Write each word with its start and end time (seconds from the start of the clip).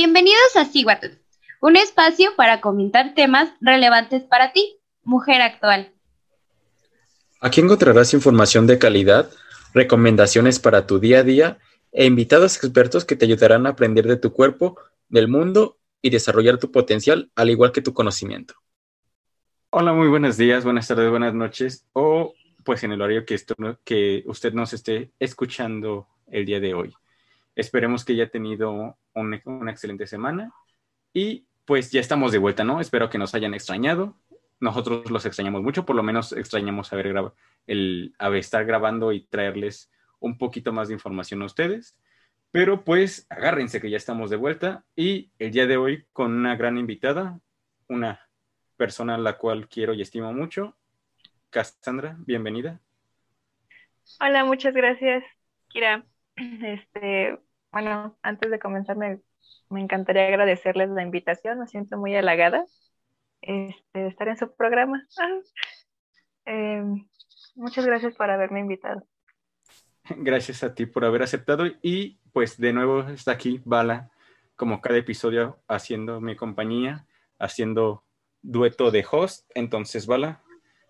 Bienvenidos 0.00 0.54
a 0.54 0.64
Siguatl, 0.64 1.08
un 1.60 1.74
espacio 1.74 2.30
para 2.36 2.60
comentar 2.60 3.14
temas 3.14 3.50
relevantes 3.60 4.22
para 4.22 4.52
ti, 4.52 4.78
mujer 5.02 5.42
actual. 5.42 5.92
Aquí 7.40 7.60
encontrarás 7.60 8.14
información 8.14 8.68
de 8.68 8.78
calidad, 8.78 9.28
recomendaciones 9.74 10.60
para 10.60 10.86
tu 10.86 11.00
día 11.00 11.18
a 11.18 11.22
día 11.24 11.58
e 11.90 12.04
invitados 12.04 12.58
expertos 12.58 13.04
que 13.04 13.16
te 13.16 13.24
ayudarán 13.24 13.66
a 13.66 13.70
aprender 13.70 14.06
de 14.06 14.16
tu 14.16 14.32
cuerpo, 14.32 14.78
del 15.08 15.26
mundo 15.26 15.78
y 16.00 16.10
desarrollar 16.10 16.58
tu 16.58 16.70
potencial, 16.70 17.32
al 17.34 17.50
igual 17.50 17.72
que 17.72 17.82
tu 17.82 17.92
conocimiento. 17.92 18.54
Hola, 19.70 19.92
muy 19.94 20.06
buenos 20.06 20.36
días, 20.36 20.62
buenas 20.62 20.86
tardes, 20.86 21.10
buenas 21.10 21.34
noches, 21.34 21.84
o 21.92 22.34
pues 22.64 22.84
en 22.84 22.92
el 22.92 23.02
horario 23.02 23.26
que, 23.26 23.34
esto, 23.34 23.56
que 23.82 24.22
usted 24.26 24.52
nos 24.52 24.72
esté 24.74 25.10
escuchando 25.18 26.06
el 26.28 26.46
día 26.46 26.60
de 26.60 26.74
hoy. 26.74 26.94
Esperemos 27.58 28.04
que 28.04 28.12
haya 28.12 28.30
tenido 28.30 28.96
una 29.14 29.70
excelente 29.72 30.06
semana 30.06 30.52
y 31.12 31.48
pues 31.64 31.90
ya 31.90 32.00
estamos 32.00 32.30
de 32.30 32.38
vuelta, 32.38 32.62
¿no? 32.62 32.80
Espero 32.80 33.10
que 33.10 33.18
nos 33.18 33.34
hayan 33.34 33.52
extrañado. 33.52 34.14
Nosotros 34.60 35.10
los 35.10 35.26
extrañamos 35.26 35.64
mucho, 35.64 35.84
por 35.84 35.96
lo 35.96 36.04
menos 36.04 36.30
extrañamos 36.32 36.92
haber 36.92 37.12
el, 37.66 38.14
estar 38.36 38.64
grabando 38.64 39.10
y 39.10 39.24
traerles 39.24 39.90
un 40.20 40.38
poquito 40.38 40.72
más 40.72 40.86
de 40.86 40.94
información 40.94 41.42
a 41.42 41.46
ustedes. 41.46 41.98
Pero 42.52 42.84
pues 42.84 43.26
agárrense 43.28 43.80
que 43.80 43.90
ya 43.90 43.96
estamos 43.96 44.30
de 44.30 44.36
vuelta 44.36 44.84
y 44.94 45.32
el 45.40 45.50
día 45.50 45.66
de 45.66 45.78
hoy 45.78 46.06
con 46.12 46.32
una 46.32 46.54
gran 46.54 46.78
invitada, 46.78 47.40
una 47.88 48.20
persona 48.76 49.16
a 49.16 49.18
la 49.18 49.36
cual 49.36 49.68
quiero 49.68 49.94
y 49.94 50.02
estimo 50.02 50.32
mucho, 50.32 50.76
Cassandra, 51.50 52.14
bienvenida. 52.20 52.78
Hola, 54.20 54.44
muchas 54.44 54.74
gracias, 54.74 55.24
Kira. 55.66 56.04
Este, 56.36 57.36
bueno, 57.70 58.16
antes 58.22 58.50
de 58.50 58.58
comenzar 58.58 58.96
me, 58.96 59.20
encantaría 59.70 60.26
agradecerles 60.26 60.90
la 60.90 61.02
invitación, 61.02 61.58
me 61.58 61.66
siento 61.66 61.98
muy 61.98 62.14
halagada 62.14 62.64
este, 63.42 63.98
de 63.98 64.08
estar 64.08 64.28
en 64.28 64.36
su 64.36 64.54
programa. 64.54 65.06
Ah, 66.50 66.52
em, 66.54 67.06
muchas 67.56 67.84
gracias 67.84 68.14
por 68.14 68.30
haberme 68.30 68.60
invitado. 68.60 69.06
Gracias 70.08 70.62
a 70.62 70.74
ti 70.74 70.86
por 70.86 71.04
haber 71.04 71.22
aceptado 71.22 71.66
y 71.82 72.18
pues 72.32 72.56
de 72.56 72.72
nuevo 72.72 73.02
está 73.02 73.32
aquí 73.32 73.60
Bala, 73.66 74.10
como 74.56 74.80
cada 74.80 74.96
episodio 74.96 75.58
haciendo 75.68 76.22
mi 76.22 76.36
compañía, 76.36 77.06
haciendo 77.38 78.02
dueto 78.40 78.90
de 78.90 79.04
host. 79.10 79.50
Entonces, 79.54 80.06
Bala, 80.06 80.42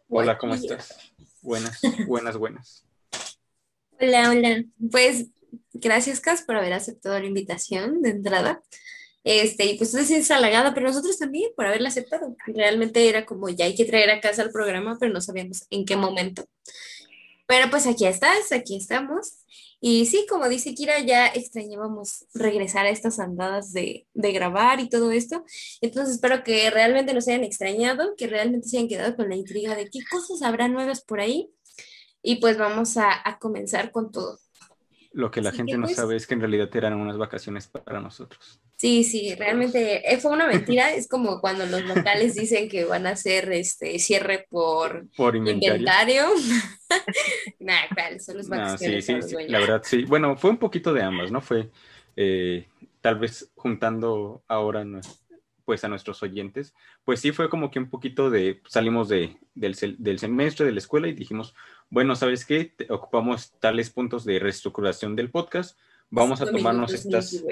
hola, 0.08 0.38
¿cómo 0.38 0.54
estás? 0.54 1.12
Buenas, 1.42 1.80
buenas, 2.06 2.36
buenas. 2.36 2.86
Hola, 3.98 4.30
hola. 4.30 4.64
Pues 4.92 5.28
gracias, 5.72 6.20
Cas, 6.20 6.42
por 6.42 6.56
haber 6.56 6.72
aceptado 6.72 7.18
la 7.18 7.26
invitación 7.26 8.02
de 8.02 8.10
entrada. 8.10 8.62
Este, 9.24 9.66
y 9.66 9.76
pues 9.76 9.92
decís 9.92 10.30
halagada, 10.30 10.72
pero 10.72 10.86
nosotros 10.86 11.18
también 11.18 11.50
por 11.56 11.66
haberla 11.66 11.88
aceptado. 11.88 12.34
Realmente 12.46 13.08
era 13.08 13.26
como 13.26 13.48
ya 13.48 13.66
hay 13.66 13.74
que 13.74 13.84
traer 13.84 14.10
a 14.10 14.20
casa 14.20 14.42
el 14.42 14.50
programa, 14.50 14.96
pero 14.98 15.12
no 15.12 15.20
sabíamos 15.20 15.66
en 15.70 15.84
qué 15.84 15.96
momento. 15.96 16.44
Pero 17.46 17.70
pues 17.70 17.86
aquí 17.86 18.06
estás, 18.06 18.52
aquí 18.52 18.76
estamos. 18.76 19.44
Y 19.80 20.06
sí, 20.06 20.26
como 20.28 20.48
dice 20.48 20.74
Kira, 20.74 21.00
ya 21.00 21.26
extrañábamos 21.28 22.26
regresar 22.34 22.86
a 22.86 22.90
estas 22.90 23.18
andadas 23.20 23.72
de, 23.72 24.06
de, 24.14 24.32
grabar 24.32 24.80
y 24.80 24.88
todo 24.88 25.12
esto. 25.12 25.44
Entonces 25.80 26.14
espero 26.16 26.42
que 26.42 26.70
realmente 26.70 27.14
nos 27.14 27.28
hayan 27.28 27.44
extrañado, 27.44 28.14
que 28.16 28.26
realmente 28.26 28.68
se 28.68 28.78
hayan 28.78 28.88
quedado 28.88 29.16
con 29.16 29.28
la 29.28 29.36
intriga 29.36 29.76
de 29.76 29.88
qué 29.90 30.00
cosas 30.10 30.42
habrá 30.42 30.68
nuevas 30.68 31.02
por 31.02 31.20
ahí. 31.20 31.50
Y 32.22 32.36
pues 32.36 32.58
vamos 32.58 32.96
a 32.96 33.38
comenzar 33.40 33.92
con 33.92 34.10
todo. 34.10 34.38
Lo 35.12 35.30
que 35.30 35.40
la 35.40 35.52
gente 35.52 35.76
no 35.78 35.86
pues 35.86 35.96
sabe 35.96 36.16
es 36.16 36.26
que 36.26 36.34
en 36.34 36.40
realidad 36.40 36.68
eran 36.76 36.94
unas 36.94 37.16
vacaciones 37.16 37.66
para 37.66 38.00
nosotros. 38.00 38.60
Sí, 38.76 39.04
sí, 39.04 39.34
realmente 39.34 40.12
eh, 40.12 40.18
fue 40.18 40.32
una 40.32 40.46
mentira. 40.46 40.92
es 40.92 41.08
como 41.08 41.40
cuando 41.40 41.66
los 41.66 41.82
locales 41.84 42.34
dicen 42.34 42.68
que 42.68 42.84
van 42.84 43.06
a 43.06 43.10
hacer 43.10 43.50
este 43.52 43.98
cierre 43.98 44.46
por, 44.50 45.08
por 45.16 45.34
inventario. 45.34 46.26
Nada, 47.58 47.88
claro, 47.94 48.18
son 48.20 48.36
las 48.36 48.48
vacaciones. 48.48 49.06
sí, 49.06 49.22
sí, 49.22 49.36
la 49.48 49.60
verdad 49.60 49.82
sí. 49.84 50.04
Bueno, 50.04 50.36
fue 50.36 50.50
un 50.50 50.58
poquito 50.58 50.92
de 50.92 51.02
ambas, 51.02 51.32
¿no? 51.32 51.40
Fue 51.40 51.70
eh, 52.16 52.68
tal 53.00 53.18
vez 53.18 53.50
juntando 53.54 54.42
ahora 54.46 54.84
pues 55.64 55.84
a 55.84 55.88
nuestros 55.88 56.22
oyentes, 56.22 56.74
pues 57.04 57.20
sí 57.20 57.30
fue 57.30 57.50
como 57.50 57.70
que 57.70 57.78
un 57.78 57.90
poquito 57.90 58.30
de, 58.30 58.62
salimos 58.66 59.08
de, 59.08 59.36
del, 59.54 59.76
del 59.98 60.18
semestre, 60.18 60.64
de 60.64 60.72
la 60.72 60.78
escuela 60.78 61.08
y 61.08 61.12
dijimos, 61.12 61.54
bueno, 61.90 62.16
¿sabes 62.16 62.44
qué? 62.44 62.74
ocupamos 62.90 63.52
tales 63.60 63.90
puntos 63.90 64.24
de 64.24 64.38
reestructuración 64.38 65.16
del 65.16 65.30
podcast. 65.30 65.78
Vamos 66.10 66.40
a 66.40 66.50
tomarnos 66.50 66.94
estas, 66.94 67.44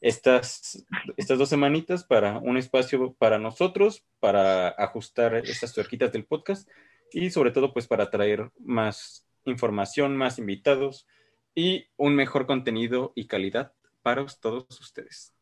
estas, 0.00 0.84
estas 1.16 1.38
dos 1.38 1.48
semanitas 1.48 2.04
para 2.04 2.38
un 2.38 2.58
espacio 2.58 3.14
para 3.14 3.38
nosotros, 3.38 4.04
para 4.20 4.68
ajustar 4.68 5.34
estas 5.34 5.72
tuerquitas 5.72 6.12
del 6.12 6.26
podcast 6.26 6.68
y 7.10 7.30
sobre 7.30 7.52
todo 7.52 7.72
pues 7.72 7.86
para 7.86 8.10
traer 8.10 8.50
más 8.58 9.26
información, 9.44 10.16
más 10.16 10.38
invitados 10.38 11.06
y 11.54 11.86
un 11.96 12.14
mejor 12.14 12.46
contenido 12.46 13.12
y 13.14 13.26
calidad 13.26 13.72
para 14.02 14.26
todos 14.40 14.80
ustedes. 14.80 15.34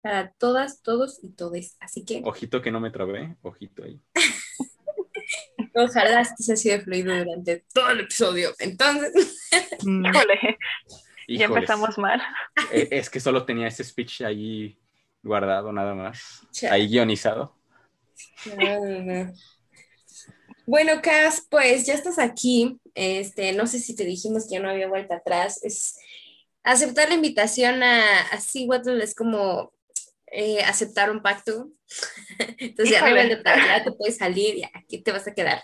Para 0.00 0.32
todas, 0.32 0.82
todos 0.82 1.18
y 1.22 1.30
todes. 1.30 1.76
Así 1.80 2.04
que... 2.04 2.20
Ojito 2.24 2.60
que 2.60 2.70
no 2.70 2.78
me 2.78 2.90
trabé, 2.90 3.36
ojito 3.42 3.84
ahí. 3.84 4.00
Ojalá 5.74 6.20
esto 6.20 6.42
se 6.42 6.56
sido 6.56 6.80
fluido 6.80 7.16
durante 7.16 7.64
todo 7.72 7.90
el 7.90 8.00
episodio. 8.00 8.54
Entonces. 8.58 9.12
Híjole. 9.82 10.58
Ya 11.28 11.46
empezamos 11.46 11.98
mal. 11.98 12.22
Eh, 12.70 12.88
es 12.90 13.10
que 13.10 13.20
solo 13.20 13.44
tenía 13.44 13.68
ese 13.68 13.82
speech 13.82 14.22
ahí 14.22 14.78
guardado, 15.22 15.72
nada 15.72 15.94
más. 15.94 16.46
Ahí 16.70 16.88
guionizado. 16.88 17.56
Bueno, 20.66 21.00
Cas, 21.02 21.46
pues 21.50 21.86
ya 21.86 21.94
estás 21.94 22.18
aquí. 22.18 22.78
Este, 22.94 23.52
no 23.52 23.66
sé 23.66 23.80
si 23.80 23.96
te 23.96 24.04
dijimos 24.04 24.44
que 24.44 24.54
ya 24.54 24.60
no 24.60 24.70
había 24.70 24.86
vuelta 24.86 25.16
atrás. 25.16 25.62
Es 25.64 25.98
aceptar 26.62 27.08
la 27.08 27.14
invitación 27.14 27.82
a, 27.82 28.20
a 28.20 28.40
Seawater 28.40 29.00
es 29.00 29.14
como 29.14 29.73
eh, 30.34 30.62
aceptar 30.62 31.10
un 31.10 31.22
pacto. 31.22 31.70
Entonces 32.58 32.98
ya 32.98 33.08
ya 33.08 33.84
te 33.84 33.92
puedes 33.92 34.16
salir, 34.16 34.56
ya 34.56 34.70
aquí 34.74 35.00
te 35.00 35.12
vas 35.12 35.28
a 35.28 35.34
quedar. 35.34 35.62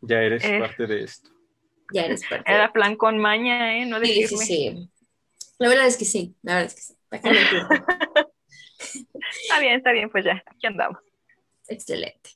Ya 0.00 0.22
eres 0.22 0.44
eh, 0.44 0.60
parte 0.60 0.86
de 0.86 1.02
esto. 1.04 1.30
Ya 1.92 2.02
eres 2.02 2.22
parte. 2.28 2.48
Era 2.50 2.72
plan 2.72 2.96
con 2.96 3.18
maña, 3.18 3.78
¿eh? 3.78 3.86
No 3.86 4.00
sí, 4.00 4.26
sí, 4.26 4.36
sí. 4.36 4.90
La 5.58 5.68
verdad 5.68 5.86
es 5.86 5.96
que 5.96 6.04
sí, 6.04 6.34
la 6.42 6.54
verdad 6.54 6.68
es 6.68 6.74
que 6.74 6.80
sí. 6.80 6.94
está 9.42 9.60
bien, 9.60 9.74
está 9.74 9.92
bien, 9.92 10.10
pues 10.10 10.24
ya, 10.24 10.42
aquí 10.46 10.66
andamos. 10.66 10.98
Excelente. 11.68 12.30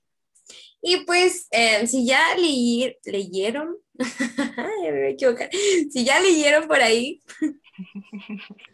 Y 0.82 1.06
pues, 1.06 1.48
eh, 1.50 1.86
si 1.86 2.06
ya 2.06 2.36
leyeron, 2.36 3.78
me 3.94 5.16
si 5.90 6.04
ya 6.04 6.20
leyeron 6.20 6.68
por 6.68 6.82
ahí 6.82 7.22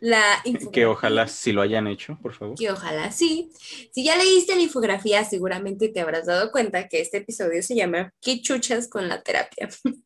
la 0.01 0.43
Que 0.73 0.87
ojalá 0.87 1.27
si 1.29 1.53
lo 1.53 1.63
hayan 1.63 1.87
hecho, 1.87 2.19
por 2.21 2.35
favor. 2.35 2.57
Que 2.57 2.71
ojalá 2.71 3.11
sí. 3.11 3.51
Si 3.93 4.05
ya 4.05 4.17
leíste 4.17 4.55
la 4.55 4.63
infografía, 4.63 5.25
seguramente 5.25 5.89
te 5.89 6.01
habrás 6.01 6.27
dado 6.27 6.51
cuenta 6.51 6.89
que 6.89 7.01
este 7.01 7.19
episodio 7.19 7.63
se 7.63 7.75
llama 7.75 8.13
¿Qué 8.21 8.41
chuchas 8.41 8.89
con 8.89 9.09
la 9.09 9.23
terapia? 9.23 9.69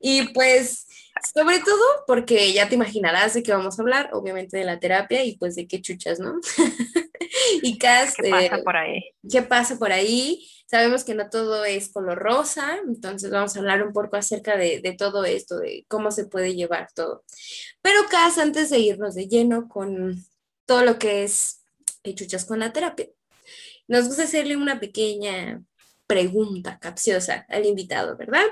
y 0.00 0.32
pues, 0.32 0.86
sobre 1.34 1.58
todo 1.60 1.82
porque 2.06 2.52
ya 2.52 2.68
te 2.68 2.74
imaginarás 2.74 3.34
de 3.34 3.42
qué 3.42 3.52
vamos 3.52 3.78
a 3.78 3.82
hablar, 3.82 4.10
obviamente 4.12 4.56
de 4.56 4.64
la 4.64 4.78
terapia 4.78 5.24
y 5.24 5.36
pues 5.36 5.54
de 5.54 5.66
qué 5.66 5.80
chuchas, 5.80 6.18
¿no? 6.20 6.40
y 7.62 7.78
Cas, 7.78 8.14
¿Qué 8.14 8.30
pasa 8.30 8.56
eh, 8.56 8.62
por 8.62 8.76
ahí? 8.76 9.04
¿Qué 9.30 9.42
pasa 9.42 9.78
por 9.78 9.92
ahí? 9.92 10.48
Sabemos 10.66 11.04
que 11.04 11.14
no 11.14 11.28
todo 11.30 11.64
es 11.64 11.92
color 11.92 12.18
rosa, 12.18 12.78
entonces 12.86 13.30
vamos 13.30 13.56
a 13.56 13.58
hablar 13.58 13.82
un 13.82 13.92
poco 13.92 14.16
acerca 14.16 14.56
de, 14.56 14.94
todo 14.96 15.24
esto, 15.24 15.58
de 15.58 15.84
cómo 15.88 16.10
se 16.12 16.26
puede 16.26 16.54
llevar 16.54 16.88
todo. 16.94 17.24
Pero 17.82 18.00
Cas, 18.08 18.38
antes 18.38 18.70
de 18.70 18.78
irnos 18.78 19.14
de 19.14 19.26
lleno 19.26 19.68
con 19.68 20.24
todo 20.66 20.84
lo 20.84 20.98
que 20.98 21.24
es 21.24 21.62
chuchas 22.02 22.44
con 22.44 22.60
la 22.60 22.72
terapia, 22.72 23.08
nos 23.88 24.06
gusta 24.06 24.22
hacerle 24.22 24.56
una 24.56 24.78
pequeña 24.78 25.62
pregunta 26.10 26.78
capciosa 26.80 27.46
al 27.48 27.64
invitado, 27.64 28.16
¿verdad? 28.16 28.42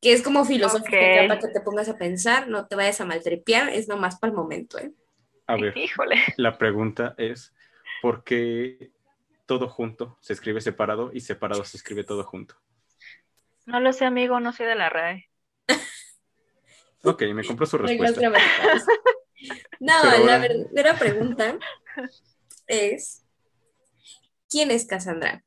Que 0.00 0.12
es 0.12 0.22
como 0.22 0.44
filosófica 0.44 0.98
para 1.28 1.38
que 1.38 1.48
te 1.48 1.60
pongas 1.60 1.88
a 1.88 1.96
pensar, 1.96 2.48
no 2.48 2.66
te 2.66 2.74
vayas 2.74 3.00
a 3.00 3.04
maltrepear, 3.04 3.68
es 3.68 3.86
nomás 3.86 4.18
para 4.18 4.32
el 4.32 4.36
momento, 4.36 4.78
¿eh? 4.78 4.90
A 5.46 5.54
ver, 5.54 5.76
Híjole. 5.78 6.16
la 6.36 6.58
pregunta 6.58 7.14
es, 7.16 7.54
¿por 8.02 8.24
qué 8.24 8.90
todo 9.46 9.68
junto 9.68 10.18
se 10.20 10.32
escribe 10.32 10.60
separado 10.60 11.10
y 11.12 11.20
separado 11.20 11.64
se 11.64 11.76
escribe 11.76 12.04
todo 12.04 12.24
junto. 12.24 12.56
No 13.64 13.80
lo 13.80 13.92
sé, 13.92 14.04
amigo, 14.04 14.38
no 14.40 14.52
soy 14.52 14.66
de 14.66 14.74
la 14.74 14.90
RAE. 14.90 15.30
ok, 17.04 17.22
me 17.32 17.44
compro 17.44 17.66
su 17.66 17.78
respuesta. 17.78 18.20
no, 19.80 20.24
la 20.24 20.38
verdadera 20.38 20.98
pregunta 20.98 21.58
es, 22.66 23.24
¿quién 24.48 24.70
es 24.70 24.86
Cassandra? 24.86 25.42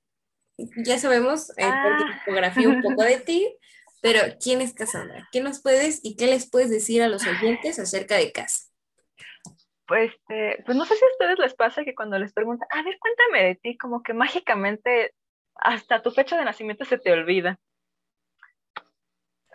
Ya 0.78 0.98
sabemos 1.00 1.52
eh, 1.58 1.66
por 1.66 1.98
tu 2.26 2.70
un 2.70 2.82
poco 2.82 3.04
de 3.04 3.20
ti, 3.20 3.56
pero 4.02 4.22
¿quién 4.42 4.62
es 4.62 4.74
Cassandra? 4.74 5.28
¿Qué 5.32 5.42
nos 5.42 5.62
puedes 5.62 6.00
y 6.04 6.16
qué 6.16 6.28
les 6.28 6.50
puedes 6.50 6.70
decir 6.70 7.02
a 7.02 7.08
los 7.08 7.26
oyentes 7.26 7.80
acerca 7.80 8.16
de 8.16 8.32
Cas? 8.32 8.70
pues, 9.90 10.12
este, 10.12 10.64
pues 10.66 10.78
no 10.78 10.86
sé 10.86 10.96
si 10.96 11.04
a 11.04 11.08
ustedes 11.08 11.40
les 11.40 11.56
pasa 11.56 11.84
que 11.84 11.96
cuando 11.96 12.20
les 12.20 12.32
preguntan, 12.32 12.68
a 12.72 12.84
ver, 12.84 13.00
cuéntame 13.00 13.44
de 13.44 13.56
ti, 13.56 13.76
como 13.76 14.04
que 14.04 14.14
mágicamente 14.14 15.16
hasta 15.56 16.04
tu 16.04 16.12
fecha 16.12 16.38
de 16.38 16.46
nacimiento 16.46 16.86
se 16.86 17.00
te 17.00 17.12
olvida. 17.12 17.60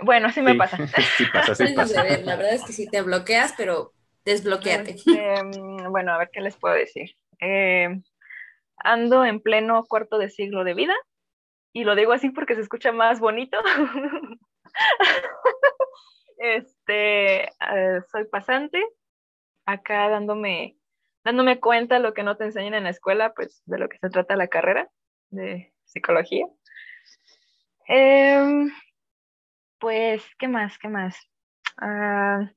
Bueno, 0.00 0.26
así 0.26 0.42
me 0.42 0.56
pasa. 0.56 0.76
sí 1.16 1.24
pasa, 1.32 1.54
sí 1.54 1.72
pasa. 1.72 2.02
La 2.02 2.34
verdad 2.34 2.54
es 2.54 2.64
que 2.64 2.72
sí 2.72 2.90
te 2.90 3.00
bloqueas, 3.02 3.54
pero 3.56 3.92
desbloqueate. 4.24 4.90
Este, 4.90 5.44
mm, 5.44 5.92
bueno, 5.92 6.12
a 6.12 6.18
ver 6.18 6.30
qué 6.32 6.40
les 6.40 6.56
puedo 6.56 6.74
decir. 6.74 7.16
Eh, 7.40 8.02
ando 8.84 9.24
en 9.24 9.40
pleno 9.40 9.84
cuarto 9.84 10.18
de 10.18 10.30
siglo 10.30 10.62
de 10.62 10.74
vida 10.74 10.94
y 11.72 11.82
lo 11.82 11.96
digo 11.96 12.12
así 12.12 12.30
porque 12.30 12.54
se 12.54 12.60
escucha 12.60 12.92
más 12.92 13.18
bonito. 13.18 13.58
este, 16.38 17.44
eh, 17.46 18.00
soy 18.12 18.26
pasante, 18.26 18.80
acá 19.66 20.08
dándome, 20.08 20.76
dándome 21.24 21.58
cuenta 21.58 21.98
lo 21.98 22.14
que 22.14 22.22
no 22.22 22.36
te 22.36 22.44
enseñan 22.44 22.74
en 22.74 22.84
la 22.84 22.90
escuela, 22.90 23.34
pues 23.34 23.62
de 23.66 23.78
lo 23.78 23.88
que 23.88 23.98
se 23.98 24.08
trata 24.08 24.36
la 24.36 24.46
carrera 24.46 24.88
de 25.30 25.74
psicología. 25.84 26.46
Em, 27.88 28.70
pues, 29.78 30.24
¿qué 30.38 30.46
más? 30.46 30.78
¿Qué 30.78 30.88
más? 30.88 31.16
Ah, 31.76 32.50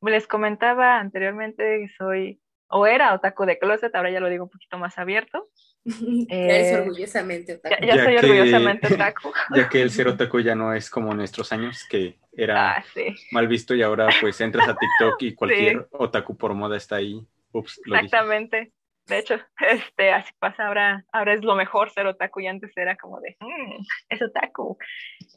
les 0.00 0.26
comentaba 0.26 0.98
anteriormente 0.98 1.62
que 1.62 1.88
soy, 1.96 2.40
o 2.72 2.86
era 2.86 3.14
otaku 3.14 3.44
de 3.44 3.58
closet, 3.58 3.94
ahora 3.94 4.10
ya 4.10 4.20
lo 4.20 4.28
digo 4.28 4.44
un 4.44 4.50
poquito 4.50 4.78
más 4.78 4.98
abierto. 4.98 5.48
ya 5.84 6.36
eres 6.36 6.80
orgullosamente 6.80 7.54
otaku. 7.54 7.84
Ya, 7.84 8.04
soy 8.04 8.16
orgullosamente 8.16 8.86
otaku. 8.94 9.32
Ya 9.54 9.68
que 9.68 9.82
el 9.82 9.90
ser 9.90 10.08
otaku 10.08 10.40
ya 10.40 10.54
no 10.54 10.72
es 10.72 10.88
como 10.88 11.12
nuestros 11.14 11.52
años, 11.52 11.86
que 11.88 12.18
era 12.32 12.78
ah, 12.78 12.84
mal 13.30 13.46
visto 13.46 13.74
y 13.74 13.82
ahora 13.82 14.08
pues 14.20 14.40
entras 14.40 14.68
a 14.68 14.74
TikTok 14.74 15.22
y 15.22 15.34
cualquier 15.36 15.86
otaku 15.92 16.36
por 16.36 16.54
moda 16.54 16.76
está 16.76 16.96
ahí. 16.96 17.20
Ups, 17.52 17.80
Exactamente. 17.84 18.72
De 19.06 19.18
hecho, 19.18 19.34
este, 19.58 20.12
así 20.12 20.32
pasa 20.38 20.68
ahora, 20.68 21.04
ahora 21.12 21.34
es 21.34 21.42
lo 21.42 21.54
mejor 21.54 21.90
ser 21.90 22.06
otaku 22.06 22.40
y 22.40 22.46
antes 22.46 22.72
era 22.76 22.96
como 22.96 23.20
de, 23.20 23.36
mm, 23.40 23.84
es 24.08 24.22
otaku. 24.22 24.78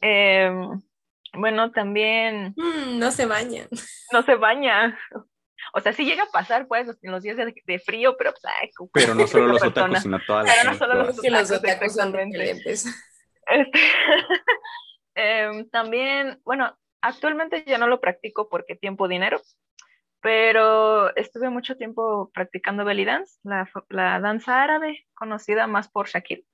Em, 0.00 0.80
bueno, 1.34 1.70
también... 1.72 2.54
Mm, 2.56 2.98
no 2.98 3.10
se 3.10 3.26
baña. 3.26 3.66
No 4.12 4.22
se 4.22 4.36
baña. 4.36 4.96
O 5.72 5.80
sea, 5.80 5.92
sí 5.92 6.04
llega 6.04 6.24
a 6.24 6.30
pasar, 6.30 6.66
pues, 6.66 6.88
en 7.02 7.12
los 7.12 7.22
días 7.22 7.36
de, 7.36 7.78
frío, 7.78 8.16
pero 8.16 8.32
pues, 8.32 8.44
ay, 8.44 8.70
Pero 8.92 9.14
no 9.14 9.26
solo 9.26 9.46
los 9.48 9.62
otakus, 9.62 10.00
sino 10.00 10.18
todas 10.26 10.46
las 10.46 10.56
Pero 10.56 10.70
no 10.70 10.78
solo 10.78 10.94
los 10.94 11.18
otakus, 11.18 11.30
los 11.30 11.50
otakus 11.50 11.94
son 11.94 12.14
este, 12.18 12.90
em, 15.14 15.68
También, 15.70 16.40
bueno, 16.44 16.76
actualmente 17.00 17.64
ya 17.66 17.78
no 17.78 17.86
lo 17.86 18.00
practico 18.00 18.48
porque 18.48 18.76
tiempo, 18.76 19.08
dinero, 19.08 19.40
pero 20.20 21.14
estuve 21.16 21.50
mucho 21.50 21.76
tiempo 21.76 22.30
practicando 22.34 22.84
belly 22.84 23.04
dance, 23.04 23.38
la, 23.44 23.70
la 23.90 24.20
danza 24.20 24.62
árabe, 24.62 25.06
conocida 25.14 25.66
más 25.66 25.88
por 25.88 26.08
Shakir. 26.08 26.44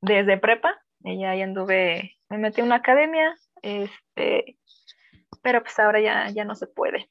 Desde 0.00 0.38
prepa, 0.38 0.76
ella 1.04 1.30
ahí 1.30 1.42
anduve, 1.42 2.16
me 2.28 2.38
metí 2.38 2.60
en 2.60 2.66
una 2.66 2.76
academia, 2.76 3.36
este, 3.62 4.58
pero 5.42 5.62
pues 5.62 5.78
ahora 5.78 6.00
ya, 6.00 6.30
ya 6.30 6.44
no 6.44 6.54
se 6.54 6.66
puede. 6.66 7.08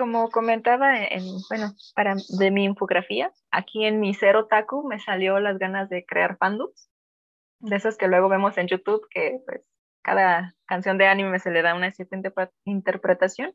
Como 0.00 0.30
comentaba, 0.30 0.96
en, 0.96 1.24
bueno, 1.50 1.74
para, 1.94 2.14
de 2.38 2.50
mi 2.50 2.64
infografía, 2.64 3.34
aquí 3.50 3.84
en 3.84 4.00
mi 4.00 4.14
Cero 4.14 4.46
Taku 4.46 4.88
me 4.88 4.98
salió 4.98 5.38
las 5.40 5.58
ganas 5.58 5.90
de 5.90 6.06
crear 6.06 6.38
fandoms, 6.38 6.90
de 7.58 7.76
esos 7.76 7.98
que 7.98 8.08
luego 8.08 8.30
vemos 8.30 8.56
en 8.56 8.66
YouTube, 8.66 9.06
que 9.10 9.42
pues 9.44 9.60
cada 10.00 10.54
canción 10.64 10.96
de 10.96 11.06
anime 11.06 11.38
se 11.38 11.50
le 11.50 11.60
da 11.60 11.74
una 11.74 11.92
cierta 11.92 12.16
interpretación, 12.64 13.54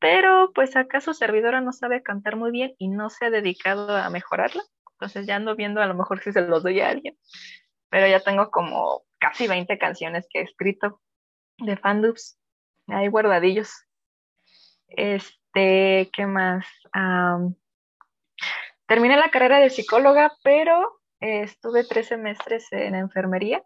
pero 0.00 0.50
pues 0.52 0.74
acaso 0.74 1.14
servidora 1.14 1.60
no 1.60 1.72
sabe 1.72 2.02
cantar 2.02 2.34
muy 2.34 2.50
bien 2.50 2.74
y 2.78 2.88
no 2.88 3.08
se 3.08 3.26
ha 3.26 3.30
dedicado 3.30 3.96
a 3.96 4.10
mejorarla, 4.10 4.64
entonces 4.94 5.28
ya 5.28 5.36
ando 5.36 5.54
viendo 5.54 5.80
a 5.80 5.86
lo 5.86 5.94
mejor 5.94 6.20
si 6.24 6.32
se 6.32 6.40
los 6.40 6.64
doy 6.64 6.80
a 6.80 6.88
alguien, 6.88 7.16
pero 7.88 8.08
ya 8.08 8.18
tengo 8.18 8.50
como 8.50 9.04
casi 9.20 9.46
20 9.46 9.78
canciones 9.78 10.26
que 10.28 10.40
he 10.40 10.42
escrito 10.42 11.00
de 11.58 11.76
fandubs, 11.76 12.36
ahí 12.88 13.06
guardadillos. 13.06 13.87
Este, 14.88 16.10
¿qué 16.12 16.26
más? 16.26 16.66
terminé 18.86 19.16
la 19.16 19.30
carrera 19.30 19.58
de 19.58 19.70
psicóloga, 19.70 20.32
pero 20.42 21.00
eh, 21.20 21.42
estuve 21.42 21.84
tres 21.84 22.08
semestres 22.08 22.66
en 22.72 22.94
enfermería, 22.94 23.62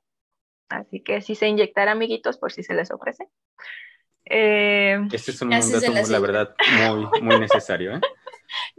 así 0.69 1.01
que 1.01 1.21
si 1.21 1.35
se 1.35 1.49
inyectar 1.49 1.89
amiguitos 1.89 2.39
por 2.39 2.53
si 2.53 2.63
se 2.63 2.75
les 2.75 2.91
ofrece. 2.91 3.29
Eh, 4.25 4.99
este 5.13 5.33
es 5.33 5.43
un 5.43 5.51
dato, 5.51 6.11
la, 6.11 6.19
verdad, 6.19 6.55
muy, 6.89 7.21
muy 7.21 7.41
necesario. 7.41 7.97
¿eh? 7.97 8.01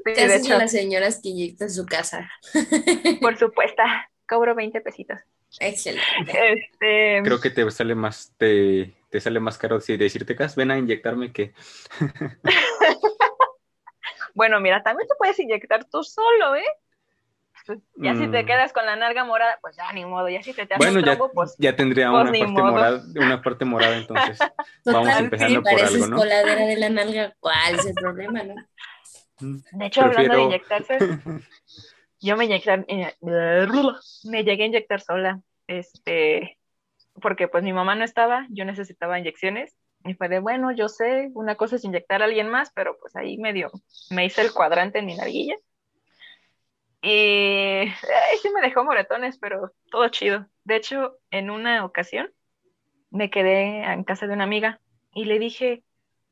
Sí, 0.06 0.50
las 0.50 0.72
señoras 0.72 1.19
que 1.22 1.30
inyectan 1.30 1.69
su 1.69 1.86
casa. 1.86 2.30
Por 3.22 3.38
supuesto, 3.38 3.81
cobro 4.28 4.54
20 4.54 4.81
pesitos. 4.81 5.19
Excelente. 5.60 6.31
Este... 6.54 7.22
Creo 7.24 7.40
que 7.40 7.50
te 7.50 7.69
sale 7.72 7.95
más, 7.95 8.34
te, 8.38 8.94
te 9.13 9.21
sale 9.21 9.39
más 9.39 9.60
caro 9.60 9.80
si 9.80 9.95
decirte, 9.95 10.36
Cas, 10.36 10.56
ven 10.56 10.71
a 10.71 10.77
inyectarme 10.80 11.31
que. 11.31 11.54
bueno, 14.33 14.60
mira, 14.60 14.81
también 14.81 15.07
te 15.07 15.13
puedes 15.19 15.38
inyectar 15.38 15.86
tú 15.86 16.04
solo, 16.04 16.56
¿eh? 16.56 16.65
Pues, 17.68 17.77
ya 17.95 18.15
si 18.15 18.27
te 18.27 18.42
mm. 18.42 18.45
quedas 18.48 18.74
con 18.74 18.88
la 18.88 18.95
narga 18.95 19.24
morada, 19.24 19.60
pues 19.62 19.75
ya 19.75 19.94
ni 19.94 20.04
modo, 20.04 20.30
ya 20.30 20.42
si 20.42 20.51
te 20.51 20.65
te 20.65 20.77
bueno, 20.77 21.00
ya, 21.00 21.15
pues 21.31 21.56
ya 21.60 21.75
tendría 21.75 22.10
pues 22.10 22.24
una, 22.24 22.31
parte 22.31 22.63
morada, 22.63 23.04
una 23.15 23.42
parte 23.44 23.65
morada, 23.65 23.98
entonces 23.98 24.39
vamos 24.86 25.19
empezando 25.19 25.62
por 25.62 25.80
algo, 25.80 26.07
¿no? 26.07 26.18
coladera 26.18 26.66
de 26.66 26.77
la 26.77 26.89
nalga, 26.89 27.36
¿cuál 27.39 27.75
es 27.75 27.86
el 27.86 27.94
problema, 27.94 28.42
no? 28.42 28.56
Mm, 29.42 29.57
de 29.74 29.86
hecho, 29.86 30.01
hablando 30.01 30.33
de 30.33 30.42
inyectarse, 30.42 30.98
yo 32.19 32.36
me 32.36 32.45
inyecté, 32.45 32.83
eh, 32.88 33.16
me 33.21 34.44
llegué 34.44 34.63
a 34.63 34.68
inyectar 34.68 35.01
sola, 35.01 35.39
este, 35.68 36.57
porque 37.21 37.48
pues 37.48 37.63
mi 37.63 37.74
mamá 37.74 37.95
no 37.95 38.04
estaba, 38.04 38.48
yo 38.50 38.65
necesitaba 38.65 39.19
inyecciones, 39.19 39.75
y 40.06 40.15
fue 40.15 40.27
de, 40.27 40.39
bueno, 40.39 40.71
yo 40.71 40.89
sé, 40.89 41.31
una 41.33 41.56
cosa 41.56 41.77
es 41.77 41.86
inyectar 41.86 42.21
a 42.21 42.25
alguien 42.25 42.50
más, 42.50 42.71
pero 42.74 42.98
pues 43.00 43.15
ahí 43.15 43.38
medio, 43.38 43.71
me 44.10 44.25
hice 44.25 44.42
el 44.42 44.54
cuadrante 44.54 45.00
en 45.00 45.06
mi 45.06 45.15
narguilla, 45.15 45.56
y 47.06 47.92
sí 48.42 48.50
me 48.54 48.62
dejó 48.62 48.86
moretones, 48.86 49.38
pero 49.38 49.74
todo 49.92 50.07
chido. 50.07 50.48
De 50.63 50.77
hecho, 50.77 51.18
en 51.31 51.50
una 51.50 51.83
ocasión 51.83 52.31
me 53.11 53.30
quedé 53.30 53.83
en 53.83 54.06
casa 54.06 54.26
de 54.26 54.33
una 54.33 54.45
amiga 54.45 54.80
y 55.14 55.26
le 55.26 55.37
dije, 55.37 55.83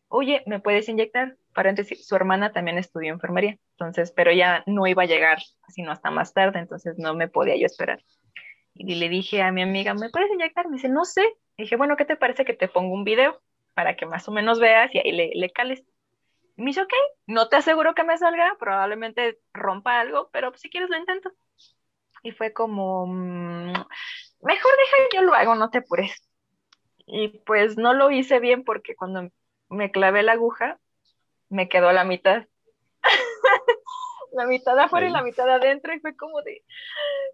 oye, 0.08 0.44
¿me 0.46 0.62
puedes 0.62 0.88
inyectar? 0.88 1.36
Paréntesis, 1.54 2.08
su 2.08 2.16
hermana 2.16 2.54
también 2.54 2.78
estudió 2.78 3.12
enfermería, 3.12 3.58
entonces, 3.72 4.14
pero 4.14 4.32
ya 4.32 4.64
no 4.66 4.88
iba 4.88 5.04
a 5.04 5.08
llegar 5.08 5.40
sino 5.68 5.92
hasta 5.92 6.10
más 6.10 6.34
tarde, 6.34 6.60
entonces 6.60 6.98
no 6.98 7.14
me 7.16 7.28
podía 7.28 7.58
yo 7.58 7.66
esperar. 7.66 8.02
Y 8.74 8.96
le 8.96 9.10
dije 9.10 9.42
a 9.42 9.52
mi 9.52 9.62
amiga, 9.62 9.94
¿me 9.94 10.10
puedes 10.10 10.32
inyectar? 10.32 10.68
Me 10.68 10.78
dice, 10.78 10.90
no 10.90 11.06
sé. 11.06 11.26
dije, 11.58 11.76
bueno, 11.76 11.98
¿qué 11.98 12.06
te 12.06 12.16
parece 12.16 12.46
que 12.46 12.54
te 12.54 12.68
pongo 12.68 12.94
un 12.94 13.04
video 13.04 13.42
para 13.74 13.96
que 13.96 14.06
más 14.06 14.28
o 14.28 14.32
menos 14.32 14.60
veas 14.60 14.94
y 14.94 15.00
ahí 15.00 15.12
le, 15.12 15.32
le 15.34 15.52
cales? 15.52 15.84
me 16.62 16.68
dice, 16.68 16.82
ok, 16.82 16.94
no 17.28 17.50
te 17.50 17.58
aseguro 17.58 17.96
que 17.96 18.04
me 18.04 18.18
salga, 18.18 18.56
probablemente 18.60 19.40
rompa 19.54 20.00
algo, 20.00 20.30
pero 20.32 20.56
si 20.58 20.70
quieres 20.70 20.90
lo 20.90 20.98
intento. 20.98 21.32
Y 22.24 22.32
fue 22.32 22.54
como, 22.54 23.08
mm, 23.08 23.74
mejor 24.42 24.72
deja 24.78 24.98
que 25.10 25.18
yo 25.18 25.22
lo 25.24 25.34
hago, 25.34 25.56
no 25.56 25.70
te 25.70 25.80
apures. 25.80 26.14
Y 27.08 27.30
pues 27.46 27.78
no 27.78 27.94
lo 27.94 28.12
hice 28.12 28.40
bien 28.40 28.64
porque 28.64 28.96
cuando 28.96 29.30
me 29.70 29.92
clavé 29.92 30.24
la 30.24 30.34
aguja, 30.34 30.80
me 31.50 31.68
quedó 31.68 31.92
la 31.92 32.04
mitad. 32.04 32.48
La 34.32 34.46
mitad 34.46 34.78
afuera 34.80 35.08
y 35.08 35.12
la 35.12 35.24
mitad 35.24 35.46
de 35.46 35.54
adentro 35.54 35.94
y 35.94 36.00
fue 36.00 36.16
como 36.16 36.42
de, 36.42 36.64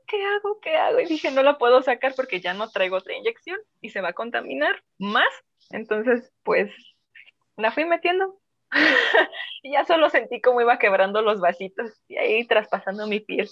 ¿qué 0.07 0.23
hago? 0.23 0.59
¿Qué 0.59 0.75
hago? 0.75 0.99
Y 0.99 1.05
dije, 1.05 1.31
no 1.31 1.43
la 1.43 1.57
puedo 1.57 1.81
sacar 1.81 2.13
porque 2.15 2.41
ya 2.41 2.53
no 2.53 2.69
traigo 2.69 2.97
otra 2.97 3.15
inyección 3.15 3.59
y 3.81 3.89
se 3.89 4.01
va 4.01 4.09
a 4.09 4.13
contaminar 4.13 4.83
más. 4.97 5.27
Entonces, 5.69 6.31
pues, 6.43 6.71
la 7.55 7.71
fui 7.71 7.85
metiendo 7.85 8.39
y 9.63 9.73
ya 9.73 9.85
solo 9.85 10.09
sentí 10.09 10.41
como 10.41 10.61
iba 10.61 10.79
quebrando 10.79 11.21
los 11.21 11.39
vasitos 11.39 11.91
y 12.07 12.17
ahí 12.17 12.47
traspasando 12.47 13.07
mi 13.07 13.19
piel. 13.19 13.49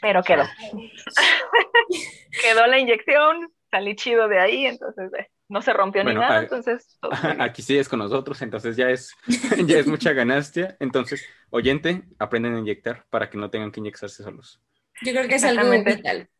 Pero 0.00 0.22
quedó. 0.22 0.44
quedó 2.42 2.66
la 2.66 2.78
inyección, 2.78 3.52
salí 3.70 3.96
chido 3.96 4.28
de 4.28 4.38
ahí, 4.38 4.66
entonces 4.66 5.12
eh, 5.14 5.30
no 5.52 5.60
se 5.60 5.74
rompió 5.74 6.02
ni 6.02 6.14
nada, 6.14 6.40
entonces... 6.40 6.98
Aquí 7.38 7.60
sigues 7.60 7.86
con 7.86 7.98
nosotros, 7.98 8.40
entonces 8.40 8.74
ya 8.74 8.88
es, 8.88 9.14
ya 9.66 9.78
es 9.78 9.86
mucha 9.86 10.14
ganancia. 10.14 10.76
Entonces, 10.80 11.28
oyente, 11.50 12.02
aprenden 12.18 12.54
a 12.54 12.58
inyectar 12.58 13.04
para 13.10 13.28
que 13.28 13.36
no 13.36 13.50
tengan 13.50 13.70
que 13.70 13.80
inyectarse 13.80 14.22
solos. 14.22 14.62
Yo 15.02 15.12
creo 15.12 15.28
que 15.28 15.34
es 15.34 15.44
algo 15.44 15.70
vital. 15.70 16.30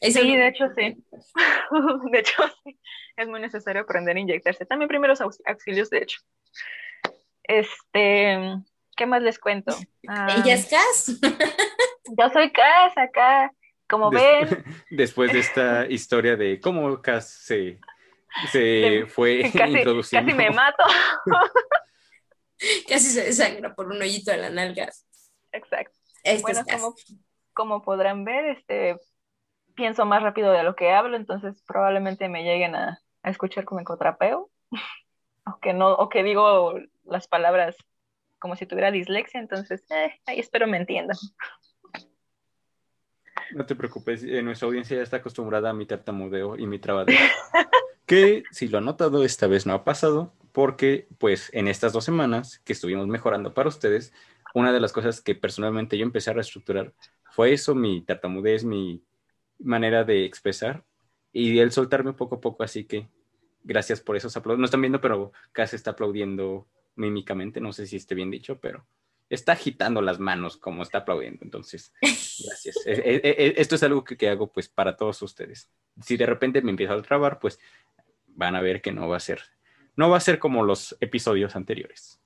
sí, 0.00 0.36
de 0.36 0.48
hecho 0.48 0.64
sí. 0.74 0.96
de 2.12 2.18
hecho 2.18 2.42
sí. 2.64 2.78
Es 3.16 3.28
muy 3.28 3.40
necesario 3.40 3.82
aprender 3.82 4.16
a 4.16 4.20
inyectarse. 4.20 4.64
También 4.64 4.88
primeros 4.88 5.20
auxilios, 5.20 5.90
de 5.90 5.98
hecho. 5.98 6.20
Este, 7.42 8.38
¿qué 8.96 9.06
más 9.06 9.20
les 9.20 9.38
cuento? 9.38 9.76
¿Ella 10.02 10.54
es 10.54 10.70
Cas? 10.70 11.20
yo 11.20 12.30
soy 12.30 12.50
Cas 12.50 12.96
acá. 12.96 13.52
Como 13.86 14.10
ven. 14.10 14.64
Después 14.90 15.32
de 15.32 15.40
esta 15.40 15.86
historia 15.86 16.36
de 16.36 16.60
cómo 16.60 17.02
Cas 17.02 17.28
se 17.28 17.78
se 18.50 19.06
fue 19.06 19.42
casi, 19.56 19.78
introduciendo. 19.78 20.30
Casi 20.30 20.36
me 20.36 20.50
mato. 20.50 20.84
casi 22.88 23.06
se 23.06 23.24
desangra 23.24 23.74
por 23.74 23.86
un 23.86 24.00
hoyito 24.00 24.30
de 24.30 24.38
la 24.38 24.50
nalga. 24.50 24.88
Exacto. 25.52 25.98
Este 26.22 26.42
bueno, 26.42 26.60
como, 26.70 26.94
como 27.54 27.82
podrán 27.82 28.24
ver, 28.24 28.46
este 28.46 28.96
pienso 29.74 30.04
más 30.04 30.22
rápido 30.22 30.50
de 30.52 30.64
lo 30.64 30.74
que 30.74 30.90
hablo, 30.92 31.16
entonces 31.16 31.62
probablemente 31.66 32.28
me 32.28 32.42
lleguen 32.42 32.74
a, 32.74 33.00
a 33.22 33.30
escuchar 33.30 33.64
como 33.64 33.80
ecotrapeo, 33.80 34.50
o 35.46 35.58
que 35.60 35.72
no, 35.72 35.92
o 35.94 36.08
que 36.08 36.22
digo 36.22 36.74
las 37.04 37.28
palabras 37.28 37.76
como 38.38 38.56
si 38.56 38.66
tuviera 38.66 38.90
dislexia, 38.90 39.40
entonces 39.40 39.84
eh, 39.90 40.20
ahí 40.26 40.38
espero 40.38 40.66
me 40.66 40.76
entiendan. 40.76 41.16
No 43.52 43.64
te 43.64 43.74
preocupes, 43.74 44.22
eh, 44.22 44.42
nuestra 44.42 44.66
audiencia 44.66 44.96
ya 44.96 45.02
está 45.02 45.18
acostumbrada 45.18 45.70
a 45.70 45.72
mi 45.72 45.86
tartamudeo 45.86 46.56
y 46.56 46.66
mi 46.66 46.78
trabadeo. 46.78 47.18
Que 48.08 48.42
si 48.50 48.66
lo 48.66 48.78
han 48.78 48.86
notado, 48.86 49.22
esta 49.22 49.46
vez 49.46 49.66
no 49.66 49.74
ha 49.74 49.84
pasado, 49.84 50.32
porque 50.52 51.06
pues 51.18 51.50
en 51.52 51.68
estas 51.68 51.92
dos 51.92 52.04
semanas 52.04 52.60
que 52.64 52.72
estuvimos 52.72 53.06
mejorando 53.06 53.54
para 53.54 53.68
ustedes, 53.68 54.12
una 54.54 54.72
de 54.72 54.80
las 54.80 54.92
cosas 54.92 55.20
que 55.20 55.34
personalmente 55.34 55.96
yo 55.96 56.04
empecé 56.04 56.30
a 56.30 56.32
reestructurar 56.32 56.94
fue 57.30 57.52
eso, 57.52 57.74
mi 57.74 58.00
tartamudez, 58.02 58.64
mi 58.64 59.04
manera 59.58 60.04
de 60.04 60.24
expresar 60.24 60.84
y 61.32 61.58
el 61.58 61.70
soltarme 61.70 62.14
poco 62.14 62.36
a 62.36 62.40
poco, 62.40 62.64
así 62.64 62.84
que 62.84 63.08
gracias 63.62 64.00
por 64.00 64.16
esos 64.16 64.36
aplausos. 64.36 64.58
No 64.58 64.64
están 64.64 64.80
viendo, 64.80 65.00
pero 65.00 65.32
casi 65.52 65.76
está 65.76 65.92
aplaudiendo 65.92 66.66
mímicamente, 66.96 67.60
no 67.60 67.72
sé 67.72 67.86
si 67.86 67.96
esté 67.96 68.14
bien 68.14 68.30
dicho, 68.30 68.58
pero 68.58 68.86
está 69.28 69.52
agitando 69.52 70.00
las 70.00 70.18
manos 70.18 70.56
como 70.56 70.82
está 70.82 70.98
aplaudiendo. 70.98 71.40
Entonces, 71.42 71.92
gracias. 72.00 72.76
E, 72.86 72.92
e, 72.92 73.20
e, 73.22 73.54
esto 73.58 73.74
es 73.74 73.82
algo 73.82 74.02
que, 74.02 74.16
que, 74.16 74.28
hago 74.28 74.50
pues 74.50 74.68
para 74.68 74.96
todos 74.96 75.20
ustedes. 75.22 75.68
Si 76.02 76.16
de 76.16 76.26
repente 76.26 76.62
me 76.62 76.70
empiezo 76.70 76.94
a 76.94 77.02
trabar, 77.02 77.38
pues 77.38 77.60
van 78.38 78.54
a 78.54 78.60
ver 78.60 78.80
que 78.80 78.92
no 78.92 79.08
va 79.08 79.16
a 79.16 79.20
ser, 79.20 79.42
no 79.96 80.08
va 80.08 80.16
a 80.16 80.20
ser 80.20 80.38
como 80.38 80.62
los 80.62 80.96
episodios 81.00 81.56
anteriores. 81.56 82.20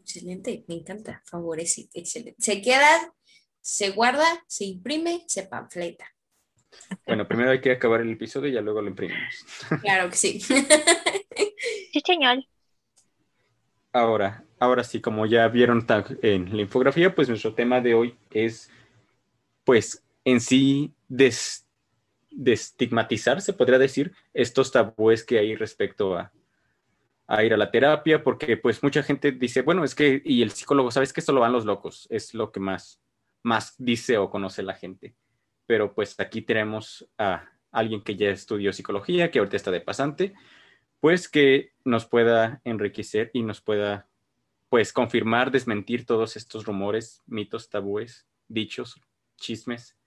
Excelente, 0.00 0.64
me 0.66 0.74
encanta, 0.74 1.22
favorece, 1.24 1.88
excelente. 1.94 2.42
Se 2.42 2.60
queda, 2.60 3.14
se 3.60 3.90
guarda, 3.90 4.26
se 4.48 4.64
imprime, 4.64 5.24
se 5.28 5.44
panfleta. 5.44 6.06
Bueno, 7.06 7.26
primero 7.28 7.50
hay 7.50 7.60
que 7.60 7.70
acabar 7.70 8.00
el 8.00 8.10
episodio 8.10 8.50
y 8.50 8.54
ya 8.54 8.60
luego 8.60 8.82
lo 8.82 8.88
imprimimos. 8.88 9.46
Claro 9.80 10.10
que 10.10 10.16
sí. 10.16 10.40
Sí, 11.92 12.02
señor. 12.04 12.44
Ahora, 13.92 14.44
ahora 14.58 14.84
sí, 14.84 15.00
como 15.00 15.26
ya 15.26 15.48
vieron 15.48 15.86
en 16.22 16.54
la 16.54 16.62
infografía, 16.62 17.14
pues 17.14 17.28
nuestro 17.28 17.54
tema 17.54 17.80
de 17.80 17.94
hoy 17.94 18.16
es, 18.30 18.70
pues, 19.64 20.04
en 20.24 20.40
sí, 20.40 20.92
des, 21.08 21.67
destigmatizar, 22.38 23.42
se 23.42 23.52
podría 23.52 23.78
decir, 23.78 24.14
estos 24.32 24.70
tabúes 24.70 25.24
que 25.24 25.40
hay 25.40 25.56
respecto 25.56 26.16
a, 26.16 26.32
a, 27.26 27.42
ir 27.42 27.52
a 27.52 27.56
la 27.56 27.72
terapia, 27.72 28.22
porque 28.22 28.56
pues 28.56 28.80
mucha 28.80 29.02
gente 29.02 29.32
dice, 29.32 29.62
bueno, 29.62 29.82
es 29.82 29.96
que, 29.96 30.22
y 30.24 30.42
el 30.42 30.52
psicólogo, 30.52 30.92
¿sabes 30.92 31.12
que 31.12 31.18
esto 31.18 31.32
lo 31.32 31.40
van 31.40 31.52
los 31.52 31.64
locos? 31.64 32.06
Es 32.10 32.34
lo 32.34 32.52
que 32.52 32.60
más, 32.60 33.02
más 33.42 33.74
dice 33.76 34.18
o 34.18 34.30
conoce 34.30 34.62
la 34.62 34.74
gente. 34.74 35.16
Pero 35.66 35.94
pues 35.94 36.14
aquí 36.20 36.40
tenemos 36.40 37.10
a 37.18 37.44
alguien 37.72 38.02
que 38.02 38.14
ya 38.14 38.30
estudió 38.30 38.72
psicología, 38.72 39.32
que 39.32 39.40
ahorita 39.40 39.56
está 39.56 39.72
de 39.72 39.80
pasante, 39.80 40.32
pues 41.00 41.28
que 41.28 41.72
nos 41.84 42.06
pueda 42.06 42.60
enriquecer 42.62 43.32
y 43.34 43.42
nos 43.42 43.60
pueda 43.60 44.06
pues 44.68 44.92
confirmar, 44.92 45.50
desmentir 45.50 46.06
todos 46.06 46.36
estos 46.36 46.66
rumores, 46.66 47.20
mitos, 47.26 47.68
tabúes, 47.68 48.28
dichos, 48.46 49.00
chismes 49.36 49.97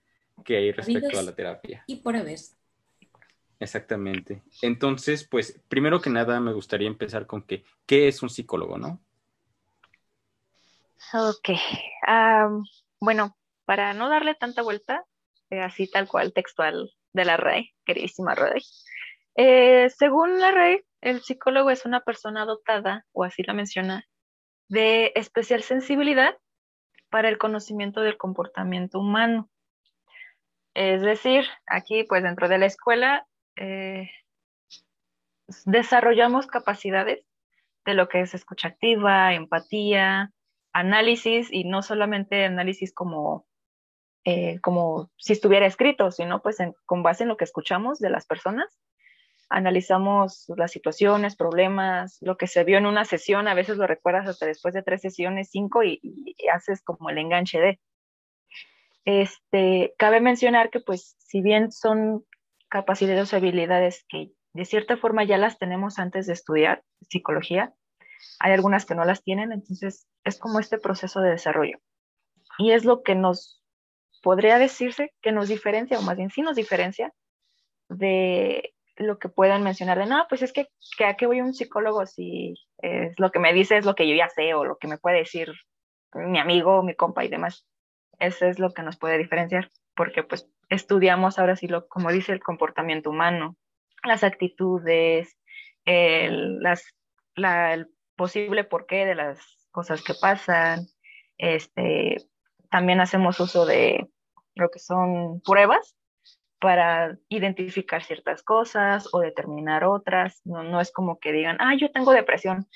que 0.44 0.56
hay 0.56 0.72
respecto 0.72 1.18
a 1.18 1.22
la 1.22 1.34
terapia. 1.34 1.84
Y 1.86 1.96
por 1.96 2.16
haber. 2.16 2.38
Exactamente. 3.60 4.42
Entonces, 4.60 5.26
pues 5.28 5.60
primero 5.68 6.00
que 6.00 6.10
nada 6.10 6.40
me 6.40 6.52
gustaría 6.52 6.88
empezar 6.88 7.26
con 7.26 7.42
que, 7.42 7.64
¿qué 7.86 8.08
es 8.08 8.22
un 8.22 8.30
psicólogo, 8.30 8.76
no? 8.76 9.00
Ok. 11.14 11.50
Um, 12.08 12.64
bueno, 13.00 13.36
para 13.64 13.94
no 13.94 14.08
darle 14.08 14.34
tanta 14.34 14.62
vuelta, 14.62 15.04
eh, 15.50 15.60
así 15.60 15.88
tal 15.88 16.08
cual 16.08 16.32
textual 16.32 16.90
de 17.12 17.24
la 17.24 17.36
RAE, 17.36 17.72
queridísima 17.84 18.34
RAE, 18.34 18.62
eh, 19.36 19.90
según 19.90 20.40
la 20.40 20.50
RAE, 20.50 20.84
el 21.00 21.20
psicólogo 21.20 21.70
es 21.70 21.84
una 21.84 22.00
persona 22.00 22.44
dotada, 22.44 23.06
o 23.12 23.24
así 23.24 23.42
la 23.42 23.52
menciona, 23.52 24.08
de 24.68 25.12
especial 25.14 25.62
sensibilidad 25.62 26.36
para 27.10 27.28
el 27.28 27.38
conocimiento 27.38 28.00
del 28.00 28.16
comportamiento 28.16 28.98
humano. 28.98 29.50
Es 30.74 31.02
decir, 31.02 31.44
aquí 31.66 32.04
pues 32.04 32.22
dentro 32.22 32.48
de 32.48 32.58
la 32.58 32.66
escuela 32.66 33.26
eh, 33.56 34.10
desarrollamos 35.66 36.46
capacidades 36.46 37.24
de 37.84 37.94
lo 37.94 38.08
que 38.08 38.20
es 38.20 38.34
escucha 38.34 38.68
activa, 38.68 39.34
empatía, 39.34 40.32
análisis 40.72 41.48
y 41.52 41.64
no 41.64 41.82
solamente 41.82 42.44
análisis 42.44 42.94
como, 42.94 43.46
eh, 44.24 44.60
como 44.60 45.10
si 45.16 45.34
estuviera 45.34 45.66
escrito, 45.66 46.10
sino 46.10 46.40
pues 46.40 46.58
con 46.86 47.02
base 47.02 47.24
en 47.24 47.28
lo 47.28 47.36
que 47.36 47.44
escuchamos 47.44 47.98
de 47.98 48.10
las 48.10 48.26
personas 48.26 48.78
analizamos 49.52 50.46
las 50.56 50.72
situaciones, 50.72 51.36
problemas, 51.36 52.16
lo 52.20 52.36
que 52.36 52.46
se 52.46 52.64
vio 52.64 52.78
en 52.78 52.86
una 52.86 53.04
sesión, 53.04 53.48
a 53.48 53.54
veces 53.54 53.76
lo 53.76 53.86
recuerdas 53.86 54.26
hasta 54.26 54.46
después 54.46 54.72
de 54.74 54.82
tres 54.82 55.02
sesiones, 55.02 55.50
cinco, 55.50 55.82
y, 55.82 56.00
y 56.02 56.48
haces 56.48 56.82
como 56.82 57.10
el 57.10 57.18
enganche 57.18 57.60
de. 57.60 57.80
Este, 59.04 59.94
cabe 59.98 60.20
mencionar 60.20 60.70
que 60.70 60.80
pues 60.80 61.16
si 61.18 61.42
bien 61.42 61.72
son 61.72 62.24
capacidades 62.68 63.32
o 63.32 63.36
habilidades 63.36 64.04
que 64.08 64.30
de 64.54 64.64
cierta 64.64 64.96
forma 64.96 65.24
ya 65.24 65.38
las 65.38 65.58
tenemos 65.58 65.98
antes 65.98 66.26
de 66.26 66.34
estudiar 66.34 66.82
psicología, 67.08 67.72
hay 68.38 68.52
algunas 68.52 68.84
que 68.86 68.94
no 68.94 69.04
las 69.04 69.22
tienen, 69.22 69.52
entonces 69.52 70.06
es 70.24 70.38
como 70.38 70.60
este 70.60 70.78
proceso 70.78 71.20
de 71.20 71.30
desarrollo. 71.30 71.78
Y 72.58 72.72
es 72.72 72.84
lo 72.84 73.02
que 73.02 73.14
nos 73.14 73.62
podría 74.22 74.58
decirse 74.58 75.12
que 75.20 75.32
nos 75.32 75.48
diferencia, 75.48 75.98
o 75.98 76.02
más 76.02 76.16
bien 76.16 76.30
sí 76.30 76.42
nos 76.42 76.56
diferencia 76.56 77.12
de 77.88 78.74
lo 78.96 79.18
que 79.18 79.28
puedan 79.28 79.62
mencionar 79.62 79.98
de, 79.98 80.06
no, 80.06 80.26
pues 80.28 80.42
es 80.42 80.52
que, 80.52 80.68
que 81.18 81.26
voy 81.26 81.40
a 81.40 81.44
un 81.44 81.54
psicólogo 81.54 82.06
si 82.06 82.54
es 82.78 83.18
lo 83.18 83.30
que 83.30 83.38
me 83.38 83.52
dice 83.52 83.78
es 83.78 83.86
lo 83.86 83.94
que 83.94 84.08
yo 84.08 84.14
ya 84.14 84.28
sé 84.28 84.54
o 84.54 84.64
lo 84.64 84.76
que 84.76 84.86
me 84.86 84.98
puede 84.98 85.18
decir 85.18 85.52
mi 86.14 86.38
amigo, 86.38 86.82
mi 86.82 86.94
compa 86.94 87.24
y 87.24 87.28
demás. 87.28 87.66
Eso 88.22 88.46
es 88.46 88.60
lo 88.60 88.72
que 88.72 88.84
nos 88.84 88.96
puede 88.96 89.18
diferenciar, 89.18 89.72
porque 89.96 90.22
pues 90.22 90.48
estudiamos 90.68 91.40
ahora 91.40 91.56
sí 91.56 91.66
lo, 91.66 91.88
como 91.88 92.12
dice, 92.12 92.30
el 92.30 92.40
comportamiento 92.40 93.10
humano, 93.10 93.56
las 94.04 94.22
actitudes, 94.22 95.36
el, 95.84 96.60
las, 96.60 96.84
la, 97.34 97.74
el 97.74 97.88
posible 98.14 98.62
porqué 98.62 99.06
de 99.06 99.16
las 99.16 99.40
cosas 99.72 100.04
que 100.04 100.14
pasan. 100.14 100.86
Este, 101.36 102.18
también 102.70 103.00
hacemos 103.00 103.40
uso 103.40 103.66
de 103.66 104.08
lo 104.54 104.70
que 104.70 104.78
son 104.78 105.40
pruebas 105.40 105.96
para 106.60 107.18
identificar 107.28 108.04
ciertas 108.04 108.44
cosas 108.44 109.08
o 109.12 109.18
determinar 109.18 109.82
otras. 109.82 110.42
No, 110.44 110.62
no 110.62 110.80
es 110.80 110.92
como 110.92 111.18
que 111.18 111.32
digan, 111.32 111.56
ah, 111.58 111.74
yo 111.76 111.90
tengo 111.90 112.12
depresión 112.12 112.68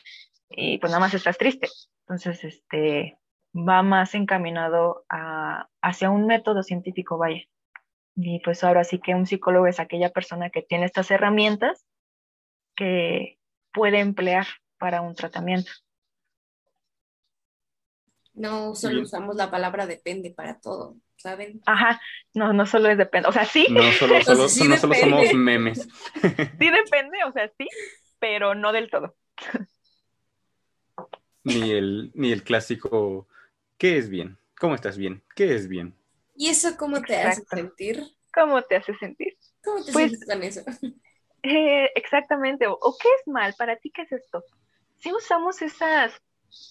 y 0.51 0.79
pues 0.79 0.91
nada 0.91 1.03
más 1.03 1.15
estás 1.15 1.39
triste. 1.39 1.69
Entonces, 2.01 2.43
este, 2.43 3.17
va 3.57 3.83
más 3.83 4.15
encaminado 4.15 5.05
a, 5.09 5.69
hacia 5.81 6.11
un 6.11 6.27
método 6.27 6.63
científico, 6.63 7.19
vaya. 7.19 7.43
Y 8.17 8.41
pues 8.41 8.65
ahora 8.65 8.85
sí 8.85 8.99
que 8.99 9.15
un 9.15 9.27
psicólogo 9.27 9.67
es 9.67 9.81
aquella 9.81 10.11
persona 10.11 10.51
que 10.51 10.63
tiene 10.63 10.87
estas 10.87 11.11
herramientas 11.11 11.87
que 12.75 13.39
puede 13.73 14.01
emplear 14.01 14.47
para 14.79 15.01
un 15.01 15.15
tratamiento. 15.15 15.71
No 18.35 18.75
solo 18.75 19.03
usamos 19.03 19.37
la 19.37 19.51
palabra 19.51 19.87
depende 19.87 20.31
para 20.31 20.61
todo. 20.61 20.97
¿saben? 21.17 21.61
Ajá, 21.67 22.01
no, 22.35 22.53
no 22.53 22.67
solo 22.67 22.89
es 22.89 22.99
depende, 22.99 23.29
o 23.29 23.33
sea, 23.33 23.45
sí. 23.45 23.67
No 23.71 23.83
solo, 23.93 24.21
solo, 24.23 24.49
sí 24.49 24.69
no 24.69 24.77
solo 24.77 24.95
depende. 24.95 25.17
somos 25.17 25.35
memes. 25.35 25.89
Sí 26.59 26.71
depende, 26.71 27.25
o 27.27 27.33
sea, 27.33 27.51
sí, 27.59 27.67
pero 28.19 28.55
no 28.55 28.73
del 28.73 28.91
todo. 28.91 29.17
ni, 31.45 31.73
el, 31.73 32.11
ni 32.15 32.33
el 32.33 32.43
clásico, 32.43 33.29
¿qué 33.79 33.99
es 33.99 34.09
bien? 34.09 34.39
¿Cómo 34.59 34.75
estás 34.75 34.97
bien? 34.97 35.23
¿Qué 35.35 35.55
es 35.55 35.69
bien? 35.69 35.95
¿Y 36.37 36.49
eso 36.49 36.77
cómo 36.77 37.01
te 37.03 37.17
hace 37.17 37.41
Exacto. 37.41 37.57
sentir? 37.57 38.03
¿Cómo 38.35 38.63
te 38.63 38.77
hace 38.77 38.95
sentir? 38.97 39.37
¿Cómo 39.65 39.85
te 39.85 39.93
Pues- 39.93 40.11
sientes 40.11 40.29
con 40.29 40.43
eso? 40.43 40.63
Eh, 41.49 41.93
exactamente, 41.95 42.67
o, 42.67 42.73
o 42.73 42.97
qué 43.01 43.09
es 43.21 43.29
mal, 43.29 43.55
para 43.57 43.77
ti 43.77 43.93
qué 43.93 44.03
es 44.03 44.11
esto. 44.11 44.43
Si 44.99 45.13
usamos 45.13 45.63
esas 45.63 46.21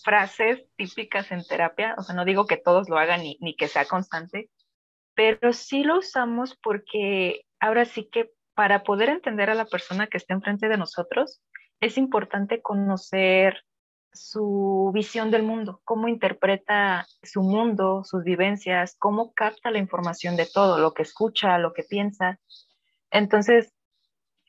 frases 0.04 0.66
típicas 0.76 1.32
en 1.32 1.46
terapia, 1.46 1.96
o 1.98 2.04
sea, 2.04 2.14
no 2.14 2.26
digo 2.26 2.46
que 2.46 2.58
todos 2.58 2.90
lo 2.90 2.98
hagan 2.98 3.22
ni, 3.22 3.38
ni 3.40 3.56
que 3.56 3.70
sea 3.70 3.86
constante, 3.86 4.50
pero 5.14 5.54
sí 5.54 5.84
lo 5.84 6.00
usamos 6.00 6.58
porque 6.62 7.46
ahora 7.62 7.86
sí 7.86 8.10
que 8.12 8.32
para 8.54 8.84
poder 8.84 9.10
entender 9.10 9.50
a 9.50 9.56
la 9.56 9.66
persona 9.66 10.08
que 10.08 10.18
está 10.18 10.34
enfrente 10.34 10.68
de 10.68 10.78
nosotros, 10.78 11.42
es 11.80 11.98
importante 11.98 12.62
conocer 12.62 13.64
su 14.16 14.92
visión 14.94 15.32
del 15.32 15.44
mundo, 15.44 15.82
cómo 15.84 16.08
interpreta 16.08 17.08
su 17.24 17.42
mundo, 17.42 18.04
sus 18.04 18.24
vivencias, 18.24 18.96
cómo 18.98 19.34
capta 19.34 19.72
la 19.72 19.80
información 19.80 20.36
de 20.36 20.46
todo, 20.46 20.80
lo 20.80 20.94
que 20.94 21.04
escucha, 21.04 21.58
lo 21.58 21.74
que 21.74 21.84
piensa. 21.84 22.40
Entonces, 23.12 23.74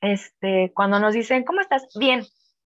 este, 0.01 0.73
cuando 0.75 1.01
nos 1.01 1.15
dicen, 1.15 1.45
¿cómo 1.45 1.61
estás? 1.61 1.89
Bien. 1.99 2.25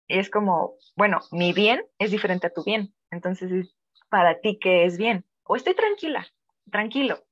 es 0.07 0.29
como, 0.29 0.73
bueno, 0.95 1.19
mi 1.31 1.53
bien 1.53 1.85
es 1.99 2.11
diferente 2.11 2.47
a 2.47 2.53
tu 2.53 2.63
bien. 2.63 2.93
Entonces, 3.11 3.75
para 4.09 4.39
ti, 4.39 4.57
¿qué 4.59 4.85
es 4.85 4.97
bien? 4.97 5.25
O 5.43 5.55
estoy 5.55 5.75
tranquila, 5.75 6.27
tranquilo. 6.71 7.23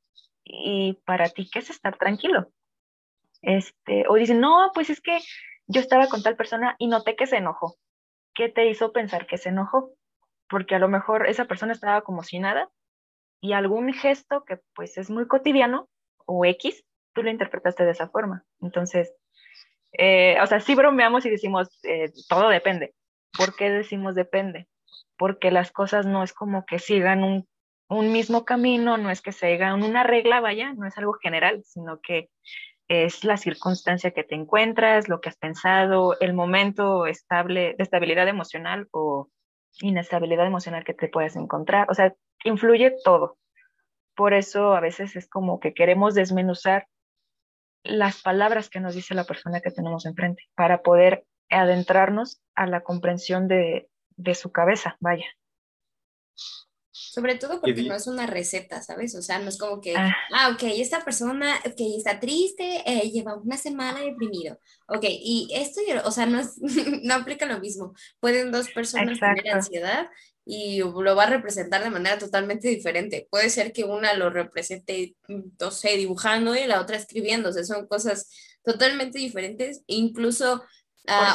Y 0.44 0.94
para 1.06 1.30
ti, 1.30 1.50
¿qué 1.52 1.60
es 1.60 1.70
estar 1.70 1.98
tranquilo? 1.98 2.52
Este, 3.42 4.06
o 4.08 4.16
dicen, 4.16 4.40
no, 4.40 4.72
pues 4.74 4.90
es 4.90 5.02
que 5.02 5.20
yo 5.68 5.82
estaba 5.82 6.08
con 6.08 6.24
tal 6.24 6.36
persona 6.36 6.76
y 6.80 6.88
noté 6.88 7.16
que 7.16 7.28
se 7.28 7.38
enojó. 7.38 7.78
¿Qué 8.38 8.50
te 8.50 8.68
hizo 8.68 8.92
pensar 8.92 9.26
que 9.26 9.40
se 9.40 9.50
enojó? 9.50 9.90
Porque 10.48 10.76
a 10.76 10.80
lo 10.80 10.88
mejor 10.88 11.28
esa 11.28 11.46
persona 11.46 11.74
estaba 11.74 12.02
como 12.02 12.22
si 12.22 12.38
nada 12.38 12.70
y 13.42 13.54
algún 13.54 13.92
gesto 13.94 14.46
que 14.46 14.60
pues 14.76 14.96
es 15.00 15.10
muy 15.10 15.28
cotidiano 15.28 15.90
o 16.28 16.46
X, 16.46 16.86
tú 17.14 17.24
lo 17.24 17.32
interpretaste 17.32 17.84
de 17.84 17.92
esa 17.92 18.10
forma. 18.10 18.46
Entonces, 18.62 19.12
eh, 19.94 20.38
o 20.40 20.46
sea, 20.46 20.60
sí 20.60 20.76
bromeamos 20.76 21.26
y 21.26 21.32
decimos, 21.32 21.80
eh, 21.84 22.12
todo 22.30 22.50
depende. 22.50 22.94
¿Por 23.36 23.56
qué 23.56 23.72
decimos 23.72 24.14
depende? 24.14 24.68
Porque 25.18 25.50
las 25.50 25.72
cosas 25.72 26.06
no 26.06 26.22
es 26.22 26.32
como 26.32 26.64
que 26.68 26.78
sigan 26.78 27.24
un, 27.24 27.48
un 27.90 28.12
mismo 28.12 28.46
camino, 28.46 29.00
no 29.00 29.10
es 29.10 29.24
que 29.24 29.32
sigan 29.32 29.82
una 29.82 30.04
regla, 30.04 30.42
vaya, 30.42 30.74
no 30.74 30.86
es 30.86 30.96
algo 31.00 31.14
general, 31.14 31.64
sino 31.66 32.02
que 32.02 32.30
es 32.88 33.24
la 33.24 33.38
circunstancia 33.38 34.12
que 34.12 34.24
te 34.24 34.36
encuentras, 34.36 35.10
lo 35.10 35.20
que 35.20 35.30
has 35.30 35.38
pensado, 35.38 36.18
el 36.20 36.34
momento 36.34 37.06
estable, 37.06 37.76
de 37.78 37.84
estabilidad 37.84 38.28
emocional 38.28 38.88
o 38.92 39.30
inestabilidad 39.82 40.48
emocional 40.48 40.84
que 40.84 40.94
te 40.94 41.10
puedas 41.10 41.36
encontrar. 41.36 41.88
O 41.90 41.94
sea, 41.94 42.16
influye 42.44 42.96
todo. 43.04 43.38
Por 44.16 44.34
eso 44.34 44.74
a 44.74 44.80
veces 44.80 45.16
es 45.16 45.30
como 45.30 45.60
que 45.60 45.74
queremos 45.74 46.16
desmenuzar 46.16 46.88
las 47.84 48.22
palabras 48.22 48.70
que 48.70 48.80
nos 48.80 48.96
dice 48.96 49.16
la 49.16 49.26
persona 49.26 49.62
que 49.62 49.72
tenemos 49.72 50.06
enfrente 50.06 50.44
para 50.56 50.82
poder 50.82 51.26
adentrarnos 51.50 52.42
a 52.56 52.66
la 52.68 52.82
comprensión 52.82 53.48
de, 53.48 53.90
de 54.16 54.36
su 54.36 54.52
cabeza, 54.52 54.98
vaya. 55.00 55.26
Sobre 56.98 57.36
todo 57.36 57.62
porque 57.62 57.84
no 57.84 57.96
es 57.96 58.08
una 58.08 58.26
receta, 58.26 58.82
¿sabes? 58.82 59.16
O 59.16 59.22
sea, 59.22 59.40
no 59.40 59.50
es 59.50 59.58
como 59.58 59.80
que, 59.82 59.96
ah, 59.96 60.16
ah 60.34 60.50
ok, 60.50 60.64
esta 60.64 61.04
persona, 61.06 61.56
ok, 61.66 61.80
está 61.98 62.20
triste, 62.20 62.82
eh, 62.86 63.10
lleva 63.12 63.36
una 63.36 63.58
semana 63.58 64.02
deprimido. 64.02 64.60
Ok, 64.88 65.04
y 65.04 65.50
esto, 65.54 65.82
o 66.04 66.12
sea, 66.12 66.26
no, 66.26 66.42
no 67.04 67.14
aplica 67.14 67.46
lo 67.46 67.60
mismo. 67.60 67.94
Pueden 68.20 68.52
dos 68.52 68.70
personas 68.70 69.20
tener 69.20 69.50
ansiedad 69.50 70.10
y 70.44 70.80
lo 70.80 71.16
va 71.16 71.24
a 71.24 71.30
representar 71.30 71.84
de 71.84 71.90
manera 71.90 72.18
totalmente 72.18 72.70
diferente. 72.70 73.28
Puede 73.30 73.50
ser 73.50 73.74
que 73.74 73.84
una 73.84 74.14
lo 74.14 74.30
represente, 74.30 75.16
no 75.28 75.72
sé, 75.72 75.98
dibujando 75.98 76.56
y 76.56 76.66
la 76.66 76.82
otra 76.82 76.96
escribiendo. 76.96 77.50
O 77.50 77.54
sea, 77.54 77.66
son 77.66 77.86
cosas 77.86 78.32
totalmente 78.64 79.20
diferentes. 79.20 79.84
Incluso 79.88 80.64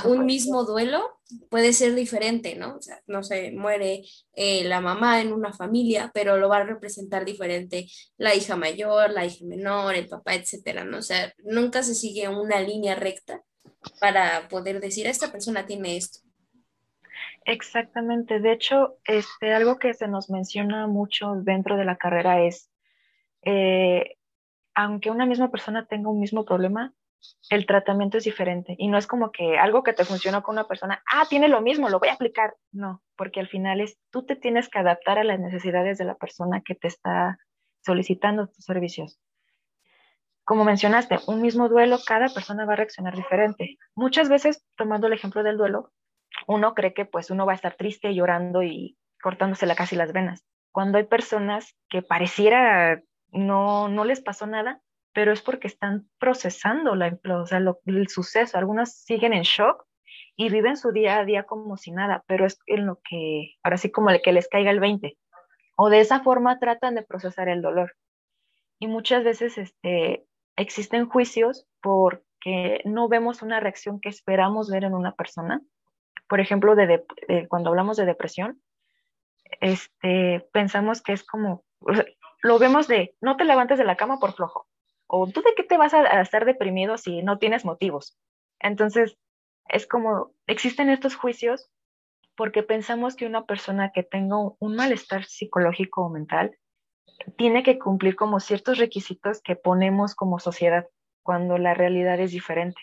un 0.04 0.26
mismo 0.26 0.64
duelo 0.64 1.18
puede 1.48 1.72
ser 1.72 1.94
diferente, 1.94 2.56
¿no? 2.56 2.76
O 2.76 2.82
sea, 2.82 3.00
no 3.06 3.22
sé, 3.22 3.52
muere 3.52 4.02
eh, 4.34 4.64
la 4.64 4.80
mamá 4.80 5.20
en 5.20 5.32
una 5.32 5.52
familia, 5.52 6.10
pero 6.12 6.36
lo 6.36 6.48
va 6.48 6.58
a 6.58 6.64
representar 6.64 7.24
diferente 7.24 7.86
la 8.16 8.34
hija 8.34 8.56
mayor, 8.56 9.10
la 9.10 9.24
hija 9.24 9.44
menor, 9.46 9.94
el 9.94 10.08
papá, 10.08 10.34
etcétera, 10.34 10.84
¿no? 10.84 10.98
O 10.98 11.02
sea, 11.02 11.32
nunca 11.44 11.82
se 11.82 11.94
sigue 11.94 12.28
una 12.28 12.60
línea 12.60 12.94
recta 12.94 13.42
para 14.00 14.48
poder 14.48 14.80
decir, 14.80 15.06
esta 15.06 15.32
persona 15.32 15.66
tiene 15.66 15.96
esto. 15.96 16.20
Exactamente. 17.44 18.40
De 18.40 18.52
hecho, 18.52 18.98
este, 19.04 19.52
algo 19.52 19.78
que 19.78 19.94
se 19.94 20.08
nos 20.08 20.30
menciona 20.30 20.86
mucho 20.86 21.34
dentro 21.42 21.76
de 21.76 21.84
la 21.84 21.96
carrera 21.96 22.44
es, 22.44 22.70
eh, 23.42 24.16
aunque 24.74 25.10
una 25.10 25.26
misma 25.26 25.50
persona 25.50 25.86
tenga 25.86 26.10
un 26.10 26.20
mismo 26.20 26.44
problema, 26.44 26.94
el 27.50 27.66
tratamiento 27.66 28.18
es 28.18 28.24
diferente 28.24 28.74
y 28.78 28.88
no 28.88 28.98
es 28.98 29.06
como 29.06 29.30
que 29.30 29.58
algo 29.58 29.82
que 29.82 29.92
te 29.92 30.04
funcionó 30.04 30.42
con 30.42 30.54
una 30.54 30.66
persona, 30.66 31.02
ah, 31.12 31.24
tiene 31.28 31.48
lo 31.48 31.60
mismo, 31.60 31.88
lo 31.88 31.98
voy 31.98 32.08
a 32.08 32.14
aplicar. 32.14 32.54
No, 32.70 33.02
porque 33.16 33.40
al 33.40 33.48
final 33.48 33.80
es 33.80 33.98
tú 34.10 34.24
te 34.24 34.36
tienes 34.36 34.68
que 34.68 34.78
adaptar 34.78 35.18
a 35.18 35.24
las 35.24 35.38
necesidades 35.38 35.98
de 35.98 36.04
la 36.04 36.14
persona 36.14 36.62
que 36.64 36.74
te 36.74 36.88
está 36.88 37.38
solicitando 37.80 38.48
tus 38.48 38.64
servicios. 38.64 39.20
Como 40.44 40.64
mencionaste, 40.64 41.18
un 41.26 41.40
mismo 41.40 41.68
duelo, 41.68 41.98
cada 42.04 42.28
persona 42.28 42.64
va 42.64 42.72
a 42.72 42.76
reaccionar 42.76 43.14
diferente. 43.14 43.78
Muchas 43.94 44.28
veces, 44.28 44.64
tomando 44.76 45.06
el 45.06 45.12
ejemplo 45.12 45.42
del 45.42 45.56
duelo, 45.56 45.92
uno 46.46 46.74
cree 46.74 46.94
que 46.94 47.04
pues 47.04 47.30
uno 47.30 47.46
va 47.46 47.52
a 47.52 47.56
estar 47.56 47.74
triste, 47.74 48.14
llorando 48.14 48.62
y 48.62 48.98
cortándose 49.22 49.66
la 49.66 49.76
casi 49.76 49.94
las 49.94 50.12
venas. 50.12 50.44
Cuando 50.72 50.98
hay 50.98 51.04
personas 51.04 51.76
que 51.88 52.02
pareciera 52.02 53.02
no, 53.30 53.88
no 53.88 54.04
les 54.04 54.20
pasó 54.20 54.46
nada, 54.46 54.80
pero 55.12 55.32
es 55.32 55.42
porque 55.42 55.68
están 55.68 56.08
procesando 56.18 56.94
la, 56.94 57.18
o 57.34 57.46
sea, 57.46 57.60
el 57.86 58.08
suceso. 58.08 58.58
Algunos 58.58 58.92
siguen 58.92 59.32
en 59.32 59.42
shock 59.42 59.84
y 60.36 60.48
viven 60.48 60.76
su 60.76 60.92
día 60.92 61.18
a 61.18 61.24
día 61.24 61.44
como 61.44 61.76
si 61.76 61.90
nada, 61.92 62.24
pero 62.26 62.46
es 62.46 62.58
en 62.66 62.86
lo 62.86 63.00
que, 63.04 63.54
ahora 63.62 63.76
sí 63.76 63.90
como 63.90 64.10
el 64.10 64.22
que 64.22 64.32
les 64.32 64.48
caiga 64.48 64.70
el 64.70 64.80
20. 64.80 65.18
O 65.76 65.90
de 65.90 66.00
esa 66.00 66.20
forma 66.20 66.58
tratan 66.58 66.94
de 66.94 67.02
procesar 67.02 67.48
el 67.48 67.62
dolor. 67.62 67.94
Y 68.78 68.86
muchas 68.86 69.24
veces 69.24 69.58
este, 69.58 70.26
existen 70.56 71.08
juicios 71.08 71.66
porque 71.80 72.80
no 72.84 73.08
vemos 73.08 73.42
una 73.42 73.60
reacción 73.60 74.00
que 74.00 74.08
esperamos 74.08 74.70
ver 74.70 74.84
en 74.84 74.94
una 74.94 75.14
persona. 75.14 75.60
Por 76.28 76.40
ejemplo, 76.40 76.74
de, 76.74 77.04
cuando 77.48 77.70
hablamos 77.70 77.96
de 77.96 78.06
depresión, 78.06 78.62
este, 79.60 80.48
pensamos 80.52 81.02
que 81.02 81.12
es 81.12 81.24
como, 81.24 81.64
lo 82.42 82.58
vemos 82.58 82.88
de, 82.88 83.14
no 83.20 83.36
te 83.36 83.44
levantes 83.44 83.78
de 83.78 83.84
la 83.84 83.96
cama 83.96 84.18
por 84.18 84.32
flojo 84.32 84.66
o 85.14 85.26
tú 85.26 85.42
de 85.42 85.52
qué 85.54 85.62
te 85.62 85.76
vas 85.76 85.92
a, 85.92 86.22
estar 86.22 86.46
deprimido 86.46 86.96
si 86.96 87.22
no 87.22 87.38
tienes 87.38 87.66
motivos. 87.66 88.16
Entonces, 88.58 89.18
es 89.68 89.86
como, 89.86 90.32
existen 90.46 90.88
estos 90.88 91.16
juicios 91.16 91.70
porque 92.34 92.62
pensamos 92.62 93.14
que 93.14 93.26
una 93.26 93.44
persona 93.44 93.92
que 93.92 94.02
tenga 94.02 94.36
un 94.38 94.74
malestar 94.74 95.26
psicológico 95.26 96.06
o 96.06 96.08
mental 96.08 96.56
tiene 97.36 97.62
que 97.62 97.78
cumplir 97.78 98.16
como 98.16 98.40
ciertos 98.40 98.78
requisitos 98.78 99.42
que 99.42 99.54
ponemos 99.54 100.14
como 100.14 100.38
sociedad 100.38 100.88
cuando 101.22 101.58
la 101.58 101.74
realidad 101.74 102.18
es 102.18 102.30
diferente. 102.30 102.80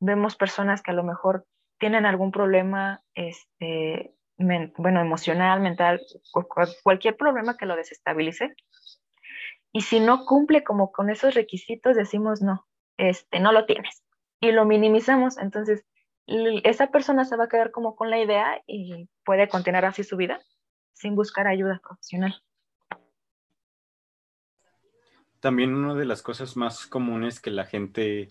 Vemos 0.00 0.36
personas 0.36 0.82
que 0.82 0.92
a 0.92 0.94
lo 0.94 1.04
mejor 1.04 1.46
tienen 1.78 2.06
algún 2.06 2.32
problema, 2.32 3.02
este, 3.14 4.14
bueno, 4.38 5.00
emocional, 5.02 5.60
mental, 5.60 6.00
cualquier 6.82 7.14
problema 7.18 7.58
que 7.58 7.66
lo 7.66 7.76
desestabilice, 7.76 8.54
y 9.72 9.82
si 9.82 10.00
no 10.00 10.24
cumple 10.24 10.64
como 10.64 10.92
con 10.92 11.10
esos 11.10 11.34
requisitos, 11.34 11.96
decimos 11.96 12.42
no, 12.42 12.66
este, 12.96 13.40
no 13.40 13.52
lo 13.52 13.66
tienes. 13.66 14.02
Y 14.40 14.52
lo 14.52 14.64
minimizamos. 14.64 15.38
Entonces, 15.38 15.84
esa 16.26 16.88
persona 16.88 17.24
se 17.24 17.36
va 17.36 17.44
a 17.44 17.48
quedar 17.48 17.70
como 17.70 17.96
con 17.96 18.10
la 18.10 18.20
idea 18.20 18.62
y 18.66 19.08
puede 19.24 19.48
continuar 19.48 19.84
así 19.84 20.04
su 20.04 20.16
vida 20.16 20.40
sin 20.92 21.14
buscar 21.14 21.46
ayuda 21.46 21.80
profesional. 21.82 22.42
También 25.40 25.74
una 25.74 25.94
de 25.94 26.06
las 26.06 26.22
cosas 26.22 26.56
más 26.56 26.86
comunes 26.86 27.40
que 27.40 27.50
la 27.50 27.66
gente 27.66 28.28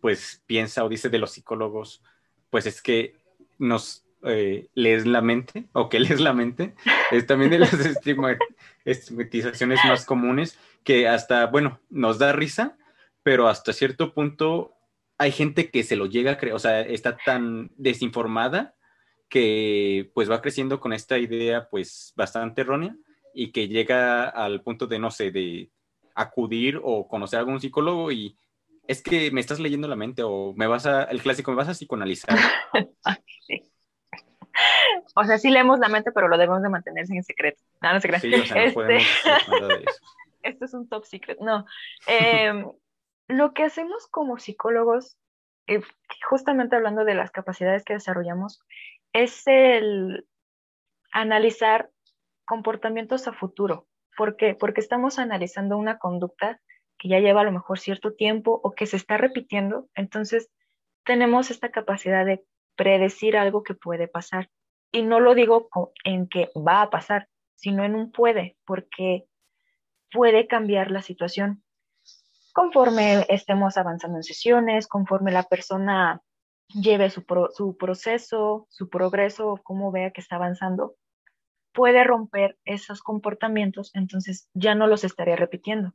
pues 0.00 0.42
piensa 0.46 0.84
o 0.84 0.88
dice 0.88 1.08
de 1.08 1.18
los 1.18 1.32
psicólogos, 1.32 2.02
pues 2.50 2.66
es 2.66 2.82
que 2.82 3.16
nos 3.58 4.07
eh, 4.24 4.68
lees 4.74 5.06
la 5.06 5.20
mente 5.20 5.68
o 5.72 5.88
que 5.88 6.00
lees 6.00 6.20
la 6.20 6.32
mente, 6.32 6.74
es 7.10 7.26
también 7.26 7.50
de 7.50 7.58
las 7.58 7.72
estigmatizaciones 8.84 9.80
más 9.86 10.04
comunes 10.04 10.58
que 10.84 11.08
hasta, 11.08 11.46
bueno, 11.46 11.80
nos 11.90 12.18
da 12.18 12.32
risa, 12.32 12.76
pero 13.22 13.48
hasta 13.48 13.72
cierto 13.72 14.14
punto 14.14 14.74
hay 15.18 15.32
gente 15.32 15.70
que 15.70 15.82
se 15.82 15.96
lo 15.96 16.06
llega 16.06 16.32
a 16.32 16.38
creer, 16.38 16.54
o 16.54 16.58
sea, 16.58 16.80
está 16.80 17.16
tan 17.16 17.70
desinformada 17.76 18.74
que 19.28 20.10
pues 20.14 20.30
va 20.30 20.40
creciendo 20.40 20.80
con 20.80 20.92
esta 20.92 21.18
idea 21.18 21.68
pues 21.68 22.12
bastante 22.16 22.62
errónea 22.62 22.96
y 23.34 23.52
que 23.52 23.68
llega 23.68 24.28
al 24.28 24.62
punto 24.62 24.86
de, 24.86 24.98
no 24.98 25.10
sé, 25.10 25.30
de 25.30 25.70
acudir 26.14 26.80
o 26.82 27.06
conocer 27.06 27.38
a 27.38 27.40
algún 27.40 27.60
psicólogo 27.60 28.10
y 28.10 28.36
es 28.86 29.02
que 29.02 29.30
me 29.30 29.40
estás 29.40 29.60
leyendo 29.60 29.86
la 29.86 29.96
mente 29.96 30.22
o 30.24 30.54
me 30.56 30.66
vas 30.66 30.86
a, 30.86 31.04
el 31.04 31.20
clásico, 31.20 31.50
me 31.50 31.58
vas 31.58 31.68
a 31.68 31.74
psicoanalizar. 31.74 32.38
O 35.14 35.24
sea, 35.24 35.38
sí 35.38 35.50
leemos 35.50 35.78
la 35.78 35.88
mente, 35.88 36.12
pero 36.12 36.28
lo 36.28 36.38
debemos 36.38 36.62
de 36.62 36.68
mantenerse 36.68 37.14
en 37.14 37.22
secreto. 37.24 37.62
No, 37.80 37.92
no 37.92 38.00
Sí, 38.00 38.34
o 38.34 38.44
sea, 38.44 38.66
no 38.66 38.72
podemos 38.72 39.02
este, 39.02 39.84
Esto 40.42 40.64
es 40.64 40.74
un 40.74 40.88
top 40.88 41.04
secret. 41.04 41.38
No. 41.40 41.64
Em, 42.06 42.66
lo 43.28 43.52
que 43.52 43.64
hacemos 43.64 44.06
como 44.08 44.38
psicólogos, 44.38 45.16
eh, 45.66 45.80
justamente 46.28 46.76
hablando 46.76 47.04
de 47.04 47.14
las 47.14 47.30
capacidades 47.30 47.84
que 47.84 47.94
desarrollamos, 47.94 48.60
es 49.12 49.42
el 49.46 50.26
analizar 51.12 51.90
comportamientos 52.44 53.28
a 53.28 53.32
futuro. 53.32 53.86
¿Por 54.16 54.36
qué? 54.36 54.54
Porque 54.54 54.80
estamos 54.80 55.18
analizando 55.18 55.76
una 55.76 55.98
conducta 55.98 56.60
que 56.98 57.08
ya 57.08 57.20
lleva 57.20 57.42
a 57.42 57.44
lo 57.44 57.52
mejor 57.52 57.78
cierto 57.78 58.14
tiempo 58.14 58.60
o 58.62 58.72
que 58.72 58.86
se 58.86 58.96
está 58.96 59.16
repitiendo. 59.16 59.88
Entonces, 59.94 60.50
tenemos 61.04 61.50
esta 61.50 61.70
capacidad 61.70 62.26
de 62.26 62.44
predecir 62.78 63.36
algo 63.36 63.62
que 63.62 63.74
puede 63.74 64.08
pasar. 64.08 64.48
Y 64.90 65.02
no 65.02 65.20
lo 65.20 65.34
digo 65.34 65.68
en 66.04 66.28
que 66.28 66.48
va 66.56 66.80
a 66.80 66.90
pasar, 66.90 67.28
sino 67.56 67.84
en 67.84 67.94
un 67.94 68.10
puede, 68.10 68.56
porque 68.64 69.26
puede 70.10 70.46
cambiar 70.46 70.90
la 70.90 71.02
situación. 71.02 71.62
conforme 72.54 73.24
estemos 73.28 73.76
avanzando 73.76 74.16
en 74.18 74.24
sesiones, 74.24 74.88
conforme 74.88 75.30
la 75.30 75.44
persona 75.44 76.22
lleve 76.68 77.08
su, 77.08 77.24
su 77.54 77.76
proceso, 77.76 78.66
su 78.68 78.88
progreso, 78.88 79.60
cómo 79.62 79.92
vea 79.92 80.10
que 80.10 80.20
está 80.20 80.36
avanzando, 80.36 80.96
puede 81.72 82.02
romper 82.02 82.58
esos 82.64 83.00
comportamientos, 83.00 83.94
entonces 83.94 84.48
ya 84.54 84.74
no 84.74 84.88
los 84.88 85.04
estaría 85.04 85.36
repitiendo. 85.36 85.92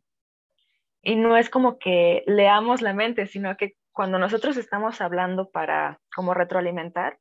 Y 1.01 1.17
no 1.17 1.35
es 1.35 1.49
como 1.49 1.79
que 1.79 2.23
leamos 2.27 2.81
la 2.81 2.93
mente, 2.93 3.27
sino 3.27 3.57
que 3.57 3.75
cuando 3.93 4.19
nosotros 4.19 4.57
estamos 4.57 4.99
hablando 5.01 5.49
para 5.49 5.99
como 6.15 6.33
retroalimentar 6.33 7.19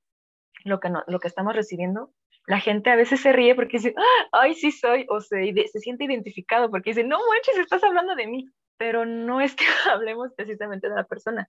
lo 0.65 0.81
que, 0.81 0.91
lo 1.07 1.21
que 1.21 1.29
estamos 1.29 1.55
recibiendo, 1.55 2.13
la 2.47 2.59
gente 2.59 2.91
a 2.91 2.97
veces 2.97 3.21
se 3.21 3.33
ríe 3.33 3.55
porque 3.55 3.77
dice, 3.77 3.95
ay, 4.33 4.55
sí 4.55 4.73
soy, 4.73 5.07
o 5.09 5.21
se, 5.21 5.53
se 5.71 5.79
siente 5.79 6.05
identificado 6.05 6.71
porque 6.71 6.91
dice, 6.91 7.05
no 7.05 7.19
manches, 7.29 7.59
estás 7.59 7.85
hablando 7.85 8.15
de 8.15 8.27
mí, 8.27 8.47
pero 8.77 9.05
no 9.05 9.41
es 9.41 9.55
que 9.55 9.65
hablemos 9.91 10.33
precisamente 10.35 10.89
de 10.89 10.97
la 10.97 11.05
persona, 11.05 11.49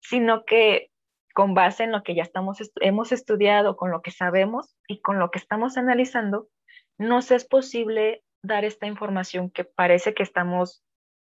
sino 0.00 0.44
que 0.44 0.90
con 1.34 1.54
base 1.54 1.82
en 1.82 1.92
lo 1.92 2.04
que 2.04 2.14
ya 2.14 2.22
estamos, 2.22 2.58
hemos 2.80 3.10
estudiado, 3.10 3.76
con 3.76 3.90
lo 3.90 4.02
que 4.02 4.12
sabemos 4.12 4.76
y 4.86 5.00
con 5.00 5.18
lo 5.18 5.30
que 5.30 5.40
estamos 5.40 5.76
analizando, 5.76 6.48
nos 6.96 7.32
es 7.32 7.44
posible 7.44 8.22
dar 8.42 8.64
esta 8.64 8.86
información 8.86 9.50
que 9.50 9.64
parece 9.64 10.14
que 10.14 10.22
estamos 10.22 10.84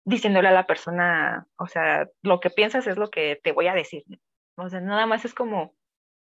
diciéndole 0.08 0.48
a 0.48 0.54
la 0.54 0.66
persona, 0.66 1.48
o 1.58 1.68
sea, 1.68 2.08
lo 2.22 2.40
que 2.40 2.50
piensas 2.50 2.88
es 2.88 2.96
lo 2.96 3.10
que 3.10 3.42
te 3.44 3.52
voy 3.52 3.68
a 3.68 3.74
decir. 3.74 4.06
O 4.56 4.70
sea, 4.70 4.80
nada 4.80 5.06
más 5.06 5.26
es 5.26 5.34
como, 5.34 5.76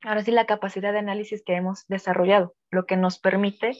ahora 0.04 0.22
sí, 0.22 0.30
la 0.30 0.46
capacidad 0.46 0.92
de 0.92 1.00
análisis 1.00 1.42
que 1.44 1.54
hemos 1.54 1.84
desarrollado, 1.88 2.54
lo 2.70 2.86
que 2.86 2.96
nos 2.96 3.18
permite 3.18 3.72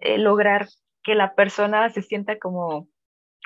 eh, 0.00 0.18
lograr 0.18 0.66
que 1.04 1.14
la 1.14 1.36
persona 1.36 1.88
se 1.90 2.02
sienta 2.02 2.40
como, 2.40 2.88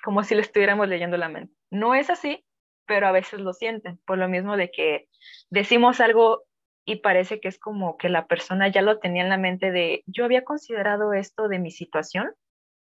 como 0.03 0.25
si 0.25 0.35
le 0.35 0.41
estuviéramos 0.41 0.89
leyendo 0.89 1.19
la 1.19 1.29
mente. 1.29 1.55
No 1.71 1.95
es 1.95 2.09
así, 2.09 2.43
pero 2.87 3.07
a 3.07 3.13
veces 3.13 3.41
lo 3.41 3.53
sienten, 3.53 4.01
por 4.07 4.17
lo 4.17 4.29
mismo 4.31 4.57
de 4.57 4.71
que 4.71 5.11
decimos 5.51 6.01
algo 6.01 6.45
y 6.87 6.97
parece 6.97 7.39
que 7.39 7.49
es 7.49 7.59
como 7.59 7.99
que 7.99 8.09
la 8.09 8.27
persona 8.27 8.67
ya 8.69 8.81
lo 8.81 8.99
tenía 8.99 9.25
en 9.25 9.29
la 9.29 9.37
mente 9.37 9.71
de, 9.71 10.05
yo 10.07 10.25
había 10.25 10.43
considerado 10.43 11.13
esto 11.13 11.49
de 11.49 11.59
mi 11.59 11.71
situación, 11.71 12.33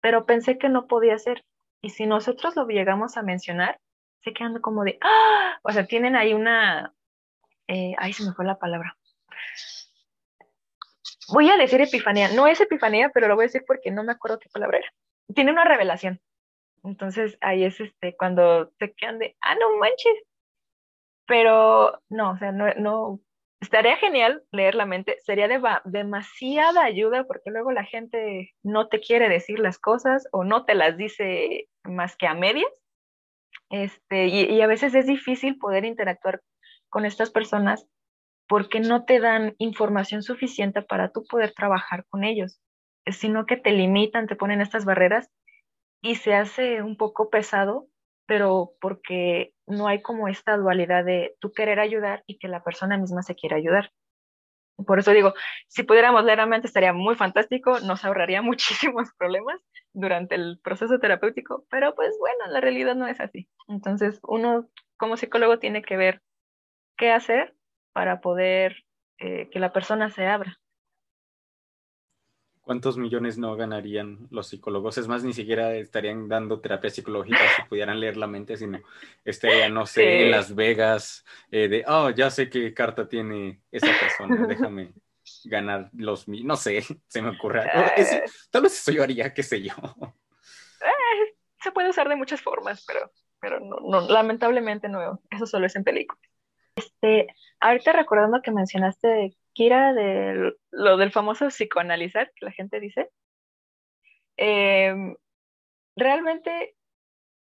pero 0.02 0.26
pensé 0.26 0.58
que 0.58 0.70
no 0.70 0.88
podía 0.88 1.20
ser. 1.20 1.46
Y 1.86 1.92
si 1.92 2.08
nosotros 2.08 2.56
lo 2.56 2.66
llegamos 2.66 3.16
a 3.16 3.22
mencionar, 3.22 3.80
se 4.24 4.34
quedan 4.34 4.60
como 4.60 4.84
de, 4.84 4.98
¡ah! 5.02 5.60
O 5.62 5.72
sea, 5.72 5.86
tienen 5.86 6.16
ahí 6.16 6.34
una, 6.34 6.96
eh, 7.68 7.94
ay, 8.00 8.12
se 8.12 8.26
me 8.26 8.34
fue 8.34 8.44
la 8.44 8.58
palabra. 8.58 8.98
Voy 11.28 11.48
a 11.48 11.58
decir 11.58 11.80
epifanía. 11.82 12.30
No 12.30 12.48
es 12.48 12.60
epifanía, 12.60 13.12
pero 13.14 13.28
lo 13.28 13.36
voy 13.36 13.44
a 13.44 13.50
decir 13.50 13.64
porque 13.68 13.92
no 13.92 14.04
me 14.04 14.14
acuerdo 14.14 14.40
qué 14.40 14.50
palabra 14.50 14.80
era. 14.80 14.92
Tiene 15.36 15.52
una 15.52 15.64
revelación. 15.64 16.20
Entonces 16.84 17.38
ahí 17.40 17.64
es 17.64 17.80
este 17.80 18.16
cuando 18.18 18.72
se 18.80 18.92
quedan 18.94 19.20
de, 19.20 19.38
ah, 19.42 19.54
no 19.54 19.78
manches. 19.78 20.24
Pero 21.28 22.02
no, 22.10 22.32
o 22.32 22.38
sea, 22.40 22.52
no, 22.52 22.66
no, 22.78 23.20
estaría 23.60 23.98
genial 23.98 24.44
leer 24.52 24.76
la 24.76 24.86
mente, 24.86 25.18
sería 25.20 25.48
de 25.48 25.62
demasiada 25.86 26.84
ayuda 26.84 27.26
porque 27.26 27.52
luego 27.52 27.72
la 27.72 27.84
gente 27.84 28.54
no 28.64 28.88
te 28.88 29.00
quiere 29.00 29.30
decir 29.30 29.60
las 29.60 29.80
cosas 29.80 30.28
o 30.32 30.44
no 30.44 30.66
te 30.66 30.76
las 30.76 30.98
dice 30.98 31.68
más 31.84 32.16
que 32.16 32.28
a 32.28 32.34
medias. 32.34 32.72
Este, 33.70 34.28
y, 34.28 34.44
y 34.46 34.62
a 34.62 34.68
veces 34.68 34.94
es 34.94 35.08
difícil 35.08 35.58
poder 35.58 35.86
interactuar 35.86 36.42
con 36.90 37.06
estas 37.06 37.32
personas 37.32 37.88
porque 38.48 38.80
no 38.80 39.06
te 39.06 39.20
dan 39.20 39.56
información 39.58 40.22
suficiente 40.22 40.82
para 40.82 41.12
tú 41.12 41.26
poder 41.26 41.54
trabajar 41.54 42.06
con 42.10 42.24
ellos, 42.24 42.62
sino 43.08 43.46
que 43.46 43.58
te 43.58 43.72
limitan, 43.72 44.28
te 44.28 44.36
ponen 44.36 44.62
estas 44.62 44.86
barreras 44.86 45.30
y 46.02 46.16
se 46.16 46.36
hace 46.36 46.84
un 46.84 46.98
poco 46.98 47.30
pesado, 47.30 47.88
pero 48.26 48.74
porque 48.82 49.54
no 49.68 49.88
hay 49.88 50.02
como 50.02 50.28
esta 50.28 50.58
dualidad 50.58 51.06
de 51.06 51.36
tú 51.40 51.52
querer 51.52 51.80
ayudar 51.80 52.24
y 52.28 52.38
que 52.38 52.48
la 52.48 52.64
persona 52.64 52.98
misma 52.98 53.24
se 53.24 53.36
quiera 53.36 53.58
ayudar. 53.58 53.92
Por 54.86 55.00
eso 55.00 55.12
digo, 55.12 55.34
si 55.68 55.84
pudiéramos 55.84 56.26
leer 56.26 56.40
estaría 56.64 56.92
muy 56.92 57.16
fantástico, 57.16 57.80
nos 57.80 58.04
ahorraría 58.04 58.42
muchísimos 58.42 59.10
problemas 59.18 59.60
durante 59.94 60.36
el 60.36 60.60
proceso 60.64 61.00
terapéutico, 61.00 61.66
pero 61.70 61.96
pues 61.96 62.16
bueno, 62.20 62.52
la 62.52 62.62
realidad 62.62 62.96
no 62.96 63.08
es 63.08 63.20
así. 63.20 63.50
Entonces 63.68 64.20
uno 64.24 64.68
como 64.98 65.18
psicólogo 65.18 65.60
tiene 65.60 65.82
que 65.82 65.98
ver 65.98 66.22
qué 66.98 67.12
hacer 67.12 67.56
para 67.94 68.22
poder 68.22 68.84
eh, 69.20 69.50
que 69.50 69.60
la 69.60 69.72
persona 69.72 70.10
se 70.10 70.28
abra. 70.28 70.58
¿Cuántos 72.66 72.98
millones 72.98 73.38
no 73.38 73.56
ganarían 73.56 74.28
los 74.32 74.48
psicólogos? 74.48 74.98
Es 74.98 75.08
más, 75.08 75.24
ni 75.24 75.34
siquiera 75.34 75.76
estarían 75.76 76.28
dando 76.28 76.60
terapia 76.60 76.90
psicológica 76.90 77.38
si 77.56 77.62
pudieran 77.70 78.00
leer 78.00 78.18
la 78.18 78.26
mente, 78.26 78.58
sino 78.58 78.80
estarían, 79.24 79.72
no 79.72 79.86
sé, 79.86 80.24
en 80.24 80.32
Las 80.32 80.56
Vegas, 80.56 81.24
eh, 81.52 81.68
de, 81.68 81.86
oh, 81.88 82.10
ya 82.10 82.32
sé 82.32 82.50
qué 82.50 82.74
carta 82.74 83.08
tiene 83.08 83.62
esa 83.72 83.92
persona, 84.00 84.48
déjame 84.48 84.94
ganar 85.44 85.92
los 85.94 86.28
mil, 86.28 86.48
no 86.48 86.56
sé, 86.56 86.82
se 87.08 87.22
me 87.22 87.30
ocurre. 87.30 87.68
Eh. 87.98 88.24
tal 88.50 88.64
vez 88.64 88.80
eso 88.80 88.92
yo 88.92 89.04
haría, 89.04 89.32
qué 89.32 89.44
sé 89.44 89.62
yo. 89.62 89.76
Eh, 90.82 91.36
se 91.62 91.72
puede 91.72 91.92
usar 91.92 92.10
de 92.10 92.16
muchas 92.16 92.42
formas, 92.42 92.84
pero, 92.88 93.12
pero 93.40 93.60
no, 93.60 93.76
no, 93.80 94.10
lamentablemente 94.10 94.90
no, 94.90 95.22
eso 95.30 95.46
solo 95.46 95.68
es 95.68 95.76
en 95.76 95.84
películas. 95.84 96.32
Este, 96.76 97.28
ahorita 97.60 97.94
recordando 97.94 98.42
que 98.42 98.50
mencionaste 98.50 99.38
Kira, 99.56 99.94
de 99.94 100.54
lo 100.72 100.98
del 100.98 101.12
famoso 101.12 101.48
psicoanalizar, 101.48 102.32
que 102.36 102.46
la 102.46 102.52
gente 102.52 102.80
dice, 102.80 103.10
em, 104.38 105.16
realmente 105.96 106.76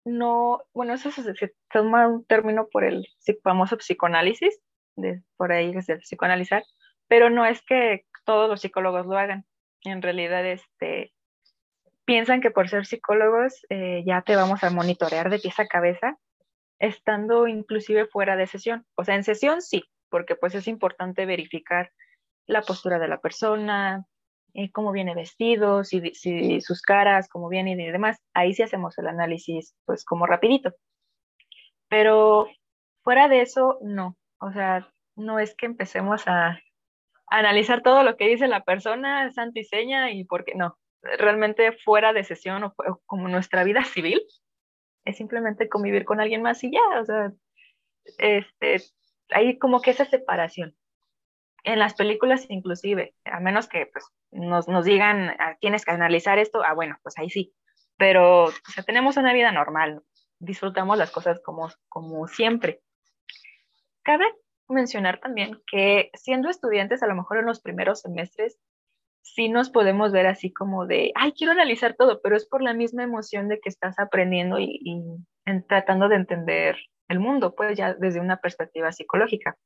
no, 0.05 0.63
bueno, 0.73 0.95
eso 0.95 1.11
se, 1.11 1.55
toma 1.73 2.07
un 2.07 2.25
término 2.25 2.69
por 2.69 2.85
el 2.85 3.07
famoso 3.43 3.77
psicoanálisis, 3.79 4.61
de, 4.97 5.23
por 5.37 5.53
ahí 5.53 5.73
es 5.75 5.89
el 5.89 5.99
psicoanalizar, 5.99 6.63
pero 7.09 7.31
no 7.31 7.45
es 7.45 7.63
que 7.63 8.05
todos 8.25 8.49
los 8.49 8.61
psicólogos 8.61 9.07
lo 9.07 9.19
hagan. 9.19 9.45
En 9.83 10.01
realidad, 10.01 10.47
este, 10.47 11.13
piensan 12.05 12.41
que 12.41 12.53
por 12.53 12.69
ser 12.69 12.87
psicólogos 12.87 13.67
eh, 13.71 14.05
ya 14.07 14.23
te 14.23 14.37
vamos 14.37 14.63
a 14.63 14.71
monitorear 14.71 15.31
de 15.31 15.41
pieza 15.41 15.63
a 15.63 15.69
cabeza, 15.69 16.17
estando 16.79 17.49
inclusive 17.49 18.07
fuera 18.07 18.37
de 18.37 18.47
sesión. 18.47 18.87
O 18.95 19.05
sea, 19.05 19.17
en 19.17 19.25
sesión 19.25 19.63
sí, 19.63 19.85
porque 20.11 20.37
pues 20.37 20.55
es 20.55 20.69
importante 20.69 21.27
verificar 21.27 21.91
la 22.47 22.63
postura 22.63 22.99
de 22.99 23.09
la 23.09 23.21
persona, 23.21 24.05
eh, 24.55 24.71
cómo 24.71 24.93
viene 24.93 25.15
vestido, 25.15 25.85
si, 25.85 26.61
sus 26.61 26.83
caras, 26.83 27.29
cómo 27.29 27.49
viene 27.49 27.73
y 27.73 27.91
demás. 27.91 28.19
Ahí 28.35 28.55
sí 28.55 28.63
hacemos 28.63 28.97
el 28.99 29.09
análisis, 29.09 29.75
pues 29.85 30.05
como 30.05 30.27
rapidito. 30.27 30.73
Pero 31.89 32.49
fuera 33.03 33.29
de 33.29 33.43
eso, 33.43 33.79
no. 33.83 34.17
O 34.41 34.53
sea, 34.53 34.89
no 35.17 35.39
es 35.39 35.55
que 35.57 35.67
empecemos 35.67 36.27
a, 36.27 36.61
analizar 37.27 37.83
todo 37.83 38.03
lo 38.05 38.17
que 38.17 38.29
dice 38.29 38.49
la 38.49 38.65
persona, 38.65 39.31
santo 39.33 39.59
y 39.61 39.65
seña, 39.65 40.11
y 40.13 40.25
porque 40.25 40.55
no. 40.55 40.79
Realmente 41.03 41.73
fuera 41.73 42.13
de 42.13 42.25
sesión 42.25 42.65
o, 42.65 42.75
como 43.07 43.29
nuestra 43.29 43.65
vida 43.65 43.85
civil, 43.85 44.23
es 45.05 45.17
simplemente 45.17 45.69
convivir 45.69 46.05
con 46.05 46.21
alguien 46.21 46.43
más 46.43 46.63
y 46.65 46.73
ya, 46.73 47.01
o 47.01 47.05
sea, 47.05 47.33
este, 48.19 48.83
hay 49.31 49.59
como 49.59 49.83
que 49.83 49.91
esa 49.91 50.05
separación 50.05 50.75
en 51.65 51.79
las 51.79 51.95
películas 51.95 52.47
inclusive, 52.49 53.15
a 53.25 53.41
menos 53.41 53.69
que 53.69 53.87
pues, 53.87 54.05
nos, 54.31 54.69
nos 54.69 54.85
digan, 54.85 55.31
ah, 55.39 55.57
tienes 55.61 55.85
que 55.85 55.91
analizar 55.91 56.39
esto, 56.39 56.63
ah, 56.65 56.75
bueno, 56.75 56.97
pues 57.03 57.19
ahí 57.19 57.31
sí, 57.31 57.55
pero 57.97 58.45
o 58.45 58.71
sea, 58.73 58.85
tenemos 58.85 59.17
una 59.17 59.33
vida 59.33 59.51
normal, 59.53 60.03
disfrutamos 60.39 60.99
las 60.99 61.11
cosas 61.11 61.41
como, 61.43 61.69
como 61.89 62.27
siempre. 62.29 62.81
Cabe 64.03 64.25
mencionar 64.69 65.21
también 65.21 65.61
que 65.67 66.11
siendo 66.15 66.49
estudiantes, 66.49 67.03
a 67.03 67.07
lo 67.07 67.15
mejor 67.15 67.39
en 67.39 67.47
los 67.47 67.61
primeros 67.61 68.01
semestres, 68.01 68.59
sí 69.23 69.49
nos 69.49 69.71
podemos 69.71 70.13
ver 70.13 70.27
así 70.27 70.53
como 70.53 70.87
de, 70.87 71.13
ay, 71.15 71.33
quiero 71.33 71.53
analizar 71.53 71.95
todo, 71.95 72.21
pero 72.23 72.37
es 72.37 72.47
por 72.47 72.63
la 72.63 72.75
misma 72.75 73.03
emoción 73.03 73.49
de 73.49 73.59
que 73.59 73.71
estás 73.71 73.99
aprendiendo 73.99 74.59
y, 74.59 74.81
y 74.83 75.03
en, 75.47 75.67
tratando 75.67 76.09
de 76.09 76.17
entender 76.17 76.77
el 77.09 77.21
mundo, 77.21 77.55
pues 77.55 77.77
ya 77.77 77.95
desde 77.95 78.21
una 78.21 78.39
perspectiva 78.39 78.93
psicológica. 78.93 79.57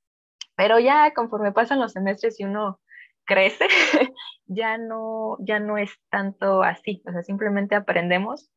Pero 0.58 0.80
ya 0.80 1.14
conforme 1.14 1.52
pasan 1.52 1.78
los 1.78 1.92
semestres 1.92 2.40
y 2.40 2.44
uno 2.44 2.80
crece, 3.24 3.68
ya 4.46 4.76
no, 4.76 5.36
ya 5.38 5.60
no 5.60 5.78
es 5.78 5.92
tanto 6.10 6.64
así. 6.64 7.00
O 7.06 7.12
sea, 7.12 7.22
simplemente 7.22 7.76
aprendemos 7.76 8.50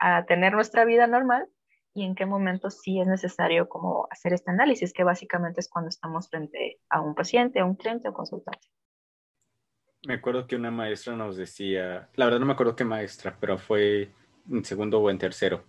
a 0.00 0.24
tener 0.26 0.52
nuestra 0.52 0.84
vida 0.84 1.06
normal 1.06 1.46
y 1.94 2.04
en 2.04 2.16
qué 2.16 2.26
momento 2.26 2.70
sí 2.70 3.00
es 3.00 3.06
necesario 3.06 3.68
como 3.68 4.08
hacer 4.10 4.32
este 4.32 4.50
análisis, 4.50 4.92
que 4.92 5.04
básicamente 5.04 5.60
es 5.60 5.68
cuando 5.70 5.90
estamos 5.90 6.28
frente 6.28 6.80
a 6.90 7.00
un 7.00 7.14
paciente, 7.14 7.60
a 7.60 7.64
un 7.64 7.76
cliente 7.76 8.08
o 8.08 8.12
consultante. 8.12 8.66
Me 10.08 10.14
acuerdo 10.14 10.48
que 10.48 10.56
una 10.56 10.72
maestra 10.72 11.14
nos 11.14 11.36
decía, 11.36 12.08
la 12.16 12.24
verdad 12.24 12.40
no 12.40 12.46
me 12.46 12.54
acuerdo 12.54 12.74
qué 12.74 12.84
maestra, 12.84 13.36
pero 13.38 13.58
fue 13.58 14.10
en 14.50 14.64
segundo 14.64 14.98
o 14.98 15.08
en 15.08 15.18
tercero, 15.18 15.62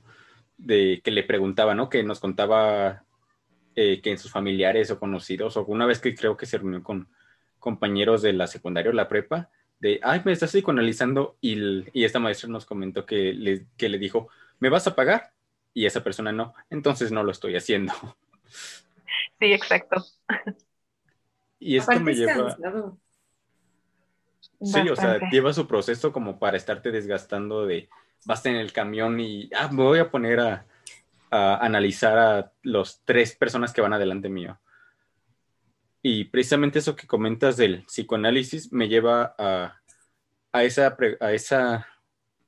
de 0.58 1.00
que 1.04 1.12
le 1.12 1.24
preguntaba, 1.24 1.76
¿no? 1.76 1.90
Que 1.90 2.02
nos 2.02 2.20
contaba 2.20 3.05
eh, 3.76 4.02
que 4.02 4.12
en 4.12 4.18
sus 4.18 4.32
familiares 4.32 4.92
o 4.92 5.00
conocidos, 5.00 5.58
o 5.58 5.66
una 5.66 5.86
vez 5.86 6.00
que 6.00 6.16
creo 6.16 6.38
que 6.38 6.46
se 6.46 6.58
reunió 6.58 6.84
con 6.84 7.08
compañeros 7.60 8.22
de 8.22 8.34
la 8.34 8.48
secundaria 8.48 8.92
o 8.92 8.94
la 8.94 9.08
prepa, 9.08 9.50
de, 9.80 10.00
ay, 10.04 10.22
me 10.26 10.32
estás 10.32 10.52
psicoanalizando, 10.52 11.38
y, 11.42 11.84
y 11.98 12.06
esta 12.06 12.20
maestra 12.20 12.50
nos 12.50 12.66
comentó 12.66 13.06
que 13.06 13.34
le, 13.34 13.66
que 13.78 13.90
le 13.90 13.98
dijo, 13.98 14.30
¿me 14.60 14.70
vas 14.70 14.88
a 14.88 14.96
pagar? 14.96 15.36
y 15.76 15.86
esa 15.86 16.04
persona 16.04 16.32
no, 16.32 16.56
entonces 16.72 17.12
no 17.12 17.22
lo 17.22 17.32
estoy 17.32 17.56
haciendo. 17.56 17.94
Sí, 19.40 19.52
exacto. 19.52 20.04
Y 21.60 21.76
esto 21.76 22.00
me 22.00 22.14
lleva... 22.14 22.56
Sí, 24.62 24.90
o 24.90 24.96
sea, 24.96 25.20
lleva 25.30 25.52
su 25.52 25.68
proceso 25.68 26.14
como 26.14 26.40
para 26.40 26.56
estarte 26.56 26.92
desgastando 26.92 27.66
de, 27.66 27.90
vas 28.26 28.46
en 28.46 28.56
el 28.56 28.72
camión 28.72 29.20
y, 29.20 29.50
ah, 29.54 29.70
me 29.70 29.84
voy 29.84 30.00
a 30.00 30.10
poner 30.10 30.40
a, 30.40 30.66
analizar 31.32 32.18
a 32.18 32.52
los 32.62 33.04
tres 33.04 33.36
personas 33.36 33.74
que 33.74 33.82
van 33.82 33.94
adelante 33.94 34.30
mío. 34.30 34.60
Y 36.02 36.26
precisamente 36.26 36.80
eso 36.80 36.96
que 36.96 37.08
comentas 37.08 37.58
del 37.58 37.84
psicoanálisis 37.86 38.72
me 38.72 38.88
lleva 38.88 39.36
a, 39.38 39.82
a, 40.52 40.64
esa, 40.64 40.96
a 41.20 41.32
esa 41.32 41.88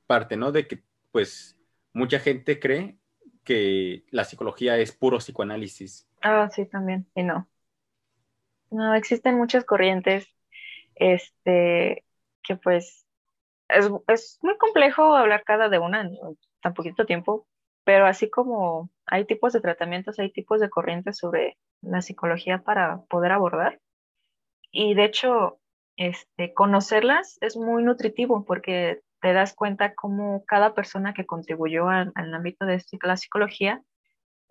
parte, 0.06 0.36
¿no? 0.36 0.52
De 0.52 0.66
que, 0.66 0.82
pues, 1.10 1.58
mucha 1.92 2.20
gente 2.20 2.60
cree 2.60 2.98
que 3.44 4.04
la 4.10 4.24
psicología 4.24 4.76
es 4.76 4.92
puro 4.92 5.18
psicoanálisis. 5.18 6.08
Ah, 6.22 6.48
sí, 6.50 6.66
también, 6.66 7.06
y 7.14 7.22
no. 7.22 7.48
No, 8.70 8.94
existen 8.94 9.36
muchas 9.36 9.64
corrientes, 9.64 10.28
este, 10.94 12.04
que 12.42 12.56
pues 12.56 13.06
es, 13.68 13.90
es 14.08 14.38
muy 14.42 14.56
complejo 14.58 15.16
hablar 15.16 15.44
cada 15.44 15.68
de 15.68 15.78
una 15.78 16.02
en 16.02 16.16
tan 16.60 16.74
poquito 16.74 17.06
tiempo, 17.06 17.46
pero 17.88 18.04
así 18.04 18.28
como 18.28 18.90
hay 19.06 19.24
tipos 19.24 19.54
de 19.54 19.62
tratamientos, 19.62 20.18
hay 20.18 20.30
tipos 20.30 20.60
de 20.60 20.68
corrientes 20.68 21.16
sobre 21.16 21.56
la 21.80 22.02
psicología 22.02 22.58
para 22.58 23.00
poder 23.08 23.32
abordar. 23.32 23.80
Y 24.70 24.92
de 24.92 25.04
hecho, 25.04 25.58
este, 25.96 26.52
conocerlas 26.52 27.38
es 27.40 27.56
muy 27.56 27.82
nutritivo 27.82 28.44
porque 28.44 29.00
te 29.22 29.32
das 29.32 29.54
cuenta 29.54 29.94
cómo 29.94 30.44
cada 30.44 30.74
persona 30.74 31.14
que 31.14 31.24
contribuyó 31.24 31.88
al, 31.88 32.12
ámbito 32.14 32.66
de 32.66 32.84
la 33.04 33.16
psicología, 33.16 33.82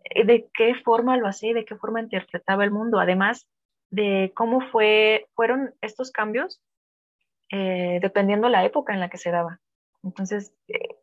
eh, 0.06 0.26
de 0.26 0.50
qué 0.52 0.74
forma 0.74 1.16
lo 1.18 1.28
hacía 1.28 1.54
de 1.54 1.64
qué 1.64 1.76
forma 1.76 2.02
interpretaba 2.02 2.64
el 2.64 2.72
mundo, 2.72 3.00
además 3.00 3.48
de 3.92 4.32
cómo 4.36 4.62
fue, 4.62 5.28
fueron 5.36 5.76
estos 5.82 6.10
cambios 6.10 6.60
eh, 7.52 8.00
dependiendo 8.02 8.50
la 8.50 8.66
época 8.66 8.96
en 8.96 9.00
la 9.00 9.10
que 9.10 9.20
se 9.20 9.30
daba. 9.30 9.60
Entonces, 10.02 10.56
eh, 10.70 10.98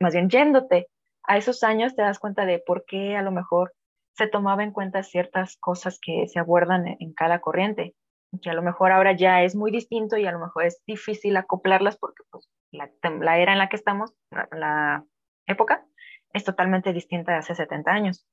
más 0.00 0.14
bien 0.14 0.28
yéndote 0.28 0.88
a 1.26 1.36
esos 1.36 1.62
años, 1.62 1.94
te 1.94 2.02
das 2.02 2.18
cuenta 2.18 2.46
de 2.46 2.62
por 2.64 2.84
qué 2.86 3.16
a 3.16 3.22
lo 3.22 3.30
mejor 3.30 3.72
se 4.16 4.26
tomaba 4.26 4.62
en 4.62 4.72
cuenta 4.72 5.02
ciertas 5.02 5.56
cosas 5.58 5.98
que 6.00 6.26
se 6.28 6.38
abordan 6.38 6.86
en, 6.98 7.12
cada 7.12 7.40
corriente, 7.40 7.94
que 8.40 8.50
a 8.50 8.54
lo 8.54 8.62
mejor 8.62 8.92
ahora 8.92 9.12
ya 9.12 9.42
es 9.42 9.54
muy 9.54 9.70
distinto 9.70 10.16
y 10.16 10.26
a 10.26 10.32
lo 10.32 10.38
mejor 10.38 10.64
es 10.64 10.82
difícil 10.86 11.36
acoplarlas 11.36 11.98
porque 11.98 12.22
pues, 12.30 12.48
la, 12.70 12.90
la 13.20 13.38
era 13.38 13.52
en 13.52 13.58
la 13.58 13.68
que 13.68 13.76
estamos, 13.76 14.14
la, 14.30 15.04
época, 15.46 15.86
es 16.32 16.44
totalmente 16.44 16.92
distinta 16.92 17.32
de 17.32 17.38
hace 17.38 17.54
70 17.54 17.90
años. 17.90 18.26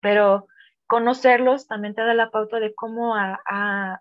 Pero 0.00 0.46
conocerlos 0.86 1.66
también 1.66 1.94
te 1.94 2.02
da 2.02 2.14
la 2.14 2.30
pauta 2.30 2.60
de 2.60 2.74
cómo 2.74 3.14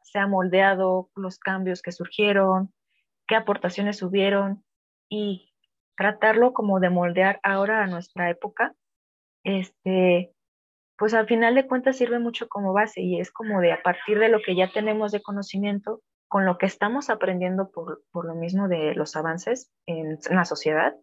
se 0.04 0.20
ha 0.20 0.28
moldeado 0.28 1.10
los 1.16 1.40
cambios 1.40 1.82
que 1.82 1.92
surgieron, 1.92 2.74
qué 3.28 3.36
aportaciones 3.36 4.04
hubieron 4.04 4.64
y 5.10 5.55
tratarlo 5.96 6.54
como 6.54 6.80
de 6.80 6.90
moldear 6.90 7.40
ahora 7.44 7.84
a 7.84 7.88
nuestra 7.88 8.30
época, 8.30 8.74
este, 9.44 10.34
pues 10.98 11.14
al 11.14 11.28
final 11.28 11.56
de 11.56 11.68
cuentas 11.68 11.98
sirve 11.98 12.20
mucho 12.20 12.48
como 12.48 12.74
base 12.74 13.02
y 13.02 13.20
es 13.20 13.32
como 13.32 13.62
de 13.62 13.74
a 13.74 13.82
partir 13.82 14.20
de 14.20 14.30
lo 14.30 14.42
que 14.42 14.56
ya 14.56 14.72
tenemos 14.72 15.12
de 15.12 15.22
conocimiento, 15.22 16.02
con 16.28 16.46
lo 16.46 16.58
que 16.58 16.66
estamos 16.66 17.10
aprendiendo 17.10 17.70
por, 17.70 18.04
por 18.12 18.26
lo 18.26 18.36
mismo 18.36 18.68
de 18.68 18.96
los 18.96 19.16
avances 19.16 19.72
en, 19.86 20.18
la 20.30 20.46
sociedad, 20.46 20.96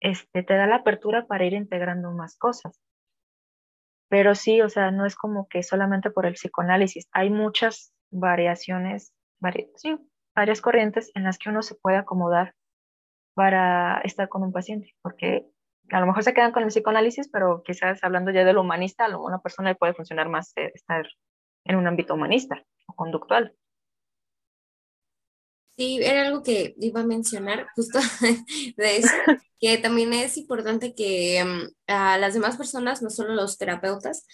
este, 0.00 0.42
te 0.42 0.54
da 0.54 0.66
la 0.66 0.76
apertura 0.76 1.26
para 1.26 1.44
ir 1.44 1.54
integrando 1.54 2.12
más 2.12 2.36
cosas. 2.36 2.78
Pero 4.08 4.34
sí, 4.34 4.60
o 4.60 4.68
sea, 4.68 4.90
no 4.90 5.06
es 5.06 5.16
como 5.16 5.48
que 5.48 5.62
solamente 5.62 6.10
por 6.10 6.26
el 6.26 6.34
psicoanálisis, 6.34 7.08
hay 7.12 7.30
muchas 7.30 7.92
variaciones, 8.12 9.12
sí, 9.76 9.96
varias 10.36 10.60
corrientes 10.60 11.10
en 11.14 11.24
las 11.24 11.38
que 11.38 11.48
uno 11.48 11.62
se 11.62 11.74
puede 11.74 11.96
acomodar 11.96 12.54
para 13.34 14.00
estar 14.04 14.28
con 14.28 14.42
un 14.42 14.52
paciente, 14.52 14.94
porque 15.02 15.46
a 15.90 16.00
lo 16.00 16.06
mejor 16.06 16.24
se 16.24 16.32
quedan 16.32 16.52
con 16.52 16.62
el 16.62 16.68
psicoanálisis, 16.68 17.28
pero 17.28 17.62
quizás 17.62 18.02
hablando 18.02 18.30
ya 18.30 18.44
de 18.44 18.52
lo 18.52 18.62
humanista, 18.62 19.06
a 19.06 19.18
una 19.18 19.40
persona 19.40 19.70
le 19.70 19.76
puede 19.76 19.94
funcionar 19.94 20.28
más 20.28 20.52
estar 20.56 21.06
en 21.64 21.76
un 21.76 21.86
ámbito 21.86 22.14
humanista 22.14 22.64
o 22.86 22.94
conductual. 22.94 23.54
Sí, 25.76 25.98
era 26.00 26.28
algo 26.28 26.42
que 26.44 26.74
iba 26.78 27.00
a 27.00 27.04
mencionar 27.04 27.66
justo 27.74 27.98
de 28.76 28.96
eso, 28.96 29.08
que 29.58 29.76
también 29.78 30.12
es 30.12 30.36
importante 30.36 30.94
que 30.94 31.44
mm, 31.44 31.90
a 31.90 32.16
las 32.18 32.34
demás 32.34 32.56
personas, 32.56 33.02
no 33.02 33.10
solo 33.10 33.34
los 33.34 33.58
terapeutas, 33.58 34.24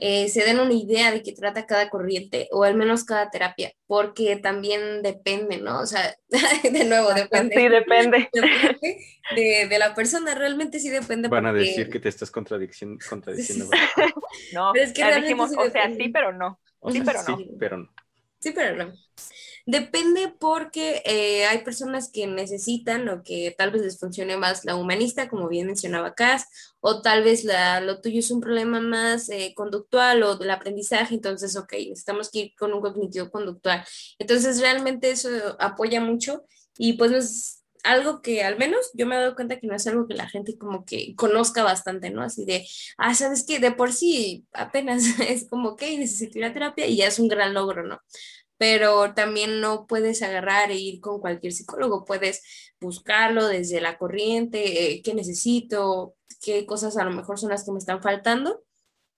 eh, 0.00 0.28
se 0.28 0.44
den 0.44 0.58
una 0.60 0.72
idea 0.72 1.12
de 1.12 1.22
qué 1.22 1.32
trata 1.32 1.66
cada 1.66 1.90
corriente 1.90 2.48
o 2.52 2.64
al 2.64 2.74
menos 2.74 3.04
cada 3.04 3.30
terapia, 3.30 3.72
porque 3.86 4.36
también 4.36 5.02
depende, 5.02 5.58
¿no? 5.58 5.80
O 5.80 5.86
sea, 5.86 6.16
de 6.62 6.84
nuevo, 6.84 7.12
depende. 7.12 7.54
Sí, 7.54 7.68
depende. 7.68 8.30
De, 9.36 9.68
de, 9.68 9.78
la 9.78 9.94
persona, 9.94 10.34
realmente 10.34 10.80
sí 10.80 10.88
depende. 10.88 11.28
Van 11.28 11.46
a 11.46 11.52
decir 11.52 11.90
que 11.90 12.00
te 12.00 12.08
estás 12.08 12.30
contradiciendo. 12.30 12.98
contradiciendo 13.08 13.66
no, 14.54 14.70
pero 14.72 14.84
es 14.84 14.92
que 14.92 15.00
ya 15.00 15.20
dijimos, 15.20 15.50
o 15.56 15.70
sea, 15.70 15.92
sí, 15.94 16.08
pero 16.08 16.32
no. 16.32 16.58
sí, 16.90 17.02
pero 17.04 17.22
no. 17.22 17.36
Sí, 17.36 17.50
pero 17.58 17.76
no. 17.76 17.88
Sí, 18.38 18.52
pero 18.52 18.76
no. 18.76 18.92
Depende 19.70 20.34
porque 20.36 21.00
eh, 21.04 21.46
hay 21.46 21.58
personas 21.58 22.10
que 22.10 22.26
necesitan 22.26 23.08
o 23.08 23.22
que 23.22 23.54
tal 23.56 23.70
vez 23.70 23.82
les 23.82 24.00
funcione 24.00 24.36
más 24.36 24.64
la 24.64 24.74
humanista, 24.74 25.28
como 25.28 25.46
bien 25.46 25.68
mencionaba 25.68 26.16
Cass, 26.16 26.74
o 26.80 27.02
tal 27.02 27.22
vez 27.22 27.44
lo 27.44 28.00
tuyo 28.00 28.18
es 28.18 28.32
un 28.32 28.40
problema 28.40 28.80
más 28.80 29.28
eh, 29.28 29.52
conductual 29.54 30.24
o 30.24 30.34
del 30.34 30.50
aprendizaje, 30.50 31.14
entonces, 31.14 31.56
ok, 31.56 31.72
necesitamos 31.74 32.32
que 32.32 32.38
ir 32.40 32.54
con 32.56 32.72
un 32.72 32.80
cognitivo 32.80 33.30
conductual. 33.30 33.84
Entonces, 34.18 34.60
realmente 34.60 35.12
eso 35.12 35.28
apoya 35.60 36.00
mucho 36.00 36.42
y 36.76 36.94
pues 36.94 37.12
es 37.12 37.60
algo 37.84 38.22
que 38.22 38.42
al 38.42 38.58
menos 38.58 38.90
yo 38.94 39.06
me 39.06 39.14
he 39.14 39.18
dado 39.18 39.34
cuenta 39.34 39.58
que 39.58 39.66
no 39.66 39.74
es 39.74 39.86
algo 39.86 40.06
que 40.06 40.14
la 40.14 40.28
gente 40.28 40.58
como 40.58 40.84
que 40.84 41.14
conozca 41.16 41.62
bastante, 41.62 42.10
¿no? 42.10 42.22
Así 42.22 42.44
de, 42.44 42.66
ah, 42.98 43.14
sabes 43.14 43.44
que 43.44 43.58
de 43.58 43.72
por 43.72 43.92
sí 43.92 44.46
apenas 44.52 45.04
es 45.20 45.48
como, 45.48 45.70
ok, 45.70 45.82
necesito 45.98 46.38
ir 46.38 46.44
a 46.44 46.52
terapia 46.52 46.86
y 46.86 46.96
ya 46.96 47.06
es 47.06 47.18
un 47.18 47.28
gran 47.28 47.54
logro, 47.54 47.86
¿no? 47.86 48.00
Pero 48.60 49.14
también 49.14 49.62
no 49.62 49.86
puedes 49.86 50.20
agarrar 50.20 50.70
e 50.70 50.76
ir 50.76 51.00
con 51.00 51.18
cualquier 51.18 51.54
psicólogo, 51.54 52.04
puedes 52.04 52.42
buscarlo 52.78 53.46
desde 53.46 53.80
la 53.80 53.96
corriente, 53.96 54.92
eh, 54.92 55.02
qué 55.02 55.14
necesito, 55.14 56.14
qué 56.42 56.66
cosas 56.66 56.98
a 56.98 57.04
lo 57.04 57.10
mejor 57.10 57.38
son 57.38 57.48
las 57.48 57.64
que 57.64 57.72
me 57.72 57.78
están 57.78 58.02
faltando 58.02 58.62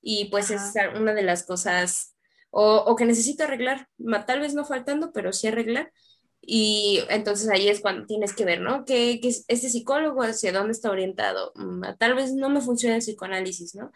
y 0.00 0.26
pues 0.26 0.52
es 0.52 0.60
una 0.94 1.12
de 1.12 1.24
las 1.24 1.42
cosas 1.42 2.14
o, 2.50 2.94
que 2.94 3.04
necesito 3.04 3.42
arreglar, 3.42 3.88
tal 4.28 4.38
vez 4.38 4.54
no 4.54 4.64
faltando, 4.64 5.12
pero 5.12 5.32
sí 5.32 5.48
arreglar. 5.48 5.92
Y 6.40 7.00
entonces 7.08 7.48
ahí 7.48 7.68
es 7.68 7.80
cuando 7.80 8.06
tienes 8.06 8.34
que 8.34 8.44
ver, 8.44 8.60
¿no? 8.60 8.84
Que, 8.84 9.20
que 9.20 9.28
este 9.28 9.70
psicólogo 9.70 10.22
hacia 10.22 10.52
dónde 10.52 10.72
está 10.72 10.90
orientado. 10.90 11.52
Mm, 11.56 11.82
tal 11.98 12.14
vez 12.14 12.32
no 12.34 12.48
me 12.48 12.60
funciona 12.60 12.94
el 12.94 13.00
psicoanálisis, 13.00 13.74
¿no? 13.74 13.90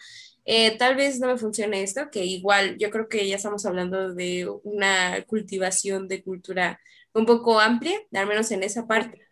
Eh, 0.46 0.78
tal 0.78 0.96
vez 0.96 1.20
no 1.20 1.28
me 1.28 1.38
funcione 1.38 1.82
esto, 1.82 2.10
que 2.10 2.24
igual 2.24 2.78
yo 2.78 2.90
creo 2.90 3.08
que 3.08 3.28
ya 3.28 3.36
estamos 3.36 3.66
hablando 3.66 4.14
de 4.14 4.48
una 4.64 5.24
cultivación 5.26 6.08
de 6.08 6.22
cultura 6.24 6.80
un 7.14 7.26
poco 7.26 7.60
amplia, 7.60 7.98
al 8.14 8.28
menos 8.28 8.50
en 8.52 8.62
esa 8.64 8.86
parte, 8.86 9.22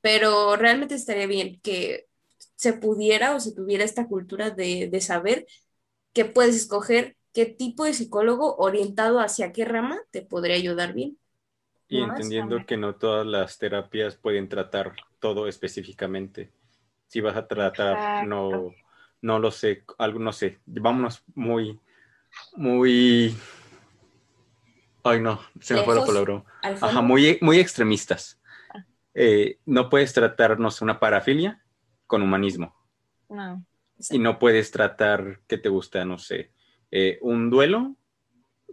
pero 0.00 0.56
realmente 0.56 0.94
estaría 0.96 1.26
bien 1.26 1.60
que 1.62 2.06
se 2.56 2.72
pudiera 2.74 3.34
o 3.36 3.40
se 3.40 3.54
tuviera 3.54 3.84
esta 3.84 4.08
cultura 4.08 4.50
de, 4.50 4.88
de 4.90 5.00
saber 5.00 5.46
que 6.12 6.24
puedes 6.26 6.56
escoger 6.56 7.16
qué 7.32 7.46
tipo 7.46 7.84
de 7.84 7.94
psicólogo 7.94 8.56
orientado 8.58 9.20
hacia 9.20 9.52
qué 9.52 9.64
rama 9.64 10.00
te 10.10 10.22
podría 10.22 10.56
ayudar 10.56 10.94
bien. 10.94 11.18
Y 11.88 12.00
entendiendo 12.00 12.64
que 12.66 12.76
no 12.76 12.94
todas 12.96 13.26
las 13.26 13.58
terapias 13.58 14.16
pueden 14.16 14.48
tratar 14.48 14.94
todo 15.20 15.48
específicamente. 15.48 16.52
Si 17.08 17.20
vas 17.20 17.36
a 17.36 17.46
tratar, 17.48 18.10
no 18.18 18.72
no 19.22 19.38
lo 19.38 19.50
sé, 19.50 19.84
algo, 19.98 20.18
no 20.18 20.32
sé, 20.32 20.60
vámonos 20.66 21.22
muy, 21.34 21.78
muy, 22.56 23.36
ay 25.04 25.20
no, 25.20 25.40
se 25.60 25.74
me 25.74 25.82
fue 25.82 25.94
la 25.94 26.04
palabra, 26.04 26.44
ajá, 26.62 27.00
muy, 27.02 27.38
muy 27.40 27.58
extremistas. 27.58 28.40
Ah. 28.74 28.84
Eh, 29.14 29.58
no 29.66 29.88
puedes 29.88 30.12
tratarnos 30.12 30.82
una 30.82 31.00
parafilia 31.00 31.62
con 32.06 32.22
humanismo. 32.22 32.74
No. 33.28 33.64
Y 34.10 34.18
no 34.18 34.38
puedes 34.38 34.70
tratar, 34.70 35.40
¿qué 35.46 35.58
te 35.58 35.68
gusta? 35.68 36.04
No 36.04 36.18
sé, 36.18 36.52
eh, 36.90 37.18
un 37.22 37.50
duelo 37.50 37.96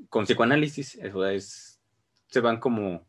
con 0.10 0.26
psicoanálisis, 0.26 0.96
eso 0.96 1.28
es, 1.28 1.82
se 2.28 2.40
van 2.40 2.60
como 2.60 3.06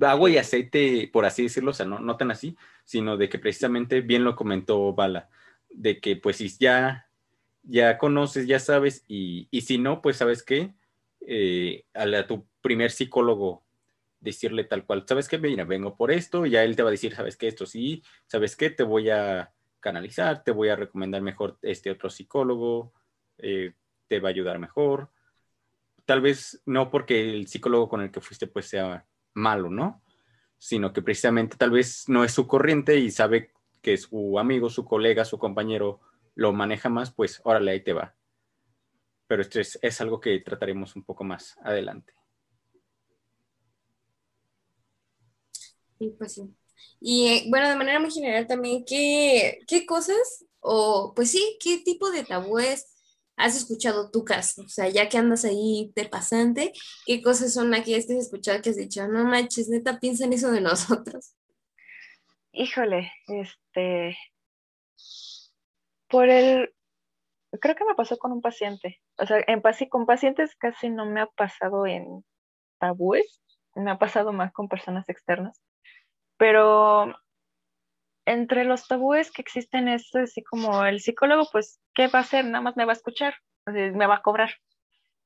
agua 0.00 0.30
y 0.30 0.36
aceite, 0.36 1.08
por 1.12 1.24
así 1.24 1.44
decirlo, 1.44 1.70
o 1.70 1.74
sea, 1.74 1.86
no, 1.86 1.98
no 1.98 2.16
tan 2.16 2.30
así, 2.30 2.56
sino 2.84 3.16
de 3.16 3.28
que 3.28 3.38
precisamente 3.38 4.00
bien 4.00 4.24
lo 4.24 4.36
comentó 4.36 4.92
Bala, 4.92 5.28
de 5.70 6.00
que 6.00 6.16
pues 6.16 6.36
si 6.36 6.48
ya, 6.58 7.08
ya 7.62 7.98
conoces, 7.98 8.46
ya 8.46 8.58
sabes, 8.58 9.04
y, 9.08 9.48
si 9.60 9.78
no, 9.78 10.02
pues 10.02 10.16
sabes 10.16 10.42
qué, 10.42 10.74
eh, 11.20 11.84
a, 11.94 12.26
tu 12.26 12.46
primer 12.60 12.90
psicólogo 12.90 13.64
decirle 14.20 14.64
tal 14.64 14.84
cual, 14.84 15.04
sabes 15.06 15.28
qué, 15.28 15.38
mira, 15.38 15.64
vengo 15.64 15.96
por 15.96 16.10
esto, 16.10 16.46
y 16.46 16.50
ya 16.50 16.64
él 16.64 16.76
te 16.76 16.82
va 16.82 16.88
a 16.88 16.92
decir, 16.92 17.14
sabes 17.14 17.36
qué, 17.36 17.48
esto 17.48 17.66
sí, 17.66 18.02
sabes 18.26 18.56
qué, 18.56 18.70
te 18.70 18.82
voy 18.82 19.10
a, 19.10 19.52
canalizar, 19.80 20.42
te 20.42 20.50
voy 20.50 20.68
a 20.68 20.76
recomendar 20.76 21.22
mejor 21.22 21.58
este 21.62 21.90
otro 21.90 22.10
psicólogo, 22.10 22.92
eh, 23.38 23.72
te 24.06 24.20
va 24.20 24.28
a 24.28 24.30
ayudar 24.30 24.58
mejor. 24.58 25.10
Tal 26.04 26.20
vez 26.20 26.62
no 26.66 26.90
porque 26.90 27.30
el 27.30 27.46
psicólogo 27.46 27.88
con 27.88 28.00
el 28.00 28.10
que 28.10 28.20
fuiste 28.20 28.46
pues 28.46 28.66
sea 28.66 29.06
malo, 29.34 29.70
¿no? 29.70 30.02
Sino 30.58 30.92
que 30.92 31.02
precisamente 31.02 31.56
tal 31.56 31.70
vez 31.70 32.08
no 32.08 32.24
es 32.24 32.32
su 32.32 32.46
corriente 32.46 32.96
y 32.96 33.10
sabe 33.10 33.52
que 33.82 33.96
su 33.96 34.38
amigo, 34.38 34.70
su 34.70 34.84
colega, 34.84 35.24
su 35.24 35.38
compañero 35.38 36.00
lo 36.34 36.52
maneja 36.52 36.88
más, 36.88 37.12
pues 37.12 37.40
órale, 37.44 37.72
ahí 37.72 37.82
te 37.82 37.92
va. 37.92 38.14
Pero 39.26 39.42
esto 39.42 39.60
es, 39.60 39.78
es 39.82 40.00
algo 40.00 40.20
que 40.20 40.38
trataremos 40.40 40.96
un 40.96 41.04
poco 41.04 41.24
más 41.24 41.58
adelante. 41.62 42.14
Sí, 45.98 46.14
pues 46.16 46.34
sí. 46.34 46.42
Y 47.00 47.26
eh, 47.28 47.44
bueno, 47.48 47.68
de 47.68 47.76
manera 47.76 48.00
muy 48.00 48.10
general 48.10 48.46
también, 48.46 48.84
¿qué, 48.84 49.58
qué 49.66 49.84
cosas 49.86 50.44
o 50.60 51.12
pues 51.14 51.30
sí, 51.30 51.56
qué 51.60 51.78
tipo 51.78 52.10
de 52.10 52.24
tabúes 52.24 52.86
has 53.36 53.56
escuchado 53.56 54.10
tú, 54.10 54.24
Cas? 54.24 54.58
O 54.58 54.68
sea, 54.68 54.88
ya 54.88 55.08
que 55.08 55.18
andas 55.18 55.44
ahí 55.44 55.92
de 55.94 56.08
pasante, 56.08 56.72
¿qué 57.06 57.22
cosas 57.22 57.52
son 57.52 57.74
aquellas 57.74 58.06
que 58.06 58.14
has 58.14 58.24
escuchado 58.26 58.62
que 58.62 58.70
has 58.70 58.76
dicho, 58.76 59.06
no 59.08 59.24
manches, 59.24 59.68
neta, 59.68 59.98
piensa 60.00 60.24
en 60.24 60.32
eso 60.34 60.50
de 60.50 60.60
nosotros? 60.60 61.34
Híjole, 62.52 63.12
este, 63.28 64.16
por 66.08 66.28
el, 66.28 66.74
creo 67.60 67.74
que 67.76 67.84
me 67.84 67.94
pasó 67.94 68.18
con 68.18 68.32
un 68.32 68.40
paciente. 68.40 69.00
O 69.18 69.26
sea, 69.26 69.42
en, 69.46 69.62
con 69.88 70.06
pacientes 70.06 70.56
casi 70.56 70.90
no 70.90 71.06
me 71.06 71.20
ha 71.20 71.26
pasado 71.26 71.86
en 71.86 72.24
tabúes, 72.78 73.42
me 73.74 73.90
ha 73.90 73.98
pasado 73.98 74.32
más 74.32 74.52
con 74.52 74.68
personas 74.68 75.08
externas. 75.08 75.60
Pero 76.36 77.14
entre 78.26 78.64
los 78.64 78.86
tabúes 78.86 79.30
que 79.30 79.42
existen 79.42 79.88
es 79.88 80.14
así 80.14 80.42
como 80.42 80.84
el 80.84 81.00
psicólogo, 81.00 81.48
pues, 81.50 81.80
¿qué 81.94 82.08
va 82.08 82.20
a 82.20 82.22
hacer? 82.22 82.44
Nada 82.44 82.60
más 82.60 82.76
me 82.76 82.84
va 82.84 82.92
a 82.92 82.96
escuchar, 82.96 83.34
me 83.66 84.06
va 84.06 84.16
a 84.16 84.22
cobrar. 84.22 84.50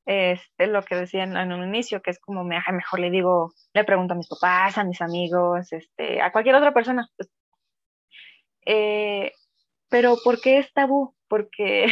Este, 0.04 0.66
lo 0.66 0.82
que 0.82 0.96
decían 0.96 1.36
en 1.36 1.52
un 1.52 1.64
inicio, 1.64 2.02
que 2.02 2.10
es 2.10 2.18
como, 2.18 2.44
me, 2.44 2.58
mejor 2.72 3.00
le 3.00 3.10
digo, 3.10 3.52
le 3.72 3.84
pregunto 3.84 4.14
a 4.14 4.16
mis 4.16 4.28
papás, 4.28 4.76
a 4.78 4.84
mis 4.84 5.00
amigos, 5.00 5.72
este, 5.72 6.20
a 6.20 6.32
cualquier 6.32 6.56
otra 6.56 6.74
persona. 6.74 7.08
Pues. 7.16 7.30
Eh, 8.66 9.32
pero 9.88 10.16
¿por 10.24 10.40
qué 10.40 10.58
es 10.58 10.72
tabú? 10.72 11.14
Porque 11.28 11.86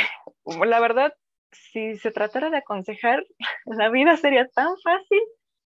la 0.67 0.81
verdad, 0.81 1.13
si 1.53 1.97
se 1.97 2.11
tratara 2.11 2.51
de 2.51 2.59
aconsejar, 2.59 3.25
la 3.67 3.91
vida 3.91 4.17
sería 4.17 4.49
tan 4.49 4.77
fácil. 4.83 5.21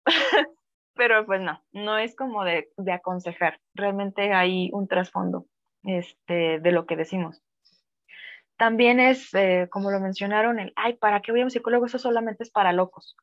pero 0.96 1.24
pues 1.26 1.40
no, 1.40 1.62
no 1.72 1.98
es 1.98 2.16
como 2.16 2.42
de, 2.42 2.68
aconsejar, 2.92 3.60
realmente 3.74 4.32
hay 4.32 4.70
un 4.72 4.88
trasfondo 4.88 5.46
este, 5.84 6.58
de 6.58 6.72
lo 6.72 6.86
que 6.86 6.96
decimos. 6.96 7.42
También 8.56 9.00
es, 9.00 9.34
eh, 9.34 9.68
como 9.70 9.90
lo 9.90 10.00
mencionaron, 10.00 10.58
el, 10.58 10.72
ay, 10.76 10.94
¿para 10.94 11.20
qué 11.20 11.32
voy 11.32 11.42
a 11.42 11.44
un 11.44 11.50
psicólogo? 11.50 11.86
Eso 11.86 11.98
solamente 11.98 12.42
es 12.42 12.50
para 12.50 12.72
locos. 12.72 13.16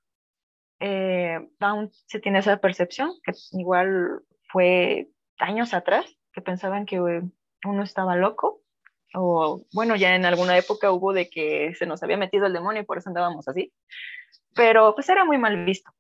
Eh, 0.79 1.39
aún 1.59 1.91
se 2.07 2.19
tiene 2.19 2.39
esa 2.39 2.57
percepción, 2.57 3.13
que 3.23 3.33
igual 3.51 4.21
fue 4.49 5.09
años 5.39 5.73
atrás, 5.73 6.17
que 6.33 6.41
pensaban 6.41 6.85
que 6.85 6.99
uno 6.99 7.83
estaba 7.83 8.15
loco, 8.15 8.61
o 9.15 9.63
bueno, 9.73 9.95
ya 9.95 10.15
en 10.15 10.25
alguna 10.25 10.57
época 10.57 10.91
hubo 10.91 11.13
de 11.13 11.29
que 11.29 11.73
se 11.75 11.85
nos 11.85 12.03
había 12.03 12.17
metido 12.17 12.47
el 12.47 12.53
demonio 12.53 12.81
y 12.81 12.85
por 12.85 12.97
eso 12.97 13.09
andábamos 13.09 13.47
así, 13.47 13.71
pero 14.55 14.93
pues 14.95 15.09
era 15.09 15.25
muy 15.25 15.37
mal 15.37 15.65
visto. 15.65 15.91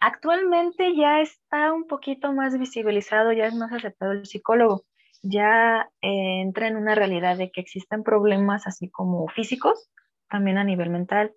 Actualmente 0.00 0.96
ya 0.96 1.20
está 1.20 1.72
un 1.72 1.86
poquito 1.86 2.32
más 2.32 2.58
visibilizado, 2.58 3.32
ya 3.32 3.46
es 3.46 3.54
más 3.54 3.72
aceptado 3.72 4.12
el 4.12 4.26
psicólogo, 4.26 4.84
ya 5.22 5.90
eh, 6.00 6.40
entra 6.40 6.68
en 6.68 6.76
una 6.76 6.94
realidad 6.94 7.36
de 7.36 7.50
que 7.50 7.60
existen 7.60 8.02
problemas 8.02 8.66
así 8.66 8.90
como 8.90 9.28
físicos, 9.28 9.90
también 10.28 10.58
a 10.58 10.64
nivel 10.64 10.90
mental. 10.90 11.34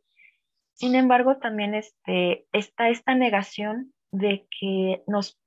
Sin 0.74 0.96
embargo, 0.96 1.38
también 1.38 1.76
este, 1.76 2.48
está 2.52 2.90
esta 2.90 3.16
negación 3.16 3.94
de 4.12 4.48
que 4.60 5.04
nos 5.08 5.40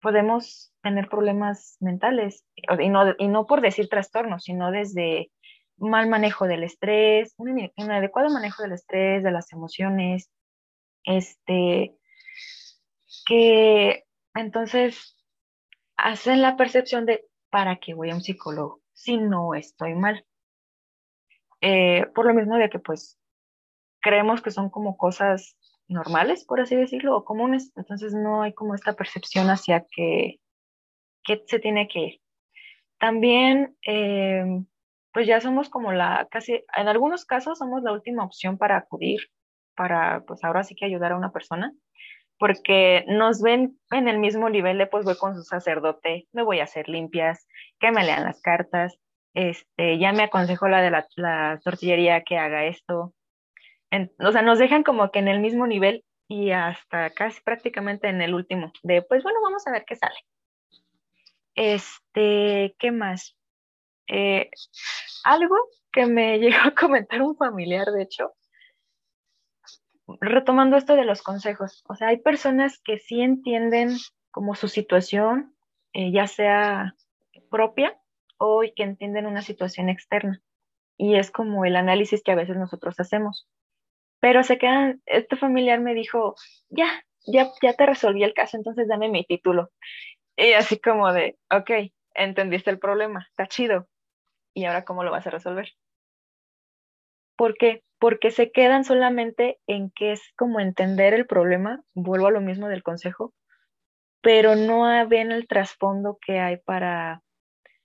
podemos 0.00 0.72
tener 0.82 1.08
problemas 1.08 1.76
mentales, 1.80 2.44
y 2.56 2.88
no, 2.88 3.14
y 3.18 3.28
no 3.28 3.46
por 3.46 3.60
decir 3.60 3.88
trastornos, 3.88 4.44
sino 4.44 4.70
desde 4.70 5.30
mal 5.76 6.08
manejo 6.08 6.46
del 6.46 6.62
estrés, 6.62 7.34
un, 7.38 7.70
un 7.76 7.90
adecuado 7.90 8.30
manejo 8.30 8.62
del 8.62 8.72
estrés, 8.72 9.22
de 9.22 9.30
las 9.30 9.52
emociones, 9.52 10.30
este, 11.04 11.96
que 13.26 14.04
entonces 14.34 15.16
hacen 15.96 16.42
la 16.42 16.56
percepción 16.56 17.06
de 17.06 17.24
para 17.54 17.76
qué 17.76 17.94
voy 17.94 18.10
a 18.10 18.16
un 18.16 18.20
psicólogo 18.20 18.80
si 18.94 19.16
no 19.16 19.54
estoy 19.54 19.94
mal. 19.94 20.26
Eh, 21.60 22.04
por 22.12 22.26
lo 22.26 22.34
mismo 22.34 22.56
de 22.56 22.68
que 22.68 22.80
pues 22.80 23.16
creemos 24.00 24.42
que 24.42 24.50
son 24.50 24.70
como 24.70 24.96
cosas 24.96 25.56
normales, 25.86 26.44
por 26.44 26.60
así 26.60 26.74
decirlo, 26.74 27.16
o 27.16 27.24
comunes, 27.24 27.72
entonces 27.76 28.12
no 28.12 28.42
hay 28.42 28.54
como 28.54 28.74
esta 28.74 28.94
percepción 28.94 29.50
hacia 29.50 29.86
que, 29.88 30.40
que 31.22 31.44
se 31.46 31.60
tiene 31.60 31.86
que 31.86 32.00
ir. 32.00 32.20
También, 32.98 33.76
eh, 33.86 34.44
pues 35.12 35.28
ya 35.28 35.40
somos 35.40 35.68
como 35.68 35.92
la, 35.92 36.26
casi, 36.32 36.64
en 36.76 36.88
algunos 36.88 37.24
casos 37.24 37.58
somos 37.60 37.84
la 37.84 37.92
última 37.92 38.24
opción 38.24 38.58
para 38.58 38.78
acudir, 38.78 39.20
para 39.76 40.24
pues 40.26 40.42
ahora 40.42 40.64
sí 40.64 40.74
que 40.74 40.86
ayudar 40.86 41.12
a 41.12 41.16
una 41.16 41.30
persona 41.30 41.72
porque 42.38 43.04
nos 43.08 43.40
ven 43.40 43.78
en 43.90 44.08
el 44.08 44.18
mismo 44.18 44.48
nivel 44.48 44.78
de 44.78 44.86
pues 44.86 45.04
voy 45.04 45.16
con 45.16 45.34
su 45.36 45.42
sacerdote, 45.42 46.26
me 46.32 46.42
voy 46.42 46.60
a 46.60 46.64
hacer 46.64 46.88
limpias, 46.88 47.46
que 47.78 47.92
me 47.92 48.04
lean 48.04 48.24
las 48.24 48.40
cartas, 48.40 48.98
este, 49.34 49.98
ya 49.98 50.12
me 50.12 50.24
aconsejó 50.24 50.68
la 50.68 50.80
de 50.80 50.90
la, 51.16 51.60
tortillería 51.62 52.22
que 52.22 52.38
haga 52.38 52.66
esto. 52.66 53.14
o 54.18 54.32
sea, 54.32 54.42
nos 54.42 54.58
dejan 54.58 54.82
como 54.82 55.10
que 55.10 55.18
en 55.18 55.28
el 55.28 55.40
mismo 55.40 55.66
nivel 55.66 56.04
y 56.28 56.50
hasta 56.50 57.10
casi 57.10 57.40
prácticamente 57.42 58.08
en 58.08 58.22
el 58.22 58.34
último, 58.34 58.72
de 58.82 59.02
pues 59.02 59.22
bueno, 59.22 59.40
vamos 59.42 59.66
a 59.66 59.72
ver 59.72 59.84
qué 59.86 59.96
sale. 59.96 60.16
Este, 61.54 62.74
¿qué 62.78 62.90
más? 62.90 63.36
Eh, 64.08 64.50
algo 65.24 65.56
que 65.92 66.06
me 66.06 66.38
llegó 66.40 66.68
a 66.68 66.74
comentar 66.74 67.22
un 67.22 67.36
familiar, 67.36 67.86
de 67.88 68.02
hecho, 68.02 68.34
retomando 70.20 70.76
esto 70.76 70.96
de 70.96 71.04
los 71.04 71.22
consejos, 71.22 71.82
o 71.88 71.94
sea, 71.94 72.08
hay 72.08 72.18
personas 72.18 72.78
que 72.78 72.98
sí 72.98 73.20
entienden 73.20 73.96
como 74.30 74.54
su 74.54 74.68
situación, 74.68 75.54
eh, 75.92 76.12
ya 76.12 76.26
sea 76.26 76.94
propia 77.50 77.98
o 78.38 78.62
que 78.74 78.82
entienden 78.82 79.26
una 79.26 79.42
situación 79.42 79.88
externa. 79.88 80.42
Y 80.96 81.16
es 81.16 81.30
como 81.30 81.64
el 81.64 81.76
análisis 81.76 82.22
que 82.22 82.32
a 82.32 82.36
veces 82.36 82.56
nosotros 82.56 82.98
hacemos. 82.98 83.48
Pero 84.20 84.42
se 84.42 84.58
quedan, 84.58 85.02
este 85.06 85.36
familiar 85.36 85.80
me 85.80 85.94
dijo, 85.94 86.34
ya, 86.68 87.04
ya, 87.26 87.50
ya 87.62 87.74
te 87.74 87.86
resolví 87.86 88.22
el 88.22 88.34
caso, 88.34 88.56
entonces 88.56 88.88
dame 88.88 89.08
mi 89.08 89.24
título. 89.24 89.70
Y 90.36 90.52
así 90.52 90.80
como 90.80 91.12
de, 91.12 91.38
ok, 91.50 91.92
entendiste 92.14 92.70
el 92.70 92.78
problema, 92.78 93.26
está 93.28 93.46
chido. 93.46 93.86
¿Y 94.54 94.64
ahora 94.64 94.84
cómo 94.84 95.04
lo 95.04 95.10
vas 95.10 95.26
a 95.26 95.30
resolver? 95.30 95.68
¿Por 97.36 97.56
qué? 97.56 97.82
Porque 98.04 98.30
se 98.30 98.52
quedan 98.52 98.84
solamente 98.84 99.58
en 99.66 99.90
que 99.90 100.12
es 100.12 100.20
como 100.36 100.60
entender 100.60 101.14
el 101.14 101.26
problema, 101.26 101.82
vuelvo 101.94 102.26
a 102.26 102.30
lo 102.30 102.42
mismo 102.42 102.68
del 102.68 102.82
consejo, 102.82 103.32
pero 104.20 104.56
no 104.56 104.84
ven 105.08 105.32
el 105.32 105.48
trasfondo 105.48 106.18
que 106.20 106.38
hay 106.38 106.58
para 106.58 107.22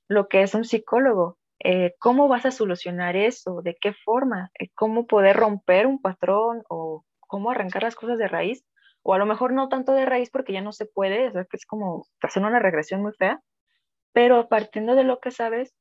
lo 0.09 0.27
que 0.27 0.41
es 0.41 0.53
un 0.55 0.65
psicólogo. 0.65 1.37
Eh, 1.63 1.95
¿Cómo 1.99 2.27
vas 2.27 2.45
a 2.45 2.51
solucionar 2.51 3.15
eso? 3.15 3.61
¿De 3.61 3.77
qué 3.79 3.93
forma? 3.93 4.51
Eh, 4.59 4.67
¿Cómo 4.75 5.07
poder 5.07 5.37
romper 5.37 5.87
un 5.87 6.01
patrón 6.01 6.63
o 6.67 7.05
cómo 7.21 7.51
arrancar 7.51 7.83
las 7.83 7.95
cosas 7.95 8.17
de 8.17 8.27
raíz? 8.27 8.65
O 9.03 9.13
a 9.13 9.19
lo 9.19 9.25
mejor 9.25 9.53
no 9.53 9.69
tanto 9.69 9.93
de 9.93 10.05
raíz 10.05 10.29
porque 10.31 10.51
ya 10.51 10.61
no 10.61 10.73
se 10.73 10.85
puede, 10.85 11.27
es 11.27 11.33
es 11.53 11.65
como 11.65 12.05
hacer 12.21 12.43
una 12.43 12.59
regresión 12.59 13.01
muy 13.01 13.13
fea, 13.13 13.39
pero 14.11 14.49
partiendo 14.49 14.95
de 14.95 15.05
lo 15.05 15.21
que 15.21 15.31
sabes, 15.31 15.73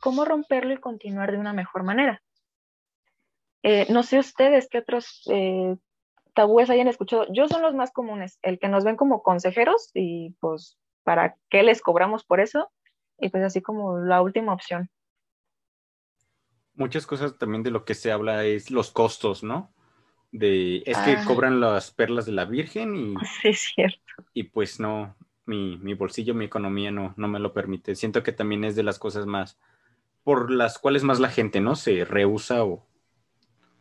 ¿cómo 0.00 0.24
romperlo 0.24 0.72
y 0.72 0.80
continuar 0.80 1.30
de 1.30 1.36
una 1.36 1.52
mejor 1.52 1.82
manera? 1.82 2.22
Eh, 3.62 3.86
no 3.90 4.02
sé 4.02 4.18
ustedes 4.18 4.68
qué 4.68 4.78
otros 4.78 5.22
eh, 5.30 5.76
tabúes 6.34 6.70
hayan 6.70 6.88
escuchado. 6.88 7.26
Yo 7.32 7.48
son 7.48 7.62
los 7.62 7.74
más 7.74 7.92
comunes, 7.92 8.38
el 8.42 8.58
que 8.58 8.68
nos 8.68 8.84
ven 8.84 8.96
como 8.96 9.22
consejeros 9.22 9.90
y 9.94 10.30
pues 10.40 10.78
para 11.04 11.36
qué 11.48 11.62
les 11.62 11.80
cobramos 11.80 12.24
por 12.24 12.40
eso 12.40 12.70
y 13.18 13.28
pues 13.28 13.44
así 13.44 13.60
como 13.60 13.98
la 13.98 14.20
última 14.22 14.52
opción. 14.52 14.90
Muchas 16.74 17.06
cosas 17.06 17.38
también 17.38 17.62
de 17.62 17.70
lo 17.70 17.84
que 17.84 17.94
se 17.94 18.10
habla 18.10 18.44
es 18.44 18.70
los 18.70 18.90
costos, 18.90 19.42
¿no? 19.42 19.72
De, 20.32 20.78
es 20.86 20.96
que 20.98 21.12
ah. 21.12 21.24
cobran 21.26 21.60
las 21.60 21.90
perlas 21.90 22.24
de 22.24 22.32
la 22.32 22.46
Virgen 22.46 22.96
y... 22.96 23.14
Sí, 23.42 23.48
es 23.48 23.72
cierto. 23.74 24.00
Y 24.32 24.44
pues 24.44 24.80
no, 24.80 25.14
mi, 25.44 25.76
mi 25.76 25.94
bolsillo, 25.94 26.34
mi 26.34 26.46
economía 26.46 26.90
no, 26.90 27.12
no 27.16 27.28
me 27.28 27.38
lo 27.38 27.52
permite. 27.52 27.94
Siento 27.94 28.22
que 28.22 28.32
también 28.32 28.64
es 28.64 28.74
de 28.74 28.82
las 28.82 28.98
cosas 28.98 29.26
más, 29.26 29.58
por 30.24 30.50
las 30.50 30.78
cuales 30.78 31.04
más 31.04 31.20
la 31.20 31.28
gente, 31.28 31.60
¿no? 31.60 31.76
Se 31.76 32.06
rehúsa 32.06 32.64
o, 32.64 32.86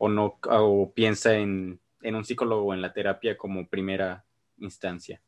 o 0.04 0.10
no 0.10 0.40
o 0.50 0.92
piensa 0.94 1.36
en, 1.36 1.80
un 2.04 2.26
psicólogo 2.26 2.64
o 2.66 2.74
en 2.74 2.82
la 2.82 2.92
terapia 2.92 3.38
como 3.38 3.68
primera 3.70 4.26
instancia. 4.58 5.22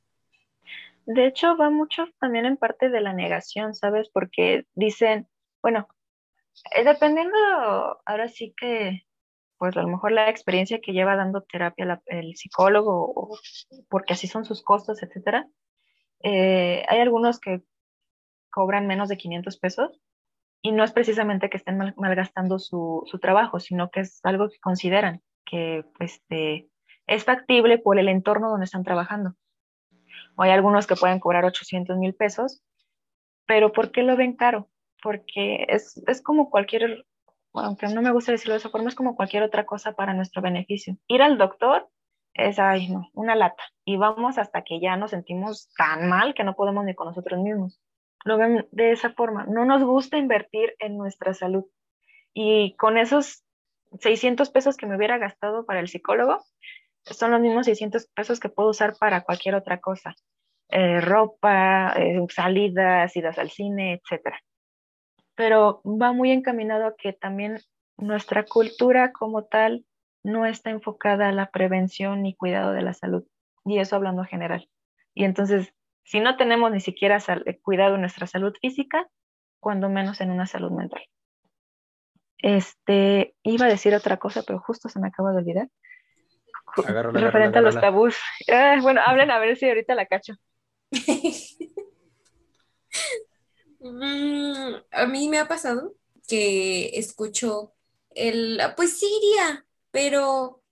De 1.05 1.27
hecho, 1.27 1.55
va 1.55 1.69
mucho 1.69 2.05
también 2.19 2.45
en 2.45 2.57
parte 2.57 2.89
de 2.89 2.99
la 2.99 3.13
negación, 3.13 3.75
¿sabes? 3.75 4.09
Porque 4.11 4.65
dicen, 4.73 5.27
bueno, 5.61 5.87
Eh, 6.75 6.83
dependiendo, 6.83 7.37
ahora 8.05 8.27
sí 8.29 8.53
que, 8.55 9.05
pues 9.57 9.75
a 9.77 9.81
lo 9.81 9.89
mejor 9.89 10.11
la 10.11 10.29
experiencia 10.29 10.79
que 10.81 10.93
lleva 10.93 11.15
dando 11.15 11.41
terapia 11.41 12.01
el 12.05 12.35
psicólogo, 12.35 13.11
o, 13.15 13.37
porque 13.89 14.13
así 14.13 14.27
son 14.27 14.45
sus 14.45 14.63
costos, 14.63 15.01
etcétera. 15.03 15.47
Eh, 16.23 16.85
hay 16.87 16.99
algunos 16.99 17.39
que 17.39 17.63
cobran 18.51 18.87
menos 18.87 19.09
de 19.09 19.17
500 19.17 19.57
pesos 19.57 19.99
y 20.63 20.71
no 20.71 20.83
es 20.83 20.93
precisamente 20.93 21.49
que 21.49 21.57
estén 21.57 21.77
malgastando 21.97 22.57
su, 22.57 23.03
su, 23.05 23.19
trabajo, 23.19 23.59
sino 23.59 23.91
que 23.91 23.99
es 23.99 24.21
algo 24.23 24.49
que 24.49 24.59
consideran 24.59 25.21
que 25.45 25.83
este, 25.99 26.69
es 27.05 27.25
factible 27.25 27.77
por 27.77 27.99
el 27.99 28.07
entorno 28.07 28.49
donde 28.49 28.63
están 28.63 28.85
trabajando. 28.85 29.35
Hay 30.37 30.51
algunos 30.51 30.87
que 30.87 30.95
pueden 30.95 31.19
cobrar 31.19 31.43
800 31.43 31.97
mil 31.97 32.15
pesos, 32.15 32.63
pero 33.45 33.73
¿por 33.73 33.91
qué 33.91 34.03
lo 34.03 34.15
ven 34.15 34.37
caro? 34.37 34.69
Porque 35.03 35.65
es, 35.67 36.01
es 36.07 36.21
como 36.21 36.49
cualquier, 36.49 37.05
aunque 37.53 37.87
no 37.87 38.01
me 38.01 38.11
gusta 38.11 38.31
decirlo 38.31 38.53
de 38.53 38.59
esa 38.59 38.69
forma, 38.69 38.87
es 38.87 38.95
como 38.95 39.17
cualquier 39.17 39.43
otra 39.43 39.65
cosa 39.65 39.91
para 39.91 40.13
nuestro 40.13 40.41
beneficio. 40.41 40.95
Ir 41.07 41.21
al 41.21 41.37
doctor 41.37 41.89
es, 42.33 42.57
ay, 42.57 42.87
no, 42.87 43.09
una 43.13 43.35
lata. 43.35 43.63
Y 43.83 43.97
vamos 43.97 44.37
hasta 44.37 44.63
que 44.63 44.79
ya 44.79 44.95
nos 44.95 45.11
sentimos 45.11 45.69
tan 45.75 46.07
mal 46.07 46.33
que 46.33 46.45
no 46.45 46.55
podemos 46.55 46.85
ni 46.85 46.95
con 46.95 47.07
nosotros 47.07 47.41
mismos. 47.41 47.82
Lo 48.23 48.37
ven 48.37 48.67
de 48.71 48.91
esa 48.91 49.11
forma. 49.13 49.45
No 49.45 49.65
nos 49.65 49.83
gusta 49.83 50.17
invertir 50.17 50.75
en 50.79 50.97
nuestra 50.97 51.33
salud. 51.33 51.65
Y 52.33 52.75
con 52.77 52.97
esos 52.97 53.43
600 53.99 54.49
pesos 54.49 54.77
que 54.77 54.85
me 54.85 54.95
hubiera 54.95 55.17
gastado 55.17 55.65
para 55.65 55.79
el 55.79 55.87
psicólogo, 55.87 56.43
son 57.03 57.31
los 57.31 57.41
mismos 57.41 57.65
600 57.65 58.07
pesos 58.07 58.39
que 58.39 58.49
puedo 58.49 58.69
usar 58.69 58.95
para 58.99 59.21
cualquier 59.21 59.55
otra 59.55 59.79
cosa. 59.79 60.15
Eh, 60.69 61.01
ropa, 61.01 61.93
eh, 61.97 62.19
salidas, 62.29 63.15
idas 63.15 63.37
al 63.37 63.51
cine, 63.51 64.01
etc. 64.01 64.35
Pero 65.35 65.81
va 65.83 66.13
muy 66.13 66.31
encaminado 66.31 66.87
a 66.87 66.95
que 66.95 67.13
también 67.13 67.59
nuestra 67.97 68.45
cultura 68.45 69.11
como 69.11 69.45
tal 69.45 69.85
no 70.23 70.45
está 70.45 70.69
enfocada 70.69 71.29
a 71.29 71.33
la 71.33 71.51
prevención 71.51 72.23
ni 72.23 72.35
cuidado 72.35 72.71
de 72.71 72.81
la 72.81 72.93
salud. 72.93 73.25
Y 73.65 73.79
eso 73.79 73.95
hablando 73.95 74.21
en 74.21 74.29
general. 74.29 74.69
Y 75.13 75.25
entonces, 75.25 75.73
si 76.03 76.19
no 76.19 76.37
tenemos 76.37 76.71
ni 76.71 76.79
siquiera 76.79 77.17
eh, 77.17 77.59
cuidado 77.61 77.93
de 77.93 77.99
nuestra 77.99 78.27
salud 78.27 78.53
física, 78.61 79.07
cuando 79.59 79.89
menos 79.89 80.21
en 80.21 80.31
una 80.31 80.45
salud 80.45 80.71
mental. 80.71 81.03
Este, 82.37 83.35
iba 83.43 83.65
a 83.65 83.69
decir 83.69 83.95
otra 83.95 84.17
cosa, 84.17 84.43
pero 84.45 84.59
justo 84.59 84.89
se 84.89 84.99
me 84.99 85.07
acaba 85.07 85.31
de 85.31 85.37
olvidar. 85.37 85.69
referente 87.13 87.59
a 87.59 87.61
los 87.61 87.79
tabús. 87.79 88.17
Ah, 88.51 88.77
bueno, 88.81 89.01
hablen 89.05 89.31
a 89.31 89.39
ver 89.39 89.55
si 89.55 89.67
ahorita 89.67 89.95
la 89.95 90.05
cacho. 90.05 90.33
Mm, 93.79 94.75
a 94.91 95.05
mí 95.07 95.27
me 95.27 95.39
ha 95.39 95.47
pasado 95.49 95.93
que 96.25 96.97
escucho 96.97 97.73
el, 98.11 98.61
pues 98.77 98.97
sí 98.97 99.05
iría, 99.05 99.65
pero 99.91 100.63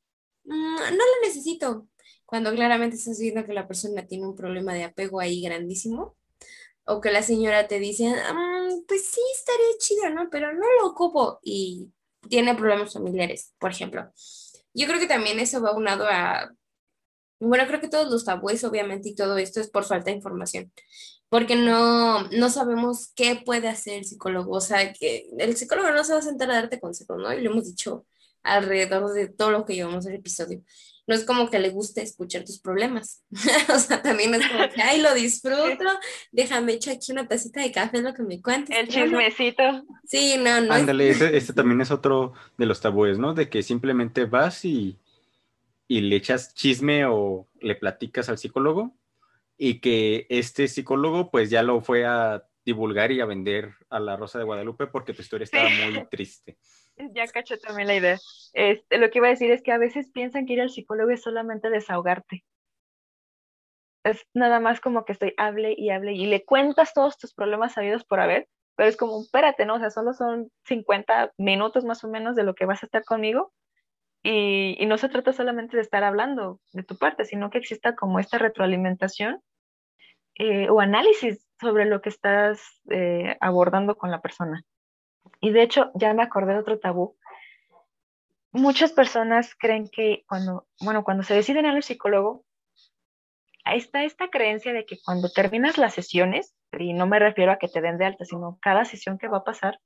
mm, 0.46 0.76
no 0.76 0.92
lo 0.92 1.22
necesito. 1.22 1.88
Cuando 2.32 2.54
claramente 2.54 2.96
estás 2.96 3.20
viendo 3.20 3.44
que 3.46 3.52
la 3.52 3.68
persona 3.68 4.08
tiene 4.08 4.26
un 4.26 4.38
problema 4.38 4.74
de 4.74 4.86
apego 4.86 5.20
ahí 5.20 5.42
grandísimo, 5.42 6.16
o 6.86 7.02
que 7.02 7.12
la 7.12 7.24
señora 7.24 7.68
te 7.68 7.78
dice, 7.80 8.06
mm, 8.06 8.86
pues 8.88 9.06
sí, 9.06 9.20
estaría 9.36 9.78
chido, 9.80 10.10
¿no? 10.12 10.30
Pero 10.30 10.54
no 10.54 10.66
lo 10.80 10.88
ocupo 10.88 11.40
y 11.44 11.92
tiene 12.30 12.56
problemas 12.56 12.94
familiares, 12.94 13.54
por 13.60 13.72
ejemplo. 13.72 14.14
Yo 14.74 14.88
creo 14.88 15.00
que 15.00 15.08
también 15.08 15.40
eso 15.40 15.62
va 15.62 15.76
unado 15.76 16.06
a 16.10 16.52
bueno, 17.42 17.66
creo 17.68 17.82
que 17.82 17.90
todos 17.90 18.10
los 18.12 18.24
tabúes, 18.24 18.64
obviamente, 18.64 19.10
y 19.10 19.16
todo 19.16 19.38
esto 19.38 19.60
es 19.60 19.70
por 19.70 19.84
falta 19.84 20.12
de 20.12 20.18
información, 20.18 20.72
porque 21.30 21.56
no, 21.58 22.24
no 22.30 22.50
sabemos 22.50 23.12
qué 23.16 23.42
puede 23.46 23.68
hacer 23.68 23.96
el 24.00 24.06
psicólogo. 24.06 24.56
O 24.58 24.62
sea, 24.62 24.94
que 24.94 25.28
el 25.38 25.58
psicólogo 25.58 25.92
no 25.92 26.04
se 26.06 26.14
va 26.14 26.20
a 26.20 26.22
sentar 26.22 26.50
a 26.52 26.56
darte 26.56 26.80
consejos, 26.80 27.18
¿no? 27.20 27.34
Y 27.34 27.42
lo 27.42 27.52
hemos 27.52 27.66
dicho 27.66 28.06
alrededor 28.44 29.12
de 29.14 29.28
todo 29.30 29.52
lo 29.52 29.66
que 29.66 29.76
llevamos 29.76 30.06
el 30.06 30.16
episodio. 30.16 30.64
No 31.12 31.18
es 31.18 31.26
como 31.26 31.50
que 31.50 31.60
le 31.60 31.72
guste 31.72 32.02
escuchar 32.02 32.46
tus 32.46 32.62
problemas. 32.62 33.22
o 33.76 33.78
sea, 33.78 34.02
también 34.02 34.34
es 34.34 34.48
como 34.48 34.70
que, 34.70 34.82
ay, 34.82 35.02
lo 35.02 35.14
disfruto, 35.14 35.84
déjame 36.32 36.72
echar 36.72 36.96
aquí 36.96 37.12
una 37.12 37.28
tacita 37.28 37.62
de 37.62 37.74
café, 37.74 38.02
lo 38.02 38.14
que 38.14 38.24
me 38.24 38.42
cuentes. 38.42 38.74
El 38.78 38.88
chismecito. 38.88 39.84
Sí, 40.06 40.38
no, 40.40 40.62
no. 40.62 40.74
Ándale, 40.74 41.10
este, 41.10 41.36
este 41.36 41.52
también 41.52 41.82
es 41.82 41.92
otro 41.92 42.32
de 42.58 42.66
los 42.66 42.80
tabúes, 42.80 43.20
¿no? 43.20 43.34
De 43.34 43.50
que 43.50 43.62
simplemente 43.62 44.24
vas 44.24 44.64
y 44.64 44.98
y 45.92 46.00
le 46.00 46.16
echas 46.16 46.56
chisme 46.56 47.04
o 47.06 47.50
le 47.60 47.76
platicas 47.76 48.30
al 48.30 48.38
psicólogo 48.38 48.96
y 49.58 49.82
que 49.82 50.26
este 50.30 50.70
psicólogo 50.70 51.30
pues 51.30 51.50
ya 51.50 51.64
lo 51.64 51.82
fue 51.82 52.06
a 52.06 52.48
divulgar 52.64 53.12
y 53.12 53.20
a 53.20 53.26
vender 53.26 53.74
a 53.90 54.00
la 54.00 54.16
Rosa 54.16 54.40
de 54.40 54.46
Guadalupe 54.46 54.88
porque 54.88 55.12
tu 55.12 55.22
historia 55.22 55.44
estaba 55.44 55.68
muy 55.68 56.08
triste. 56.10 56.58
Ya 56.98 57.28
cacho 57.28 57.58
también 57.58 57.88
la 57.88 57.96
idea. 57.96 58.18
Este, 58.54 58.98
lo 58.98 59.10
que 59.10 59.20
iba 59.20 59.28
a 59.28 59.32
decir 59.32 59.52
es 59.52 59.62
que 59.62 59.72
a 59.72 59.78
veces 59.78 60.10
piensan 60.12 60.46
que 60.46 60.54
ir 60.54 60.62
al 60.62 60.70
psicólogo 60.70 61.12
es 61.12 61.22
solamente 61.22 61.70
desahogarte. 61.70 62.44
Es 64.04 64.26
nada 64.34 64.60
más 64.60 64.82
como 64.82 65.06
que 65.06 65.14
estoy 65.14 65.34
hable 65.38 65.74
y 65.78 65.90
hable 65.90 66.14
y 66.14 66.26
le 66.26 66.44
cuentas 66.44 66.94
todos 66.94 67.18
tus 67.18 67.34
problemas 67.34 67.74
sabidos 67.74 68.04
por 68.04 68.20
haber, 68.20 68.48
pero 68.76 68.90
es 68.90 68.98
como, 68.98 69.22
espérate, 69.22 69.66
¿no? 69.66 69.76
O 69.76 69.80
sea, 69.80 69.92
solo 69.92 70.14
son 70.14 70.52
50 70.66 71.34
minutos 71.38 71.86
más 71.86 72.04
o 72.04 72.10
menos 72.10 72.36
de 72.36 72.44
lo 72.44 72.56
que 72.56 72.66
vas 72.66 72.82
a 72.84 72.88
estar 72.88 73.04
conmigo 73.04 73.54
y, 74.24 74.86
no 74.86 74.98
se 74.98 75.10
trata 75.10 75.34
solamente 75.34 75.76
de 75.78 75.82
estar 75.82 76.04
hablando 76.04 76.60
de 76.74 76.84
tu 76.84 76.98
parte, 76.98 77.26
sino 77.26 77.50
que 77.50 77.58
exista 77.58 77.96
como 77.96 78.20
esta 78.20 78.38
retroalimentación 78.38 79.42
eh, 80.36 80.70
o 80.70 80.80
análisis 80.80 81.48
sobre 81.60 81.86
lo 81.86 82.02
que 82.02 82.10
estás 82.10 82.82
eh, 82.90 83.38
abordando 83.40 83.98
con 83.98 84.12
la 84.12 84.22
persona. 84.22 84.64
Y 85.40 85.52
de 85.52 85.64
hecho, 85.64 85.92
ya 85.96 86.14
me 86.14 86.24
acordé 86.24 86.54
de 86.54 86.60
otro 86.60 86.80
tabú. 86.80 87.18
Muchas 88.52 88.92
personas 88.92 89.56
creen 89.56 89.90
que 89.90 90.24
cuando, 90.28 90.68
bueno, 90.82 91.04
cuando 91.04 91.24
se 91.24 91.34
deciden 91.34 91.66
al 91.66 91.82
psicólogo, 91.84 92.44
está 93.66 94.04
esta 94.04 94.30
creencia 94.30 94.74
de 94.74 94.86
que 94.86 95.00
cuando 95.04 95.30
terminas 95.30 95.78
las 95.78 95.94
sesiones, 95.94 96.56
y 96.78 96.94
no 96.94 97.08
me 97.08 97.20
refiero 97.20 97.52
a 97.52 97.58
que 97.58 97.68
te 97.68 97.82
den 97.82 97.98
de 97.98 98.06
alta, 98.06 98.26
sino 98.26 98.58
cada 98.62 98.86
sesión 98.86 99.18
que 99.18 99.28
va 99.28 99.38
a 99.38 99.44
pasar, 99.44 99.80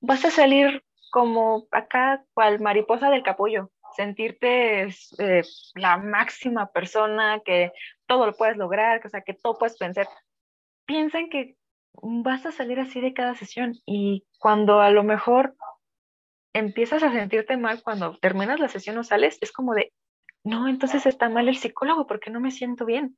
vas 0.00 0.24
a 0.24 0.30
salir 0.30 0.84
como 1.10 1.66
acá, 1.70 2.24
cual 2.34 2.60
mariposa 2.60 3.10
del 3.10 3.22
capullo, 3.22 3.70
sentirte 3.96 4.88
eh, 5.18 5.42
la 5.74 5.96
máxima 5.96 6.70
persona, 6.70 7.40
que 7.44 7.72
todo 8.06 8.26
lo 8.26 8.34
puedes 8.34 8.56
lograr, 8.56 9.00
que, 9.00 9.08
o 9.08 9.10
sea, 9.10 9.22
que 9.22 9.34
todo 9.34 9.58
puedes 9.58 9.76
pensar. 9.76 10.08
Piensan 10.84 11.28
que 11.28 11.56
vas 12.02 12.46
a 12.46 12.52
salir 12.52 12.80
así 12.80 13.00
de 13.00 13.14
cada 13.14 13.34
sesión 13.34 13.74
y 13.86 14.24
cuando 14.38 14.80
a 14.80 14.90
lo 14.90 15.02
mejor 15.02 15.56
empiezas 16.52 17.02
a 17.02 17.12
sentirte 17.12 17.56
mal 17.56 17.82
cuando 17.82 18.16
terminas 18.18 18.60
la 18.60 18.68
sesión 18.68 18.96
o 18.98 19.04
sales, 19.04 19.38
es 19.40 19.52
como 19.52 19.74
de, 19.74 19.92
no, 20.44 20.68
entonces 20.68 21.06
está 21.06 21.28
mal 21.28 21.48
el 21.48 21.56
psicólogo 21.56 22.06
porque 22.06 22.30
no 22.30 22.40
me 22.40 22.50
siento 22.50 22.84
bien. 22.84 23.16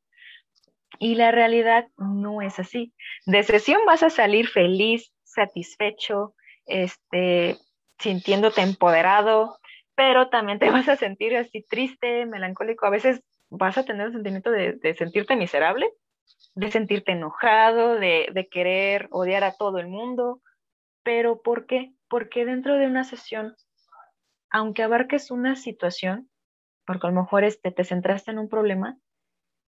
Y 0.98 1.14
la 1.14 1.30
realidad 1.30 1.86
no 1.96 2.42
es 2.42 2.58
así. 2.58 2.94
De 3.26 3.42
sesión 3.42 3.80
vas 3.86 4.02
a 4.02 4.10
salir 4.10 4.48
feliz, 4.48 5.12
satisfecho, 5.24 6.34
este, 6.66 7.58
sintiéndote 7.98 8.62
empoderado, 8.62 9.58
pero 9.94 10.28
también 10.28 10.58
te 10.58 10.70
vas 10.70 10.88
a 10.88 10.96
sentir 10.96 11.36
así 11.36 11.64
triste, 11.68 12.26
melancólico, 12.26 12.86
a 12.86 12.90
veces 12.90 13.22
vas 13.50 13.78
a 13.78 13.84
tener 13.84 14.06
el 14.06 14.12
sentimiento 14.12 14.50
de, 14.50 14.78
sentirte 14.96 15.36
miserable, 15.36 15.90
de 16.54 16.70
sentirte 16.70 17.12
enojado, 17.12 17.94
de, 17.94 18.28
de, 18.32 18.48
querer 18.48 19.08
odiar 19.10 19.44
a 19.44 19.54
todo 19.54 19.78
el 19.78 19.88
mundo, 19.88 20.42
pero 21.02 21.42
¿por 21.42 21.66
qué? 21.66 21.92
Porque 22.08 22.44
dentro 22.44 22.76
de 22.76 22.86
una 22.86 23.04
sesión, 23.04 23.54
aunque 24.50 24.82
abarques 24.82 25.30
una 25.30 25.56
situación, 25.56 26.30
porque 26.84 27.06
a 27.06 27.10
lo 27.10 27.20
mejor 27.20 27.44
este, 27.44 27.70
te 27.70 27.84
centraste 27.84 28.30
en 28.30 28.38
un 28.38 28.48
problema, 28.48 28.98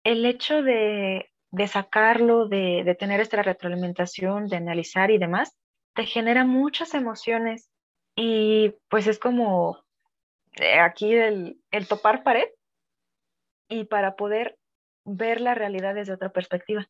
el 0.04 0.26
hecho 0.26 0.62
de, 0.62 1.32
de 1.52 1.68
sacarlo, 1.68 2.48
de, 2.48 2.84
de 2.86 2.96
tener 2.96 3.20
esta 3.20 3.42
retroalimentación, 3.42 4.48
de 4.48 4.58
analizar 4.58 5.12
y 5.12 5.18
demás, 5.18 5.58
te 5.94 6.06
genera 6.06 6.44
muchas 6.44 6.94
emociones. 6.94 7.70
Y 8.16 8.76
pues 8.90 9.08
es 9.08 9.18
como 9.18 9.84
eh, 10.58 10.80
aquí 10.80 11.14
el, 11.14 11.60
el 11.72 11.88
topar 11.88 12.24
pared. 12.24 12.48
Y 13.68 13.86
para 13.86 14.16
poder 14.16 14.58
ver 15.06 15.42
la 15.42 15.56
realidad 15.56 15.96
desde 15.96 16.14
otra 16.14 16.30
perspectiva. 16.30 16.88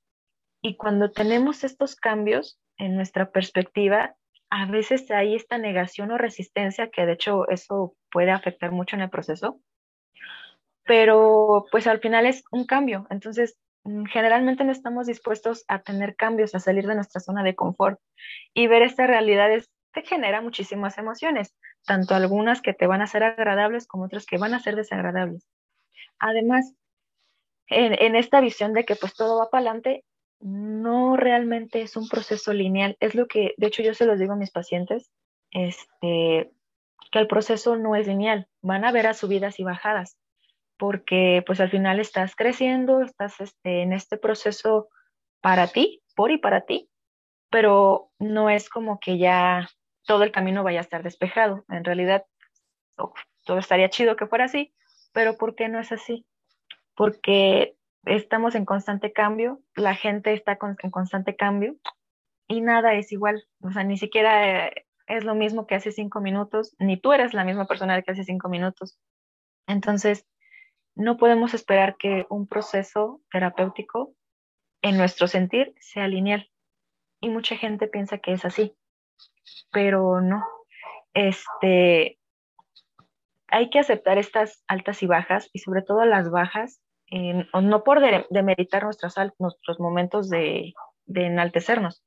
Y 0.61 0.78
cuando 0.78 1.11
tenemos 1.11 1.63
estos 1.63 1.95
cambios 1.95 2.59
en 2.78 2.95
nuestra 2.95 3.30
perspectiva, 3.32 4.16
a 4.49 4.66
veces 4.66 5.09
hay 5.11 5.36
esta 5.36 5.57
negación 5.57 6.11
o 6.11 6.18
resistencia, 6.18 6.89
que 6.89 7.05
de 7.05 7.13
hecho 7.13 7.47
eso 7.49 7.95
puede 8.11 8.32
afectar 8.32 8.72
mucho 8.72 8.95
en 8.95 9.03
el 9.03 9.09
proceso, 9.09 9.59
pero 10.86 11.66
pues 11.72 11.88
al 11.88 11.99
final 11.99 12.26
es 12.26 12.43
un 12.51 12.66
cambio. 12.66 13.07
Entonces, 13.09 13.57
mm, 13.84 14.05
generalmente 14.05 14.63
no 14.63 14.72
estamos 14.72 15.07
dispuestos 15.07 15.66
a 15.68 15.82
tener 15.82 16.16
cambios, 16.16 16.55
a 16.55 16.59
salir 16.59 16.88
de 16.88 16.95
nuestra 16.95 17.22
zona 17.22 17.43
de 17.43 17.55
confort 17.55 17.99
y 18.53 18.68
ver 18.68 18.82
esta 18.82 19.07
realidad 19.07 19.51
es 19.51 19.70
te 19.93 20.03
genera 20.03 20.41
muchísimas 20.41 20.97
emociones, 20.97 21.55
tanto 21.86 22.16
algunas 22.16 22.61
que 22.61 22.74
te 22.74 22.86
van 22.86 23.01
a 23.01 23.07
ser 23.07 23.24
agradables 23.24 23.88
como 23.88 24.05
otras 24.05 24.26
que 24.26 24.38
van 24.38 24.53
a 24.53 24.59
ser 24.59 24.76
desagradables. 24.76 25.47
Además, 26.20 26.76
en, 27.68 28.16
esta 28.16 28.41
visión 28.41 28.74
de 28.74 28.86
que 28.86 28.95
pues 28.95 29.13
todo 29.13 29.39
va 29.39 29.49
para 29.49 29.61
adelante, 29.61 30.03
no 30.39 31.16
realmente 31.18 31.82
es 31.82 31.95
un 31.95 32.07
proceso 32.07 32.53
lineal, 32.53 32.97
es 32.99 33.16
lo 33.16 33.28
que, 33.28 33.53
de 33.57 33.68
hecho 33.68 33.82
yo 33.82 33.93
se 33.93 34.05
los 34.05 34.20
digo 34.20 34.34
a 34.34 34.38
mis 34.38 34.51
pacientes, 34.51 35.09
este, 35.51 36.51
que 37.11 37.20
el 37.20 37.28
proceso 37.28 37.76
no 37.76 37.95
es 37.95 38.07
lineal, 38.07 38.47
van 38.61 38.86
a 38.86 38.89
haber 38.89 39.07
a 39.07 39.13
subidas 39.13 39.59
y 39.59 39.63
bajadas, 39.63 40.18
porque 40.78 41.43
pues 41.45 41.59
al 41.59 41.70
final 41.70 41.99
estás 41.99 42.36
creciendo, 42.36 43.01
estás 43.01 43.39
este, 43.39 43.82
en 43.82 43.93
este 43.93 44.18
proceso 44.18 44.89
para 45.41 45.68
ti, 45.68 46.01
por 46.16 46.32
y 46.32 46.38
para 46.38 46.61
ti, 46.61 46.89
pero 47.49 48.11
no 48.20 48.49
es 48.49 48.70
como 48.70 48.99
que 48.99 49.18
ya 49.18 49.68
todo 50.05 50.24
el 50.24 50.32
camino 50.32 50.63
vaya 50.63 50.80
a 50.80 50.82
estar 50.82 51.03
despejado. 51.03 51.66
En 51.70 51.84
realidad, 51.84 52.26
todo 53.45 53.59
estaría 53.59 53.89
chido 53.89 54.16
que 54.16 54.28
fuera 54.28 54.45
así, 54.45 54.74
pero 55.13 55.38
¿por 55.38 55.55
qué 55.55 55.70
no 55.70 55.80
es 55.80 55.91
así? 55.91 56.26
Porque 56.95 57.75
estamos 58.05 58.55
en 58.55 58.65
constante 58.65 59.11
cambio, 59.11 59.61
la 59.75 59.95
gente 59.95 60.33
está 60.33 60.57
en 60.81 60.91
constante 60.91 61.35
cambio 61.35 61.75
y 62.47 62.61
nada 62.61 62.93
es 62.93 63.11
igual. 63.11 63.45
O 63.61 63.71
sea, 63.71 63.83
ni 63.83 63.97
siquiera 63.97 64.67
eh, 64.67 64.85
es 65.07 65.23
lo 65.23 65.35
mismo 65.35 65.67
que 65.67 65.75
hace 65.75 65.91
cinco 65.91 66.21
minutos, 66.21 66.75
ni 66.79 66.97
tú 66.97 67.13
eres 67.13 67.33
la 67.33 67.43
misma 67.43 67.65
persona 67.65 68.01
que 68.01 68.11
hace 68.11 68.23
cinco 68.23 68.49
minutos. 68.49 68.97
Entonces, 69.67 70.25
no 70.95 71.17
podemos 71.17 71.53
esperar 71.53 71.97
que 71.97 72.25
un 72.29 72.47
proceso 72.47 73.21
terapéutico 73.31 74.15
en 74.81 74.97
nuestro 74.97 75.27
sentir 75.27 75.73
sea 75.79 76.07
lineal. 76.07 76.49
Y 77.19 77.29
mucha 77.29 77.57
gente 77.57 77.87
piensa 77.87 78.19
que 78.19 78.33
es 78.33 78.45
así, 78.45 78.75
pero 79.71 80.21
no. 80.21 80.43
Este, 81.13 82.19
hay 83.47 83.69
que 83.69 83.79
aceptar 83.79 84.17
estas 84.17 84.63
altas 84.67 85.01
y 85.01 85.07
bajas 85.07 85.49
y 85.53 85.59
sobre 85.59 85.81
todo 85.81 86.05
las 86.05 86.29
bajas, 86.29 86.81
no 87.12 87.84
por 87.84 88.01
demeritar 88.30 88.84
nuestros 88.84 89.80
momentos 89.80 90.30
de, 90.30 90.74
enaltecernos, 91.08 92.03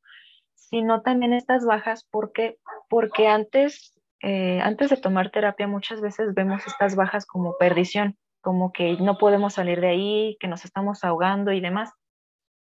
sino 0.54 1.02
también 1.02 1.32
estas 1.32 1.64
bajas 1.64 2.06
porque, 2.10 2.58
porque 2.88 3.28
antes, 3.28 3.98
eh, 4.22 4.60
antes 4.62 4.90
de 4.90 4.96
tomar 4.96 5.30
terapia 5.30 5.66
muchas 5.68 6.00
veces 6.00 6.34
vemos 6.34 6.66
estas 6.66 6.96
bajas 6.96 7.26
como 7.26 7.56
perdición, 7.58 8.18
como 8.40 8.72
que 8.72 8.96
no 8.96 9.18
podemos 9.18 9.54
salir 9.54 9.80
de 9.80 9.88
ahí, 9.88 10.36
que 10.40 10.48
nos 10.48 10.64
estamos 10.64 11.04
ahogando 11.04 11.52
y 11.52 11.60
demás. 11.60 11.92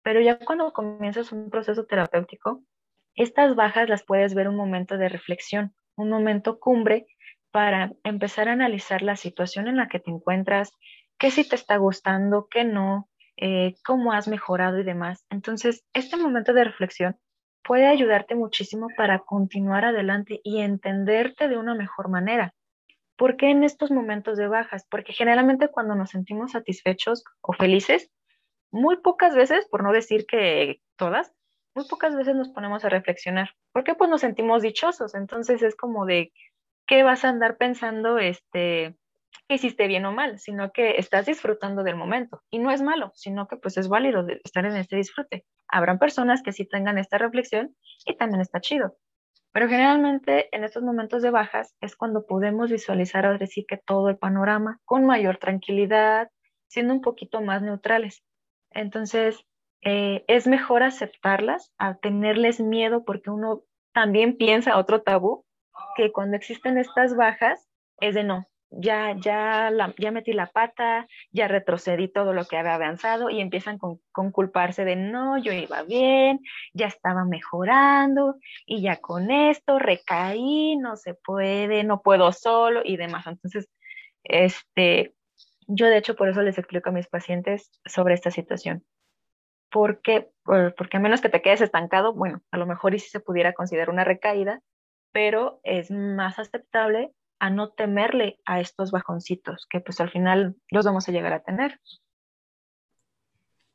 Pero 0.04 0.20
ya 0.22 0.40
cuando 0.40 0.74
comienzas 0.74 1.32
un 1.32 1.50
proceso 1.50 1.86
terapéutico, 1.86 2.64
estas 3.16 3.56
bajas 3.56 3.90
las 3.90 4.04
puedes 4.04 4.34
ver 4.34 4.48
un 4.48 4.56
momento 4.56 4.98
de 4.98 5.10
reflexión, 5.10 5.74
un 5.96 6.10
momento 6.10 6.60
cumbre 6.60 7.06
para 7.52 7.92
empezar 8.04 8.48
a 8.48 8.54
analizar 8.54 9.02
la 9.02 9.16
situación 9.16 9.68
en 9.68 9.78
la 9.78 9.90
que 9.90 10.00
te 10.00 10.10
encuentras, 10.10 10.72
qué 11.22 11.30
sí 11.30 11.48
te 11.48 11.56
está 11.56 11.78
gustando, 11.78 12.48
qué 12.50 12.64
no, 12.64 13.08
eh, 13.38 13.76
cómo 13.86 14.12
has 14.12 14.28
mejorado 14.28 14.80
y 14.80 14.84
demás. 14.84 15.24
Entonces, 15.30 15.86
este 15.94 16.18
momento 16.18 16.52
de 16.52 16.64
reflexión 16.64 17.16
puede 17.64 17.86
ayudarte 17.86 18.34
muchísimo 18.34 18.88
para 18.98 19.20
continuar 19.20 19.86
adelante 19.86 20.42
y 20.44 20.62
entenderte 20.62 21.48
de 21.48 21.60
una 21.60 21.76
mejor 21.76 22.10
manera. 22.10 22.56
¿Por 23.18 23.38
qué 23.38 23.52
en 23.52 23.64
estos 23.64 23.92
momentos 23.92 24.36
de 24.36 24.48
bajas? 24.48 24.88
Porque 24.90 25.14
generalmente 25.14 25.68
cuando 25.68 25.94
nos 25.94 26.10
sentimos 26.10 26.54
satisfechos 26.54 27.24
o 27.42 27.54
felices, 27.54 28.10
muy 28.72 28.98
pocas 28.98 29.36
veces, 29.36 29.68
por 29.70 29.84
no 29.84 29.92
decir 29.92 30.26
que 30.26 30.82
todas, 30.96 31.32
muy 31.76 31.88
pocas 31.88 32.16
veces 32.16 32.36
nos 32.36 32.50
ponemos 32.50 32.84
a 32.84 32.90
reflexionar. 32.90 33.52
¿Por 33.74 33.84
qué? 33.84 33.94
Pues 33.94 34.10
nos 34.10 34.22
sentimos 34.22 34.64
dichosos. 34.64 35.14
Entonces 35.14 35.62
es 35.62 35.76
como 35.76 36.08
de, 36.08 36.34
¿qué 36.88 37.04
vas 37.04 37.24
a 37.26 37.30
andar 37.30 37.58
pensando 37.58 38.18
este, 38.18 38.98
que 39.48 39.56
hiciste 39.56 39.88
bien 39.88 40.06
o 40.06 40.12
mal? 40.12 40.40
Sino 40.40 40.72
que 40.72 40.98
estás 40.98 41.26
disfrutando 41.26 41.84
del 41.84 41.96
momento. 41.96 42.42
Y 42.50 42.60
no 42.60 42.72
es 42.72 42.82
malo, 42.82 43.12
sino 43.16 43.48
que 43.48 43.58
pues 43.58 43.78
es 43.78 43.88
válido 43.88 44.26
estar 44.44 44.66
en 44.66 44.76
este 44.76 44.96
disfrute. 44.96 45.46
Habrán 45.68 46.00
personas 46.00 46.42
que 46.42 46.54
sí 46.54 46.66
tengan 46.66 46.98
esta 46.98 47.18
reflexión 47.18 47.76
y 48.06 48.18
también 48.18 48.42
está 48.42 48.60
chido. 48.62 48.98
Pero 49.54 49.68
generalmente 49.68 50.56
en 50.56 50.64
estos 50.64 50.84
momentos 50.84 51.22
de 51.22 51.30
bajas 51.30 51.76
es 51.82 51.96
cuando 51.96 52.26
podemos 52.26 52.72
visualizar 52.72 53.26
ahora 53.26 53.46
sí 53.48 53.66
que 53.68 53.78
todo 53.78 54.10
el 54.10 54.18
panorama 54.18 54.80
con 54.86 55.06
mayor 55.06 55.38
tranquilidad, 55.38 56.30
siendo 56.68 56.94
un 56.94 57.02
poquito 57.02 57.42
más 57.42 57.62
neutrales. 57.62 58.24
Entonces, 58.72 59.46
eh, 59.82 60.24
es 60.28 60.48
mejor 60.48 60.84
aceptarlas 60.84 61.74
a 61.78 61.96
tenerles 61.98 62.62
miedo 62.62 63.04
porque 63.04 63.30
uno 63.30 63.64
también 63.94 64.38
piensa 64.38 64.78
otro 64.78 65.02
tabú 65.02 65.44
que 65.96 66.12
cuando 66.12 66.38
existen 66.38 66.78
estas 66.78 67.16
bajas 67.16 67.68
es 68.00 68.16
de 68.16 68.24
no, 68.24 68.48
ya, 68.72 69.16
ya, 69.20 69.70
ya 69.98 70.12
metí 70.12 70.32
la 70.34 70.48
pata, 70.48 71.08
ya 71.32 71.48
retrocedí 71.48 72.08
todo 72.08 72.34
lo 72.34 72.46
que 72.46 72.58
había 72.58 72.76
avanzado 72.76 73.30
y 73.30 73.42
empiezan 73.42 73.78
con, 73.78 74.00
con, 74.12 74.32
culparse 74.32 74.86
de 74.86 74.96
no, 74.96 75.38
yo 75.38 75.52
iba 75.52 75.84
bien, 75.84 76.40
ya 76.74 76.88
estaba 76.88 77.26
mejorando 77.26 78.38
y 78.66 78.82
ya 78.82 78.98
con 78.98 79.30
esto 79.30 79.78
recaí, 79.78 80.78
no 80.78 80.96
se 80.96 81.14
puede, 81.14 81.84
no 81.84 82.02
puedo 82.02 82.32
solo 82.32 82.82
y 82.84 82.96
demás. 82.98 83.28
Entonces, 83.28 83.70
este, 84.24 85.14
yo 85.68 85.88
de 85.88 85.98
hecho 85.98 86.16
por 86.16 86.30
eso 86.30 86.42
les 86.42 86.58
explico 86.58 86.90
a 86.90 86.94
mis 86.94 87.08
pacientes 87.08 87.72
sobre 87.86 88.14
esta 88.14 88.32
situación. 88.32 88.86
Porque, 89.70 90.30
porque 90.44 90.98
a 90.98 91.00
menos 91.00 91.22
que 91.22 91.30
te 91.30 91.42
quedes 91.42 91.62
estancado, 91.62 92.14
bueno, 92.14 92.42
a 92.52 92.58
lo 92.58 92.66
mejor 92.66 92.94
y 92.94 93.00
si 93.00 93.10
se 93.10 93.22
pudiera 93.22 93.54
considerar 93.54 93.90
una 93.90 94.04
recaída, 94.04 94.62
pero 95.14 95.62
es 95.64 95.92
más 95.92 96.40
aceptable 96.40 97.14
a 97.42 97.50
no 97.50 97.70
temerle 97.70 98.39
a 98.46 98.60
estos 98.60 98.92
bajoncitos, 98.92 99.66
que 99.68 99.80
pues 99.80 100.00
al 100.00 100.12
final 100.12 100.56
los 100.70 100.86
vamos 100.86 101.10
a 101.10 101.12
llegar 101.12 101.34
a 101.34 101.42
tener. 101.42 101.82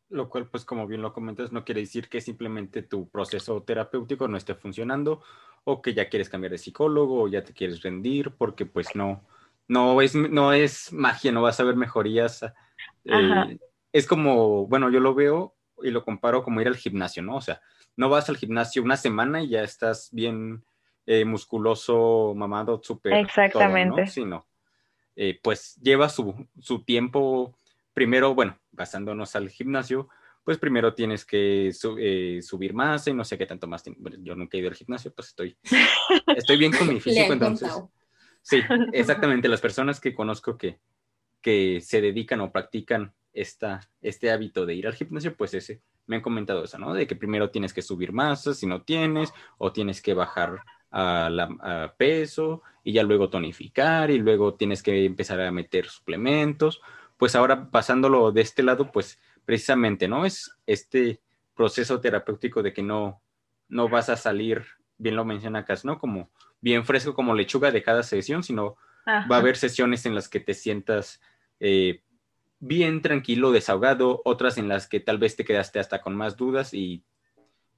Lo 0.09 0.29
cual, 0.29 0.49
pues 0.49 0.65
como 0.65 0.87
bien 0.87 1.03
lo 1.03 1.13
comentas, 1.13 1.51
no 1.51 1.65
quiere 1.65 1.81
decir 1.81 2.09
que 2.09 2.21
simplemente 2.21 2.83
tu 2.83 3.09
proceso 3.09 3.61
terapéutico 3.65 4.29
no 4.29 4.37
esté 4.37 4.55
funcionando 4.55 5.21
o 5.65 5.83
que 5.83 5.95
ya 5.95 6.09
quieres 6.09 6.29
cambiar 6.29 6.53
de 6.53 6.59
psicólogo 6.59 7.25
o 7.25 7.29
ya 7.29 7.43
te 7.43 7.53
quieres 7.53 7.83
rendir, 7.83 8.31
porque 8.39 8.67
pues 8.67 8.95
no, 8.95 9.27
no 9.67 10.01
es, 10.01 10.15
no 10.15 10.53
es 10.53 10.93
magia, 10.93 11.33
no 11.33 11.43
vas 11.43 11.59
a 11.59 11.65
ver 11.65 11.75
mejorías. 11.75 12.45
Eh, 13.05 13.59
es 13.93 14.07
como, 14.07 14.69
bueno, 14.69 14.91
yo 14.91 15.01
lo 15.01 15.13
veo 15.13 15.57
y 15.83 15.91
lo 15.91 16.05
comparo 16.05 16.45
como 16.45 16.61
ir 16.61 16.69
al 16.69 16.77
gimnasio, 16.77 17.25
¿no? 17.25 17.35
O 17.35 17.41
sea, 17.41 17.61
no 17.97 18.09
vas 18.09 18.29
al 18.29 18.37
gimnasio 18.37 18.81
una 18.85 18.97
semana 18.97 19.43
y 19.43 19.49
ya 19.49 19.65
estás 19.65 20.09
bien 20.13 20.63
eh, 21.07 21.25
musculoso, 21.25 22.35
mamado, 22.35 22.81
súper. 22.83 23.15
Exactamente. 23.15 24.03
¿no? 24.03 24.07
Sino, 24.07 24.47
eh, 25.15 25.39
pues 25.43 25.77
lleva 25.77 26.09
su, 26.09 26.47
su, 26.61 26.85
tiempo, 26.85 27.57
primero, 27.95 28.35
bueno, 28.35 28.59
basándonos 28.73 29.37
al 29.37 29.49
gimnasio, 29.49 30.09
pues 30.45 30.59
primero 30.59 30.95
tienes 30.95 31.25
que 31.25 31.73
eh, 31.99 32.41
subir 32.43 32.75
más 32.75 33.07
y 33.09 33.15
no 33.15 33.25
sé 33.25 33.39
qué 33.39 33.47
tanto 33.47 33.67
más. 33.67 33.85
Bueno, 33.97 34.19
yo 34.21 34.35
nunca 34.35 34.57
he 34.57 34.61
ido 34.61 34.69
al 34.69 34.77
gimnasio, 34.77 35.13
pues 35.15 35.29
estoy, 35.29 35.57
estoy 36.37 36.57
bien 36.57 36.73
con 36.73 36.89
mi 36.89 37.01
físico, 37.01 37.33
entonces. 37.33 37.73
Sí, 38.43 38.61
exactamente. 38.93 39.49
Las 39.49 39.61
personas 39.61 40.01
que 40.01 40.15
conozco 40.15 40.57
que, 40.59 40.79
que 41.41 41.81
se 41.81 42.01
dedican 42.01 42.41
o 42.41 42.53
practican 42.53 43.15
esta, 43.33 43.81
este 44.01 44.31
hábito 44.31 44.67
de 44.67 44.75
ir 44.75 44.87
al 44.87 44.95
gimnasio, 44.95 45.37
pues 45.37 45.55
ese, 45.55 45.83
me 46.07 46.17
han 46.17 46.23
comentado 46.23 46.65
eso, 46.65 46.79
¿no? 46.79 46.95
De 46.95 47.07
que 47.07 47.17
primero 47.17 47.51
tienes 47.51 47.73
que 47.73 47.83
subir 47.83 48.13
masa 48.13 48.55
si 48.55 48.67
no 48.67 48.83
tienes, 48.83 49.33
o 49.59 49.73
tienes 49.73 50.01
que 50.01 50.15
bajar 50.15 50.61
a, 50.91 51.29
la, 51.31 51.95
peso 51.97 52.63
y 52.85 52.93
ya 52.93 53.03
luego 53.03 53.29
tonificar 53.29 54.11
y 54.11 54.19
luego 54.19 54.55
tienes 54.55 54.83
que 54.83 55.05
empezar 55.05 55.41
a 55.41 55.51
meter 55.51 55.87
suplementos. 55.87 56.81
Pues 57.17 57.35
ahora 57.35 57.71
pasándolo 57.71 58.33
de 58.33 58.43
este 58.43 58.63
lado, 58.63 58.91
pues 58.93 59.19
precisamente, 59.45 60.09
¿no? 60.09 60.27
Es 60.27 60.57
este 60.67 61.21
proceso 61.55 62.01
terapéutico 62.01 62.63
de 62.63 62.73
que 62.73 62.83
no, 62.83 63.23
no 63.69 63.89
vas 63.89 64.09
a 64.09 64.17
salir, 64.17 64.65
bien 64.99 65.17
lo 65.17 65.25
menciona 65.25 65.61
acá, 65.61 65.75
¿no? 65.85 65.99
Como 65.99 66.31
bien 66.61 66.85
fresco 66.85 67.15
como 67.15 67.35
lechuga 67.35 67.71
de 67.71 67.83
cada 67.83 68.03
sesión, 68.03 68.43
sino 68.43 68.77
va 69.07 69.37
a 69.37 69.39
haber 69.39 69.57
sesiones 69.57 70.05
en 70.05 70.15
las 70.15 70.29
que 70.29 70.41
te 70.41 70.53
sientas 70.53 71.21
eh, 71.61 72.03
bien 72.59 73.03
tranquilo, 73.03 73.53
desahogado, 73.53 74.21
otras 74.25 74.59
en 74.59 74.69
las 74.69 74.89
que 74.89 75.01
tal 75.01 75.19
vez 75.19 75.37
te 75.37 75.45
quedaste 75.45 75.79
hasta 75.79 76.01
con 76.01 76.17
más 76.17 76.37
dudas 76.37 76.75
y 76.75 77.05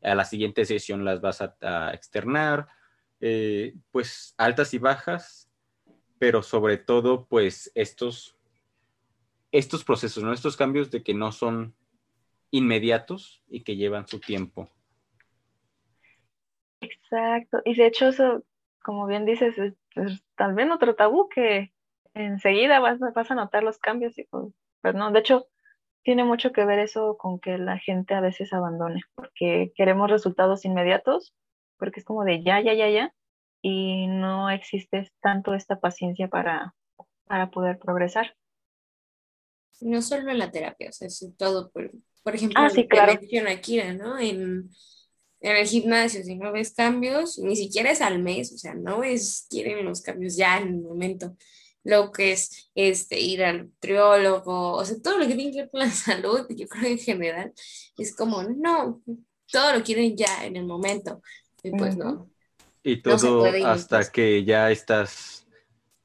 a 0.03 0.15
la 0.15 0.25
siguiente 0.25 0.65
sesión 0.65 1.05
las 1.05 1.21
vas 1.21 1.43
a 1.43 1.93
externar, 1.93 2.69
eh, 3.21 3.75
pues 3.91 4.35
altas 4.39 4.75
y 4.75 4.79
bajas, 4.79 5.51
pero 6.19 6.43
sobre 6.43 6.77
todo 6.77 7.27
pues 7.27 7.71
estos, 7.75 8.37
estos 9.53 9.85
procesos. 9.85 10.25
Estos 10.33 10.57
cambios 10.57 10.91
de 10.91 11.03
que 11.03 11.15
no 11.15 11.33
son 11.33 11.75
inmediatos 12.51 13.43
y 13.49 13.63
que 13.63 13.77
llevan 13.77 14.07
su 14.07 14.21
tiempo. 14.21 14.71
Exacto, 16.81 17.61
y 17.65 17.75
de 17.75 17.87
hecho 17.87 18.09
eso, 18.09 18.45
como 18.83 19.07
bien 19.07 19.25
dices, 19.25 19.59
es, 19.59 19.75
también 20.37 20.71
otro 20.71 20.95
tabú 20.95 21.29
que 21.29 21.73
enseguida 22.15 22.81
vas, 22.81 22.99
vas, 23.01 23.31
a 23.31 23.35
notar 23.35 23.63
los 23.63 23.79
cambios 23.79 24.17
y 24.19 24.25
pues, 24.25 24.47
pues 24.81 24.95
no, 24.95 25.11
de 25.11 25.21
hecho 25.21 25.49
tiene 26.03 26.25
mucho 26.25 26.53
que 26.53 26.65
ver 26.65 26.79
eso 26.79 27.17
con 27.19 27.41
que 27.41 27.59
la 27.59 27.79
gente 27.79 28.15
a 28.15 28.21
veces 28.21 28.53
abandone, 28.53 29.03
porque 29.15 29.73
queremos 29.75 30.11
resultados 30.11 30.65
inmediatos 30.65 31.35
porque 31.79 32.01
es 32.01 32.07
como 32.07 32.25
de 32.25 32.43
ya, 32.43 32.61
ya, 32.61 32.75
ya, 32.75 32.89
ya, 32.91 33.15
y 33.63 34.07
no 34.07 34.51
existe 34.51 35.11
tanto 35.21 35.55
esta 35.55 35.81
paciencia 35.81 36.29
para, 36.29 36.75
para 37.27 37.51
poder 37.51 37.79
progresar. 37.79 38.37
No 39.81 40.03
solo 40.03 40.31
en 40.31 40.39
la 40.39 40.51
terapia, 40.51 40.89
o 40.91 40.93
sea, 40.93 41.09
es 41.09 41.25
todo, 41.37 41.71
por, 41.71 41.91
por 42.23 42.35
ejemplo, 42.35 42.61
ah, 42.61 42.71
sí, 42.71 42.87
claro. 42.87 43.15
menciona 43.15 43.61
Kira, 43.61 43.95
¿no? 43.95 44.19
En, 44.19 44.71
en 45.41 45.57
el 45.57 45.67
gimnasio, 45.67 46.23
si 46.25 46.35
no 46.37 46.53
ves 46.53 46.75
cambios, 46.75 47.39
ni 47.39 47.55
siquiera 47.55 47.91
es 47.91 48.01
al 48.01 48.19
mes, 48.21 48.53
o 48.53 48.59
sea, 48.59 48.75
no 48.75 49.05
es, 49.05 49.47
quieren 49.49 49.85
los 49.85 50.03
cambios 50.03 50.37
ya 50.37 50.59
en 50.59 50.69
el 50.69 50.81
momento. 50.81 51.37
Lo 51.85 52.11
que 52.11 52.33
es 52.33 52.71
este, 52.75 53.21
ir 53.21 53.45
al 53.45 53.67
nutriólogo, 53.67 54.73
o 54.73 54.85
sea, 54.85 54.97
todo 55.01 55.19
lo 55.19 55.27
que 55.29 55.35
tiene 55.35 55.53
que 55.53 55.61
ver 55.63 55.71
con 55.71 55.81
la 55.81 55.91
salud, 55.91 56.47
yo 56.51 56.67
creo 56.67 56.91
en 56.91 56.99
general, 56.99 57.53
es 57.97 58.15
como, 58.17 58.43
no, 58.43 59.03
todo 59.51 59.75
lo 59.77 59.83
quieren 59.83 60.17
ya 60.17 60.45
en 60.45 60.57
el 60.57 60.67
momento. 60.67 61.23
Y 61.69 61.79
pues 61.79 61.97
no. 61.97 62.29
Y 62.83 63.03
todo 63.03 63.45
hasta 63.67 64.11
que 64.11 64.45
ya 64.45 64.71
estás 64.71 65.47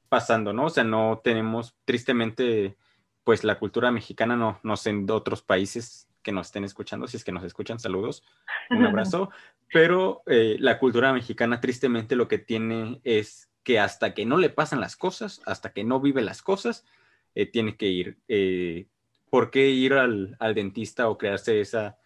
pasando, 0.09 0.53
¿no? 0.53 0.65
O 0.65 0.69
sea, 0.69 0.83
no 0.83 1.21
tenemos, 1.23 1.75
tristemente, 1.85 2.75
pues 3.23 3.43
la 3.43 3.57
cultura 3.57 3.91
mexicana 3.91 4.35
no, 4.35 4.59
no 4.63 4.77
sé 4.77 4.91
en 4.91 5.09
otros 5.09 5.41
países 5.41 6.07
que 6.21 6.31
nos 6.31 6.47
estén 6.47 6.63
escuchando, 6.63 7.07
si 7.07 7.17
es 7.17 7.23
que 7.23 7.31
nos 7.31 7.43
escuchan, 7.43 7.79
saludos, 7.79 8.23
un 8.69 8.85
abrazo, 8.85 9.29
pero 9.71 10.23
eh, 10.25 10.55
la 10.59 10.79
cultura 10.79 11.13
mexicana 11.13 11.59
tristemente 11.59 12.15
lo 12.15 12.27
que 12.27 12.37
tiene 12.37 13.01
es 13.03 13.49
que 13.63 13.79
hasta 13.79 14.13
que 14.13 14.25
no 14.25 14.37
le 14.37 14.49
pasan 14.49 14.81
las 14.81 14.95
cosas, 14.95 15.41
hasta 15.45 15.73
que 15.73 15.83
no 15.83 15.99
vive 15.99 16.21
las 16.21 16.41
cosas, 16.41 16.85
eh, 17.35 17.45
tiene 17.45 17.77
que 17.77 17.87
ir. 17.87 18.17
Eh, 18.27 18.87
¿Por 19.29 19.51
qué 19.51 19.69
ir 19.69 19.93
al, 19.93 20.35
al, 20.39 20.53
dentista 20.53 21.09
o 21.09 21.17
crearse 21.17 21.59
esa, 21.59 21.97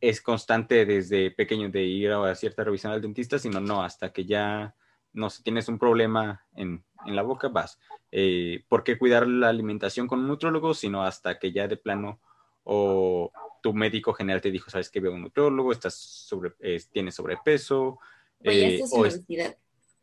es 0.00 0.20
constante 0.20 0.86
desde 0.86 1.30
pequeño 1.30 1.68
de 1.68 1.82
ir 1.82 2.12
a 2.12 2.34
cierta 2.34 2.64
revisión 2.64 2.92
al 2.92 3.02
dentista, 3.02 3.38
sino 3.38 3.60
no, 3.60 3.82
hasta 3.82 4.12
que 4.12 4.24
ya 4.24 4.74
no 5.12 5.30
sé, 5.30 5.42
tienes 5.42 5.68
un 5.68 5.78
problema 5.78 6.44
en, 6.54 6.84
en 7.06 7.16
la 7.16 7.22
boca, 7.22 7.48
vas. 7.48 7.78
Eh, 8.12 8.64
¿Por 8.68 8.84
qué 8.84 8.98
cuidar 8.98 9.26
la 9.26 9.48
alimentación 9.48 10.06
con 10.06 10.20
un 10.20 10.28
nutrólogo? 10.28 10.74
Sino 10.74 11.02
hasta 11.02 11.38
que 11.38 11.52
ya 11.52 11.68
de 11.68 11.76
plano 11.76 12.20
o 12.64 13.32
tu 13.62 13.72
médico 13.74 14.12
general 14.12 14.40
te 14.40 14.50
dijo, 14.50 14.70
sabes 14.70 14.90
que 14.90 15.00
veo 15.00 15.12
un 15.12 15.22
nutrólogo, 15.22 15.72
estás 15.72 15.94
sobre, 15.94 16.52
tienes 16.92 17.14
sobrepeso. 17.14 17.98
Eh, 18.42 18.80
o 18.92 19.06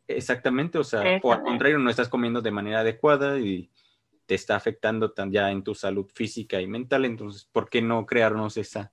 exactamente, 0.06 0.78
o 0.78 0.84
sea, 0.84 1.18
o 1.22 1.32
al 1.32 1.42
contrario, 1.42 1.78
no 1.78 1.90
estás 1.90 2.08
comiendo 2.08 2.40
de 2.40 2.50
manera 2.50 2.80
adecuada 2.80 3.38
y 3.38 3.70
te 4.26 4.34
está 4.34 4.56
afectando 4.56 5.12
tan 5.12 5.32
ya 5.32 5.50
en 5.50 5.64
tu 5.64 5.74
salud 5.74 6.06
física 6.14 6.60
y 6.60 6.66
mental, 6.66 7.04
entonces, 7.04 7.48
¿por 7.50 7.68
qué 7.68 7.82
no 7.82 8.06
crearnos 8.06 8.56
esa, 8.56 8.92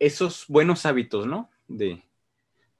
esos 0.00 0.46
buenos 0.48 0.86
hábitos, 0.86 1.26
¿no? 1.26 1.48
De, 1.68 2.02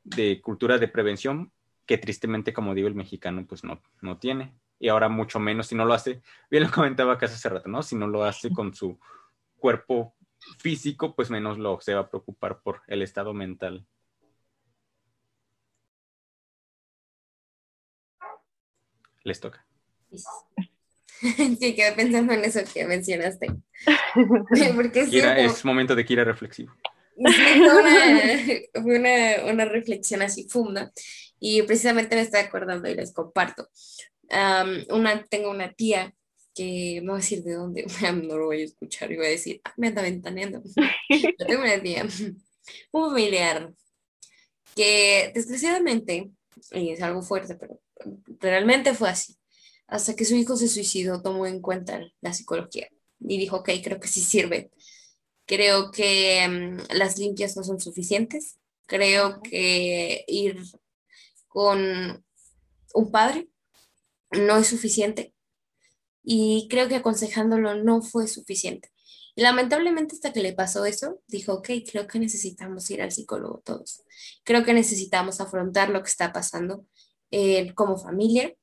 de 0.03 0.41
cultura 0.41 0.79
de 0.79 0.89
prevención 0.89 1.53
que 1.87 1.99
tristemente, 1.99 2.53
como 2.53 2.75
digo, 2.75 2.89
el 2.89 2.95
mexicano 2.95 3.45
pues 3.47 3.63
no, 3.63 3.81
no 4.01 4.19
tiene. 4.19 4.55
Y 4.79 4.89
ahora 4.89 5.09
mucho 5.09 5.39
menos 5.39 5.69
si 5.69 5.75
no 5.75 5.85
lo 5.85 5.93
hace, 5.93 6.23
bien 6.51 6.65
lo 6.65 6.71
comentaba 6.71 7.19
casi 7.19 7.35
hace 7.35 7.49
rato, 7.49 7.69
¿no? 7.69 7.83
Si 7.83 7.95
no 7.95 8.09
lo 8.09 8.25
hace 8.25 8.51
con 8.51 8.75
su 8.75 8.99
cuerpo 9.59 10.15
físico, 10.59 11.15
pues 11.15 11.31
menos 11.31 11.59
lo 11.59 11.81
se 11.81 11.95
va 11.95 12.01
a 12.01 12.09
preocupar 12.09 12.63
por 12.63 12.83
el 12.87 13.03
estado 13.03 13.35
mental. 13.35 13.87
Les 19.23 19.41
toca. 19.41 19.65
Sí, 21.23 21.75
quedé 21.75 21.93
pensando 21.93 22.33
en 22.33 22.43
eso 22.47 22.61
que 22.73 22.87
mencionaste. 22.87 23.49
Porque 24.75 25.01
es 25.01 25.65
momento 25.67 25.95
de 25.95 26.03
que 26.03 26.15
ir 26.15 26.21
Fue 27.17 28.99
una, 28.99 29.45
una, 29.53 29.65
reflexión 29.67 30.23
así 30.23 30.49
funda 30.49 30.91
y 31.39 31.63
precisamente 31.63 32.17
me 32.17 32.23
estoy 32.23 32.41
acordando 32.41 32.89
y 32.89 32.95
les 32.95 33.13
comparto. 33.13 33.69
una, 34.91 35.25
tengo 35.25 35.51
una 35.51 35.73
tía 35.73 36.15
que 36.55 37.01
no 37.03 37.13
voy 37.13 37.21
a 37.21 37.23
decir 37.23 37.43
de 37.43 37.55
dónde, 37.55 37.87
no 38.25 38.37
lo 38.37 38.47
voy 38.47 38.63
a 38.63 38.65
escuchar 38.65 39.11
y 39.13 39.17
voy 39.17 39.27
a 39.27 39.31
decir, 39.31 39.61
ah, 39.65 39.73
me 39.77 39.89
anda 39.89 40.03
ventaneando. 40.03 40.63
tengo 41.39 41.63
una 41.63 41.81
tía, 41.81 42.05
un 42.93 43.09
familiar, 43.11 43.73
que 44.75 45.33
desgraciadamente, 45.35 46.31
y 46.73 46.91
es 46.91 47.03
algo 47.03 47.23
fuerte, 47.23 47.57
pero 47.57 47.81
realmente 48.41 48.95
fue 48.95 49.11
así. 49.11 49.37
Hasta 49.87 50.15
que 50.15 50.25
su 50.25 50.37
hijo 50.37 50.57
se 50.57 50.69
suicidó, 50.69 51.21
tomó 51.21 51.47
en 51.47 51.61
cuenta 51.61 52.01
la 52.21 52.33
psicología 52.33 52.89
y 53.19 53.39
dijo, 53.39 53.57
ok, 53.57 53.71
creo 53.83 53.99
que 53.99 54.09
sí 54.09 54.21
sirve. 54.21 54.71
Creo 55.51 55.91
que 55.91 56.47
mm, 56.49 56.95
las 56.97 57.19
limpias 57.19 57.57
no 57.57 57.65
son 57.65 57.81
suficientes. 57.81 58.61
Creo 58.87 59.43
que 59.43 60.25
ir 60.29 60.63
con 61.49 62.25
un 62.95 63.11
padre 63.11 63.49
no 64.31 64.59
es 64.59 64.69
suficiente 64.69 65.35
y 66.23 66.69
creo 66.71 66.87
que 66.87 66.95
aconsejándolo 66.95 67.75
no 67.83 68.01
fue 68.01 68.29
suficiente. 68.29 68.93
Y 69.35 69.43
lamentablemente 69.43 70.15
hasta 70.15 70.33
que 70.33 70.41
le 70.41 70.53
pasó 70.53 70.85
eso, 70.85 71.21
dijo, 71.27 71.55
ok, 71.55 71.71
creo 71.91 72.07
que 72.07 72.21
necesitamos 72.21 72.89
ir 72.93 73.03
al 73.03 73.11
psicólogo 73.11 73.61
todos. 73.65 74.05
Creo 74.45 74.65
que 74.65 74.73
necesitamos 74.73 75.41
afrontar 75.41 75.91
lo 75.91 76.01
que 76.05 76.11
está 76.11 76.33
pasando 76.33 76.87
eh, 77.33 77.75
como 77.75 77.99
familia. 77.99 78.55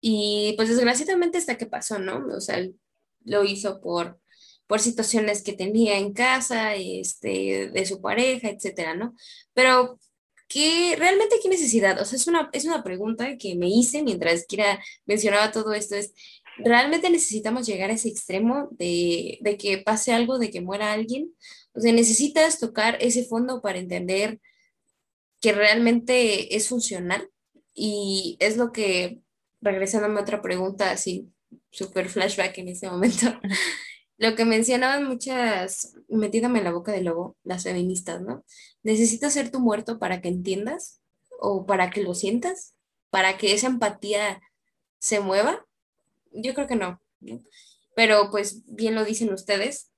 Y 0.00 0.54
pues 0.56 0.68
desgraciadamente 0.68 1.38
hasta 1.38 1.58
que 1.58 1.66
pasó, 1.66 1.98
¿no? 1.98 2.24
O 2.36 2.40
sea, 2.40 2.64
lo 3.24 3.42
hizo 3.42 3.80
por, 3.80 4.20
por 4.66 4.80
situaciones 4.80 5.42
que 5.42 5.52
tenía 5.52 5.98
en 5.98 6.12
casa, 6.12 6.74
este, 6.74 7.70
de 7.70 7.86
su 7.86 8.00
pareja, 8.00 8.48
etcétera, 8.48 8.94
¿no? 8.94 9.14
Pero 9.52 9.98
¿qué, 10.48 10.96
realmente 10.98 11.36
qué 11.42 11.48
necesidad? 11.48 12.00
O 12.00 12.04
sea, 12.04 12.16
es 12.16 12.26
una, 12.26 12.50
es 12.52 12.64
una 12.64 12.82
pregunta 12.82 13.36
que 13.36 13.54
me 13.56 13.68
hice 13.68 14.02
mientras 14.02 14.46
Kira 14.46 14.82
mencionaba 15.06 15.52
todo 15.52 15.74
esto, 15.74 15.96
es, 15.96 16.14
¿realmente 16.58 17.10
necesitamos 17.10 17.66
llegar 17.66 17.90
a 17.90 17.94
ese 17.94 18.08
extremo 18.08 18.68
de, 18.72 19.38
de 19.42 19.56
que 19.56 19.78
pase 19.78 20.12
algo, 20.12 20.38
de 20.38 20.50
que 20.50 20.60
muera 20.60 20.92
alguien? 20.92 21.34
O 21.74 21.80
sea, 21.80 21.92
necesitas 21.92 22.58
tocar 22.60 22.98
ese 23.00 23.24
fondo 23.24 23.60
para 23.60 23.78
entender 23.78 24.40
que 25.40 25.52
realmente 25.52 26.56
es 26.56 26.68
funcional 26.68 27.28
y 27.74 28.36
es 28.40 28.56
lo 28.56 28.72
que, 28.72 29.20
regresando 29.60 30.06
a 30.18 30.22
otra 30.22 30.40
pregunta, 30.40 30.90
así, 30.90 31.28
super 31.70 32.08
flashback 32.08 32.56
en 32.58 32.68
ese 32.68 32.88
momento, 32.88 33.26
lo 34.16 34.34
que 34.36 34.44
mencionaban 34.44 35.04
muchas, 35.04 35.96
metiéndome 36.08 36.58
en 36.58 36.64
la 36.64 36.72
boca 36.72 36.92
del 36.92 37.04
lobo, 37.04 37.36
las 37.42 37.64
feministas, 37.64 38.20
¿no? 38.20 38.44
¿Necesitas 38.82 39.32
ser 39.32 39.50
tu 39.50 39.60
muerto 39.60 39.98
para 39.98 40.20
que 40.20 40.28
entiendas 40.28 41.00
o 41.40 41.66
para 41.66 41.90
que 41.90 42.02
lo 42.02 42.14
sientas? 42.14 42.74
¿Para 43.10 43.36
que 43.38 43.54
esa 43.54 43.66
empatía 43.66 44.40
se 44.98 45.20
mueva? 45.20 45.66
Yo 46.32 46.54
creo 46.54 46.66
que 46.66 46.76
no. 46.76 47.00
Pero 47.96 48.30
pues 48.30 48.62
bien 48.66 48.94
lo 48.94 49.04
dicen 49.04 49.32
ustedes, 49.32 49.90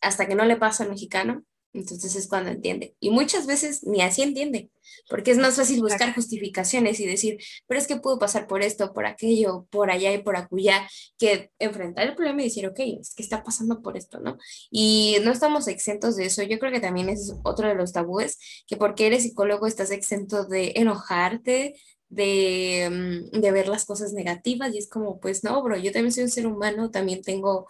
hasta 0.00 0.26
que 0.26 0.34
no 0.34 0.44
le 0.44 0.56
pasa 0.56 0.84
al 0.84 0.90
mexicano, 0.90 1.44
entonces 1.74 2.14
es 2.14 2.28
cuando 2.28 2.50
entiende. 2.50 2.94
Y 3.00 3.10
muchas 3.10 3.46
veces 3.46 3.84
ni 3.84 4.00
así 4.00 4.22
entiende, 4.22 4.70
porque 5.10 5.32
es 5.32 5.38
más 5.38 5.56
fácil 5.56 5.82
buscar 5.82 6.14
justificaciones 6.14 7.00
y 7.00 7.06
decir, 7.06 7.38
pero 7.66 7.80
es 7.80 7.86
que 7.86 7.96
puedo 7.96 8.18
pasar 8.18 8.46
por 8.46 8.62
esto, 8.62 8.92
por 8.92 9.06
aquello, 9.06 9.66
por 9.70 9.90
allá 9.90 10.12
y 10.12 10.22
por 10.22 10.36
acullá, 10.36 10.88
que 11.18 11.50
enfrentar 11.58 12.06
el 12.06 12.14
problema 12.14 12.42
y 12.42 12.44
decir, 12.44 12.66
ok, 12.66 12.78
es 13.00 13.14
que 13.14 13.22
está 13.22 13.42
pasando 13.42 13.82
por 13.82 13.96
esto, 13.96 14.20
¿no? 14.20 14.38
Y 14.70 15.18
no 15.24 15.32
estamos 15.32 15.66
exentos 15.66 16.16
de 16.16 16.26
eso. 16.26 16.42
Yo 16.44 16.58
creo 16.58 16.72
que 16.72 16.80
también 16.80 17.08
es 17.08 17.34
otro 17.42 17.68
de 17.68 17.74
los 17.74 17.92
tabúes, 17.92 18.38
que 18.66 18.76
porque 18.76 19.08
eres 19.08 19.24
psicólogo 19.24 19.66
estás 19.66 19.90
exento 19.90 20.44
de 20.44 20.72
enojarte, 20.76 21.74
de, 22.08 22.88
mm, 23.32 23.40
de 23.40 23.52
ver 23.52 23.66
las 23.68 23.84
cosas 23.84 24.12
negativas 24.12 24.72
y 24.72 24.78
es 24.78 24.88
como, 24.88 25.18
pues 25.18 25.42
no, 25.42 25.60
bro, 25.62 25.76
yo 25.76 25.90
también 25.90 26.12
soy 26.12 26.24
un 26.24 26.30
ser 26.30 26.46
humano, 26.46 26.90
también 26.90 27.22
tengo 27.22 27.66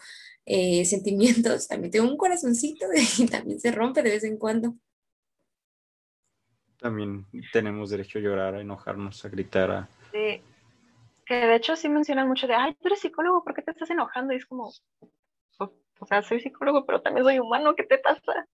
eh, 0.47 0.85
sentimientos, 0.85 1.69
también 1.69 1.91
tengo 1.91 2.09
un 2.09 2.17
corazoncito 2.17 2.87
y 3.19 3.27
también 3.27 3.61
se 3.61 3.73
rompe 3.73 4.03
de 4.03 4.11
vez 4.11 4.25
en 4.25 4.39
cuando. 4.39 4.75
También 6.79 7.25
tenemos 7.53 7.91
derecho 7.91 8.19
a 8.19 8.23
llorar, 8.23 8.55
a 8.55 8.61
enojarnos, 8.61 9.25
a 9.25 9.29
gritar. 9.31 9.71
A... 9.71 9.89
Sí. 10.13 10.43
Que 11.25 11.35
de 11.35 11.57
hecho 11.57 11.77
sí 11.77 11.89
mencionan 11.89 12.29
mucho 12.29 12.47
de, 12.47 12.55
ay, 12.55 12.75
tú 12.75 12.89
eres 12.89 13.01
psicólogo, 13.01 13.43
¿por 13.43 13.55
qué 13.55 13.63
te 13.63 13.71
estás 13.71 13.89
enojando? 13.89 14.35
Y 14.35 14.37
es 14.37 14.45
como, 14.45 14.71
o, 15.59 16.07
sea, 16.07 16.21
soy 16.21 16.41
psicólogo, 16.41 16.85
pero 16.85 17.01
también 17.01 17.25
soy 17.25 17.39
humano, 17.39 17.75
¿qué 17.75 17.85
te 17.85 17.97
pasa? 17.97 18.47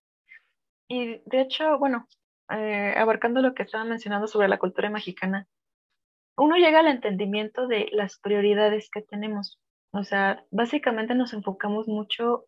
Y 0.87 1.21
de 1.25 1.41
hecho, 1.41 1.77
bueno, 1.77 2.07
eh, 2.49 2.93
abarcando 2.97 3.41
lo 3.41 3.53
que 3.53 3.63
estaba 3.63 3.83
mencionando 3.83 4.27
sobre 4.27 4.47
la 4.47 4.59
cultura 4.59 4.89
mexicana, 4.89 5.47
uno 6.37 6.55
llega 6.55 6.79
al 6.79 6.87
entendimiento 6.87 7.67
de 7.67 7.89
las 7.91 8.17
prioridades 8.19 8.89
que 8.89 9.01
tenemos. 9.01 9.59
O 9.93 10.03
sea, 10.03 10.45
básicamente 10.51 11.15
nos 11.15 11.33
enfocamos 11.33 11.87
mucho 11.87 12.45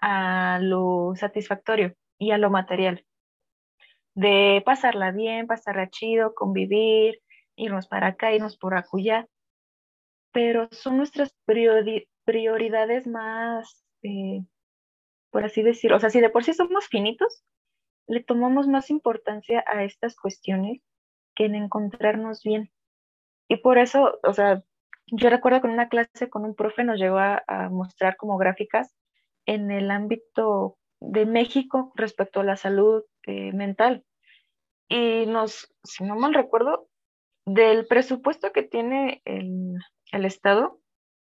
a 0.00 0.58
lo 0.62 1.14
satisfactorio 1.16 1.94
y 2.18 2.30
a 2.30 2.38
lo 2.38 2.50
material. 2.50 3.04
De 4.14 4.62
pasarla 4.64 5.10
bien, 5.12 5.46
pasarla 5.46 5.90
chido, 5.90 6.34
convivir, 6.34 7.20
irnos 7.56 7.88
para 7.88 8.08
acá, 8.08 8.32
irnos 8.32 8.56
por 8.56 8.76
acullá. 8.76 9.26
Pero 10.32 10.68
son 10.70 10.96
nuestras 10.96 11.34
prioridades 12.24 13.06
más, 13.06 13.84
eh, 14.02 14.44
por 15.30 15.44
así 15.44 15.62
decirlo, 15.62 15.96
o 15.96 16.00
sea, 16.00 16.10
si 16.10 16.20
de 16.20 16.30
por 16.30 16.44
sí 16.44 16.52
somos 16.54 16.86
finitos, 16.88 17.42
le 18.06 18.22
tomamos 18.22 18.68
más 18.68 18.90
importancia 18.90 19.64
a 19.66 19.84
estas 19.84 20.16
cuestiones 20.16 20.80
que 21.34 21.46
en 21.46 21.56
encontrarnos 21.56 22.42
bien. 22.42 22.70
Y 23.48 23.56
por 23.56 23.78
eso, 23.78 24.20
o 24.22 24.32
sea, 24.32 24.62
yo 25.12 25.30
recuerdo 25.30 25.60
que 25.60 25.66
en 25.68 25.74
una 25.74 25.88
clase 25.88 26.28
con 26.30 26.44
un 26.44 26.54
profe 26.54 26.84
nos 26.84 26.98
llegó 26.98 27.18
a, 27.18 27.42
mostrar 27.70 28.16
como 28.16 28.38
gráficas 28.38 28.94
en 29.46 29.70
el 29.70 29.90
ámbito 29.90 30.78
de 31.00 31.26
México 31.26 31.92
respecto 31.96 32.40
a 32.40 32.44
la 32.44 32.56
salud 32.56 33.02
este, 33.22 33.52
mental. 33.52 34.04
Y 34.88 35.26
nos, 35.26 35.72
si 35.84 36.04
no 36.04 36.16
mal 36.16 36.34
recuerdo, 36.34 36.88
del 37.46 37.86
presupuesto 37.86 38.52
que 38.52 38.62
tiene 38.62 39.22
el, 39.24 39.74
el 40.12 40.24
Estado 40.24 40.80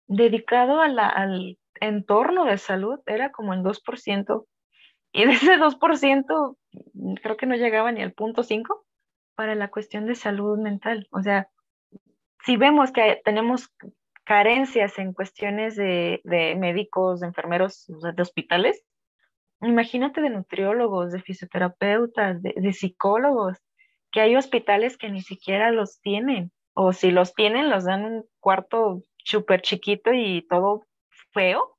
dedicado 0.07 0.81
a 0.81 0.89
la, 0.89 1.09
al 1.09 1.59
entorno 1.81 2.45
de 2.45 2.59
salud 2.59 3.01
era 3.07 3.31
como 3.31 3.55
el 3.55 3.63
2%. 3.63 4.47
Y 5.13 5.27
de 5.27 5.33
ese 5.33 5.59
2%, 5.59 6.57
creo 7.23 7.37
que 7.37 7.47
no 7.47 7.55
llegaba 7.55 7.93
ni 7.93 8.03
al 8.03 8.13
punto 8.13 8.43
5 8.43 8.87
para 9.35 9.55
la 9.55 9.69
cuestión 9.69 10.07
de 10.07 10.15
salud 10.15 10.59
mental. 10.59 11.07
O 11.11 11.21
sea, 11.23 11.49
si 12.45 12.57
vemos 12.57 12.93
que 12.93 13.21
tenemos 13.25 13.71
carencias 14.25 14.99
en 14.99 15.13
cuestiones 15.13 15.77
de, 15.77 16.21
de 16.25 16.55
médicos, 16.57 17.21
de 17.21 17.27
enfermeros, 17.29 17.87
de 17.87 18.23
hospitales, 18.23 18.83
imagínate 19.61 20.21
de 20.21 20.31
nutriólogos, 20.31 21.13
de 21.13 21.21
fisioterapeutas, 21.21 22.43
de, 22.43 22.55
de, 22.57 22.73
psicólogos, 22.73 23.59
que 24.11 24.21
hay 24.21 24.37
hospitales 24.37 24.97
que 24.97 25.11
ni 25.11 25.23
siquiera 25.23 25.71
los 25.71 26.01
tienen, 26.01 26.53
o 26.75 26.93
si 26.93 27.11
los 27.11 27.35
tienen, 27.35 27.71
los 27.71 27.85
dan 27.85 28.05
un 28.05 28.25
cuarto 28.41 29.03
súper 29.25 29.63
chiquito 29.63 30.13
y 30.13 30.47
todo 30.49 30.87
feo, 31.33 31.77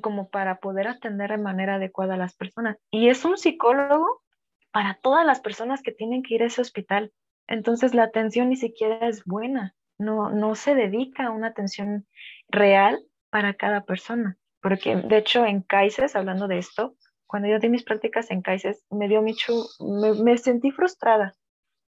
como 0.00 0.30
para 0.30 0.58
poder 0.58 0.88
atender 0.88 1.30
de 1.30 1.38
manera 1.38 1.74
adecuada 1.74 2.14
a 2.14 2.18
las 2.18 2.34
personas. 2.34 2.78
Y 2.90 3.08
es 3.08 3.24
un 3.24 3.36
psicólogo 3.36 4.22
para 4.70 4.98
todas 5.02 5.26
las 5.26 5.40
personas 5.40 5.82
que 5.82 5.92
tienen 5.92 6.22
que 6.22 6.34
ir 6.34 6.42
a 6.42 6.46
ese 6.46 6.62
hospital. 6.62 7.12
Entonces 7.46 7.94
la 7.94 8.04
atención 8.04 8.48
ni 8.48 8.56
siquiera 8.56 9.06
es 9.06 9.22
buena, 9.24 9.74
no, 10.02 10.30
no 10.30 10.54
se 10.54 10.74
dedica 10.74 11.26
a 11.26 11.30
una 11.30 11.48
atención 11.48 12.06
real 12.48 12.98
para 13.30 13.54
cada 13.54 13.84
persona. 13.84 14.38
Porque 14.60 14.96
de 14.96 15.18
hecho 15.18 15.44
en 15.44 15.62
CAICES, 15.62 16.14
hablando 16.16 16.48
de 16.48 16.58
esto, 16.58 16.96
cuando 17.26 17.48
yo 17.48 17.58
di 17.58 17.68
mis 17.68 17.84
prácticas 17.84 18.30
en 18.30 18.42
CAICES, 18.42 18.84
me 18.90 19.08
dio 19.08 19.22
mucho, 19.22 19.54
me, 19.80 20.12
me 20.14 20.36
sentí 20.38 20.70
frustrada 20.70 21.34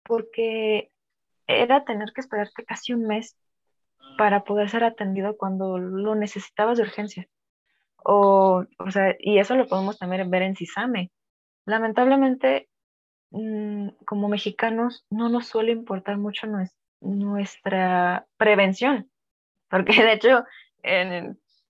porque 0.03 0.91
era 1.47 1.83
tener 1.83 2.13
que 2.13 2.21
esperarte 2.21 2.63
casi 2.63 2.93
un 2.93 3.07
mes 3.07 3.37
para 4.17 4.43
poder 4.43 4.69
ser 4.69 4.83
atendido 4.83 5.35
cuando 5.35 5.77
lo 5.77 6.15
necesitabas 6.15 6.77
de 6.77 6.83
urgencia. 6.83 7.27
O, 8.03 8.65
o 8.77 8.91
sea, 8.91 9.15
y 9.19 9.39
eso 9.39 9.55
lo 9.55 9.67
podemos 9.67 9.97
también 9.97 10.29
ver 10.29 10.43
en 10.43 10.55
CISAME. 10.55 11.11
Lamentablemente, 11.65 12.69
mmm, 13.31 13.89
como 14.05 14.29
mexicanos, 14.29 15.05
no 15.09 15.29
nos 15.29 15.47
suele 15.47 15.71
importar 15.71 16.17
mucho 16.17 16.47
nuestra 17.05 18.25
prevención, 18.37 19.09
porque 19.69 20.03
de 20.03 20.13
hecho 20.13 20.43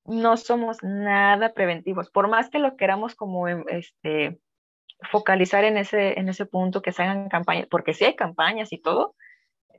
no 0.06 0.38
somos 0.38 0.84
nada 0.84 1.54
preventivos. 1.54 2.10
Por 2.10 2.28
más 2.28 2.50
que 2.50 2.60
lo 2.60 2.76
queramos 2.78 3.16
como 3.16 3.48
este, 3.48 4.40
focalizar 5.12 5.64
en 5.64 5.78
ese, 5.78 6.20
en 6.20 6.30
ese 6.30 6.46
punto, 6.46 6.82
que 6.82 6.92
se 6.92 7.04
hagan 7.04 7.30
campañas, 7.30 7.68
porque 7.70 7.94
sí 7.94 8.06
hay 8.06 8.16
campañas 8.16 8.72
y 8.72 8.78
todo, 8.78 9.16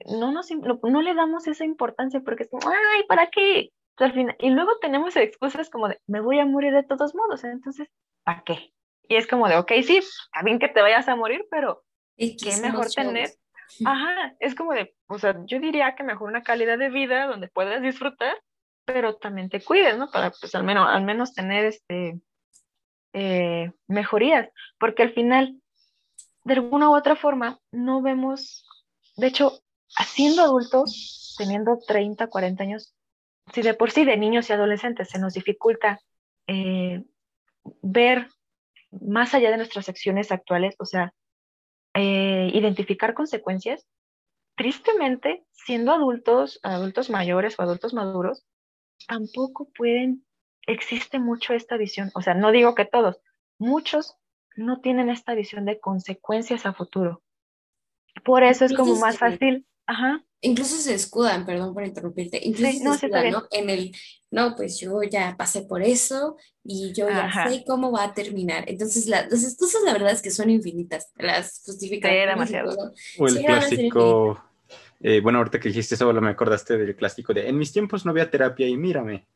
no, 0.05 0.33
nos, 0.33 0.51
no, 0.51 0.79
no 0.83 1.03
le 1.03 1.15
damos 1.15 1.47
esa 1.47 1.65
importancia 1.65 2.21
porque 2.21 2.45
es 2.45 2.51
como, 2.51 2.69
ay, 2.69 3.05
¿para 3.09 3.29
qué? 3.29 3.71
Al 3.97 4.13
final, 4.13 4.37
y 4.39 4.51
luego 4.51 4.79
tenemos 4.81 5.17
excusas 5.17 5.71
como 5.71 5.89
de, 5.89 5.99
me 6.07 6.21
voy 6.21 6.39
a 6.39 6.45
morir 6.45 6.75
de 6.75 6.83
todos 6.83 7.15
modos, 7.15 7.45
entonces, 7.45 7.89
¿para 8.25 8.43
qué? 8.43 8.75
Y 9.09 9.17
es 9.17 9.27
como 9.27 9.49
de, 9.49 9.57
ok, 9.57 9.73
sí, 9.85 9.99
está 9.99 10.43
bien 10.45 10.59
que 10.59 10.69
te 10.69 10.83
vayas 10.83 11.09
a 11.09 11.17
morir, 11.17 11.47
pero 11.51 11.83
¿qué 12.17 12.59
mejor 12.61 12.89
tener? 12.91 13.31
Ajá, 13.85 14.35
es 14.41 14.55
como 14.55 14.73
de, 14.73 14.95
o 15.07 15.19
sea, 15.19 15.37
yo 15.47 15.59
diría 15.61 15.95
que 15.95 16.05
mejor 16.05 16.29
una 16.29 16.43
calidad 16.43 16.79
de 16.79 16.91
vida 16.91 17.27
donde 17.27 17.49
puedas 17.49 17.83
disfrutar, 17.83 18.37
pero 18.85 19.17
también 19.17 19.49
te 19.49 19.63
cuides, 19.63 19.99
¿no? 19.99 20.11
Para, 20.11 20.31
pues, 20.31 20.55
al 20.55 20.65
menos, 20.65 20.89
al 20.89 21.03
menos 21.03 21.35
tener, 21.35 21.65
este, 21.65 22.21
eh, 23.13 23.73
mejorías, 23.89 24.49
porque 24.79 25.03
al 25.03 25.13
final, 25.13 25.61
de 26.45 26.55
alguna 26.55 26.91
u 26.91 26.97
otra 26.97 27.17
forma, 27.17 27.59
no 27.73 28.03
vemos, 28.03 28.67
de 29.17 29.29
hecho, 29.29 29.61
haciendo 29.97 30.43
adultos, 30.43 31.35
teniendo 31.39 31.79
30, 31.87 32.27
40 32.29 32.63
años, 32.63 32.95
si 33.53 33.63
de 33.63 33.75
por 33.75 33.91
sí 33.91 34.05
de 34.05 34.17
niños 34.17 34.51
y 34.51 34.53
adolescentes 34.53 35.09
se 35.09 35.19
nos 35.19 35.35
dificulta 35.35 36.01
eh, 36.47 37.05
ver 37.83 38.29
más 38.91 39.35
allá 39.35 39.51
de 39.51 39.57
nuestras 39.57 39.89
acciones 39.89 40.31
actuales, 40.33 40.75
o 40.79 40.85
sea, 40.85 41.13
eh, 41.97 42.51
identificar 42.53 43.15
consecuencias, 43.15 43.87
tristemente, 44.57 45.45
siendo 45.53 45.93
adultos, 45.93 46.61
adultos 46.63 47.11
mayores 47.11 47.59
o 47.59 47.63
adultos 47.63 47.95
maduros, 47.95 48.47
tampoco 49.09 49.69
pueden, 49.77 50.25
existe 50.67 51.19
mucho 51.19 51.53
esta 51.53 51.77
visión, 51.77 52.11
o 52.15 52.23
sea, 52.23 52.35
no 52.35 52.53
digo 52.53 52.75
que 52.75 52.85
todos, 52.85 53.21
muchos 53.59 54.17
no 54.57 54.81
tienen 54.81 55.11
esta 55.11 55.35
visión 55.35 55.65
de 55.65 55.81
consecuencias 55.81 56.65
a 56.65 56.73
futuro. 56.73 57.23
Por 58.25 58.43
eso 58.43 58.65
es 58.65 58.75
como 58.75 58.97
más 58.97 59.19
fácil 59.19 59.67
Ajá. 59.87 60.25
Incluso 60.43 60.77
se 60.77 60.95
escudan, 60.95 61.47
perdón 61.47 61.73
por 61.75 61.85
interrumpirte, 61.85 62.39
incluso 62.43 62.73
Sí, 62.73 62.81
no, 62.85 62.93
se 62.93 63.01
sí, 63.01 63.07
escudan. 63.07 63.35
En 63.51 63.71
el, 63.71 63.93
no, 64.31 64.55
pues 64.55 64.79
yo 64.79 65.03
ya 65.03 65.35
pasé 65.37 65.63
por 65.63 65.83
eso 65.83 66.37
y 66.63 66.93
yo 66.93 67.09
ya 67.09 67.25
Ajá. 67.27 67.51
sé 67.51 67.65
cómo 67.67 67.91
va 67.91 68.05
a 68.05 68.15
terminar. 68.15 68.65
Entonces, 68.69 69.07
la- 69.07 69.27
las 69.29 69.43
excusas, 69.45 69.83
la 69.85 69.93
verdad 69.95 70.13
es 70.13 70.23
que 70.23 70.31
son 70.31 70.51
infinitas, 70.51 71.11
las 71.17 71.63
justificaciones 71.65 72.27
y 72.27 72.29
demasiado. 72.31 72.77
todo. 72.77 72.93
O 73.19 73.27
el 73.27 73.35
Sí, 73.35 73.41
sí. 73.41 73.47
clásico, 73.47 74.45
eh, 75.01 75.21
bueno, 75.21 75.39
ahorita 75.39 75.59
que 75.59 75.69
dijiste 75.69 75.95
eso, 75.95 76.13
me 76.13 76.31
acordaste 76.31 76.77
del 76.77 76.95
clásico 76.97 77.33
de, 77.33 77.49
en 77.49 77.57
mis 77.59 77.73
tiempos 77.73 78.05
no 78.05 78.11
había 78.11 78.31
terapia 78.31 78.69
y 78.69 78.77
mírame. 78.77 79.27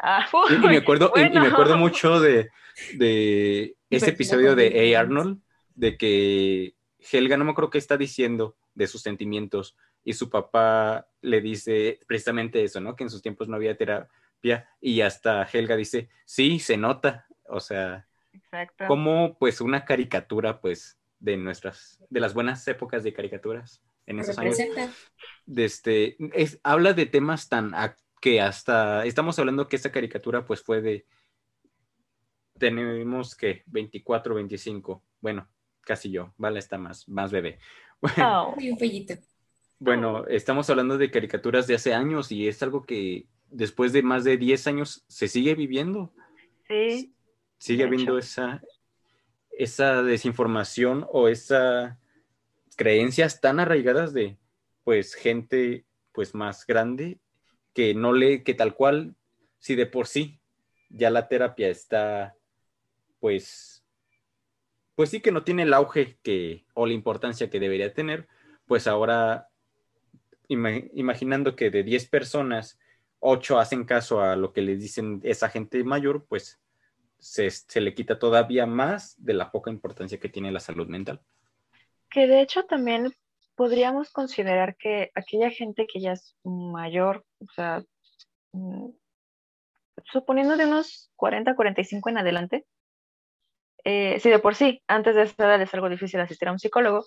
Ah, 0.00 0.26
Y, 0.50 0.54
y 0.54 0.58
me 0.58 0.76
acuerdo, 0.78 1.12
y- 1.16 1.20
y, 1.20 1.40
me 1.40 1.46
acuerdo 1.46 1.76
mucho 1.76 2.20
de, 2.20 2.50
de 2.96 3.74
este 3.90 4.10
episodio 4.10 4.54
de 4.54 4.94
A. 4.96 5.00
Arnold, 5.00 5.38
de 5.74 5.96
que 5.96 6.74
Helga, 7.10 7.36
no 7.36 7.44
me 7.44 7.52
acuerdo 7.52 7.70
qué 7.70 7.78
está 7.78 7.96
diciendo 7.96 8.56
de 8.74 8.86
sus 8.86 9.02
sentimientos, 9.02 9.76
y 10.04 10.12
su 10.14 10.30
papá 10.30 11.08
le 11.20 11.40
dice 11.40 12.00
precisamente 12.06 12.62
eso, 12.64 12.80
¿no? 12.80 12.96
Que 12.96 13.04
en 13.04 13.10
sus 13.10 13.22
tiempos 13.22 13.48
no 13.48 13.56
había 13.56 13.76
terapia, 13.76 14.68
y 14.80 15.00
hasta 15.02 15.44
Helga 15.44 15.76
dice, 15.76 16.08
sí, 16.24 16.58
se 16.58 16.76
nota, 16.76 17.26
o 17.48 17.60
sea, 17.60 18.08
Exacto. 18.32 18.86
como 18.86 19.36
pues 19.38 19.60
una 19.60 19.84
caricatura, 19.84 20.60
pues, 20.60 20.98
de 21.20 21.36
nuestras, 21.36 22.02
de 22.10 22.20
las 22.20 22.34
buenas 22.34 22.66
épocas 22.66 23.04
de 23.04 23.12
caricaturas 23.12 23.82
en 24.06 24.18
esos 24.18 24.38
años 24.38 24.56
Representa. 24.58 24.92
de 25.46 25.64
este, 25.64 26.16
es- 26.34 26.58
habla 26.64 26.92
de 26.94 27.06
temas 27.06 27.48
tan 27.48 27.72
que 28.20 28.40
hasta 28.40 29.04
estamos 29.06 29.38
hablando 29.38 29.68
que 29.68 29.76
esta 29.76 29.92
caricatura 29.92 30.44
pues 30.44 30.62
fue 30.62 30.80
de 30.80 31.06
tenemos 32.58 33.34
que 33.34 33.62
24, 33.66 34.34
25, 34.34 35.02
bueno, 35.20 35.48
casi 35.80 36.10
yo, 36.10 36.32
vale, 36.36 36.58
está 36.58 36.78
más, 36.78 37.08
más 37.08 37.32
bebé. 37.32 37.58
Oh, 38.16 38.54
un 38.58 38.76
pollito. 38.78 39.14
Bueno, 39.84 40.28
estamos 40.28 40.70
hablando 40.70 40.96
de 40.96 41.10
caricaturas 41.10 41.66
de 41.66 41.74
hace 41.74 41.92
años 41.92 42.30
y 42.30 42.46
es 42.46 42.62
algo 42.62 42.84
que 42.84 43.26
después 43.50 43.92
de 43.92 44.04
más 44.04 44.22
de 44.22 44.36
10 44.36 44.68
años 44.68 45.04
se 45.08 45.26
sigue 45.26 45.56
viviendo. 45.56 46.14
sí, 46.68 47.12
Sigue 47.58 47.82
habiendo 47.82 48.16
esa, 48.16 48.62
esa 49.50 50.04
desinformación 50.04 51.04
o 51.10 51.26
esas 51.26 51.98
creencias 52.76 53.40
tan 53.40 53.58
arraigadas 53.58 54.12
de 54.12 54.38
pues 54.84 55.14
gente 55.14 55.84
pues 56.12 56.32
más 56.32 56.64
grande 56.64 57.18
que 57.74 57.92
no 57.92 58.12
lee, 58.12 58.44
que 58.44 58.54
tal 58.54 58.76
cual, 58.76 59.16
si 59.58 59.74
de 59.74 59.86
por 59.86 60.06
sí 60.06 60.38
ya 60.90 61.10
la 61.10 61.26
terapia 61.26 61.68
está 61.68 62.36
pues 63.18 63.84
pues 64.94 65.10
sí 65.10 65.20
que 65.20 65.32
no 65.32 65.42
tiene 65.42 65.64
el 65.64 65.74
auge 65.74 66.18
que 66.22 66.66
o 66.72 66.86
la 66.86 66.92
importancia 66.92 67.50
que 67.50 67.58
debería 67.58 67.92
tener, 67.92 68.28
pues 68.66 68.86
ahora 68.86 69.48
ima- 70.52 70.88
imaginando 70.94 71.56
que 71.56 71.70
de 71.70 71.82
10 71.82 72.08
personas, 72.08 72.78
8 73.20 73.58
hacen 73.58 73.84
caso 73.84 74.20
a 74.20 74.36
lo 74.36 74.52
que 74.52 74.62
les 74.62 74.80
dicen 74.80 75.20
esa 75.22 75.48
gente 75.48 75.82
mayor, 75.84 76.26
pues 76.28 76.60
se, 77.18 77.80
le 77.80 77.94
quita 77.94 78.18
todavía 78.18 78.66
más 78.66 79.14
de 79.24 79.34
la 79.34 79.50
poca 79.52 79.70
importancia 79.70 80.18
que 80.18 80.28
tiene 80.28 80.50
la 80.50 80.60
salud 80.60 80.88
mental. 80.88 81.20
que 82.10 82.26
de 82.26 82.42
hecho 82.42 82.64
también 82.64 83.12
podríamos 83.54 84.10
considerar 84.10 84.76
que 84.76 85.10
aquella 85.14 85.50
gente 85.50 85.86
que 85.86 86.00
ya 86.00 86.12
es 86.12 86.36
mayor, 86.44 87.24
o 87.40 87.52
sea, 87.54 87.82
mm, 88.52 88.88
suponiendo 90.04 90.56
de 90.56 90.66
unos 90.66 91.10
40, 91.16 91.54
45 91.54 92.10
en 92.10 92.18
adelante, 92.18 92.66
eh, 93.84 94.18
si 94.20 94.30
de 94.30 94.38
por 94.38 94.54
sí 94.54 94.82
antes 94.88 95.14
de 95.14 95.22
esta 95.22 95.44
edad 95.46 95.62
es 95.62 95.72
algo 95.74 95.88
difícil 95.88 96.20
asistir 96.20 96.48
a 96.48 96.52
un 96.52 96.58
psicólogo, 96.58 97.04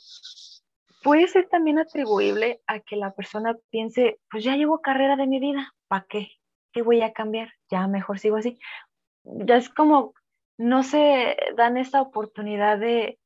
puede 1.06 1.28
ser 1.28 1.48
también 1.50 1.78
atribuible 1.78 2.64
a 2.66 2.80
que 2.80 2.96
la 2.96 3.14
persona 3.14 3.56
piense, 3.70 4.20
pues 4.32 4.44
ya 4.44 4.56
llevo 4.56 4.82
carrera 4.82 5.16
de 5.16 5.28
mi 5.28 5.40
vida, 5.40 5.72
¿para 5.88 6.04
qué? 6.10 6.32
¿Qué 6.74 6.82
voy 6.82 7.04
a 7.04 7.14
cambiar? 7.14 7.54
Ya 7.70 7.88
mejor 7.88 8.18
sigo 8.18 8.38
así. 8.38 8.58
Ya 9.24 9.58
es 9.58 9.70
como, 9.70 10.16
no 10.58 10.82
se 10.82 11.38
dan 11.56 11.78
esta 11.78 12.02
oportunidad 12.02 12.80
de, 12.80 13.20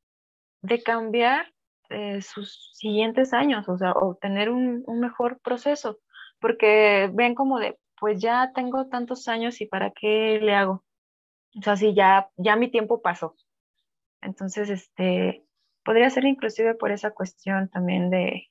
de 0.60 0.82
cambiar 0.82 1.54
eh, 1.88 2.20
sus 2.20 2.70
siguientes 2.74 3.32
años, 3.32 3.66
o 3.66 3.78
sea, 3.78 3.92
obtener 3.92 4.50
un, 4.50 4.84
un 4.86 5.00
mejor 5.00 5.40
proceso, 5.40 6.00
porque 6.38 7.10
ven 7.14 7.34
como 7.34 7.58
de, 7.58 7.78
pues 7.98 8.20
ya 8.20 8.52
tengo 8.54 8.88
tantos 8.88 9.26
años 9.26 9.58
y 9.62 9.66
para 9.66 9.90
qué 9.90 10.38
le 10.42 10.54
hago. 10.54 10.84
O 11.58 11.62
sea, 11.62 11.78
sí, 11.78 11.94
ya, 11.94 12.28
ya 12.36 12.56
mi 12.56 12.70
tiempo 12.70 13.00
pasó. 13.00 13.36
Entonces, 14.20 14.68
este, 14.68 15.46
podría 15.84 16.10
ser 16.10 16.24
inclusive 16.24 16.74
por 16.74 16.90
esa 16.92 17.10
cuestión 17.10 17.68
también 17.68 18.10
de, 18.10 18.48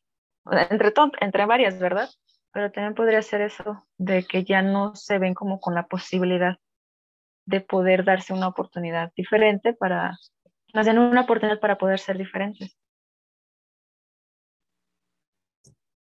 entre, 0.69 0.93
entre 1.21 1.45
varias, 1.45 1.79
¿verdad? 1.79 2.09
Pero 2.51 2.71
también 2.71 2.95
podría 2.95 3.21
ser 3.21 3.41
eso, 3.41 3.87
de 3.97 4.23
que 4.23 4.43
ya 4.43 4.61
no 4.61 4.95
se 4.95 5.19
ven 5.19 5.33
como 5.33 5.59
con 5.59 5.75
la 5.75 5.87
posibilidad 5.87 6.57
de 7.45 7.61
poder 7.61 8.05
darse 8.05 8.33
una 8.33 8.47
oportunidad 8.47 9.11
diferente 9.15 9.73
para, 9.73 10.17
más 10.73 10.85
bien 10.85 10.99
una 10.99 11.21
oportunidad 11.21 11.59
para 11.59 11.77
poder 11.77 11.99
ser 11.99 12.17
diferentes. 12.17 12.77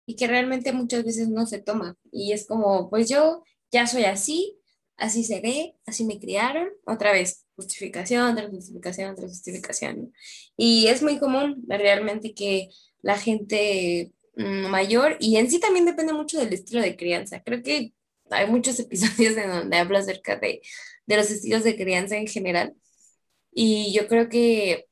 Y 0.06 0.16
que 0.16 0.26
realmente 0.26 0.72
muchas 0.72 1.04
veces 1.04 1.28
no 1.28 1.46
se 1.46 1.62
toma. 1.62 1.94
Y 2.10 2.32
es 2.32 2.46
como, 2.46 2.90
pues 2.90 3.08
yo 3.08 3.44
ya 3.70 3.86
soy 3.86 4.04
así, 4.04 4.61
así 5.02 5.24
se 5.24 5.40
ve, 5.40 5.74
así 5.84 6.04
me 6.04 6.20
criaron, 6.20 6.68
otra 6.86 7.12
vez, 7.12 7.44
justificación, 7.56 8.36
tras 8.36 8.50
justificación, 8.50 9.16
tras 9.16 9.30
justificación. 9.30 10.12
Y 10.56 10.86
es 10.86 11.02
muy 11.02 11.18
común 11.18 11.64
realmente 11.68 12.34
que 12.34 12.68
la 13.02 13.18
gente 13.18 14.12
mm, 14.36 14.68
mayor, 14.68 15.16
y 15.20 15.36
en 15.36 15.50
sí 15.50 15.58
también 15.58 15.86
depende 15.86 16.12
mucho 16.12 16.38
del 16.38 16.52
estilo 16.52 16.80
de 16.80 16.96
crianza. 16.96 17.42
Creo 17.42 17.62
que 17.62 17.92
hay 18.30 18.46
muchos 18.48 18.78
episodios 18.80 19.36
en 19.36 19.50
donde 19.50 19.76
hablo 19.76 19.98
acerca 19.98 20.36
de, 20.36 20.62
de 21.06 21.16
los 21.16 21.30
estilos 21.30 21.64
de 21.64 21.76
crianza 21.76 22.16
en 22.16 22.28
general. 22.28 22.74
Y 23.52 23.92
yo 23.92 24.06
creo 24.08 24.28
que 24.28 24.86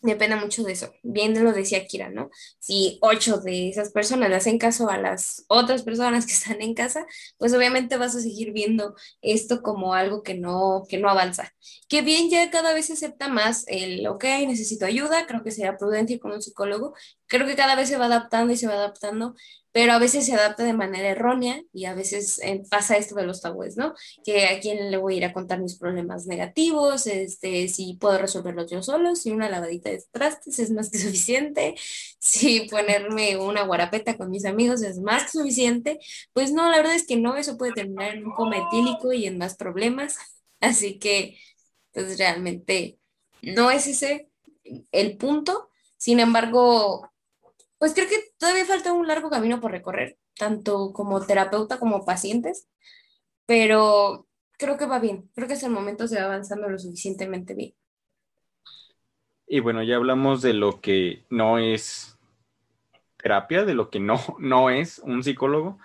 Depende 0.00 0.36
mucho 0.36 0.62
de 0.62 0.72
eso. 0.72 0.92
Bien 1.02 1.42
lo 1.42 1.52
decía 1.52 1.84
Kira, 1.86 2.08
¿no? 2.08 2.30
Si 2.60 2.98
ocho 3.02 3.38
de 3.38 3.68
esas 3.68 3.90
personas 3.90 4.28
le 4.30 4.36
hacen 4.36 4.56
caso 4.56 4.88
a 4.88 4.96
las 4.96 5.44
otras 5.48 5.82
personas 5.82 6.24
que 6.24 6.32
están 6.34 6.62
en 6.62 6.74
casa, 6.74 7.04
pues 7.36 7.52
obviamente 7.52 7.96
vas 7.96 8.14
a 8.14 8.20
seguir 8.20 8.52
viendo 8.52 8.94
esto 9.22 9.60
como 9.60 9.94
algo 9.94 10.22
que 10.22 10.34
no, 10.34 10.84
que 10.88 10.98
no 10.98 11.08
avanza. 11.10 11.52
Que 11.88 12.02
bien 12.02 12.30
ya 12.30 12.48
cada 12.50 12.74
vez 12.74 12.86
se 12.86 12.92
acepta 12.92 13.26
más 13.28 13.64
el, 13.66 14.06
ok, 14.06 14.22
necesito 14.46 14.86
ayuda, 14.86 15.26
creo 15.26 15.42
que 15.42 15.50
sería 15.50 15.76
prudente 15.76 16.12
ir 16.12 16.20
con 16.20 16.30
un 16.30 16.42
psicólogo. 16.42 16.94
Creo 17.28 17.46
que 17.46 17.56
cada 17.56 17.76
vez 17.76 17.88
se 17.88 17.98
va 17.98 18.06
adaptando 18.06 18.52
y 18.52 18.56
se 18.56 18.66
va 18.66 18.74
adaptando 18.74 19.34
pero 19.72 19.92
a 19.92 19.98
veces 19.98 20.26
se 20.26 20.34
adapta 20.34 20.64
de 20.64 20.72
manera 20.72 21.08
errónea 21.08 21.62
y 21.72 21.84
a 21.84 21.94
veces 21.94 22.40
eh, 22.42 22.62
pasa 22.70 22.96
esto 22.96 23.14
de 23.14 23.24
los 23.24 23.42
tabúes, 23.42 23.76
¿no? 23.76 23.94
Que 24.24 24.46
a 24.46 24.60
quién 24.60 24.90
le 24.90 24.96
voy 24.96 25.14
a 25.14 25.16
ir 25.18 25.24
a 25.26 25.32
contar 25.32 25.60
mis 25.60 25.76
problemas 25.78 26.26
negativos, 26.26 27.06
este, 27.06 27.68
si 27.68 27.94
puedo 27.94 28.18
resolverlos 28.18 28.70
yo 28.70 28.82
solo, 28.82 29.14
si 29.14 29.30
una 29.30 29.48
lavadita 29.48 29.90
de 29.90 30.02
trastes 30.10 30.58
es 30.58 30.70
más 30.70 30.90
que 30.90 30.98
suficiente, 30.98 31.74
si 32.18 32.66
ponerme 32.68 33.36
una 33.36 33.62
guarapeta 33.62 34.16
con 34.16 34.30
mis 34.30 34.46
amigos 34.46 34.82
es 34.82 34.98
más 34.98 35.24
que 35.24 35.38
suficiente, 35.38 36.00
pues 36.32 36.50
no, 36.52 36.68
la 36.70 36.78
verdad 36.78 36.94
es 36.94 37.06
que 37.06 37.16
no, 37.16 37.36
eso 37.36 37.58
puede 37.58 37.72
terminar 37.72 38.16
en 38.16 38.26
un 38.26 38.34
coma 38.34 38.56
etílico 38.56 39.12
y 39.12 39.26
en 39.26 39.38
más 39.38 39.56
problemas, 39.56 40.16
así 40.60 40.98
que 40.98 41.38
pues 41.92 42.18
realmente 42.18 42.98
no 43.42 43.70
es 43.70 43.86
ese 43.86 44.28
el 44.92 45.16
punto, 45.16 45.70
sin 45.96 46.20
embargo, 46.20 47.08
pues 47.78 47.94
creo 47.94 48.08
que 48.08 48.32
todavía 48.38 48.64
falta 48.64 48.92
un 48.92 49.06
largo 49.06 49.30
camino 49.30 49.60
por 49.60 49.70
recorrer, 49.70 50.18
tanto 50.36 50.92
como 50.92 51.24
terapeuta 51.24 51.78
como 51.78 52.04
pacientes, 52.04 52.68
pero 53.46 54.26
creo 54.58 54.76
que 54.76 54.86
va 54.86 54.98
bien, 54.98 55.30
creo 55.34 55.46
que 55.46 55.54
hasta 55.54 55.66
el 55.66 55.72
momento 55.72 56.06
se 56.08 56.16
va 56.16 56.26
avanzando 56.26 56.68
lo 56.68 56.78
suficientemente 56.78 57.54
bien. 57.54 57.74
Y 59.46 59.60
bueno, 59.60 59.82
ya 59.82 59.96
hablamos 59.96 60.42
de 60.42 60.52
lo 60.52 60.80
que 60.80 61.24
no 61.30 61.58
es 61.58 62.18
terapia, 63.16 63.64
de 63.64 63.74
lo 63.74 63.90
que 63.90 64.00
no, 64.00 64.20
no 64.38 64.70
es 64.70 64.98
un 64.98 65.22
psicólogo. 65.22 65.78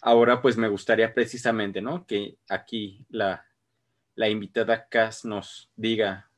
Ahora 0.00 0.40
pues 0.40 0.56
me 0.56 0.68
gustaría 0.68 1.12
precisamente, 1.12 1.82
¿no? 1.82 2.06
Que 2.06 2.36
aquí 2.48 3.04
la, 3.10 3.44
la 4.14 4.28
invitada 4.28 4.88
Cass 4.88 5.24
nos 5.24 5.70
diga, 5.76 6.30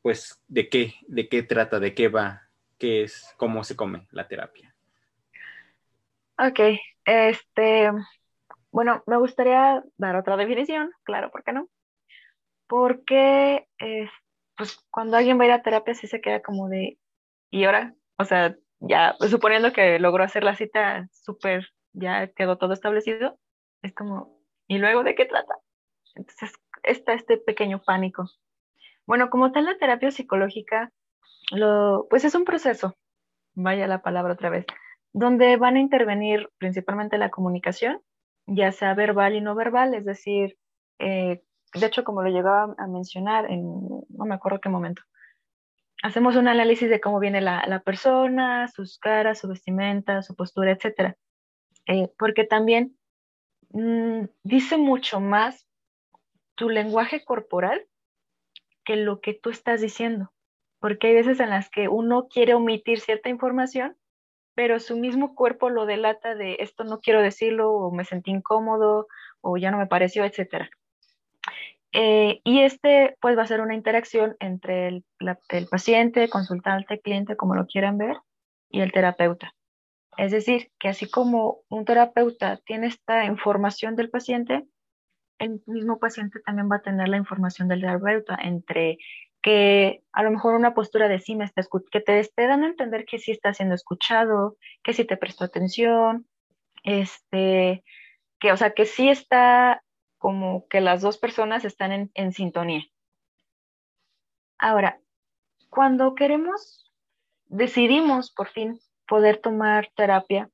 pues, 0.00 0.40
de 0.48 0.68
qué, 0.68 0.94
de 1.08 1.28
qué 1.28 1.42
trata, 1.42 1.80
de 1.80 1.94
qué 1.94 2.08
va 2.08 2.48
qué 2.82 3.04
es, 3.04 3.32
cómo 3.36 3.62
se 3.62 3.76
come 3.76 4.08
la 4.10 4.26
terapia. 4.26 4.74
Ok, 6.36 6.58
este, 7.04 7.92
bueno, 8.72 9.04
me 9.06 9.18
gustaría 9.18 9.84
dar 9.98 10.16
otra 10.16 10.36
definición, 10.36 10.90
claro, 11.04 11.30
¿por 11.30 11.44
qué 11.44 11.52
no? 11.52 11.68
Porque, 12.66 13.68
pues, 14.56 14.84
cuando 14.90 15.16
alguien 15.16 15.38
va 15.38 15.44
a 15.44 15.46
ir 15.46 15.52
a 15.52 15.62
terapia 15.62 15.94
sí 15.94 16.08
se 16.08 16.20
queda 16.20 16.42
como 16.42 16.68
de, 16.68 16.98
¿y 17.50 17.62
ahora? 17.62 17.94
O 18.16 18.24
sea, 18.24 18.56
ya, 18.80 19.14
suponiendo 19.30 19.72
que 19.72 20.00
logró 20.00 20.24
hacer 20.24 20.42
la 20.42 20.56
cita 20.56 21.08
súper, 21.12 21.68
ya 21.92 22.26
quedó 22.32 22.58
todo 22.58 22.72
establecido, 22.72 23.38
es 23.82 23.94
como, 23.94 24.40
¿y 24.66 24.78
luego 24.78 25.04
de 25.04 25.14
qué 25.14 25.26
trata? 25.26 25.54
Entonces, 26.16 26.52
está 26.82 27.12
este 27.12 27.36
pequeño 27.36 27.80
pánico. 27.80 28.28
Bueno, 29.06 29.30
como 29.30 29.52
tal, 29.52 29.66
la 29.66 29.78
terapia 29.78 30.10
psicológica 30.10 30.90
lo, 31.52 32.06
pues 32.08 32.24
es 32.24 32.34
un 32.34 32.44
proceso, 32.44 32.96
vaya 33.54 33.86
la 33.86 34.02
palabra 34.02 34.32
otra 34.32 34.50
vez, 34.50 34.66
donde 35.12 35.56
van 35.56 35.76
a 35.76 35.80
intervenir 35.80 36.48
principalmente 36.58 37.18
la 37.18 37.30
comunicación, 37.30 38.00
ya 38.46 38.72
sea 38.72 38.94
verbal 38.94 39.34
y 39.34 39.40
no 39.40 39.54
verbal, 39.54 39.94
es 39.94 40.04
decir, 40.04 40.56
eh, 40.98 41.42
de 41.74 41.86
hecho, 41.86 42.04
como 42.04 42.22
lo 42.22 42.30
llegaba 42.30 42.74
a 42.78 42.86
mencionar 42.86 43.50
en, 43.50 43.62
no 43.62 44.24
me 44.24 44.34
acuerdo 44.34 44.60
qué 44.60 44.68
momento, 44.68 45.02
hacemos 46.02 46.36
un 46.36 46.48
análisis 46.48 46.88
de 46.88 47.00
cómo 47.00 47.20
viene 47.20 47.40
la, 47.40 47.82
persona, 47.84 48.68
sus 48.68 48.98
caras, 48.98 49.38
su 49.38 49.48
vestimenta, 49.48 50.22
su 50.22 50.34
postura, 50.34 50.72
etc. 50.72 51.14
Eh, 51.86 52.08
porque 52.18 52.44
también 52.44 52.96
mm, 53.70 54.24
dice 54.42 54.78
mucho 54.78 55.20
más 55.20 55.66
tu 56.54 56.68
lenguaje 56.68 57.24
corporal 57.24 57.86
que 58.84 58.96
lo 58.96 59.20
que 59.20 59.34
tú 59.34 59.50
estás 59.50 59.80
diciendo 59.80 60.31
porque 60.82 61.06
hay 61.06 61.14
veces 61.14 61.38
en 61.38 61.50
las 61.50 61.70
que 61.70 61.88
uno 61.88 62.26
quiere 62.28 62.54
omitir 62.54 62.98
cierta 62.98 63.28
información, 63.28 63.96
pero 64.54 64.80
su 64.80 64.98
mismo 64.98 65.36
cuerpo 65.36 65.70
lo 65.70 65.86
delata 65.86 66.34
de 66.34 66.56
esto 66.58 66.82
no 66.82 66.98
quiero 66.98 67.22
decirlo, 67.22 67.72
o 67.72 67.92
me 67.92 68.04
sentí 68.04 68.32
incómodo, 68.32 69.06
o 69.40 69.56
ya 69.56 69.70
no 69.70 69.78
me 69.78 69.86
pareció, 69.86 70.24
etc. 70.24 70.68
Eh, 71.92 72.40
y 72.42 72.62
este 72.62 73.16
pues 73.20 73.38
va 73.38 73.42
a 73.42 73.46
ser 73.46 73.60
una 73.60 73.76
interacción 73.76 74.36
entre 74.40 74.88
el, 74.88 75.04
el 75.50 75.66
paciente, 75.68 76.28
consultante, 76.28 77.00
cliente, 77.00 77.36
como 77.36 77.54
lo 77.54 77.66
quieran 77.66 77.96
ver, 77.96 78.16
y 78.68 78.80
el 78.80 78.90
terapeuta. 78.90 79.54
Es 80.16 80.32
decir, 80.32 80.72
que 80.80 80.88
así 80.88 81.08
como 81.08 81.60
un 81.68 81.84
terapeuta 81.84 82.56
tiene 82.66 82.88
esta 82.88 83.24
información 83.24 83.94
del 83.94 84.10
paciente, 84.10 84.66
el 85.38 85.62
mismo 85.66 86.00
paciente 86.00 86.40
también 86.40 86.68
va 86.70 86.76
a 86.76 86.82
tener 86.82 87.08
la 87.08 87.18
información 87.18 87.68
del 87.68 87.82
terapeuta 87.82 88.36
entre 88.42 88.98
que 89.42 90.02
a 90.12 90.22
lo 90.22 90.30
mejor 90.30 90.54
una 90.54 90.72
postura 90.72 91.08
de 91.08 91.18
sí 91.18 91.34
me 91.34 91.44
está 91.44 91.62
que 91.90 92.00
te 92.00 92.20
esté 92.20 92.46
dando 92.46 92.66
a 92.66 92.70
entender 92.70 93.04
que 93.04 93.18
sí 93.18 93.32
está 93.32 93.52
siendo 93.52 93.74
escuchado, 93.74 94.56
que 94.84 94.92
sí 94.92 95.04
te 95.04 95.16
prestó 95.16 95.44
atención, 95.44 96.26
este, 96.84 97.84
que, 98.38 98.52
o 98.52 98.56
sea, 98.56 98.70
que 98.72 98.86
sí 98.86 99.08
está 99.08 99.82
como 100.18 100.68
que 100.68 100.80
las 100.80 101.02
dos 101.02 101.18
personas 101.18 101.64
están 101.64 101.90
en, 101.90 102.10
en 102.14 102.32
sintonía. 102.32 102.84
Ahora, 104.58 105.00
cuando 105.68 106.14
queremos, 106.14 106.92
decidimos 107.46 108.30
por 108.30 108.48
fin 108.48 108.78
poder 109.08 109.38
tomar 109.38 109.90
terapia, 109.96 110.48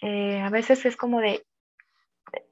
eh, 0.00 0.40
a 0.40 0.48
veces 0.48 0.86
es 0.86 0.96
como 0.96 1.20
de 1.20 1.44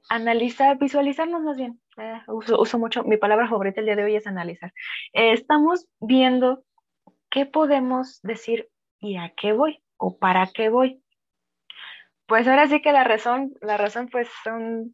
analizar, 0.09 0.77
visualizarnos 0.77 1.41
más 1.41 1.57
bien, 1.57 1.81
eh, 1.99 2.21
uso, 2.27 2.79
mucho, 2.79 3.03
mi 3.03 3.17
palabra 3.17 3.47
favorita 3.47 3.79
el 3.81 3.85
día 3.85 3.95
de 3.95 4.03
hoy 4.03 4.15
es 4.15 4.27
analizar. 4.27 4.73
Eh, 5.13 5.33
estamos 5.33 5.87
viendo 5.99 6.63
qué 7.29 7.45
podemos 7.45 8.19
decir 8.23 8.69
y 8.99 9.17
a 9.17 9.33
qué 9.35 9.53
voy 9.53 9.83
o 9.97 10.17
para 10.17 10.47
qué 10.47 10.69
voy. 10.69 11.03
Pues 12.25 12.47
ahora 12.47 12.67
sí 12.67 12.81
que 12.81 12.91
la 12.91 13.03
razón, 13.03 13.53
la 13.61 13.77
razón 13.77 14.07
pues 14.09 14.29
son 14.43 14.91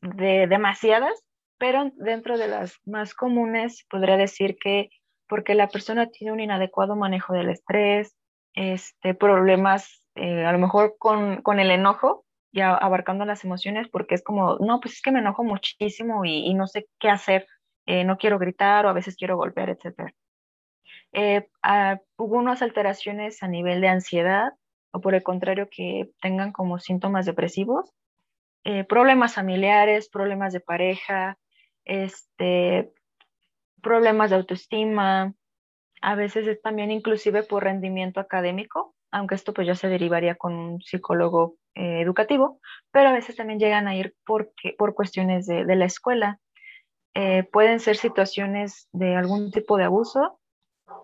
de 0.00 0.46
demasiadas, 0.46 1.24
pero 1.58 1.90
dentro 1.96 2.38
de 2.38 2.48
las 2.48 2.78
más 2.84 3.14
comunes 3.14 3.84
podría 3.88 4.16
decir 4.16 4.56
que 4.60 4.90
porque 5.28 5.54
la 5.54 5.68
persona 5.68 6.10
tiene 6.10 6.32
un 6.32 6.40
inadecuado 6.40 6.96
manejo 6.96 7.32
del 7.32 7.50
estrés, 7.50 8.14
este, 8.54 9.14
problemas 9.14 10.04
eh, 10.14 10.44
a 10.44 10.52
lo 10.52 10.58
mejor 10.58 10.96
con, 10.98 11.42
con 11.42 11.58
el 11.58 11.70
enojo, 11.70 12.23
ya 12.54 12.74
abarcando 12.74 13.24
las 13.24 13.44
emociones, 13.44 13.88
porque 13.88 14.14
es 14.14 14.22
como, 14.22 14.56
no, 14.58 14.80
pues 14.80 14.94
es 14.94 15.02
que 15.02 15.10
me 15.10 15.18
enojo 15.18 15.42
muchísimo 15.44 16.24
y, 16.24 16.54
no 16.54 16.66
sé 16.68 16.88
qué 17.00 17.10
hacer, 17.10 17.46
eh, 17.86 18.04
no 18.04 18.16
quiero 18.16 18.38
gritar 18.38 18.86
o 18.86 18.88
a 18.88 18.92
veces 18.92 19.16
quiero 19.16 19.36
golpear, 19.36 19.70
etc. 19.70 20.14
Eh, 21.12 21.48
ah, 21.62 22.00
hubo 22.16 22.36
unas 22.36 22.62
alteraciones 22.62 23.42
a 23.42 23.48
nivel 23.48 23.80
de 23.80 23.88
ansiedad 23.88 24.52
o 24.92 25.00
por 25.00 25.14
el 25.14 25.24
contrario 25.24 25.68
que 25.68 26.10
tengan 26.22 26.52
como 26.52 26.78
síntomas 26.78 27.26
depresivos, 27.26 27.92
eh, 28.62 28.84
problemas 28.84 29.34
familiares, 29.34 30.08
problemas 30.08 30.52
de 30.52 30.60
pareja, 30.60 31.36
este, 31.84 32.92
problemas 33.82 34.30
de 34.30 34.36
autoestima, 34.36 35.34
a 36.00 36.14
veces 36.14 36.46
es 36.46 36.62
también 36.62 36.92
inclusive 36.92 37.42
por 37.42 37.64
rendimiento 37.64 38.20
académico, 38.20 38.94
aunque 39.10 39.34
esto 39.34 39.52
pues 39.52 39.66
ya 39.66 39.74
se 39.74 39.88
derivaría 39.88 40.36
con 40.36 40.54
un 40.54 40.80
psicólogo 40.80 41.56
eh, 41.74 42.00
educativo, 42.00 42.60
pero 42.92 43.08
a 43.08 43.12
veces 43.12 43.36
también 43.36 43.58
llegan 43.58 43.88
a 43.88 43.96
ir 43.96 44.14
porque, 44.24 44.74
por 44.78 44.94
cuestiones 44.94 45.46
de, 45.46 45.64
la 45.64 45.84
escuela. 45.84 46.38
Eh, 47.14 47.44
pueden 47.44 47.80
ser 47.80 47.96
situaciones 47.96 48.88
de 48.92 49.14
algún 49.16 49.52
tipo 49.52 49.76
de 49.76 49.84
abuso 49.84 50.40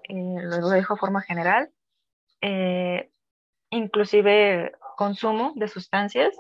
eh, 0.09 0.37
lo 0.43 0.69
dejo 0.69 0.95
de 0.95 1.01
forma 1.01 1.23
general, 1.23 1.71
inclusive 3.71 4.73
consumo 4.97 5.53
de 5.55 5.69
sustancias, 5.69 6.37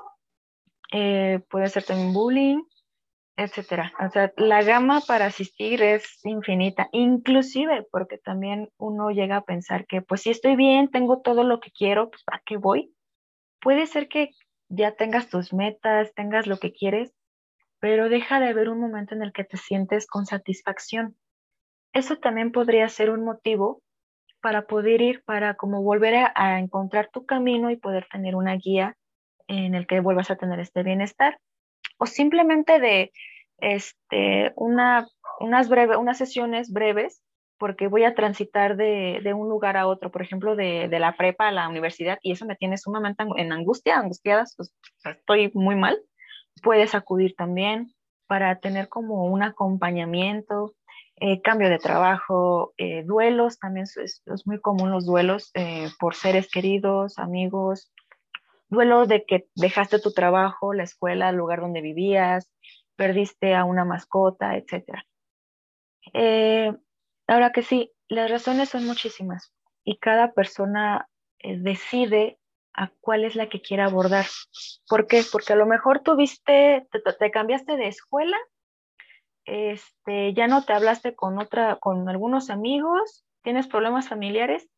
puede 0.90 1.68
ser 1.68 1.84
también 1.84 2.12
bullying, 2.12 2.62
etcétera. 3.36 3.92
O 3.98 4.10
sea, 4.10 4.32
la 4.36 4.62
gama 4.62 5.00
para 5.00 5.26
asistir 5.26 5.82
es 5.82 6.24
infinita, 6.24 6.88
inclusive 6.92 7.86
porque 7.90 8.18
también 8.18 8.70
uno 8.76 9.10
llega 9.10 9.36
a 9.36 9.44
pensar 9.44 9.86
que, 9.86 10.02
pues 10.02 10.22
si 10.22 10.30
estoy 10.30 10.56
bien, 10.56 10.90
tengo 10.90 11.20
todo 11.20 11.42
lo 11.42 11.60
que 11.60 11.70
quiero, 11.70 12.10
pues 12.10 12.22
¿para 12.22 12.42
qué 12.44 12.56
voy? 12.56 12.92
Puede 13.60 13.86
ser 13.86 14.08
que 14.08 14.30
ya 14.68 14.92
tengas 14.92 15.28
tus 15.28 15.52
metas, 15.52 16.14
tengas 16.14 16.46
lo 16.46 16.58
que 16.58 16.72
quieres, 16.72 17.12
pero 17.80 18.08
deja 18.08 18.40
de 18.40 18.48
haber 18.48 18.68
un 18.68 18.80
momento 18.80 19.14
en 19.14 19.22
el 19.22 19.32
que 19.32 19.44
te 19.44 19.56
sientes 19.56 20.06
con 20.06 20.26
satisfacción. 20.26 21.16
Eso 21.92 22.16
también 22.16 22.52
podría 22.52 22.88
ser 22.88 23.10
un 23.10 23.24
motivo 23.24 23.82
para 24.40 24.66
poder 24.66 25.02
ir, 25.02 25.22
para 25.24 25.54
como 25.54 25.82
volver 25.82 26.30
a, 26.34 26.58
encontrar 26.58 27.10
tu 27.12 27.26
camino 27.26 27.70
y 27.70 27.76
poder 27.76 28.06
tener 28.10 28.36
una 28.36 28.54
guía 28.56 28.96
en 29.48 29.74
el 29.74 29.86
que 29.86 30.00
vuelvas 30.00 30.30
a 30.30 30.36
tener 30.36 30.60
este 30.60 30.82
bienestar 30.82 31.38
o 31.98 32.06
simplemente 32.06 32.78
de 32.78 33.12
este, 33.58 34.52
una, 34.56 35.06
unas, 35.40 35.68
breve, 35.68 35.96
unas 35.96 36.16
sesiones 36.16 36.72
breves, 36.72 37.22
porque 37.60 37.88
voy 37.88 38.04
a 38.04 38.14
transitar 38.14 38.76
de, 38.76 39.20
de 39.22 39.34
un 39.34 39.50
lugar 39.50 39.76
a 39.76 39.86
otro, 39.86 40.10
por 40.10 40.22
ejemplo, 40.22 40.56
de, 40.56 40.88
de, 40.88 40.98
la 40.98 41.14
prepa 41.14 41.48
a 41.48 41.52
la 41.52 41.68
universidad, 41.68 42.18
y 42.22 42.32
eso 42.32 42.46
me 42.46 42.56
tiene 42.56 42.78
sumamente 42.78 43.22
en 43.36 43.52
angustia, 43.52 43.98
angustiada, 43.98 44.44
pues, 44.56 44.74
estoy 45.04 45.50
muy 45.52 45.76
mal. 45.76 46.00
Puedes 46.62 46.94
acudir 46.94 47.34
también 47.36 47.92
para 48.26 48.58
tener 48.60 48.88
como 48.88 49.26
un 49.26 49.42
acompañamiento, 49.42 50.74
eh, 51.16 51.42
cambio 51.42 51.68
de 51.68 51.78
trabajo, 51.78 52.72
eh, 52.78 53.02
duelos, 53.04 53.58
también 53.58 53.84
es, 53.84 54.22
es, 54.24 54.46
muy 54.46 54.58
común 54.58 54.90
los 54.90 55.04
duelos 55.04 55.50
eh, 55.52 55.90
por 55.98 56.14
seres 56.14 56.50
queridos, 56.50 57.18
amigos, 57.18 57.92
duelo 58.70 59.04
de 59.04 59.26
que 59.26 59.48
dejaste 59.54 60.00
tu 60.00 60.12
trabajo, 60.12 60.72
la 60.72 60.84
escuela, 60.84 61.28
el 61.28 61.36
lugar 61.36 61.60
donde 61.60 61.82
vivías, 61.82 62.50
perdiste 62.96 63.54
a 63.54 63.66
una 63.66 63.84
mascota, 63.84 64.56
etc. 64.56 65.04
Ahora 67.30 67.52
que 67.52 67.62
sí, 67.62 67.92
las 68.08 68.28
razones 68.28 68.70
son 68.70 68.84
muchísimas 68.86 69.52
y 69.84 69.98
cada 69.98 70.32
persona 70.32 71.08
eh, 71.38 71.56
decide 71.58 72.40
a 72.74 72.90
cuál 73.00 73.24
es 73.24 73.36
la 73.36 73.48
que 73.48 73.62
quiere 73.62 73.84
abordar. 73.84 74.26
¿Por 74.88 75.06
qué? 75.06 75.22
Porque 75.30 75.52
a 75.52 75.56
lo 75.56 75.64
mejor 75.64 76.00
tuviste, 76.00 76.88
te, 76.90 77.00
te 77.00 77.30
cambiaste 77.30 77.76
de 77.76 77.86
escuela, 77.86 78.36
este, 79.44 80.34
ya 80.34 80.48
no 80.48 80.64
te 80.64 80.72
hablaste 80.72 81.14
con 81.14 81.38
otra, 81.38 81.76
con 81.76 82.08
algunos 82.08 82.50
amigos, 82.50 83.24
tienes 83.42 83.68
problemas 83.68 84.08
familiares, 84.08 84.68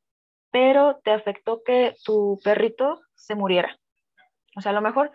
pero 0.50 1.00
te 1.03 1.11
afectó 1.11 1.62
que 1.64 1.96
tu 2.05 2.38
perrito 2.44 3.00
se 3.14 3.34
muriera. 3.34 3.78
O 4.57 4.61
sea, 4.61 4.72
a 4.72 4.74
lo 4.74 4.82
mejor 4.82 5.11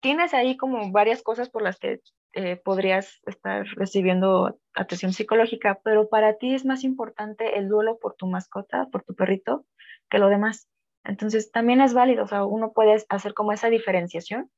tienes 0.00 0.34
ahí 0.34 0.56
como 0.56 0.90
varias 0.90 1.22
cosas 1.22 1.48
por 1.48 1.62
las 1.62 1.78
que 1.78 2.00
eh, 2.34 2.56
podrías 2.56 3.20
estar 3.26 3.66
recibiendo 3.76 4.58
atención 4.74 5.12
psicológica, 5.12 5.80
pero 5.84 6.08
para 6.08 6.38
ti 6.38 6.54
es 6.54 6.64
más 6.64 6.82
importante 6.84 7.58
el 7.58 7.68
duelo 7.68 7.98
por 7.98 8.14
tu 8.14 8.26
mascota, 8.26 8.88
por 8.90 9.02
tu 9.02 9.14
perrito, 9.14 9.66
que 10.08 10.18
lo 10.18 10.28
demás. 10.28 10.68
Entonces, 11.04 11.50
también 11.50 11.80
es 11.80 11.94
válido, 11.94 12.24
o 12.24 12.26
sea, 12.26 12.44
uno 12.44 12.72
puede 12.72 13.04
hacer 13.08 13.34
como 13.34 13.52
esa 13.52 13.68
diferenciación. 13.68 14.50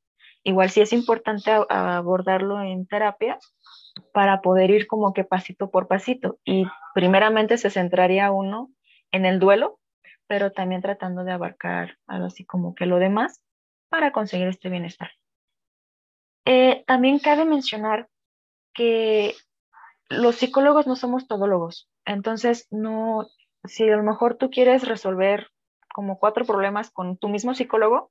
Igual 0.44 0.70
sí 0.70 0.82
es 0.82 0.92
importante 0.92 1.50
abordarlo 1.68 2.60
en 2.60 2.86
terapia 2.86 3.38
para 4.12 4.42
poder 4.42 4.70
ir 4.70 4.86
como 4.86 5.12
que 5.14 5.24
pasito 5.24 5.70
por 5.70 5.88
pasito. 5.88 6.38
Y 6.44 6.66
primeramente 6.94 7.56
se 7.56 7.70
centraría 7.70 8.30
uno 8.30 8.70
en 9.10 9.24
el 9.24 9.38
duelo, 9.38 9.80
pero 10.26 10.52
también 10.52 10.82
tratando 10.82 11.24
de 11.24 11.32
abarcar 11.32 11.96
algo 12.06 12.26
así 12.26 12.44
como 12.44 12.74
que 12.74 12.86
lo 12.86 12.98
demás 12.98 13.40
para 13.88 14.12
conseguir 14.12 14.48
este 14.48 14.68
bienestar. 14.68 15.10
Eh, 16.44 16.84
también 16.86 17.18
cabe 17.18 17.44
mencionar 17.44 18.08
que 18.74 19.34
los 20.08 20.36
psicólogos 20.36 20.86
no 20.86 20.96
somos 20.96 21.26
todólogos, 21.26 21.88
entonces 22.04 22.68
no, 22.70 23.26
si 23.64 23.88
a 23.88 23.96
lo 23.96 24.02
mejor 24.02 24.36
tú 24.36 24.50
quieres 24.50 24.86
resolver 24.86 25.48
como 25.94 26.18
cuatro 26.18 26.44
problemas 26.44 26.90
con 26.90 27.16
tu 27.16 27.28
mismo 27.28 27.54
psicólogo, 27.54 28.10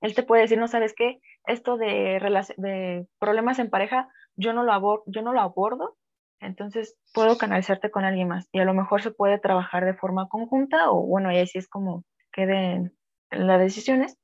él 0.00 0.14
te 0.14 0.22
puede 0.22 0.42
decir, 0.42 0.58
no 0.58 0.68
sabes 0.68 0.94
qué, 0.94 1.20
esto 1.46 1.76
de, 1.76 3.06
problemas 3.18 3.58
en 3.58 3.70
pareja, 3.70 4.08
yo 4.34 4.52
no, 4.52 4.64
lo 4.64 5.04
yo 5.06 5.22
no 5.22 5.32
lo 5.32 5.40
abordo, 5.40 5.96
entonces 6.40 6.96
puedo 7.14 7.38
canalizarte 7.38 7.90
con 7.90 8.04
alguien 8.04 8.28
más 8.28 8.48
y 8.52 8.60
a 8.60 8.64
lo 8.64 8.74
mejor 8.74 9.02
se 9.02 9.10
puede 9.10 9.38
trabajar 9.38 9.84
de 9.86 9.94
forma 9.94 10.28
conjunta 10.28 10.90
o 10.90 11.02
bueno, 11.06 11.32
y 11.32 11.36
ahí 11.36 11.46
es 11.54 11.68
como 11.68 12.04
queden 12.32 12.94
las 13.30 13.60
decisiones, 13.60 14.18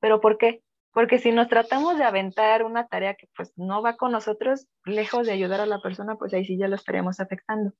¿Pero 0.00 0.20
por 0.20 0.38
qué? 0.38 0.62
Porque 0.96 1.18
si 1.18 1.30
nos 1.30 1.48
tratamos 1.48 1.98
de 1.98 2.04
aventar 2.04 2.64
una 2.64 2.86
tarea 2.86 3.16
que 3.16 3.28
pues 3.36 3.52
no 3.54 3.82
va 3.82 3.98
con 3.98 4.12
nosotros, 4.12 4.66
lejos 4.86 5.26
de 5.26 5.34
ayudar 5.34 5.60
a 5.60 5.66
la 5.66 5.82
persona, 5.82 6.14
pues 6.14 6.32
ahí 6.32 6.46
sí 6.46 6.56
ya 6.56 6.68
lo 6.68 6.74
estaríamos 6.74 7.20
afectando. 7.20 7.74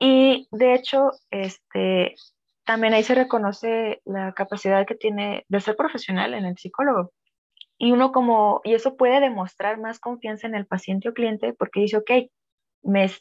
Y 0.00 0.48
de 0.50 0.74
hecho, 0.74 1.12
este, 1.30 2.16
también 2.64 2.94
ahí 2.94 3.04
se 3.04 3.14
reconoce 3.14 4.02
la 4.04 4.32
capacidad 4.32 4.84
que 4.88 4.96
tiene 4.96 5.44
de 5.46 5.60
ser 5.60 5.76
profesional 5.76 6.34
en 6.34 6.44
el 6.44 6.58
psicólogo. 6.58 7.12
Y 7.78 7.92
uno 7.92 8.10
como, 8.10 8.60
y 8.64 8.74
eso 8.74 8.96
puede 8.96 9.20
demostrar 9.20 9.78
más 9.78 10.00
confianza 10.00 10.48
en 10.48 10.56
el 10.56 10.66
paciente 10.66 11.10
o 11.10 11.14
cliente 11.14 11.52
porque 11.52 11.82
dice, 11.82 11.98
ok, 11.98 12.10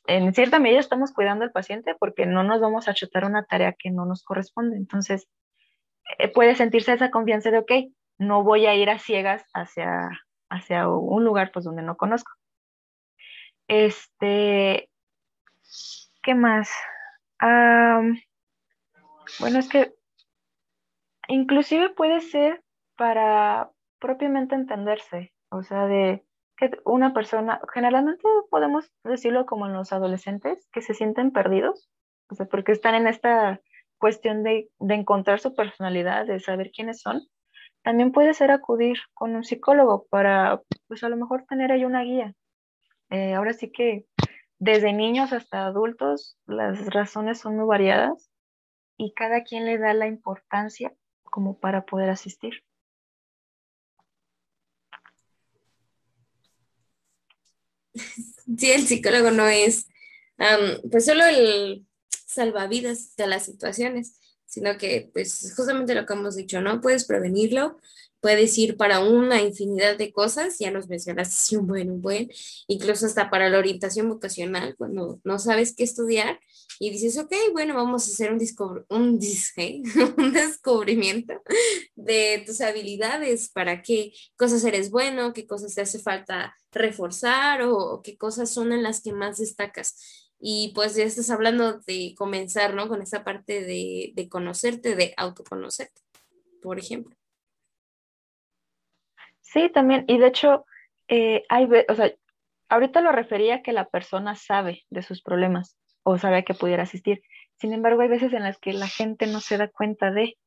en 0.08 0.34
cierta 0.34 0.58
medida 0.58 0.80
estamos 0.80 1.14
cuidando 1.14 1.44
al 1.44 1.52
paciente 1.52 1.94
porque 2.00 2.26
no 2.26 2.44
nos 2.44 2.60
vamos 2.60 2.88
a 2.88 2.96
chutar 2.96 3.26
una 3.26 3.46
tarea 3.46 3.76
que 3.78 3.92
no 3.92 4.08
nos 4.08 4.24
corresponde. 4.24 4.78
Entonces, 4.78 5.28
eh, 6.18 6.28
puede 6.30 6.56
sentirse 6.56 6.94
esa 6.94 7.12
confianza 7.12 7.52
de, 7.52 7.60
ok, 7.60 7.72
no 8.22 8.44
voy 8.44 8.68
a 8.68 8.76
ir 8.76 8.90
a 8.92 9.00
ciegas 9.00 9.44
hacia, 9.56 10.12
hacia 10.48 10.88
un 10.88 11.26
lugar 11.26 11.52
pues 11.52 11.66
donde 11.66 11.82
no 11.82 11.98
conozco. 11.98 12.32
Este, 13.68 14.90
¿qué 16.22 16.36
más? 16.36 16.70
bueno, 19.40 19.58
es 19.58 19.68
que 19.68 19.96
inclusive 21.28 21.90
puede 21.90 22.22
ser 22.22 22.64
para 22.96 23.72
propiamente 23.98 24.54
entenderse, 24.54 25.34
o 25.50 25.64
sea, 25.64 25.88
de 25.88 26.24
que 26.58 26.70
una 26.86 27.16
persona, 27.16 27.60
generalmente 27.74 28.22
podemos 28.52 28.92
decirlo 29.04 29.48
como 29.48 29.66
en 29.66 29.74
los 29.74 29.92
adolescentes, 29.92 30.68
que 30.72 30.84
se 30.84 30.94
sienten 30.94 31.32
perdidos, 31.32 31.90
o 32.30 32.36
sea, 32.36 32.46
porque 32.46 32.74
están 32.74 32.94
en 32.94 33.08
esta 33.08 33.60
cuestión 33.98 34.44
de, 34.44 34.70
de 34.78 34.94
encontrar 34.94 35.40
su 35.40 35.56
personalidad, 35.56 36.28
de 36.28 36.40
saber 36.40 36.70
quiénes 36.70 37.02
son, 37.02 37.24
también 37.84 38.12
puede 38.12 38.34
ser 38.34 38.52
acudir 38.52 38.98
con 39.14 39.36
un 39.36 39.44
psicólogo 39.44 40.06
para, 40.10 40.62
pues 40.88 41.04
a 41.04 41.10
lo 41.10 41.18
mejor 41.18 41.46
tener 41.48 41.72
ahí 41.72 41.86
una 41.86 42.04
guía. 42.04 42.36
Eh, 43.10 43.34
ahora 43.34 43.54
sí 43.54 43.72
que 43.72 44.06
desde 44.60 44.94
niños 44.94 45.34
hasta 45.34 45.66
adultos 45.66 46.38
las 46.46 46.86
razones 46.94 47.40
son 47.40 47.58
muy 47.58 47.66
variadas 47.66 48.30
y 48.98 49.14
cada 49.14 49.44
quien 49.44 49.66
le 49.66 49.78
da 49.78 49.94
la 49.94 50.08
importancia 50.08 50.94
como 51.24 51.60
para 51.60 51.86
poder 51.86 52.10
asistir. 52.10 52.64
Sí, 58.58 58.72
el 58.72 58.82
psicólogo 58.82 59.32
no 59.32 59.48
es 59.48 59.88
pues 60.90 61.06
solo 61.06 61.24
el 61.26 61.86
salvavidas 62.10 63.16
de 63.16 63.28
las 63.28 63.46
situaciones, 63.46 64.20
sino 64.52 64.78
que 64.78 65.10
pues 65.14 65.54
justamente 65.56 65.96
lo 65.96 66.06
que 66.06 66.12
hemos 66.12 66.36
dicho, 66.36 66.60
¿no? 66.60 66.82
Puedes 66.82 67.06
prevenirlo, 67.06 67.80
puedes 68.20 68.58
ir 68.58 68.76
para 68.76 69.00
una 69.00 69.42
infinidad 69.42 69.98
de 69.98 70.12
cosas, 70.12 70.60
ya 70.60 70.72
nos 70.72 70.90
mencionaste 70.90 71.34
sí, 71.34 71.56
un 71.56 71.68
buen, 71.68 71.90
un 71.90 72.02
buen, 72.02 72.30
incluso 72.68 73.06
hasta 73.06 73.30
para 73.30 73.50
la 73.50 73.58
orientación 73.60 74.10
vocacional, 74.10 74.76
cuando 74.78 75.22
no 75.24 75.40
sabes 75.40 75.74
qué 75.74 75.86
estudiar 75.86 76.38
y 76.80 76.90
dices, 76.90 77.18
ok, 77.18 77.34
bueno, 77.54 77.76
vamos 77.76 78.06
a 78.06 78.12
hacer 78.12 78.34
un, 78.34 78.42
un, 78.90 79.20
un 80.18 80.34
descubrimiento 80.34 81.42
de 81.96 82.44
tus 82.46 82.60
habilidades, 82.60 83.50
para 83.50 83.82
qué 83.82 84.12
cosas 84.36 84.66
eres 84.66 84.92
bueno, 84.92 85.32
qué 85.32 85.48
cosas 85.48 85.74
te 85.74 85.82
hace 85.82 86.00
falta 86.00 86.54
reforzar 86.74 87.62
o 87.62 88.02
qué 88.04 88.18
cosas 88.18 88.50
son 88.50 88.74
en 88.74 88.84
las 88.84 89.02
que 89.02 89.14
más 89.14 89.38
destacas 89.38 90.31
y 90.42 90.72
pues 90.74 90.96
ya 90.96 91.04
estás 91.04 91.30
hablando 91.30 91.80
de 91.82 92.16
comenzar, 92.18 92.74
¿no? 92.74 92.88
Con 92.88 93.02
esa 93.02 93.24
parte 93.24 93.62
de, 93.62 94.12
de 94.16 94.28
conocerte, 94.28 94.96
de 94.96 95.14
autoconocerte, 95.16 96.02
por 96.62 96.80
ejemplo. 96.80 97.16
Sí, 99.42 99.70
también, 99.70 100.06
y 100.08 100.18
de 100.18 100.28
hecho, 100.28 100.66
eh, 101.08 101.44
hay, 101.50 101.70
o 101.88 101.96
sea, 101.96 102.12
ahorita 102.70 103.02
lo 103.02 103.12
refería 103.12 103.62
que 103.62 103.74
la 103.74 103.90
persona 103.90 104.36
sabe 104.36 104.84
de 104.90 105.04
sus 105.04 105.22
problemas 105.22 105.78
o 106.04 106.18
sabe 106.18 106.44
que 106.44 106.54
pudiera 106.54 106.84
asistir. 106.84 107.22
Sin 107.60 107.74
embargo, 107.74 108.02
hay 108.02 108.08
veces 108.08 108.34
en 108.34 108.44
las 108.44 108.58
que 108.58 108.74
la 108.74 108.88
gente 108.88 109.28
no 109.28 109.42
se 109.42 109.58
da 109.58 109.68
cuenta 109.68 110.10
de, 110.10 110.38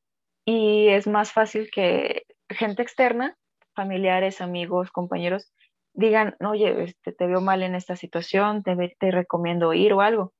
y 0.44 0.88
es 0.88 1.06
más 1.06 1.32
fácil 1.32 1.70
que 1.70 2.24
gente 2.48 2.82
externa, 2.82 3.36
familiares, 3.74 4.40
amigos, 4.40 4.90
compañeros, 4.90 5.52
digan, 5.94 6.36
oye, 6.40 6.84
este, 6.84 7.12
te 7.12 7.26
veo 7.26 7.40
mal 7.40 7.62
en 7.62 7.74
esta 7.74 7.96
situación, 7.96 8.62
te, 8.62 8.76
te 8.98 9.10
recomiendo 9.10 9.72
ir 9.72 9.92
o 9.92 10.00
algo. 10.00 10.32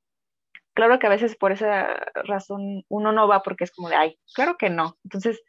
Claro 0.74 0.98
que 0.98 1.06
a 1.06 1.10
veces 1.10 1.36
por 1.36 1.52
esa 1.52 1.94
razón 2.24 2.84
uno 2.88 3.12
no 3.12 3.28
va 3.28 3.42
porque 3.42 3.64
es 3.64 3.70
como 3.70 3.88
de, 3.88 3.94
ay, 3.94 4.18
claro 4.34 4.56
que 4.58 4.70
no. 4.70 4.98
Entonces, 5.04 5.40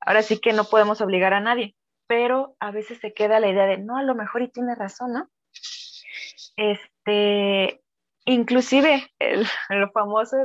ahora 0.00 0.22
sí 0.22 0.38
que 0.40 0.52
no 0.52 0.64
podemos 0.64 1.00
obligar 1.00 1.34
a 1.34 1.40
nadie, 1.40 1.74
pero 2.06 2.56
a 2.60 2.70
veces 2.70 2.98
se 2.98 3.12
queda 3.12 3.40
la 3.40 3.48
idea 3.48 3.66
de, 3.66 3.78
no, 3.78 3.96
a 3.96 4.02
lo 4.02 4.14
mejor 4.14 4.42
y 4.42 4.48
tiene 4.48 4.74
razón, 4.76 5.12
¿no? 5.12 5.28
Este, 6.56 7.82
inclusive 8.24 9.10
el, 9.18 9.44
lo 9.70 9.90
famoso, 9.90 10.36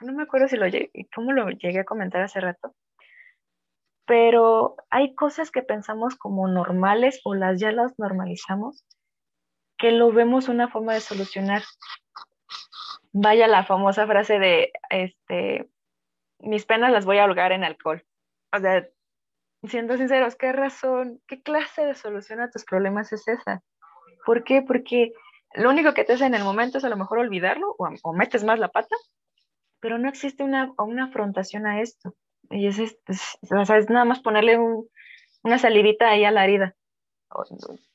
no 0.00 0.12
me 0.12 0.24
acuerdo 0.24 0.48
si 0.48 0.56
lo 0.56 0.66
cómo 1.14 1.32
lo 1.32 1.50
llegué 1.50 1.80
a 1.80 1.84
comentar 1.84 2.22
hace 2.22 2.40
rato, 2.40 2.74
pero 4.10 4.74
hay 4.90 5.14
cosas 5.14 5.52
que 5.52 5.62
pensamos 5.62 6.16
como 6.16 6.48
normales 6.48 7.20
o 7.22 7.36
las 7.36 7.60
ya 7.60 7.70
las 7.70 7.96
normalizamos, 7.96 8.84
que 9.78 9.92
lo 9.92 10.10
vemos 10.10 10.48
una 10.48 10.66
forma 10.66 10.94
de 10.94 11.00
solucionar. 11.00 11.62
Vaya 13.12 13.46
la 13.46 13.64
famosa 13.64 14.08
frase 14.08 14.40
de, 14.40 14.72
este, 14.88 15.70
mis 16.40 16.66
penas 16.66 16.90
las 16.90 17.04
voy 17.04 17.18
a 17.18 17.24
holgar 17.24 17.52
en 17.52 17.62
alcohol. 17.62 18.04
O 18.52 18.58
sea, 18.58 18.84
siendo 19.62 19.96
sinceros, 19.96 20.34
¿qué 20.34 20.50
razón, 20.50 21.22
qué 21.28 21.40
clase 21.40 21.86
de 21.86 21.94
solución 21.94 22.40
a 22.40 22.50
tus 22.50 22.64
problemas 22.64 23.12
es 23.12 23.28
esa? 23.28 23.62
¿Por 24.26 24.42
qué? 24.42 24.60
Porque 24.60 25.12
lo 25.54 25.70
único 25.70 25.94
que 25.94 26.02
te 26.02 26.14
hace 26.14 26.26
en 26.26 26.34
el 26.34 26.42
momento 26.42 26.78
es 26.78 26.84
a 26.84 26.88
lo 26.88 26.96
mejor 26.96 27.20
olvidarlo 27.20 27.76
o, 27.78 28.12
metes 28.12 28.42
más 28.42 28.58
la 28.58 28.70
pata, 28.70 28.96
pero 29.78 29.98
no 29.98 30.08
existe 30.08 30.42
una, 30.42 30.72
una 30.78 31.04
afrontación 31.04 31.64
a 31.64 31.80
esto. 31.80 32.16
Y 32.50 32.66
es, 32.66 32.78
es, 32.78 32.98
es 33.42 33.90
nada 33.90 34.04
más 34.04 34.20
ponerle 34.20 34.58
una 35.42 35.58
salivita 35.58 36.10
ahí 36.10 36.24
a 36.24 36.30
la 36.30 36.44
herida. 36.44 36.74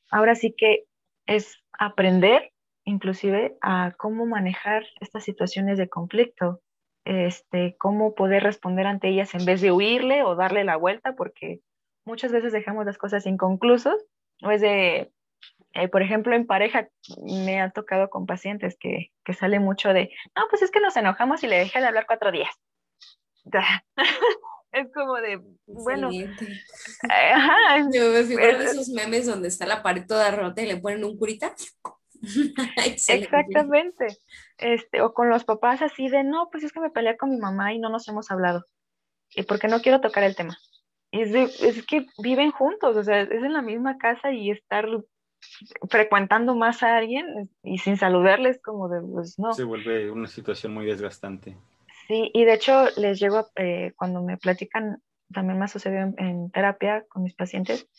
Ahora 0.10 0.36
sí 0.36 0.56
que 0.58 0.86
es 1.26 1.62
aprender 1.78 2.52
inclusive 2.86 3.58
a 3.62 3.94
cómo 3.98 4.26
manejar 4.26 4.86
estas 5.02 5.24
situaciones 5.24 5.78
de 5.78 5.90
conflicto, 5.90 6.62
este, 7.04 7.76
cómo 7.80 8.16
poder 8.16 8.44
responder 8.44 8.88
ante 8.88 9.10
ellas 9.10 9.34
en 9.34 9.46
vez 9.46 9.62
de 9.62 9.72
huirle 9.72 10.24
o 10.24 10.36
darle 10.36 10.64
la 10.64 10.78
vuelta, 10.78 11.16
porque 11.16 11.60
muchas 12.06 12.32
veces 12.32 12.54
dejamos 12.54 12.86
las 12.86 12.98
cosas 12.98 13.26
inconclusas, 13.26 13.96
o 14.44 14.52
es 14.52 14.62
de, 14.62 15.12
eh, 15.74 15.88
por 15.88 16.02
ejemplo, 16.02 16.36
en 16.36 16.46
pareja 16.46 16.88
me 17.24 17.60
ha 17.60 17.72
tocado 17.72 18.10
con 18.10 18.26
pacientes 18.26 18.78
que, 18.80 19.12
que 19.24 19.34
sale 19.34 19.60
mucho 19.60 19.94
de, 19.94 20.12
no, 20.36 20.44
pues 20.50 20.62
es 20.62 20.72
que 20.72 20.80
nos 20.80 20.96
enojamos 20.96 21.44
y 21.44 21.48
le 21.48 21.58
dejé 21.58 21.80
de 21.80 21.88
hablar 21.88 22.06
cuatro 22.06 22.32
días. 22.32 22.56
es 24.72 24.92
como 24.94 25.16
de, 25.16 25.42
bueno. 25.66 26.10
Ajá, 27.10 27.90
Yo 27.94 28.12
me 28.12 28.24
figuro 28.24 28.60
de 28.60 28.66
esos 28.66 28.90
memes 28.90 29.26
donde 29.26 29.48
está 29.48 29.66
la 29.66 29.84
pared 29.84 30.06
toda 30.08 30.32
rota 30.32 30.62
y 30.62 30.68
le 30.68 30.78
ponen 30.78 31.04
un 31.04 31.18
curita. 31.18 31.54
Exactamente. 32.86 34.08
Este, 34.58 35.02
o 35.02 35.14
con 35.14 35.30
los 35.30 35.44
papás 35.44 35.82
así 35.82 36.10
de, 36.10 36.24
no, 36.24 36.50
pues 36.52 36.64
es 36.64 36.72
que 36.72 36.80
me 36.80 36.90
peleé 36.90 37.18
con 37.18 37.30
mi 37.30 37.38
mamá 37.38 37.74
y 37.74 37.80
no 37.80 37.90
nos 37.90 38.08
hemos 38.08 38.32
hablado. 38.32 38.66
Y 39.36 39.44
porque 39.44 39.68
no 39.68 39.82
quiero 39.82 40.02
tocar 40.02 40.24
el 40.24 40.36
tema. 40.36 40.58
Y 41.12 41.22
es, 41.22 41.62
es 41.62 41.86
que 41.86 42.08
viven 42.22 42.52
juntos, 42.52 42.98
o 42.98 43.04
sea, 43.04 43.22
es 43.22 43.32
en 43.32 43.54
la 43.54 43.62
misma 43.62 43.98
casa 43.98 44.32
y 44.32 44.52
estar 44.52 44.88
frecuentando 45.90 46.56
más 46.56 46.84
a 46.84 46.98
alguien 46.98 47.50
y 47.64 47.78
sin 47.78 47.98
saludarles 47.98 48.62
como 48.62 48.90
de, 48.90 49.02
pues 49.02 49.38
no. 49.40 49.54
Se 49.54 49.64
vuelve 49.64 50.12
una 50.12 50.28
situación 50.28 50.74
muy 50.74 50.86
desgastante. 50.86 51.56
Sí, 52.08 52.32
y 52.34 52.46
de 52.46 52.54
hecho 52.54 52.86
les 52.98 53.20
llego, 53.20 53.48
eh, 53.56 53.94
cuando 53.96 54.22
me 54.22 54.38
platican, 54.38 55.02
también 55.34 55.58
me 55.58 55.66
ha 55.66 55.68
sucedido 55.68 56.14
en, 56.18 56.52
terapia 56.52 57.04
con 57.10 57.24
mis 57.24 57.34
pacientes, 57.34 57.90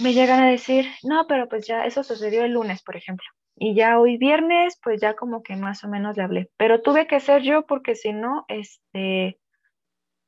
me 0.00 0.12
llegan 0.12 0.42
a 0.42 0.50
decir, 0.50 0.86
no, 1.02 1.26
pero 1.26 1.48
pues 1.48 1.66
ya 1.66 1.86
eso 1.86 2.02
sucedió 2.02 2.44
el 2.44 2.52
lunes, 2.52 2.82
por 2.82 2.96
ejemplo. 2.96 3.26
Y 3.56 3.74
ya 3.74 3.98
hoy 3.98 4.18
viernes, 4.18 4.78
pues 4.82 5.00
ya 5.00 5.14
como 5.14 5.42
que 5.42 5.56
más 5.56 5.82
o 5.84 5.88
menos 5.88 6.16
le 6.16 6.22
hablé. 6.22 6.50
Pero 6.56 6.82
tuve 6.82 7.06
que 7.06 7.20
ser 7.20 7.42
yo 7.42 7.66
porque 7.66 7.94
si 7.94 8.12
no, 8.12 8.44
este, 8.48 9.38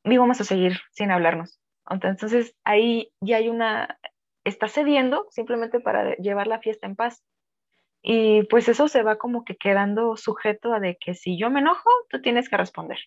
íbamos 0.05 0.41
a 0.41 0.45
seguir 0.45 0.79
sin 0.93 1.11
hablarnos. 1.11 1.61
Entonces 1.89 2.55
ahí 2.65 3.13
ya 3.21 3.37
hay 3.37 3.49
una, 3.49 3.99
está 4.45 4.69
cediendo 4.69 5.27
simplemente 5.31 5.81
para 5.81 6.15
llevar 6.17 6.47
la 6.47 6.61
fiesta 6.61 6.87
en 6.87 6.97
paz. 6.97 7.23
Y 8.03 8.45
pues 8.45 8.69
eso 8.69 8.89
se 8.89 9.03
va 9.03 9.17
como 9.17 9.45
que 9.45 9.57
quedando 9.57 10.17
sujeto 10.17 10.73
a 10.73 10.81
de 10.81 10.97
que 10.97 11.15
si 11.15 11.39
yo 11.39 11.51
me 11.51 11.61
enojo, 11.61 11.91
tú 12.09 12.21
tienes 12.23 12.49
que 12.49 12.57
responder. 12.57 12.99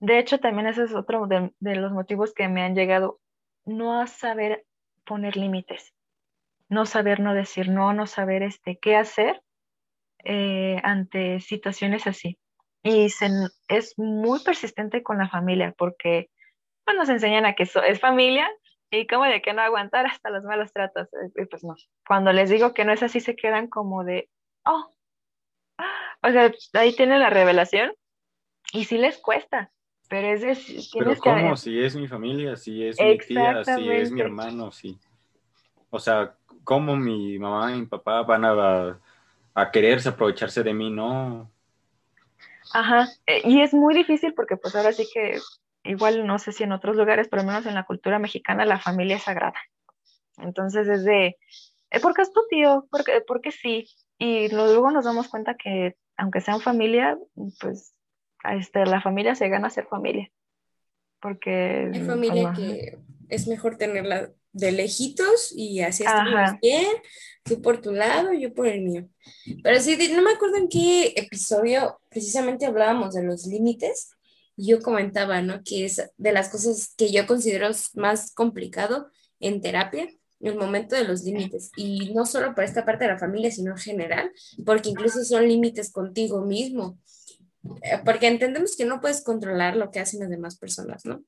De 0.00 0.18
hecho, 0.18 0.38
también 0.38 0.66
ese 0.66 0.84
es 0.84 0.94
otro 0.94 1.26
de, 1.26 1.52
los 1.60 1.92
motivos 1.92 2.32
que 2.34 2.48
me 2.48 2.62
han 2.62 2.74
llegado, 2.74 3.20
no 3.64 4.00
a 4.00 4.06
saber 4.06 4.64
poner 5.04 5.36
límites, 5.36 5.94
no 6.68 6.86
saber 6.86 7.20
no 7.20 7.34
decir 7.34 7.68
no, 7.68 7.92
no 7.92 8.06
saber 8.06 8.42
este, 8.42 8.78
qué 8.78 8.96
hacer 8.96 9.42
eh, 10.24 10.80
ante 10.82 11.40
situaciones 11.40 12.06
así. 12.06 12.38
Y 12.82 13.08
es 13.68 13.94
muy 13.98 14.40
persistente 14.40 15.02
con 15.02 15.18
la 15.18 15.28
familia 15.28 15.74
porque 15.76 16.30
pues, 16.84 16.96
nos 16.96 17.08
enseñan 17.08 17.44
a 17.44 17.54
que 17.54 17.64
es 17.64 18.00
familia, 18.00 18.48
y 18.90 19.06
como 19.06 19.24
de 19.24 19.42
que 19.42 19.52
no 19.52 19.62
aguantar 19.62 20.06
hasta 20.06 20.30
los 20.30 20.44
malos 20.44 20.72
tratos. 20.72 21.08
Y 21.36 21.44
pues 21.46 21.64
no. 21.64 21.76
Cuando 22.06 22.32
les 22.32 22.50
digo 22.50 22.72
que 22.74 22.84
no 22.84 22.92
es 22.92 23.02
así, 23.02 23.20
se 23.20 23.36
quedan 23.36 23.68
como 23.68 24.04
de, 24.04 24.28
oh, 24.64 24.90
o 26.22 26.30
sea, 26.30 26.52
ahí 26.74 26.94
tiene 26.94 27.18
la 27.18 27.30
revelación 27.30 27.92
y 28.72 28.84
sí 28.84 28.98
les 28.98 29.18
cuesta, 29.18 29.70
pero 30.08 30.28
es 30.28 30.40
de, 30.40 30.90
Pero 30.98 31.16
¿cómo? 31.16 31.56
Si 31.56 31.78
es 31.78 31.94
mi 31.96 32.08
familia, 32.08 32.56
si 32.56 32.84
es 32.84 32.98
mi 33.00 33.18
tía, 33.18 33.64
si 33.64 33.90
es 33.90 34.10
mi 34.10 34.20
hermano, 34.20 34.72
si... 34.72 34.98
O 35.90 35.98
sea, 35.98 36.34
¿cómo 36.64 36.96
mi 36.96 37.38
mamá 37.38 37.72
y 37.72 37.80
mi 37.80 37.86
papá 37.86 38.22
van 38.22 38.44
a, 38.44 39.00
a 39.54 39.70
quererse 39.70 40.10
aprovecharse 40.10 40.62
de 40.62 40.74
mí? 40.74 40.90
No. 40.90 41.50
Ajá, 42.74 43.08
eh, 43.26 43.40
y 43.44 43.62
es 43.62 43.72
muy 43.72 43.94
difícil 43.94 44.34
porque 44.34 44.56
pues 44.56 44.74
ahora 44.74 44.92
sí 44.92 45.08
que 45.12 45.38
igual 45.88 46.26
no 46.26 46.38
sé 46.38 46.52
si 46.52 46.64
en 46.64 46.72
otros 46.72 46.96
lugares, 46.96 47.28
pero 47.28 47.40
al 47.40 47.46
menos 47.46 47.66
en 47.66 47.74
la 47.74 47.84
cultura 47.84 48.18
mexicana 48.18 48.64
la 48.64 48.78
familia 48.78 49.16
es 49.16 49.22
sagrada. 49.22 49.58
Entonces 50.36 50.86
es 50.86 51.04
de, 51.04 51.36
eh, 51.90 52.00
¿por 52.00 52.14
qué 52.14 52.22
es 52.22 52.32
tu 52.32 52.40
tío? 52.48 52.86
¿Por 53.26 53.40
qué, 53.40 53.50
sí? 53.50 53.88
Y 54.18 54.48
luego 54.48 54.90
nos 54.90 55.04
damos 55.04 55.28
cuenta 55.28 55.56
que 55.56 55.96
aunque 56.16 56.40
sean 56.40 56.60
familia, 56.60 57.16
pues 57.60 57.94
este, 58.44 58.84
la 58.84 59.00
familia 59.00 59.34
se 59.34 59.48
gana 59.48 59.70
ser 59.70 59.86
familia. 59.86 60.30
Porque... 61.20 61.90
Hay 61.92 62.04
familia 62.04 62.52
que 62.54 62.98
es 63.28 63.46
mejor 63.46 63.76
tenerla 63.76 64.30
de 64.52 64.72
lejitos 64.72 65.52
y 65.54 65.80
así 65.80 66.02
estamos 66.02 66.58
bien, 66.60 66.86
tú 67.44 67.62
por 67.62 67.80
tu 67.80 67.92
lado, 67.92 68.32
yo 68.32 68.52
por 68.52 68.66
el 68.66 68.80
mío. 68.80 69.08
Pero 69.62 69.80
sí, 69.80 69.96
no 70.14 70.22
me 70.22 70.32
acuerdo 70.32 70.56
en 70.56 70.68
qué 70.68 71.12
episodio 71.16 72.00
precisamente 72.08 72.66
hablábamos 72.66 73.14
de 73.14 73.22
los 73.22 73.46
límites 73.46 74.17
yo 74.58 74.82
comentaba, 74.82 75.40
¿no? 75.40 75.62
Que 75.64 75.84
es 75.84 76.02
de 76.16 76.32
las 76.32 76.48
cosas 76.48 76.92
que 76.96 77.10
yo 77.10 77.26
considero 77.26 77.68
más 77.94 78.32
complicado 78.32 79.08
en 79.40 79.60
terapia, 79.60 80.08
el 80.40 80.56
momento 80.56 80.96
de 80.96 81.04
los 81.04 81.22
límites. 81.22 81.70
Y 81.76 82.12
no 82.12 82.26
solo 82.26 82.54
para 82.54 82.66
esta 82.66 82.84
parte 82.84 83.04
de 83.04 83.12
la 83.12 83.18
familia, 83.18 83.50
sino 83.50 83.70
en 83.72 83.78
general, 83.78 84.32
porque 84.66 84.90
incluso 84.90 85.24
son 85.24 85.46
límites 85.46 85.92
contigo 85.92 86.44
mismo. 86.44 86.98
Eh, 87.82 88.00
porque 88.04 88.26
entendemos 88.26 88.76
que 88.76 88.84
no 88.84 89.00
puedes 89.00 89.22
controlar 89.22 89.76
lo 89.76 89.90
que 89.90 90.00
hacen 90.00 90.20
las 90.20 90.30
demás 90.30 90.58
personas, 90.58 91.04
¿no? 91.04 91.22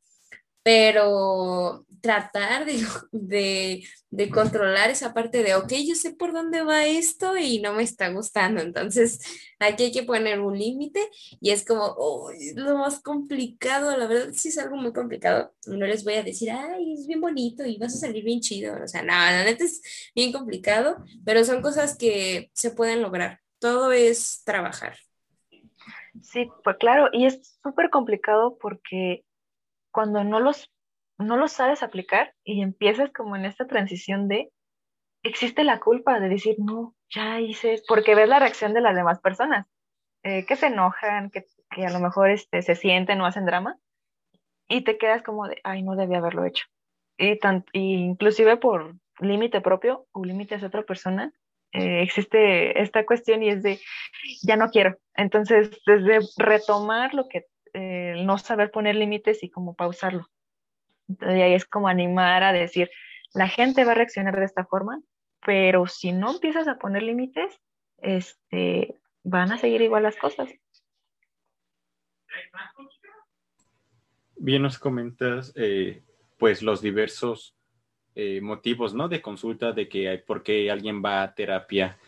Pero 0.63 1.87
tratar 2.01 2.67
de, 3.13 3.85
controlar 4.33 4.91
esa 4.91 5.15
parte 5.15 5.43
de, 5.43 5.55
ok, 5.55 5.73
yo 5.87 5.95
sé 5.95 6.15
por 6.15 6.33
dónde 6.33 6.63
va 6.63 6.87
esto 6.87 7.37
y 7.37 7.61
no 7.61 7.75
me 7.75 7.83
está 7.83 8.09
gustando, 8.09 8.61
entonces 8.61 9.21
aquí 9.59 9.85
hay 9.85 9.93
que 9.93 10.03
poner 10.03 10.41
un 10.41 10.59
límite 10.59 11.01
y 11.41 11.51
es 11.51 11.65
como, 11.65 11.85
oh, 11.85 12.31
es 12.31 12.57
lo 12.57 12.79
más 12.79 13.01
complicado, 13.03 13.97
la 13.97 14.07
verdad 14.07 14.33
sí 14.33 14.49
es 14.49 14.59
algo 14.59 14.77
muy 14.77 14.93
complicado, 14.93 15.53
no 15.67 15.87
les 15.87 16.05
voy 16.05 16.15
a 16.15 16.23
decir, 16.23 16.51
ay, 16.51 16.95
es 16.95 17.07
bien 17.07 17.21
bonito 17.21 17.65
y 17.65 17.79
vas 17.79 17.95
a 17.95 17.99
salir 17.99 18.25
bien 18.25 18.41
chido, 18.41 18.75
o 18.83 18.89
sea, 18.89 19.03
no, 19.03 19.13
la 19.13 19.45
neta 19.45 19.65
es 19.65 19.83
bien 20.15 20.33
complicado, 20.33 21.05
pero 21.25 21.45
son 21.45 21.63
cosas 21.63 21.97
que 21.97 22.51
se 22.55 22.71
pueden 22.71 23.03
lograr, 23.03 23.41
todo 23.59 23.93
es 23.93 24.43
trabajar. 24.45 24.97
Sí, 26.23 26.49
pues 26.65 26.77
claro, 26.79 27.09
y 27.13 27.27
es 27.27 27.59
súper 27.63 27.89
complicado 27.89 28.59
porque 28.61 29.25
cuando 29.91 30.25
no 30.25 30.41
los, 30.41 30.71
no 31.19 31.37
los 31.37 31.53
sabes 31.53 31.83
aplicar 31.83 32.35
y 32.45 32.63
empiezas 32.63 33.11
como 33.13 33.37
en 33.37 33.45
esta 33.45 33.67
transición 33.67 34.29
de, 34.29 34.51
existe 35.23 35.65
la 35.65 35.81
culpa 35.81 36.21
de 36.21 36.29
decir, 36.29 36.57
no, 36.59 36.95
ya 37.09 37.41
hice, 37.41 37.83
porque 37.87 38.15
ves 38.15 38.29
la 38.29 38.39
reacción 38.39 38.73
de 38.75 38.81
las 38.81 38.95
demás 38.95 39.21
personas, 39.21 39.67
eh, 40.23 40.47
que 40.47 40.57
se 40.57 40.67
enojan, 40.67 41.31
que, 41.31 41.45
que, 41.71 41.87
a 41.87 41.91
lo 41.91 42.01
mejor 42.01 42.31
este, 42.31 42.63
se 42.63 42.75
sienten 42.75 43.21
o 43.21 43.27
hacen 43.27 43.47
drama, 43.47 43.77
y 44.69 44.83
te 44.83 44.99
quedas 44.99 45.23
como 45.23 45.49
de, 45.49 45.61
ay, 45.65 45.83
no 45.83 45.97
debía 45.97 46.19
haberlo 46.19 46.45
hecho. 46.45 46.67
Y, 47.19 47.39
tan, 47.39 47.65
inclusive 47.73 48.57
por 48.57 48.95
límite 49.19 49.61
propio 49.61 50.07
o 50.13 50.25
límites 50.25 50.61
de 50.61 50.67
otra 50.69 50.85
persona, 50.85 51.33
eh, 51.73 52.03
existe 52.03 52.81
esta 52.81 53.05
cuestión 53.05 53.43
y 53.43 53.51
es 53.51 53.63
de, 53.63 53.81
ya 54.43 54.57
no 54.57 54.71
quiero. 54.71 54.97
Entonces, 55.15 55.71
desde 55.87 56.21
retomar 56.37 57.15
lo 57.15 57.29
que 57.29 57.47
eh, 57.75 58.23
no 58.25 58.39
saber 58.39 58.71
poner 58.71 58.97
límites 58.97 59.43
y 59.43 59.51
como 59.51 59.75
pausarlo. 59.75 60.27
Entonces 61.09 61.43
ahí 61.43 61.55
es 61.55 61.65
como 61.65 61.89
animar 61.89 62.43
a 62.43 62.53
decir, 62.53 62.91
la 63.35 63.49
gente 63.49 63.85
va 63.85 63.93
a 63.93 63.97
reaccionar 63.97 64.37
de 64.37 64.45
esta 64.45 64.65
forma, 64.65 65.01
pero 65.45 65.87
si 65.87 66.13
no 66.13 66.33
empiezas 66.33 66.69
a 66.69 66.79
poner 66.79 67.03
límites, 67.03 67.61
este, 67.99 69.01
van 69.23 69.53
a 69.53 69.59
seguir 69.59 69.83
igual 69.83 70.05
las 70.05 70.17
cosas. 70.17 70.51
Bien 74.37 74.63
nos 74.63 74.79
comentas, 74.79 75.53
eh, 75.57 76.03
pues, 76.39 76.63
los 76.63 76.81
diversos 76.81 77.57
eh, 78.15 78.41
motivos, 78.41 78.95
¿no? 78.95 79.09
De 79.09 79.21
consulta 79.21 79.73
de 79.73 79.89
que 79.89 80.19
por 80.27 80.43
qué 80.43 80.71
alguien 80.71 81.03
va 81.05 81.23
a 81.23 81.35
terapia. 81.35 81.99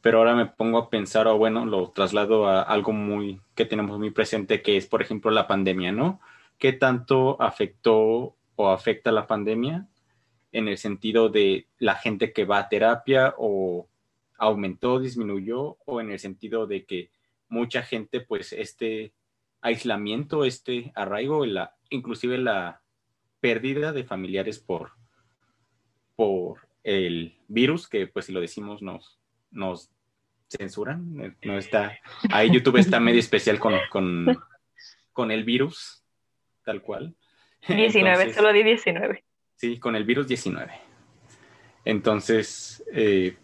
Pero 0.00 0.18
ahora 0.18 0.34
me 0.34 0.46
pongo 0.46 0.78
a 0.78 0.90
pensar, 0.90 1.26
o 1.26 1.36
bueno, 1.38 1.66
lo 1.66 1.90
traslado 1.90 2.46
a 2.46 2.62
algo 2.62 2.92
muy 2.92 3.40
que 3.54 3.64
tenemos 3.64 3.98
muy 3.98 4.10
presente, 4.10 4.62
que 4.62 4.76
es, 4.76 4.86
por 4.86 5.02
ejemplo, 5.02 5.30
la 5.30 5.46
pandemia, 5.46 5.92
¿no? 5.92 6.20
¿Qué 6.58 6.72
tanto 6.72 7.40
afectó 7.40 8.36
o 8.56 8.70
afecta 8.70 9.12
la 9.12 9.26
pandemia 9.26 9.88
en 10.52 10.68
el 10.68 10.78
sentido 10.78 11.28
de 11.28 11.68
la 11.78 11.94
gente 11.94 12.32
que 12.32 12.44
va 12.44 12.58
a 12.58 12.68
terapia 12.68 13.34
o 13.38 13.88
aumentó, 14.38 15.00
disminuyó, 15.00 15.78
o 15.84 16.00
en 16.00 16.12
el 16.12 16.18
sentido 16.18 16.66
de 16.66 16.84
que 16.84 17.10
mucha 17.48 17.82
gente, 17.82 18.20
pues, 18.20 18.52
este 18.52 19.12
aislamiento, 19.60 20.44
este 20.44 20.92
arraigo, 20.94 21.44
la, 21.44 21.76
inclusive 21.90 22.38
la 22.38 22.82
pérdida 23.40 23.92
de 23.92 24.04
familiares 24.04 24.58
por, 24.58 24.92
por 26.16 26.68
el 26.82 27.36
virus, 27.48 27.88
que 27.88 28.06
pues 28.06 28.26
si 28.26 28.32
lo 28.32 28.40
decimos 28.40 28.82
nos, 28.82 29.17
nos 29.50 29.90
censuran, 30.48 31.36
no 31.42 31.58
está, 31.58 31.98
ahí 32.30 32.50
YouTube 32.50 32.78
está 32.78 33.00
medio 33.00 33.20
especial 33.20 33.58
con, 33.58 33.74
con, 35.12 35.30
el 35.30 35.44
virus, 35.44 36.02
tal 36.64 36.82
cual. 36.82 37.14
19, 37.66 38.32
solo 38.32 38.52
di 38.52 38.62
19. 38.62 39.24
Sí, 39.56 39.78
con 39.78 39.96
el 39.96 40.04
virus 40.04 40.28
19. 40.28 40.72
Entonces, 41.84 42.84
eh, 42.92 43.36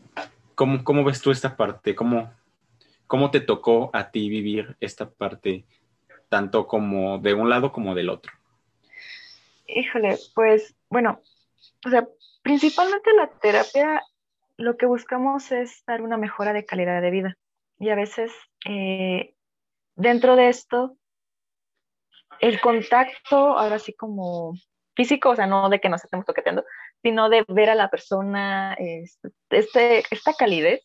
¿cómo, 0.54 1.04
ves 1.04 1.20
tú 1.20 1.30
esta 1.30 1.56
parte? 1.56 1.94
¿Cómo, 1.94 2.32
¿Cómo 3.06 3.30
te 3.30 3.40
tocó 3.40 3.90
a 3.92 4.10
ti 4.10 4.28
vivir 4.28 4.76
esta 4.80 5.10
parte, 5.10 5.64
tanto 6.28 6.66
como 6.66 7.18
de 7.18 7.34
un 7.34 7.50
lado 7.50 7.72
como 7.72 7.94
del 7.94 8.08
otro? 8.08 8.32
Híjole, 9.66 10.16
pues 10.34 10.76
bueno, 10.88 11.20
o 11.84 11.90
sea, 11.90 12.06
Principalmente 12.44 13.10
la 13.14 13.26
terapia, 13.40 14.02
lo 14.56 14.76
que 14.76 14.86
buscamos 14.86 15.50
es 15.52 15.82
dar 15.86 16.02
una 16.02 16.16
mejora 16.16 16.52
de 16.52 16.64
calidad 16.64 17.00
de 17.02 17.10
vida. 17.10 17.36
Y 17.78 17.90
a 17.90 17.94
veces, 17.94 18.32
eh, 18.68 19.34
dentro 19.96 20.36
de 20.36 20.48
esto, 20.48 20.96
el 22.40 22.60
contacto, 22.60 23.58
ahora 23.58 23.78
sí 23.78 23.94
como 23.94 24.54
físico, 24.94 25.30
o 25.30 25.36
sea, 25.36 25.46
no 25.46 25.68
de 25.68 25.80
que 25.80 25.88
nos 25.88 26.04
estemos 26.04 26.24
toqueteando, 26.24 26.64
sino 27.02 27.28
de 27.28 27.44
ver 27.48 27.70
a 27.70 27.74
la 27.74 27.90
persona, 27.90 28.76
este, 29.50 30.04
esta 30.10 30.34
calidez 30.34 30.82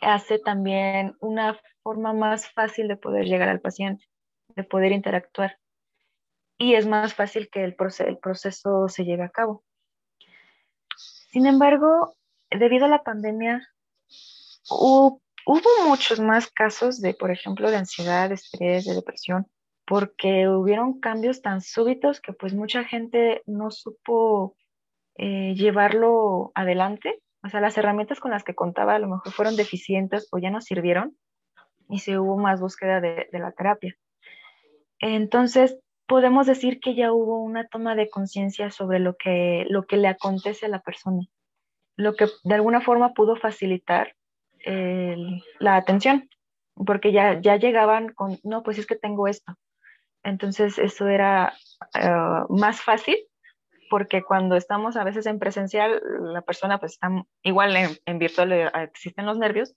hace 0.00 0.38
también 0.38 1.16
una 1.20 1.58
forma 1.82 2.12
más 2.12 2.50
fácil 2.52 2.88
de 2.88 2.96
poder 2.96 3.26
llegar 3.26 3.48
al 3.48 3.60
paciente, 3.60 4.04
de 4.54 4.64
poder 4.64 4.92
interactuar. 4.92 5.58
Y 6.58 6.74
es 6.74 6.86
más 6.86 7.14
fácil 7.14 7.48
que 7.50 7.64
el, 7.64 7.76
el 8.06 8.18
proceso 8.18 8.88
se 8.88 9.04
lleve 9.04 9.24
a 9.24 9.30
cabo. 9.30 9.64
Sin 10.96 11.46
embargo, 11.46 12.16
debido 12.58 12.86
a 12.86 12.88
la 12.88 13.02
pandemia, 13.02 13.66
hubo, 14.70 15.20
muchos 15.86 16.20
más 16.20 16.50
casos 16.50 17.00
de, 17.00 17.14
por 17.14 17.30
ejemplo, 17.30 17.70
de 17.70 17.76
ansiedad, 17.76 18.28
de 18.28 18.36
estrés, 18.36 18.84
de 18.84 18.94
depresión, 18.94 19.46
porque 19.84 20.48
hubieron 20.48 21.00
cambios 21.00 21.42
tan 21.42 21.60
súbitos 21.60 22.20
que 22.20 22.32
pues 22.32 22.54
mucha 22.54 22.84
gente 22.84 23.42
no 23.46 23.70
supo 23.70 24.56
eh, 25.16 25.54
llevarlo 25.54 26.52
adelante. 26.54 27.20
O 27.42 27.48
sea, 27.48 27.60
las 27.60 27.76
herramientas 27.76 28.20
con 28.20 28.30
las 28.30 28.44
que 28.44 28.54
contaba 28.54 28.94
a 28.94 28.98
lo 29.00 29.08
mejor 29.08 29.32
fueron 29.32 29.56
deficientes 29.56 30.28
o 30.30 30.38
ya 30.38 30.50
no 30.50 30.60
sirvieron 30.60 31.16
y 31.88 31.98
se 31.98 32.18
hubo 32.18 32.38
más 32.38 32.60
búsqueda 32.60 33.00
de, 33.00 33.28
la 33.32 33.50
terapia. 33.52 33.96
Entonces, 35.00 35.76
podemos 36.06 36.46
decir 36.46 36.78
que 36.78 36.94
ya 36.94 37.12
hubo 37.12 37.42
una 37.42 37.66
toma 37.66 37.96
de 37.96 38.08
conciencia 38.08 38.70
sobre 38.70 39.00
lo 39.00 39.16
que 39.16 39.66
le 39.66 40.08
acontece 40.08 40.66
a 40.66 40.68
la 40.68 40.80
persona, 40.80 41.26
lo 41.96 42.14
que 42.14 42.26
de 42.44 42.54
alguna 42.54 42.80
forma 42.80 43.14
pudo 43.14 43.36
facilitar 43.36 44.14
la 44.64 45.74
atención, 45.74 46.28
porque 46.86 47.10
ya, 47.10 47.40
ya 47.40 47.56
llegaban 47.56 48.12
con, 48.12 48.38
no, 48.44 48.62
pues 48.62 48.78
es 48.78 48.86
que 48.86 48.94
tengo 48.94 49.26
esto. 49.26 49.54
Entonces 50.22 50.78
eso 50.78 51.08
era 51.08 51.52
eh, 51.94 52.44
más 52.48 52.80
fácil 52.80 53.16
porque 53.90 54.22
cuando 54.22 54.54
estamos 54.54 54.96
a 54.96 55.02
veces 55.02 55.26
en 55.26 55.40
presencial, 55.40 56.00
la 56.20 56.42
persona 56.42 56.78
pues 56.78 56.92
está 56.92 57.10
igual 57.42 57.74
en, 57.74 57.90
en 58.06 58.18
virtual 58.20 58.52
eh, 58.52 58.70
existen 58.84 59.26
los 59.26 59.36
nervios, 59.36 59.74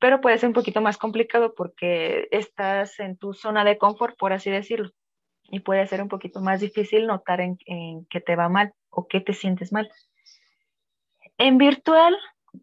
pero 0.00 0.20
puede 0.20 0.38
ser 0.38 0.48
un 0.48 0.54
poquito 0.54 0.80
más 0.80 0.98
complicado 0.98 1.54
porque 1.54 2.26
estás 2.32 2.98
en 2.98 3.16
tu 3.16 3.32
zona 3.32 3.64
de 3.64 3.78
confort, 3.78 4.18
por 4.18 4.32
así 4.32 4.50
decirlo 4.50 4.90
y 5.50 5.60
puede 5.60 5.86
ser 5.86 6.00
un 6.00 6.08
poquito 6.08 6.40
más 6.40 6.60
difícil 6.60 7.06
notar 7.06 7.40
en, 7.40 7.58
que 8.08 8.20
te 8.20 8.36
va 8.36 8.48
mal 8.48 8.72
o 8.88 9.06
que 9.08 9.20
te 9.20 9.34
sientes 9.34 9.72
mal. 9.72 9.90
En 11.40 11.56
virtual, 11.56 12.14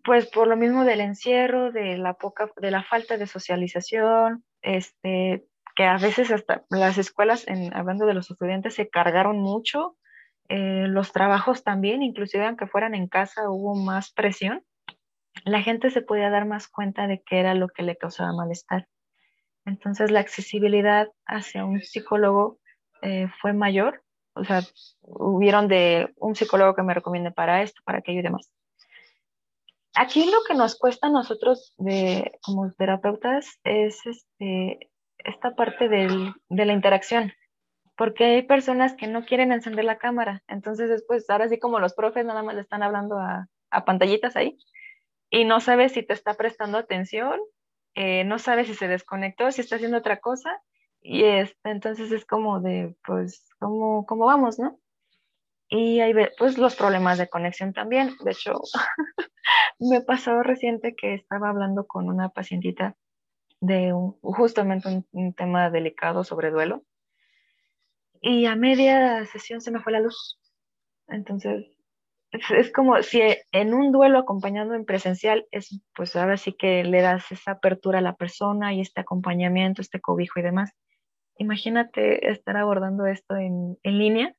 pues 0.03 0.27
por 0.27 0.47
lo 0.47 0.55
mismo 0.55 0.85
del 0.85 1.01
encierro, 1.01 1.71
de 1.71 1.97
la 1.97 2.13
poca, 2.13 2.51
de 2.57 2.69
la 2.69 2.83
falta 2.83 3.17
de 3.17 3.25
socialización, 3.25 4.43
este, 4.61 5.47
que 5.75 5.85
a 5.85 5.97
veces 5.97 6.29
hasta 6.29 6.63
las 6.69 6.99
escuelas, 6.99 7.47
hablando 7.73 8.05
de 8.05 8.13
los 8.13 8.29
estudiantes, 8.29 8.75
se 8.75 8.87
cargaron 8.87 9.39
mucho, 9.39 9.97
eh, 10.47 10.85
los 10.87 11.11
trabajos 11.11 11.63
también, 11.63 12.03
inclusive 12.03 12.45
aunque 12.45 12.67
fueran 12.67 12.93
en 12.93 13.07
casa, 13.07 13.49
hubo 13.49 13.73
más 13.73 14.11
presión, 14.11 14.63
la 15.43 15.63
gente 15.63 15.89
se 15.89 16.03
podía 16.03 16.29
dar 16.29 16.45
más 16.45 16.67
cuenta 16.67 17.07
de 17.07 17.23
qué 17.23 17.39
era 17.39 17.55
lo 17.55 17.69
que 17.69 17.81
le 17.81 17.97
causaba 17.97 18.31
malestar. 18.31 18.87
Entonces 19.65 20.11
la 20.11 20.19
accesibilidad 20.19 21.07
hacia 21.25 21.65
un 21.65 21.81
psicólogo 21.81 22.59
eh, 23.01 23.27
fue 23.41 23.53
mayor. 23.53 24.03
O 24.35 24.43
sea, 24.43 24.61
hubieron 25.01 25.67
de 25.67 26.13
un 26.17 26.35
psicólogo 26.35 26.75
que 26.75 26.83
me 26.83 26.93
recomiende 26.93 27.31
para 27.31 27.63
esto, 27.63 27.81
para 27.83 27.97
aquello 27.97 28.19
y 28.19 28.23
demás. 28.23 28.51
Aquí 29.99 30.29
lo 30.29 30.43
que 30.47 30.53
nos 30.53 30.77
cuesta 30.77 31.07
a 31.07 31.09
nosotros 31.09 31.73
de, 31.77 32.37
como 32.43 32.71
terapeutas 32.73 33.59
es 33.63 34.05
este, 34.05 34.91
esta 35.17 35.55
parte 35.55 35.89
del, 35.89 36.33
de 36.49 36.65
la 36.65 36.73
interacción, 36.73 37.33
porque 37.95 38.25
hay 38.25 38.41
personas 38.43 38.93
que 38.93 39.07
no 39.07 39.25
quieren 39.25 39.51
encender 39.51 39.85
la 39.85 39.97
cámara, 39.97 40.43
entonces 40.47 40.89
después, 40.89 41.27
ahora 41.31 41.49
sí 41.49 41.57
como 41.57 41.79
los 41.79 41.95
profes 41.95 42.27
nada 42.27 42.43
más 42.43 42.53
le 42.53 42.61
están 42.61 42.83
hablando 42.83 43.17
a, 43.17 43.47
pantallitas 43.85 44.35
ahí 44.35 44.57
y 45.31 45.45
no 45.45 45.59
sabes 45.59 45.93
si 45.93 46.03
te 46.03 46.13
está 46.13 46.35
prestando 46.35 46.77
atención, 46.77 47.39
eh, 47.95 48.23
no 48.23 48.37
sabes 48.37 48.67
si 48.67 48.75
se 48.75 48.87
desconectó, 48.87 49.49
si 49.51 49.61
está 49.61 49.77
haciendo 49.77 49.97
otra 49.97 50.19
cosa 50.19 50.61
y 51.01 51.23
este, 51.23 51.71
entonces 51.71 52.11
es 52.11 52.23
como 52.23 52.59
de, 52.59 52.95
pues, 53.03 53.49
¿cómo, 53.59 54.05
cómo 54.05 54.25
vamos, 54.25 54.59
no? 54.59 54.79
Y 55.69 55.99
hay 55.99 56.13
pues 56.37 56.57
los 56.57 56.75
problemas 56.75 57.17
de 57.17 57.29
conexión 57.29 57.73
también. 57.73 58.15
De 58.23 58.31
hecho, 58.31 58.53
me 59.79 60.01
pasó 60.01 60.41
reciente 60.43 60.95
que 60.95 61.13
estaba 61.13 61.49
hablando 61.49 61.85
con 61.87 62.09
una 62.09 62.29
pacientita 62.29 62.95
de 63.59 63.93
justamente 64.21 65.03
un, 65.11 65.33
tema 65.33 65.69
delicado 65.69 66.23
sobre 66.23 66.51
duelo. 66.51 66.83
Y 68.21 68.45
a 68.45 68.55
media 68.55 69.25
sesión 69.25 69.61
se 69.61 69.71
me 69.71 69.79
fue 69.79 69.91
la 69.91 69.99
luz. 69.99 70.39
Entonces, 71.07 71.65
es, 72.31 72.71
como 72.71 73.01
si 73.03 73.21
en 73.51 73.73
un 73.73 73.91
duelo 73.91 74.19
acompañado 74.19 74.73
en 74.73 74.85
presencial, 74.85 75.47
es, 75.51 75.81
pues 75.95 76.15
ahora 76.15 76.37
sí 76.37 76.53
que 76.53 76.83
le 76.83 77.01
das 77.01 77.31
esa 77.31 77.51
apertura 77.51 77.99
a 77.99 78.01
la 78.01 78.15
persona 78.15 78.73
y 78.73 78.81
este 78.81 79.01
acompañamiento, 79.01 79.81
este 79.81 80.01
cobijo 80.01 80.39
y 80.39 80.43
demás 80.43 80.73
imagínate 81.37 82.29
estar 82.29 82.57
abordando 82.57 83.05
esto 83.05 83.35
en, 83.35 83.77
línea 83.83 84.33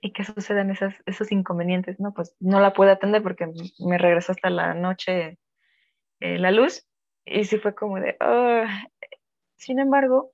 y 0.00 0.12
que 0.12 0.24
sucedan 0.24 0.70
esas, 0.70 0.94
esos 1.06 1.32
inconvenientes, 1.32 1.98
¿no? 2.00 2.12
Pues 2.14 2.34
no 2.40 2.60
la 2.60 2.72
puedo 2.72 2.90
atender 2.90 3.22
porque 3.22 3.50
me 3.78 3.98
regresó 3.98 4.32
hasta 4.32 4.50
la 4.50 4.74
noche 4.74 5.38
eh, 6.20 6.38
la 6.38 6.50
luz 6.50 6.86
y 7.24 7.44
sí 7.44 7.58
fue 7.58 7.74
como 7.74 8.00
de, 8.00 8.16
sin 9.56 9.78
embargo, 9.78 10.30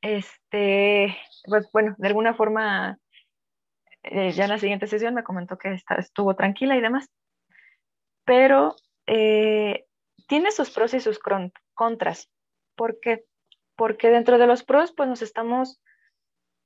este, 0.00 1.16
pues 1.46 1.68
bueno, 1.72 1.94
de 1.98 2.08
alguna 2.08 2.34
forma, 2.34 2.98
eh, 4.02 4.32
ya 4.32 4.44
en 4.44 4.50
la 4.50 4.58
siguiente 4.58 4.86
sesión 4.86 5.14
me 5.14 5.24
comentó 5.24 5.58
que 5.58 5.76
estuvo 5.98 6.34
tranquila 6.34 6.76
y 6.76 6.80
demás, 6.80 7.10
pero 8.24 8.74
eh, 9.06 9.86
tiene 10.28 10.50
sus 10.50 10.70
pros 10.70 10.94
y 10.94 11.00
sus 11.00 11.18
contras. 11.74 12.30
¿Por 12.76 12.98
qué? 13.00 13.24
porque 13.76 14.10
dentro 14.10 14.38
de 14.38 14.46
los 14.46 14.62
pros, 14.62 14.92
pues 14.92 15.08
nos 15.08 15.22
estamos 15.22 15.80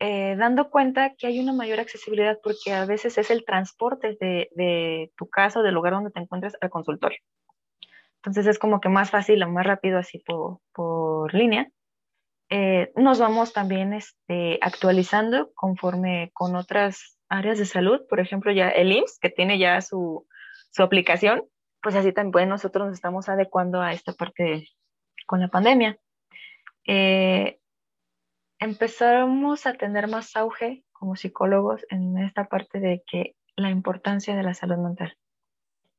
eh, 0.00 0.36
dando 0.36 0.70
cuenta 0.70 1.14
que 1.16 1.26
hay 1.26 1.40
una 1.40 1.52
mayor 1.52 1.80
accesibilidad 1.80 2.38
porque 2.42 2.72
a 2.72 2.84
veces 2.84 3.18
es 3.18 3.30
el 3.30 3.44
transporte 3.44 4.16
de, 4.20 5.12
tu 5.16 5.28
casa 5.28 5.60
o 5.60 5.62
del 5.62 5.74
lugar 5.74 5.92
donde 5.94 6.10
te 6.10 6.20
encuentres 6.20 6.56
al 6.60 6.70
consultorio. 6.70 7.18
Entonces 8.16 8.46
es 8.46 8.58
como 8.58 8.80
que 8.80 8.88
más 8.88 9.10
fácil 9.10 9.42
o 9.42 9.48
más 9.50 9.66
rápido 9.66 9.98
así 9.98 10.22
por, 10.74 11.34
línea. 11.34 11.68
Eh, 12.50 12.92
nos 12.96 13.18
vamos 13.18 13.52
también 13.52 13.92
este, 13.92 14.58
actualizando 14.62 15.52
conforme 15.54 16.30
con 16.32 16.56
otras 16.56 17.18
áreas 17.28 17.58
de 17.58 17.66
salud, 17.66 18.00
por 18.08 18.20
ejemplo 18.20 18.52
ya 18.52 18.70
el 18.70 18.92
IMSS, 18.92 19.18
que 19.18 19.30
tiene 19.30 19.58
ya 19.58 19.80
su, 19.80 20.26
su 20.70 20.82
aplicación, 20.82 21.44
pues 21.82 21.94
así 21.94 22.12
también 22.12 22.48
nosotros 22.48 22.86
nos 22.86 22.94
estamos 22.94 23.28
adecuando 23.28 23.80
a 23.80 23.92
esta 23.92 24.12
parte 24.12 24.68
con 25.26 25.40
la 25.40 25.48
pandemia. 25.48 25.98
Eh, 26.86 27.58
empezamos 28.58 29.66
a 29.66 29.74
tener 29.74 30.08
más 30.08 30.34
auge 30.36 30.84
como 30.92 31.16
psicólogos 31.16 31.86
en 31.90 32.18
esta 32.18 32.48
parte 32.48 32.80
de 32.80 33.02
que 33.06 33.36
la 33.56 33.70
importancia 33.70 34.36
de 34.36 34.42
la 34.42 34.54
salud 34.54 34.78
mental. 34.78 35.16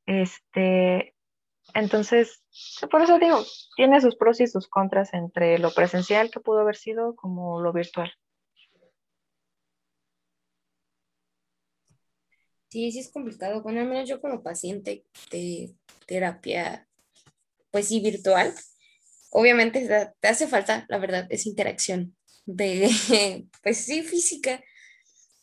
Este, 0.06 1.16
entonces, 1.74 2.44
por 2.90 3.02
eso 3.02 3.20
digo, 3.20 3.44
tiene 3.76 4.02
sus 4.02 4.16
pros 4.16 4.42
y 4.42 4.48
sus 4.48 4.68
contras 4.68 5.14
entre 5.14 5.60
lo 5.60 5.72
presencial 5.72 6.32
que 6.32 6.40
pudo 6.40 6.60
haber 6.60 6.76
sido 6.76 7.16
como 7.16 7.62
lo 7.62 7.72
virtual. 7.74 8.12
Sí, 12.70 12.92
sí 12.92 13.00
es 13.00 13.12
complicado. 13.12 13.64
Bueno, 13.64 13.82
al 13.82 13.88
menos 13.88 14.08
yo 14.08 14.22
como 14.22 14.44
paciente 14.44 15.06
de 15.32 15.76
terapia, 16.06 16.88
pues 17.72 17.88
sí, 17.88 18.00
virtual, 18.00 18.54
obviamente 19.32 20.14
te 20.20 20.28
hace 20.28 20.48
falta, 20.48 20.86
la 20.88 21.00
verdad, 21.00 21.26
esa 21.30 21.50
interacción 21.50 22.16
de, 22.50 22.90
pues 23.64 23.78
sí, 23.78 24.02
física, 24.04 24.64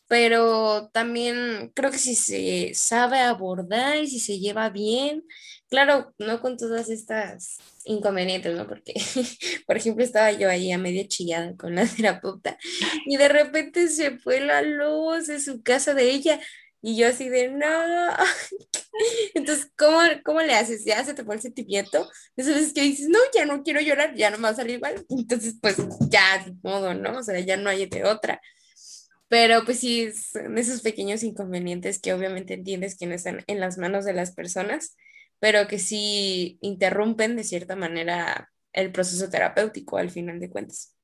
pero 0.09 0.89
también 0.93 1.73
creo 1.75 1.91
que 1.91 1.99
si 1.99 2.15
se 2.15 2.73
sabe 2.75 3.21
abordar 3.21 3.97
y 3.97 4.09
si 4.09 4.21
se 4.21 4.39
lleva 4.39 4.71
bien, 4.71 5.25
claro, 5.69 6.15
no 6.19 6.41
con 6.41 6.57
todas 6.57 6.89
estas 6.91 7.59
inconvenientes, 7.85 8.57
¿no? 8.57 8.67
Porque, 8.67 8.95
por 9.67 9.77
ejemplo, 9.77 10.05
estaba 10.05 10.33
yo 10.33 10.49
ahí 10.49 10.73
a 10.73 10.79
medio 10.79 11.05
chillada 11.09 11.57
con 11.57 11.75
la 11.75 11.87
terapeuta 11.97 12.59
y 13.07 13.17
de 13.17 13.29
repente 13.29 13.89
se 13.89 14.19
fue 14.19 14.41
la 14.41 14.63
luz 14.63 15.27
de 15.27 15.41
su 15.41 15.63
casa 15.63 15.95
de 15.95 16.11
ella 16.11 16.41
y 16.83 16.97
yo 16.97 17.09
así 17.09 17.29
de, 17.29 17.49
no. 17.49 17.67
Entonces, 19.35 19.71
¿cómo, 19.77 19.99
¿cómo 20.25 20.41
le 20.41 20.55
haces? 20.55 20.85
¿Ya 20.85 21.05
se 21.05 21.15
te 21.15 21.25
fue 21.25 21.35
el 21.35 21.41
sentimiento? 21.41 22.09
Veces 22.37 22.73
que 22.73 22.83
dices, 22.83 23.09
no, 23.09 23.19
ya 23.35 23.45
no 23.45 23.63
quiero 23.63 23.81
llorar, 23.81 24.15
ya 24.15 24.31
no 24.31 24.39
me 24.39 24.45
va 24.45 24.49
a 24.51 24.55
salir 24.55 24.77
igual. 24.77 25.05
Entonces, 25.09 25.57
pues 25.61 25.77
ya, 26.11 26.45
de 26.45 26.55
modo, 26.63 26.95
¿no? 26.95 27.19
O 27.19 27.23
sea, 27.23 27.39
ya 27.41 27.57
no 27.57 27.71
hay 27.71 27.87
de 27.87 28.05
otra. 28.05 28.41
Pero 29.29 29.65
pues 29.65 29.81
sí, 29.81 30.13
son 30.13 30.57
esos 30.57 30.83
pequeños 30.83 31.23
inconvenientes 31.25 32.01
que 32.01 32.13
obviamente 32.13 32.55
entiendes 32.55 32.97
que 32.97 33.07
no 33.07 33.15
están 33.15 33.43
en 33.49 33.59
las 33.59 33.77
manos 33.77 34.05
de 34.05 34.13
las 34.13 34.33
personas, 34.33 34.97
pero 35.41 35.67
que 35.67 35.79
sí 35.79 36.59
interrumpen 36.61 37.37
de 37.37 37.45
cierta 37.45 37.75
manera 37.75 38.51
el 38.73 38.93
proceso 38.93 39.29
terapéutico 39.29 39.97
al 39.99 40.11
final 40.11 40.39
de 40.39 40.51
cuentas. 40.51 40.95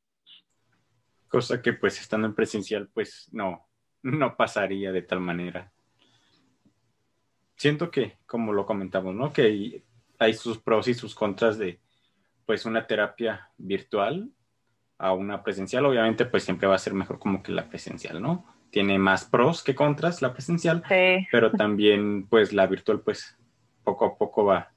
Cosa 1.27 1.61
que 1.61 1.73
pues 1.73 2.01
estando 2.01 2.29
en 2.29 2.35
presencial 2.35 2.89
pues 2.95 3.29
no, 3.33 3.69
no 4.03 4.37
pasaría 4.37 4.93
de 4.93 5.03
tal 5.03 5.21
manera. 5.21 5.73
Siento 7.57 7.91
que, 7.91 8.19
como 8.27 8.53
lo 8.53 8.67
comentamos, 8.67 9.15
¿no? 9.15 9.33
Que 9.33 9.85
hay 10.19 10.35
sus 10.35 10.59
pros 10.59 10.89
y 10.89 10.95
sus 10.95 11.15
contras 11.15 11.59
de 11.59 11.81
pues 12.47 12.67
una 12.67 12.87
terapia 12.87 13.51
virtual 13.57 14.31
a 14.99 15.13
una 15.13 15.43
presencial, 15.43 15.85
obviamente 15.87 16.25
pues 16.25 16.45
siempre 16.45 16.69
va 16.69 16.75
a 16.77 16.79
ser 16.79 16.95
mejor 16.95 17.19
como 17.19 17.43
que 17.43 17.53
la 17.53 17.69
presencial, 17.69 18.23
¿no? 18.23 18.47
Tiene 18.71 18.99
más 18.99 19.25
pros 19.25 19.63
que 19.63 19.75
contras 19.75 20.23
la 20.23 20.33
presencial, 20.33 20.83
pero 21.31 21.51
también 21.53 22.27
pues 22.29 22.53
la 22.53 22.67
virtual 22.67 23.01
pues 23.01 23.37
poco 23.85 24.07
a 24.07 24.17
poco 24.17 24.45
va, 24.45 24.73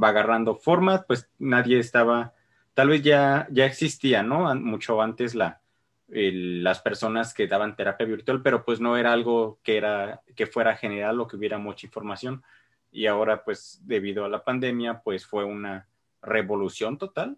va 0.00 0.08
agarrando 0.08 0.56
forma, 0.56 1.04
pues 1.06 1.30
nadie 1.38 1.78
estaba, 1.78 2.34
tal 2.74 2.88
vez 2.88 3.02
ya, 3.02 3.46
ya 3.50 3.66
existía, 3.66 4.22
¿no? 4.22 4.52
Mucho 4.56 5.00
antes 5.00 5.34
la, 5.34 5.60
las 6.08 6.80
personas 6.80 7.34
que 7.34 7.46
daban 7.46 7.76
terapia 7.76 8.06
virtual, 8.06 8.42
pero 8.42 8.64
pues 8.64 8.80
no 8.80 8.96
era 8.96 9.12
algo 9.12 9.58
que, 9.62 9.76
era, 9.76 10.22
que 10.34 10.46
fuera 10.46 10.76
general 10.76 11.20
o 11.20 11.26
que 11.26 11.36
hubiera 11.36 11.58
mucha 11.58 11.86
información. 11.86 12.42
Y 12.90 13.06
ahora 13.06 13.44
pues 13.44 13.82
debido 13.84 14.24
a 14.24 14.28
la 14.28 14.44
pandemia 14.44 15.02
pues 15.02 15.26
fue 15.26 15.44
una 15.44 15.86
revolución 16.22 16.96
total 16.96 17.36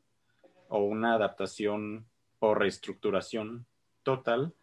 o 0.68 0.84
una 0.84 1.14
adaptación 1.14 2.06
o 2.38 2.55
reestructuración 2.55 3.66
total 4.02 4.55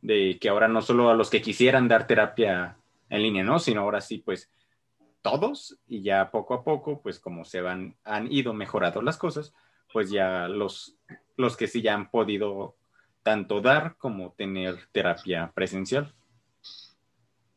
de 0.00 0.38
que 0.40 0.48
ahora 0.48 0.66
no 0.66 0.80
solo 0.80 1.10
a 1.10 1.14
los 1.14 1.28
que 1.28 1.42
quisieran 1.42 1.86
dar 1.86 2.06
terapia 2.06 2.78
en 3.10 3.22
línea, 3.22 3.44
¿no? 3.44 3.58
Sino 3.58 3.82
ahora 3.82 4.00
sí, 4.00 4.18
pues 4.18 4.50
todos 5.20 5.78
y 5.86 6.02
ya 6.02 6.30
poco 6.30 6.54
a 6.54 6.64
poco, 6.64 7.02
pues 7.02 7.20
como 7.20 7.44
se 7.44 7.60
van, 7.60 7.96
han 8.04 8.32
ido 8.32 8.54
mejorando 8.54 9.02
las 9.02 9.18
cosas, 9.18 9.52
pues 9.92 10.10
ya 10.10 10.48
los, 10.48 10.96
los 11.36 11.56
que 11.58 11.66
sí 11.66 11.82
ya 11.82 11.94
han 11.94 12.10
podido 12.10 12.76
tanto 13.22 13.60
dar 13.60 13.96
como 13.96 14.32
tener 14.32 14.78
terapia 14.92 15.52
presencial. 15.54 16.14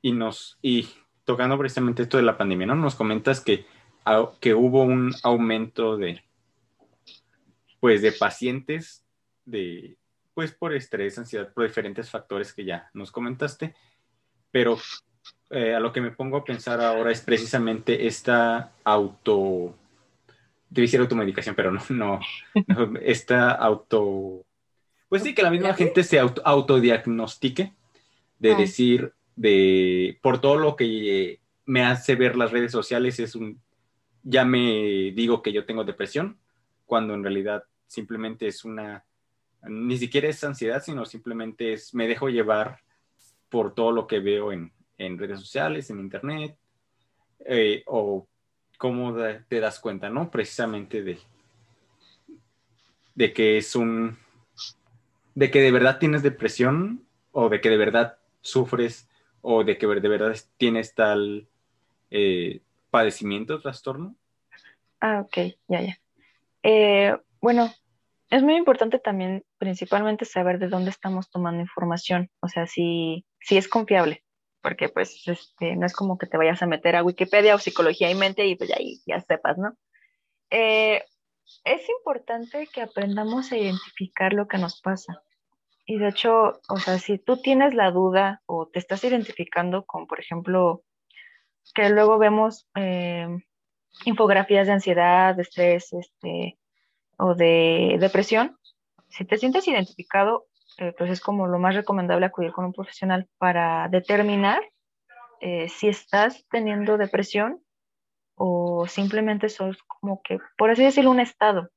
Y 0.02 0.12
nos, 0.12 0.58
y 0.62 0.90
tocando 1.24 1.58
precisamente 1.58 2.04
esto 2.04 2.18
de 2.18 2.24
la 2.24 2.38
pandemia, 2.38 2.68
¿no? 2.68 2.76
Nos 2.76 2.96
comentas 2.96 3.40
que, 3.40 3.66
que 4.42 4.54
hubo 4.54 4.84
un 4.84 5.14
aumento 5.24 5.98
de, 5.98 6.24
pues, 7.80 8.02
de 8.02 8.12
pacientes 8.12 9.04
de, 9.46 9.98
pues 10.34 10.52
por 10.52 10.74
estrés, 10.74 11.18
ansiedad, 11.18 11.52
por 11.54 11.66
diferentes 11.66 12.10
factores 12.10 12.54
que 12.54 12.66
ya 12.66 12.90
nos 12.94 13.12
comentaste, 13.12 13.76
pero 14.52 14.78
eh, 15.50 15.76
a 15.76 15.80
lo 15.80 15.92
que 15.92 16.02
me 16.02 16.12
pongo 16.12 16.38
a 16.38 16.44
pensar 16.44 16.82
ahora 16.82 17.12
es 17.12 17.22
precisamente 17.22 18.08
esta 18.08 18.72
auto, 18.84 19.76
debe 20.70 20.88
ser 20.88 21.02
automedicación, 21.02 21.56
pero 21.56 21.72
no, 21.72 21.82
no, 21.90 22.20
esta 23.02 23.52
auto, 23.52 24.46
pues 25.14 25.22
sí, 25.22 25.36
que 25.36 25.44
la 25.44 25.52
misma 25.52 25.76
gente 25.76 26.04
se 26.04 26.18
auto, 26.18 26.42
autodiagnostique, 26.44 27.72
de 28.40 28.52
ah. 28.52 28.58
decir, 28.58 29.14
de, 29.36 30.18
por 30.24 30.42
todo 30.42 30.56
lo 30.56 30.76
que 30.76 31.40
me 31.68 31.86
hace 31.86 32.16
ver 32.16 32.36
las 32.36 32.50
redes 32.50 32.72
sociales, 32.72 33.20
es 33.20 33.36
un, 33.36 33.62
ya 34.24 34.44
me 34.44 35.12
digo 35.12 35.44
que 35.44 35.54
yo 35.54 35.68
tengo 35.68 35.84
depresión, 35.84 36.40
cuando 36.88 37.14
en 37.14 37.22
realidad 37.22 37.64
simplemente 37.86 38.48
es 38.48 38.66
una 38.66 39.06
ni 39.62 40.00
siquiera 40.00 40.30
es 40.30 40.44
ansiedad, 40.44 40.82
sino 40.82 41.06
simplemente 41.06 41.74
es 41.74 41.94
me 41.94 42.08
dejo 42.08 42.30
llevar 42.30 42.80
por 43.50 43.76
todo 43.76 43.92
lo 43.92 44.08
que 44.08 44.18
veo 44.18 44.52
en, 44.52 44.72
redes 44.98 45.40
sociales, 45.40 45.92
en 45.92 46.00
internet, 46.00 46.58
eh, 47.46 47.84
o 47.86 48.28
cómo 48.80 49.16
te 49.48 49.60
das 49.60 49.80
cuenta, 49.80 50.10
¿no? 50.10 50.32
Precisamente 50.32 51.04
de, 51.04 51.20
de 53.14 53.32
que 53.32 53.60
es 53.60 53.76
un, 53.76 54.18
de 55.36 55.52
que 55.52 55.62
de 55.62 55.72
verdad 55.72 56.00
tienes 56.00 56.24
depresión 56.24 57.06
o 57.32 57.50
de 57.50 57.62
que 57.62 57.70
de 57.70 57.78
verdad 57.78 58.18
sufres 58.42 59.10
o 59.42 59.64
de 59.64 59.78
que 59.78 59.88
de 59.88 60.10
verdad 60.10 60.36
tienes 60.58 60.96
tal 60.96 61.48
eh, 62.12 62.62
padecimiento, 62.90 63.62
trastorno. 63.62 64.16
Ah, 65.02 65.22
ok, 65.22 65.56
ya, 65.68 65.82
ya. 65.82 65.98
Eh, 66.64 67.18
bueno, 67.42 67.74
es 68.30 68.42
muy 68.42 68.56
importante 68.56 69.00
también, 69.00 69.44
principalmente, 69.58 70.26
saber 70.26 70.60
de 70.60 70.70
dónde 70.70 70.92
estamos 70.92 71.30
tomando 71.30 71.62
información, 71.62 72.32
o 72.40 72.48
sea, 72.48 72.68
si, 72.68 73.26
si 73.42 73.58
es 73.58 73.68
confiable, 73.68 74.24
porque 74.62 74.90
pues 74.90 75.22
este, 75.28 75.76
no 75.76 75.86
es 75.86 75.94
como 75.94 76.18
que 76.18 76.26
te 76.26 76.38
vayas 76.38 76.62
a 76.62 76.68
meter 76.68 76.96
a 76.96 77.04
Wikipedia 77.04 77.54
o 77.54 77.60
Psicología 77.60 78.10
y 78.10 78.16
Mente 78.16 78.46
y 78.46 78.56
pues 78.56 78.72
ahí 78.72 79.02
ya 79.06 79.20
sepas, 79.20 79.58
¿no? 79.58 79.76
Eh, 80.50 81.04
es 81.64 81.88
importante 81.90 82.68
que 82.68 82.82
aprendamos 82.82 83.52
a 83.52 83.58
identificar 83.58 84.34
lo 84.34 84.48
que 84.48 84.58
nos 84.58 84.82
pasa. 84.82 85.22
Y 85.86 85.98
de 85.98 86.10
hecho, 86.10 86.62
o 86.70 86.78
sea, 86.78 86.98
si 86.98 87.18
tú 87.18 87.38
tienes 87.38 87.74
la 87.74 87.92
duda 87.92 88.42
o 88.46 88.68
te 88.68 88.80
estás 88.80 89.04
identificando 89.04 89.86
con, 89.86 90.08
por 90.08 90.20
ejemplo, 90.20 90.84
que 91.74 91.90
luego 91.90 92.18
vemos 92.18 92.68
eh, 92.76 93.28
infografías 94.06 94.68
de 94.68 94.74
ansiedad, 94.74 95.36
de 95.36 95.42
estrés, 95.42 95.92
este, 95.94 96.58
o 97.18 97.36
de 97.36 97.98
depresión, 98.00 98.58
si 99.10 99.26
te 99.26 99.38
sientes 99.38 99.68
identificado, 99.68 100.48
eh, 100.78 100.94
pues 100.98 101.12
es 101.12 101.22
como 101.22 101.48
lo 101.48 101.60
más 101.60 101.76
recomendable 101.76 102.26
acudir 102.26 102.52
con 102.52 102.66
un 102.66 102.74
profesional 102.74 103.28
para 103.38 103.88
determinar 103.90 104.62
eh, 105.40 105.70
si 105.70 105.88
estás 105.88 106.46
teniendo 106.50 106.98
depresión 106.98 107.62
o 108.36 108.88
simplemente 108.88 109.50
sos 109.50 109.78
como 109.84 110.22
que, 110.22 110.40
por 110.58 110.70
así 110.72 110.84
decirlo, 110.84 111.12
un 111.12 111.20
estado. 111.20 111.70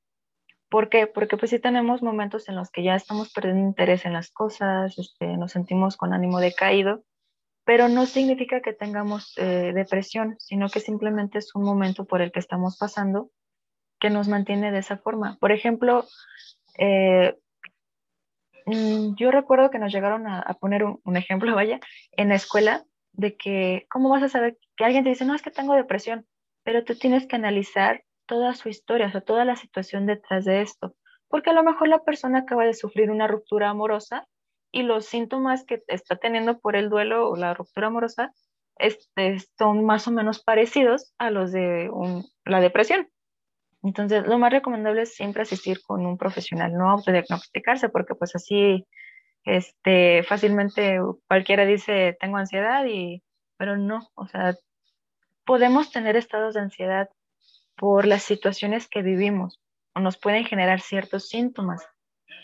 ¿Por 0.69 0.89
qué? 0.89 1.07
Porque 1.07 1.37
pues 1.37 1.51
sí 1.51 1.59
tenemos 1.59 2.03
momentos 2.03 2.49
en 2.49 2.57
los 2.57 2.71
que 2.71 2.83
ya 2.83 2.97
estamos 2.97 3.33
perdiendo 3.33 3.63
interés 3.63 4.05
en 4.05 4.13
las 4.13 4.31
cosas, 4.31 4.99
este, 4.99 5.37
nos 5.37 5.53
sentimos 5.53 5.97
con 5.97 6.13
ánimo 6.13 6.41
decaído, 6.41 7.05
pero 7.65 7.89
no 7.89 8.07
significa 8.07 8.61
que 8.61 8.73
tengamos 8.73 9.33
eh, 9.39 9.73
depresión, 9.75 10.37
sino 10.39 10.69
que 10.69 10.81
simplemente 10.81 11.39
es 11.39 11.55
un 11.55 11.65
momento 11.65 12.05
por 12.05 12.21
el 12.21 12.33
que 12.33 12.41
estamos 12.41 12.79
pasando 12.79 13.31
que 14.01 14.11
nos 14.11 14.29
mantiene 14.29 14.73
de 14.73 14.79
esa 14.79 14.99
forma. 14.99 15.37
Por 15.41 15.53
ejemplo, 15.53 16.05
eh, 16.79 17.37
mm, 18.67 19.15
yo 19.17 19.31
recuerdo 19.31 19.71
que 19.71 19.79
nos 19.79 19.93
llegaron 19.93 20.27
a, 20.27 20.43
poner 20.61 20.85
un, 20.85 21.17
ejemplo, 21.17 21.55
vaya, 21.55 21.81
en 22.13 22.29
la 22.29 22.35
escuela, 22.35 22.85
de 23.13 23.37
que, 23.37 23.87
¿cómo 23.89 24.11
vas 24.11 24.23
a 24.23 24.29
saber 24.29 24.59
que 24.77 24.85
alguien 24.85 25.05
te 25.05 25.11
dice, 25.11 25.25
no, 25.25 25.35
es 25.35 25.43
que 25.43 25.51
tengo 25.51 25.75
depresión? 25.75 26.27
Pero 26.67 26.83
tú 26.83 26.97
tienes 26.97 27.29
que 27.29 27.37
analizar 27.37 28.03
toda 28.27 28.53
su 28.55 28.69
historia, 28.69 29.07
o 29.07 29.11
sea, 29.13 29.21
toda 29.21 29.45
la 29.45 29.55
situación 29.55 30.05
detrás 30.05 30.45
de 30.45 30.63
esto. 30.63 30.97
Porque 31.29 31.51
a 31.51 31.53
lo 31.53 31.63
mejor 31.63 31.87
la 31.87 32.03
persona 32.03 32.41
acaba 32.41 32.65
de 32.65 32.75
sufrir 32.75 33.13
una 33.13 33.29
ruptura 33.29 33.71
amorosa 33.71 34.27
y 34.73 34.83
los 34.83 35.07
síntomas 35.07 35.65
que 35.65 35.85
está 35.87 36.17
teniendo 36.17 36.59
por 36.59 36.75
el 36.75 36.91
duelo 36.91 37.31
o 37.31 37.37
la 37.37 37.55
ruptura 37.55 37.87
amorosa 37.87 38.33
este, 38.79 39.39
son 39.57 39.85
más 39.85 40.09
o 40.09 40.11
menos 40.11 40.43
parecidos 40.43 41.15
a 41.19 41.31
los 41.31 41.53
de 41.53 41.89
la 42.45 42.61
depresión. 42.61 43.09
Entonces, 43.85 44.27
lo 44.27 44.37
más 44.37 44.51
recomendable 44.51 45.03
es 45.03 45.15
siempre 45.15 45.43
asistir 45.43 45.81
con 45.87 46.05
un 46.05 46.19
profesional, 46.19 46.73
no 46.73 46.91
autodiagnosticarse, 46.91 47.91
porque 47.91 48.17
pues 48.17 48.35
así, 48.35 48.85
este, 49.45 50.25
fácilmente 50.25 50.99
cualquiera 51.29 51.65
dice, 51.65 52.17
tengo 52.19 52.39
ansiedad, 52.39 52.85
y, 52.87 53.23
pero 53.57 53.77
no, 53.77 54.09
o 54.17 54.27
sea, 54.27 54.57
podemos 55.47 55.91
tener 55.91 56.17
estados 56.17 56.55
de 56.55 56.61
ansiedad 56.61 57.09
por 57.77 58.07
las 58.07 58.23
situaciones 58.23 58.89
que 58.89 59.03
vivimos 59.03 59.61
o 59.95 60.01
nos 60.01 60.19
pueden 60.19 60.45
generar 60.45 60.81
ciertos 60.81 61.29
síntomas. 61.29 61.87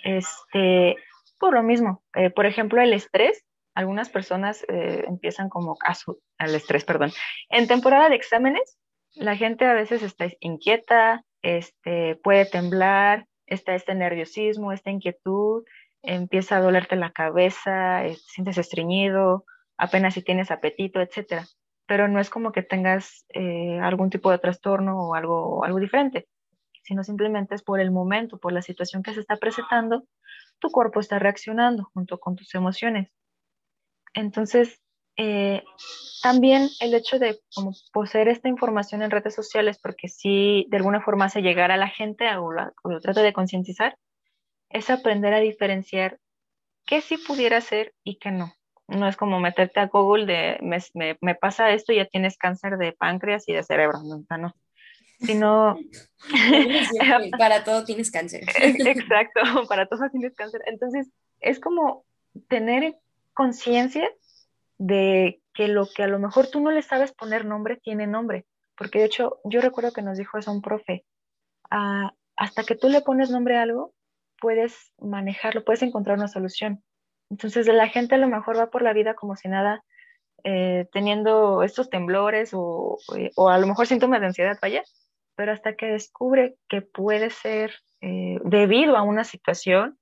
Este, 0.04 0.96
por 1.38 1.52
lo 1.52 1.62
mismo, 1.62 2.02
eh, 2.14 2.30
por 2.30 2.46
ejemplo, 2.46 2.80
el 2.80 2.92
estrés, 2.92 3.44
algunas 3.74 4.08
personas 4.08 4.64
eh, 4.68 5.04
empiezan 5.06 5.48
como 5.48 5.76
a 5.84 5.94
al 6.38 6.54
estrés, 6.54 6.84
perdón. 6.84 7.12
En 7.48 7.66
temporada 7.66 8.08
de 8.08 8.16
exámenes, 8.16 8.78
la 9.14 9.36
gente 9.36 9.64
a 9.66 9.74
veces 9.74 10.02
está 10.02 10.26
inquieta, 10.40 11.24
este, 11.42 12.16
puede 12.22 12.46
temblar, 12.46 13.26
está 13.46 13.74
este 13.74 13.94
nerviosismo, 13.94 14.72
esta 14.72 14.90
inquietud, 14.90 15.64
empieza 16.02 16.56
a 16.56 16.60
dolerte 16.60 16.96
la 16.96 17.12
cabeza, 17.12 18.06
eh, 18.06 18.16
sientes 18.26 18.58
estreñido, 18.58 19.44
apenas 19.76 20.14
si 20.14 20.22
tienes 20.22 20.50
apetito, 20.50 21.00
etcétera. 21.00 21.46
Pero 21.86 22.08
no 22.08 22.20
es 22.20 22.30
como 22.30 22.52
que 22.52 22.62
tengas 22.62 23.26
eh, 23.34 23.78
algún 23.80 24.10
tipo 24.10 24.30
de 24.30 24.38
trastorno 24.38 25.08
o 25.08 25.14
algo, 25.14 25.64
algo 25.64 25.78
diferente, 25.78 26.28
sino 26.84 27.04
simplemente 27.04 27.54
es 27.54 27.62
por 27.62 27.80
el 27.80 27.90
momento, 27.90 28.38
por 28.38 28.52
la 28.52 28.62
situación 28.62 29.02
que 29.02 29.14
se 29.14 29.20
está 29.20 29.36
presentando, 29.36 30.04
tu 30.58 30.70
cuerpo 30.70 31.00
está 31.00 31.18
reaccionando 31.18 31.90
junto 31.92 32.18
con 32.18 32.36
tus 32.36 32.54
emociones. 32.54 33.10
Entonces, 34.14 34.80
eh, 35.16 35.62
también 36.22 36.68
el 36.80 36.94
hecho 36.94 37.18
de 37.18 37.38
poseer 37.92 38.28
esta 38.28 38.48
información 38.48 39.02
en 39.02 39.10
redes 39.10 39.34
sociales, 39.34 39.78
porque 39.82 40.08
si 40.08 40.66
de 40.70 40.76
alguna 40.76 41.02
forma 41.02 41.26
hace 41.26 41.42
llegar 41.42 41.70
a 41.70 41.76
la 41.76 41.88
gente 41.88 42.24
o, 42.36 42.50
lo 42.52 43.00
trata 43.00 43.22
de 43.22 43.32
concientizar, 43.32 43.98
es 44.70 44.88
aprender 44.88 45.34
a 45.34 45.40
diferenciar 45.40 46.18
qué 46.86 47.00
sí 47.00 47.18
pudiera 47.18 47.60
ser 47.60 47.92
y 48.04 48.18
qué 48.18 48.30
no. 48.30 48.52
No 48.88 49.08
es 49.08 49.16
como 49.16 49.40
meterte 49.40 49.80
a 49.80 49.86
Google 49.86 50.26
de 50.26 50.58
me, 50.60 51.16
me, 51.20 51.34
pasa 51.34 51.70
esto 51.70 51.92
y 51.92 51.96
ya 51.96 52.04
tienes 52.06 52.36
cáncer 52.36 52.76
de 52.76 52.92
páncreas 52.92 53.48
y 53.48 53.52
de 53.52 53.62
cerebro, 53.62 53.98
no, 54.02 54.38
no. 54.38 54.54
Sino 55.20 55.76
para 57.38 57.64
todo 57.64 57.84
tienes 57.84 58.10
cáncer. 58.10 58.42
Exacto, 58.56 59.40
para 59.68 59.86
todo 59.86 60.10
tienes 60.10 60.34
cáncer. 60.34 60.62
Entonces, 60.66 61.08
es 61.40 61.60
como 61.60 62.04
tener 62.48 62.96
conciencia 63.34 64.08
de 64.78 65.40
que 65.54 65.68
lo 65.68 65.86
que 65.86 66.02
a 66.02 66.08
lo 66.08 66.18
mejor 66.18 66.48
tú 66.48 66.60
no 66.60 66.70
le 66.70 66.82
sabes 66.82 67.12
poner 67.12 67.44
nombre, 67.44 67.76
tiene 67.76 68.06
nombre. 68.06 68.46
Porque 68.76 68.98
de 68.98 69.04
hecho, 69.06 69.38
yo 69.44 69.60
recuerdo 69.60 69.92
que 69.92 70.02
nos 70.02 70.18
dijo 70.18 70.38
eso 70.38 70.50
un 70.50 70.62
profe, 70.62 71.04
ah, 71.70 72.12
hasta 72.36 72.64
que 72.64 72.74
tú 72.74 72.88
le 72.88 73.02
pones 73.02 73.30
nombre 73.30 73.56
a 73.56 73.62
algo, 73.62 73.94
puedes 74.40 74.92
manejarlo, 74.98 75.64
puedes 75.64 75.82
encontrar 75.82 76.16
una 76.18 76.28
solución. 76.28 76.82
Entonces, 77.32 77.66
la 77.66 77.88
gente 77.88 78.16
a 78.16 78.18
lo 78.18 78.28
mejor 78.28 78.58
va 78.58 78.68
por 78.68 78.82
la 78.82 78.92
vida 78.92 79.14
como 79.14 79.36
si 79.36 79.48
nada, 79.48 79.82
eh, 80.44 80.86
teniendo 80.92 81.62
estos 81.62 81.88
temblores 81.88 82.50
o, 82.52 82.98
o, 83.36 83.48
a 83.48 83.56
lo 83.56 83.66
mejor 83.66 83.86
síntomas 83.86 84.20
de 84.20 84.26
ansiedad, 84.26 84.58
vaya, 84.60 84.82
pero 85.34 85.50
hasta 85.50 85.74
que 85.74 85.86
descubre 85.86 86.56
que 86.68 86.82
puede 86.82 87.30
ser 87.30 87.72
eh, 88.02 88.38
debido 88.44 88.98
a 88.98 89.02
una 89.02 89.24
situación 89.24 89.98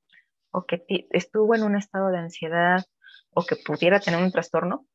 o 0.51 0.65
que 0.67 0.83
estuvo 1.11 1.55
en 1.55 1.63
un 1.63 1.77
estado 1.77 2.09
de 2.09 2.19
ansiedad 2.19 2.85
o 3.33 3.45
que 3.45 3.55
pudiera 3.55 4.01
tener 4.01 4.21
un 4.21 4.33
trastorno, 4.33 4.87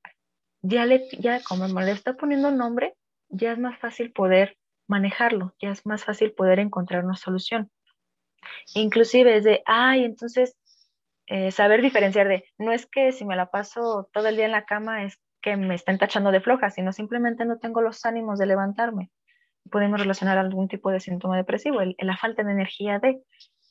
ya, 0.61 0.85
le, 0.85 1.07
ya 1.17 1.41
como 1.41 1.67
le 1.79 1.91
está 1.91 2.17
poniendo 2.17 2.51
nombre, 2.51 2.95
ya 3.29 3.53
es 3.53 3.59
más 3.59 3.79
fácil 3.79 4.11
poder 4.11 4.57
manejarlo, 4.87 5.55
ya 5.61 5.69
es 5.69 5.85
más 5.85 6.03
fácil 6.03 6.33
poder 6.33 6.59
encontrar 6.59 7.05
una 7.05 7.15
solución. 7.15 7.71
Inclusive 8.73 9.37
es 9.37 9.45
de, 9.45 9.63
ay, 9.65 10.03
entonces 10.03 10.57
eh, 11.27 11.52
saber 11.52 11.81
diferenciar 11.81 12.27
de, 12.27 12.45
no 12.57 12.72
es 12.72 12.85
que 12.85 13.11
si 13.11 13.26
me 13.26 13.35
la 13.35 13.52
paso 13.52 14.10
todo 14.14 14.27
el 14.27 14.35
día 14.35 14.45
en 14.45 14.52
la 14.52 14.65
cama 14.65 15.03
es 15.03 15.19
que 15.41 15.57
me 15.57 15.76
estén 15.76 15.97
tachando 15.97 16.31
de 16.31 16.41
floja, 16.41 16.69
sino 16.69 16.91
simplemente 16.91 17.45
no 17.45 17.60
tengo 17.60 17.81
los 17.81 18.06
ánimos 18.06 18.39
de 18.39 18.47
levantarme. 18.47 19.11
Podemos 19.72 19.99
relacionar 19.99 20.38
algún 20.38 20.68
tipo 20.68 20.91
de 20.91 20.99
síntoma 20.99 21.38
depresivo, 21.38 21.80
la 21.81 22.18
falta 22.18 22.43
de 22.43 22.52
energía 22.52 22.99
de, 22.99 23.22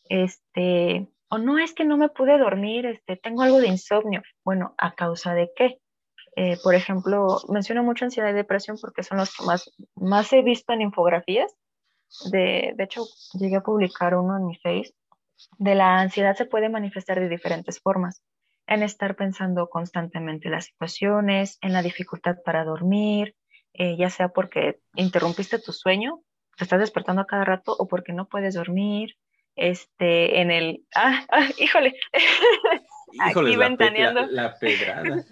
este, 0.09 1.09
o 1.28 1.39
no 1.39 1.59
es 1.59 1.74
que 1.74 1.85
no 1.85 1.97
me 1.97 2.09
pude 2.09 2.39
dormir, 2.39 2.86
este, 2.86 3.16
tengo 3.16 3.43
algo 3.43 3.60
de 3.60 3.68
insomnio. 3.68 4.22
Bueno, 4.44 4.74
¿a 4.78 4.94
causa 4.94 5.35
de 5.35 5.51
qué? 5.56 5.81
Eh, 6.36 6.56
por 6.62 6.74
ejemplo, 6.74 7.40
menciono 7.48 7.82
mucho 7.82 8.05
ansiedad 8.05 8.31
y 8.31 8.35
depresión 8.35 8.76
porque 8.81 9.02
son 9.02 9.18
los 9.18 9.35
que 9.36 9.44
más, 9.44 9.72
más 9.94 10.32
he 10.32 10.43
visto 10.43 10.72
en 10.72 10.82
infografías. 10.82 11.55
De, 12.31 12.74
de 12.76 12.85
hecho, 12.85 13.05
llegué 13.32 13.56
a 13.56 13.62
publicar 13.62 14.16
uno 14.16 14.36
en 14.36 14.47
mi 14.47 14.56
face. 14.56 14.94
De 15.59 15.74
la 15.74 16.01
ansiedad 16.01 16.36
se 16.36 16.47
puede 16.47 16.69
manifestar 16.69 17.20
de 17.20 17.28
diferentes 17.28 17.81
formas. 17.81 18.23
En 18.66 18.82
estar 18.82 19.15
pensando 19.16 19.69
constantemente 19.69 20.48
las 20.48 20.66
situaciones, 20.66 21.59
en 21.61 21.73
la 21.73 21.82
dificultad 21.82 22.36
para 22.44 22.65
dormir, 22.65 23.35
eh, 23.74 23.97
ya 23.97 24.09
sea 24.09 24.28
porque 24.28 24.81
interrumpiste 24.94 25.59
tu 25.59 25.73
sueño, 25.73 26.20
te 26.56 26.65
estás 26.65 26.81
despertando 26.81 27.23
a 27.23 27.27
cada 27.27 27.44
rato 27.44 27.74
o 27.77 27.89
porque 27.89 28.12
no 28.12 28.27
puedes 28.27 28.55
dormir, 28.55 29.16
este, 29.56 30.40
en 30.40 30.51
el, 30.51 30.85
ah, 30.94 31.24
ah 31.28 31.48
híjole, 31.59 31.94
aquí 33.20 33.56
ventaneando. 33.56 34.27
La, 34.27 34.55
pedrada. 34.59 35.24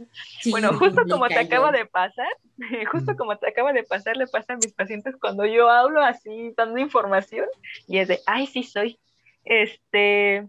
bueno, 0.51 0.73
justo 0.75 1.03
como 1.09 1.29
te 1.29 1.39
acaba 1.39 1.73
de 1.73 1.87
pasar, 1.87 2.29
justo 2.91 3.17
como 3.17 3.37
te 3.39 3.49
acaba 3.49 3.73
de 3.73 3.85
pasar, 3.85 4.17
le 4.17 4.27
pasa 4.27 4.55
a 4.55 4.57
mis 4.57 4.73
pacientes 4.73 5.17
cuando 5.21 5.45
yo 5.47 5.71
hablo 5.71 6.03
así, 6.03 6.53
dando 6.57 6.79
información, 6.79 7.47
y 7.87 7.99
es 7.99 8.09
de, 8.09 8.21
ay, 8.27 8.47
sí 8.47 8.63
soy. 8.63 8.99
Este, 9.45 10.49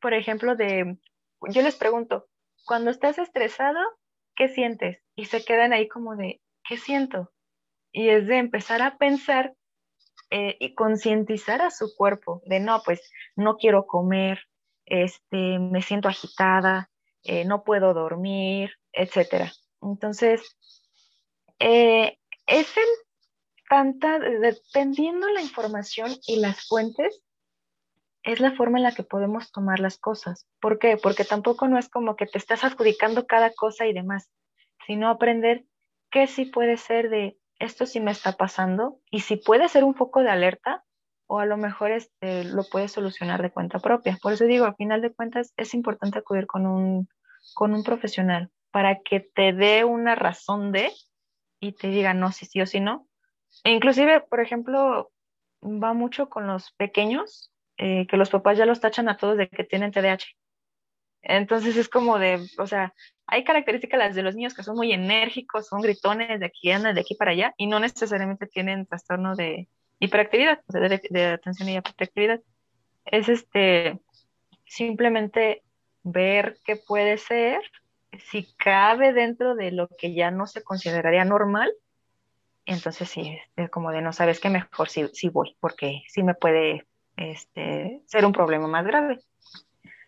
por 0.00 0.14
ejemplo, 0.14 0.56
de, 0.56 0.96
yo 1.48 1.62
les 1.62 1.76
pregunto, 1.76 2.26
cuando 2.64 2.90
estás 2.90 3.18
estresado, 3.18 3.78
¿qué 4.34 4.48
sientes? 4.48 5.02
Y 5.14 5.26
se 5.26 5.44
quedan 5.44 5.72
ahí 5.72 5.88
como 5.88 6.16
de, 6.16 6.40
¿qué 6.68 6.76
siento? 6.76 7.32
Y 7.92 8.08
es 8.08 8.26
de 8.26 8.38
empezar 8.38 8.82
a 8.82 8.96
pensar 8.96 9.54
eh, 10.30 10.56
y 10.58 10.74
concientizar 10.74 11.62
a 11.62 11.70
su 11.70 11.94
cuerpo 11.96 12.42
de 12.46 12.60
no, 12.60 12.82
pues 12.84 13.00
no 13.36 13.56
quiero 13.56 13.86
comer, 13.86 14.40
este, 14.86 15.58
me 15.58 15.82
siento 15.82 16.08
agitada, 16.08 16.90
eh, 17.22 17.44
no 17.44 17.64
puedo 17.64 17.94
dormir, 17.94 18.72
etcétera. 18.92 19.52
Entonces, 19.80 20.56
eh, 21.58 22.18
es 22.46 22.76
el 22.76 22.84
tanta, 23.68 24.18
dependiendo 24.18 25.28
la 25.28 25.42
información 25.42 26.12
y 26.26 26.40
las 26.40 26.66
fuentes, 26.66 27.22
es 28.24 28.40
la 28.40 28.52
forma 28.52 28.78
en 28.78 28.84
la 28.84 28.94
que 28.94 29.02
podemos 29.02 29.52
tomar 29.52 29.80
las 29.80 29.98
cosas. 29.98 30.48
¿Por 30.60 30.78
qué? 30.78 30.96
Porque 31.00 31.24
tampoco 31.24 31.68
no 31.68 31.78
es 31.78 31.88
como 31.88 32.16
que 32.16 32.26
te 32.26 32.38
estás 32.38 32.64
adjudicando 32.64 33.26
cada 33.26 33.52
cosa 33.52 33.86
y 33.86 33.92
demás, 33.92 34.30
sino 34.86 35.08
aprender 35.08 35.64
qué 36.10 36.26
sí 36.26 36.46
puede 36.46 36.76
ser 36.76 37.10
de 37.10 37.38
esto 37.58 37.86
sí 37.86 38.00
me 38.00 38.10
está 38.10 38.32
pasando 38.32 38.98
y 39.10 39.20
si 39.20 39.36
puede 39.36 39.68
ser 39.68 39.84
un 39.84 39.94
foco 39.94 40.22
de 40.22 40.30
alerta 40.30 40.84
o 41.26 41.38
a 41.38 41.46
lo 41.46 41.56
mejor 41.56 41.92
este, 41.92 42.44
lo 42.44 42.64
puedes 42.64 42.92
solucionar 42.92 43.42
de 43.42 43.50
cuenta 43.50 43.78
propia. 43.78 44.18
Por 44.20 44.32
eso 44.32 44.44
digo, 44.44 44.64
al 44.64 44.74
final 44.74 45.00
de 45.02 45.12
cuentas 45.12 45.52
es 45.56 45.74
importante 45.74 46.18
acudir 46.18 46.46
con 46.46 46.66
un, 46.66 47.08
con 47.54 47.74
un 47.74 47.84
profesional 47.84 48.50
para 48.70 49.00
que 49.00 49.20
te 49.20 49.52
dé 49.52 49.84
una 49.84 50.14
razón 50.14 50.72
de 50.72 50.90
y 51.60 51.72
te 51.72 51.88
diga 51.88 52.14
no, 52.14 52.32
si 52.32 52.46
sí 52.46 52.60
o 52.60 52.66
si 52.66 52.80
no. 52.80 53.06
E 53.62 53.70
inclusive, 53.70 54.20
por 54.22 54.40
ejemplo, 54.40 55.12
va 55.62 55.92
mucho 55.92 56.28
con 56.28 56.46
los 56.46 56.72
pequeños, 56.72 57.53
eh, 57.76 58.06
que 58.06 58.16
los 58.16 58.30
papás 58.30 58.58
ya 58.58 58.66
los 58.66 58.80
tachan 58.80 59.08
a 59.08 59.16
todos 59.16 59.36
de 59.36 59.48
que 59.48 59.64
tienen 59.64 59.92
TDAH. 59.92 60.24
Entonces 61.22 61.76
es 61.76 61.88
como 61.88 62.18
de, 62.18 62.46
o 62.58 62.66
sea, 62.66 62.94
hay 63.26 63.44
características 63.44 63.98
las 63.98 64.14
de 64.14 64.22
los 64.22 64.36
niños 64.36 64.54
que 64.54 64.62
son 64.62 64.76
muy 64.76 64.92
enérgicos, 64.92 65.66
son 65.66 65.80
gritones 65.80 66.38
de 66.38 66.46
aquí, 66.46 66.68
de 66.68 67.00
aquí 67.00 67.14
para 67.14 67.30
allá, 67.30 67.54
y 67.56 67.66
no 67.66 67.80
necesariamente 67.80 68.46
tienen 68.46 68.86
trastorno 68.86 69.34
de 69.34 69.68
hiperactividad, 69.98 70.60
de, 70.68 71.26
atención 71.26 71.68
y 71.68 71.76
hiperactividad. 71.78 72.40
Es 73.06 73.28
este, 73.28 73.98
simplemente 74.66 75.62
ver 76.02 76.58
qué 76.64 76.76
puede 76.76 77.16
ser, 77.16 77.60
si 78.18 78.54
cabe 78.56 79.12
dentro 79.14 79.54
de 79.54 79.72
lo 79.72 79.88
que 79.88 80.14
ya 80.14 80.30
no 80.30 80.46
se 80.46 80.62
consideraría 80.62 81.24
normal, 81.24 81.72
entonces 82.66 83.08
sí, 83.08 83.38
es 83.56 83.70
como 83.70 83.90
de 83.90 84.02
no 84.02 84.12
sabes 84.12 84.40
qué 84.40 84.50
mejor 84.50 84.88
si, 84.88 85.08
si 85.08 85.28
voy, 85.30 85.56
porque 85.60 86.02
sí 86.08 86.22
me 86.22 86.34
puede 86.34 86.86
este, 87.16 88.02
ser 88.06 88.24
un 88.24 88.32
problema 88.32 88.66
más 88.68 88.86
grave. 88.86 89.20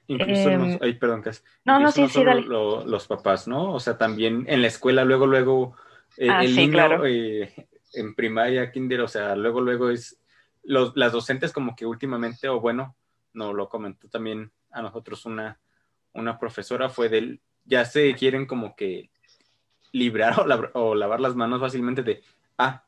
Incluso, 0.08 0.50
em, 0.50 0.78
ay, 0.80 0.94
perdón, 0.94 1.24
no, 1.64 1.80
no, 1.80 1.90
sí, 1.90 2.08
sí, 2.08 2.22
dale. 2.22 2.42
los 2.42 3.06
papás, 3.08 3.48
¿no? 3.48 3.72
O 3.72 3.80
sea, 3.80 3.98
también 3.98 4.44
en 4.48 4.62
la 4.62 4.68
escuela, 4.68 5.04
luego, 5.04 5.26
luego, 5.26 5.76
eh, 6.16 6.30
ah, 6.30 6.44
el 6.44 6.54
niño 6.54 7.04
eh, 7.06 7.68
en 7.94 8.14
primaria, 8.14 8.70
kinder, 8.70 9.00
o 9.00 9.08
sea, 9.08 9.34
luego, 9.34 9.60
luego 9.60 9.90
es, 9.90 10.20
los, 10.62 10.92
las 10.96 11.12
docentes 11.12 11.52
como 11.52 11.74
que 11.74 11.86
últimamente, 11.86 12.48
o 12.48 12.60
bueno, 12.60 12.94
no 13.32 13.52
lo 13.52 13.68
comentó 13.68 14.08
también 14.08 14.52
a 14.70 14.82
nosotros 14.82 15.26
una, 15.26 15.58
una 16.12 16.38
profesora, 16.38 16.88
fue 16.88 17.08
del, 17.08 17.40
ya 17.64 17.84
se 17.84 18.14
quieren 18.14 18.46
como 18.46 18.76
que 18.76 19.10
librar 19.90 20.38
o, 20.38 20.80
o 20.80 20.94
lavar 20.94 21.20
las 21.20 21.34
manos 21.34 21.60
fácilmente 21.60 22.04
de, 22.04 22.22
ah, 22.58 22.84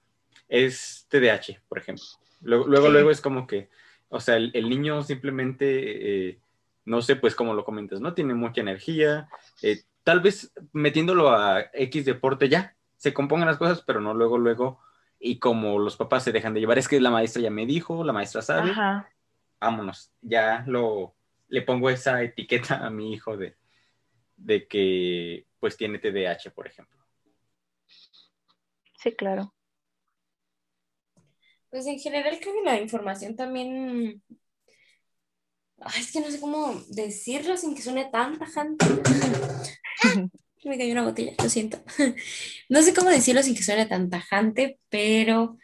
es 0.49 1.07
TDAH, 1.09 1.61
por 1.69 1.79
ejemplo. 1.79 2.05
Luego, 2.41 2.89
luego, 2.89 3.11
es 3.11 3.21
como 3.21 3.47
que, 3.47 3.69
o 4.09 4.21
sea, 4.21 4.37
el, 4.37 4.69
niño 4.69 5.03
simplemente, 5.03 6.29
eh, 6.29 6.41
no 6.85 7.03
sé, 7.03 7.17
pues 7.17 7.35
como 7.35 7.55
lo 7.55 7.65
comentas, 7.65 8.01
¿no? 8.01 8.15
Tiene 8.15 8.35
mucha 8.35 8.61
energía, 8.61 9.29
eh, 9.63 9.83
tal 10.03 10.21
vez 10.21 10.53
metiéndolo 10.73 11.31
a 11.31 11.67
X 11.73 12.05
deporte 12.05 12.49
ya, 12.49 12.77
se 12.97 13.13
compongan 13.13 13.49
las 13.49 13.59
cosas, 13.59 13.83
pero 13.83 14.01
no 14.01 14.15
luego, 14.15 14.39
luego, 14.39 14.81
y 15.21 15.39
como 15.39 15.79
los 15.79 15.97
papás 15.97 16.25
se 16.25 16.33
dejan 16.33 16.55
de 16.55 16.61
llevar, 16.61 16.79
es 16.79 16.89
que 16.89 17.01
la 17.01 17.11
maestra 17.11 17.43
ya 17.43 17.51
me 17.51 17.67
dijo, 17.67 18.05
la 18.05 18.13
maestra 18.13 18.43
sabe, 18.43 18.73
vámonos, 19.61 20.13
ya 20.21 20.65
lo, 20.67 21.15
le 21.49 21.63
pongo 21.63 21.91
esa 21.91 22.23
etiqueta 22.23 22.87
a 22.87 22.91
mi 22.91 23.13
hijo 23.13 23.37
de, 23.37 23.57
de 24.37 24.67
que 24.67 25.47
pues 25.61 25.77
tiene 25.77 25.99
TDAH, 25.99 26.51
por 26.55 26.67
ejemplo. 26.67 26.99
Sí, 28.99 29.15
claro. 29.15 29.53
Pues 31.71 31.87
en 31.87 31.99
general 31.99 32.39
creo 32.41 32.55
que 32.55 32.63
la 32.65 32.81
información 32.81 33.37
también... 33.37 34.23
es 35.99 36.13
que 36.13 36.21
no 36.21 36.31
sé 36.31 36.41
cómo 36.41 36.83
decirlo 36.89 37.57
sin 37.57 37.75
que 37.75 37.83
suene 37.83 38.07
tan 38.07 38.39
tajante. 38.39 38.87
Me 40.65 40.77
cayó 40.77 40.93
una 40.93 41.05
botella, 41.05 41.35
lo 41.43 41.49
siento. 41.49 41.79
No 42.69 42.83
sé 42.83 42.93
cómo 42.95 43.11
decirlo 43.11 43.43
sin 43.43 43.55
que 43.55 43.63
suene 43.63 43.87
tan 43.87 44.11
tajante, 44.11 44.79
pero 44.91 45.57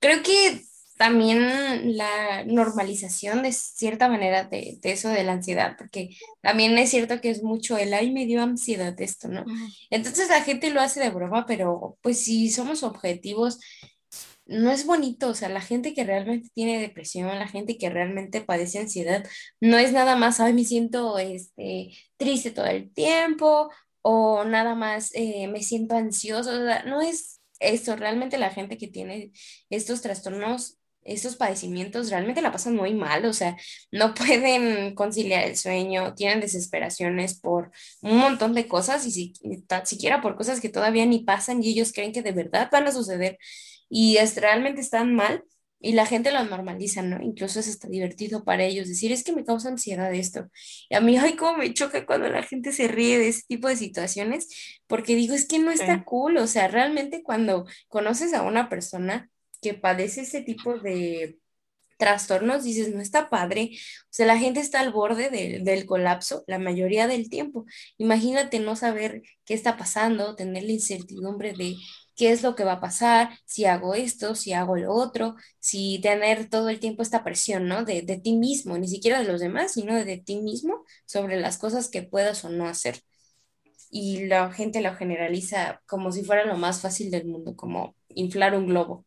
creo 0.00 0.22
que 0.22 0.62
también 0.98 1.96
la 1.96 2.44
normalización 2.44 3.42
de 3.42 3.52
cierta 3.52 4.08
manera 4.08 4.44
de, 4.44 4.78
eso 4.82 5.08
de 5.08 5.22
la 5.22 5.32
ansiedad, 5.32 5.76
porque 5.78 6.10
también 6.42 6.76
es 6.76 6.90
cierto 6.90 7.20
que 7.20 7.30
es 7.30 7.42
mucho 7.42 7.78
el, 7.78 7.94
ay, 7.94 8.10
me 8.10 8.26
dio 8.26 8.42
ansiedad 8.42 9.00
esto, 9.00 9.28
¿no? 9.28 9.44
Entonces 9.90 10.28
la 10.28 10.42
gente 10.42 10.70
lo 10.70 10.80
hace 10.80 11.00
de 11.00 11.10
broma, 11.10 11.46
pero 11.46 11.98
pues 12.02 12.18
si 12.24 12.50
somos 12.50 12.82
objetivos, 12.82 13.60
no 14.48 14.70
es 14.72 14.86
bonito, 14.86 15.28
o 15.28 15.34
sea, 15.34 15.48
la 15.48 15.60
gente 15.60 15.94
que 15.94 16.04
realmente 16.04 16.48
tiene 16.54 16.80
depresión, 16.80 17.28
la 17.38 17.48
gente 17.48 17.78
que 17.78 17.90
realmente 17.90 18.40
padece 18.40 18.78
ansiedad, 18.80 19.24
no 19.60 19.78
es 19.78 19.92
nada 19.92 20.16
más, 20.16 20.40
ay, 20.40 20.52
me 20.54 20.64
siento 20.64 21.18
este, 21.18 21.92
triste 22.16 22.50
todo 22.50 22.66
el 22.66 22.92
tiempo, 22.92 23.70
o 24.02 24.44
nada 24.44 24.74
más 24.74 25.10
eh, 25.14 25.48
me 25.48 25.62
siento 25.62 25.96
ansioso, 25.96 26.50
o 26.50 26.64
sea, 26.64 26.82
no 26.84 27.00
es 27.02 27.40
eso, 27.60 27.96
realmente 27.96 28.38
la 28.38 28.50
gente 28.50 28.78
que 28.78 28.88
tiene 28.88 29.32
estos 29.70 30.00
trastornos 30.02 30.78
estos 31.08 31.36
padecimientos 31.36 32.10
realmente 32.10 32.42
la 32.42 32.52
pasan 32.52 32.76
muy 32.76 32.94
mal, 32.94 33.24
o 33.24 33.32
sea, 33.32 33.56
no 33.90 34.14
pueden 34.14 34.94
conciliar 34.94 35.44
el 35.44 35.56
sueño, 35.56 36.14
tienen 36.14 36.40
desesperaciones 36.40 37.38
por 37.38 37.70
un 38.02 38.18
montón 38.18 38.54
de 38.54 38.68
cosas 38.68 39.06
y 39.06 39.10
si, 39.10 39.32
siquiera 39.84 40.20
por 40.20 40.36
cosas 40.36 40.60
que 40.60 40.68
todavía 40.68 41.06
ni 41.06 41.20
pasan 41.20 41.62
y 41.62 41.70
ellos 41.70 41.92
creen 41.92 42.12
que 42.12 42.22
de 42.22 42.32
verdad 42.32 42.68
van 42.70 42.86
a 42.86 42.92
suceder 42.92 43.38
y 43.88 44.16
es, 44.18 44.36
realmente 44.36 44.80
están 44.80 45.14
mal 45.14 45.44
y 45.80 45.92
la 45.92 46.06
gente 46.06 46.32
lo 46.32 46.42
normaliza, 46.44 47.02
¿no? 47.02 47.22
Incluso 47.22 47.60
es 47.60 47.68
hasta 47.68 47.88
divertido 47.88 48.44
para 48.44 48.64
ellos 48.64 48.88
decir, 48.88 49.12
es 49.12 49.22
que 49.22 49.32
me 49.32 49.44
causa 49.44 49.68
ansiedad 49.68 50.12
esto. 50.12 50.48
Y 50.88 50.96
a 50.96 51.00
mí, 51.00 51.16
ay, 51.16 51.36
cómo 51.36 51.58
me 51.58 51.72
choca 51.72 52.04
cuando 52.04 52.28
la 52.28 52.42
gente 52.42 52.72
se 52.72 52.88
ríe 52.88 53.18
de 53.18 53.28
ese 53.28 53.42
tipo 53.46 53.68
de 53.68 53.76
situaciones, 53.76 54.48
porque 54.86 55.14
digo, 55.14 55.34
es 55.34 55.46
que 55.46 55.58
no 55.60 55.70
está 55.70 56.04
cool, 56.04 56.36
o 56.38 56.46
sea, 56.46 56.68
realmente 56.68 57.22
cuando 57.22 57.66
conoces 57.88 58.34
a 58.34 58.42
una 58.42 58.68
persona, 58.68 59.30
que 59.60 59.74
padece 59.74 60.22
ese 60.22 60.42
tipo 60.42 60.78
de 60.78 61.38
trastornos, 61.98 62.64
dices, 62.64 62.94
no 62.94 63.00
está 63.00 63.28
padre. 63.28 63.70
O 64.04 64.08
sea, 64.10 64.26
la 64.26 64.38
gente 64.38 64.60
está 64.60 64.80
al 64.80 64.92
borde 64.92 65.30
del 65.30 65.86
colapso 65.86 66.44
la 66.46 66.58
mayoría 66.58 67.06
del 67.08 67.28
tiempo. 67.28 67.66
Imagínate 67.98 68.60
no 68.60 68.76
saber 68.76 69.22
qué 69.44 69.54
está 69.54 69.76
pasando, 69.76 70.36
tener 70.36 70.62
la 70.64 70.72
incertidumbre 70.72 71.52
de 71.52 71.74
qué 72.18 72.32
es 72.32 72.42
lo 72.42 72.56
que 72.56 72.64
va 72.64 72.72
a 72.74 72.80
pasar, 72.80 73.30
si 73.44 73.64
hago 73.64 73.94
esto, 73.94 74.34
si 74.34 74.52
hago 74.52 74.76
lo 74.76 74.92
otro, 74.92 75.36
si 75.60 76.00
tener 76.02 76.50
todo 76.50 76.68
el 76.68 76.80
tiempo 76.80 77.02
esta 77.02 77.22
presión, 77.22 77.68
¿no? 77.68 77.84
De, 77.84 78.02
ti 78.02 78.36
mismo, 78.36 78.76
ni 78.76 78.88
siquiera 78.88 79.20
de 79.20 79.24
los 79.24 79.40
demás, 79.40 79.72
sino 79.72 79.94
de 79.94 80.18
ti 80.18 80.40
mismo 80.40 80.84
sobre 81.06 81.40
las 81.40 81.58
cosas 81.58 81.88
que 81.88 82.02
puedas 82.02 82.44
o 82.44 82.50
no 82.50 82.66
hacer. 82.66 83.00
Y 83.90 84.26
la 84.26 84.50
gente 84.50 84.82
lo 84.82 84.94
generaliza 84.96 85.80
como 85.86 86.10
si 86.10 86.24
fuera 86.24 86.44
lo 86.44 86.56
más 86.56 86.82
fácil 86.82 87.10
del 87.12 87.24
mundo, 87.24 87.54
como 87.54 87.94
inflar 88.08 88.56
un 88.56 88.66
globo. 88.66 89.06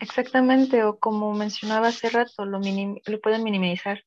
Exactamente, 0.00 0.82
o 0.82 0.98
como 0.98 1.32
mencionaba 1.32 1.88
hace 1.88 2.10
rato, 2.10 2.44
lo, 2.44 2.60
pueden 3.22 3.44
minimizar. 3.44 4.04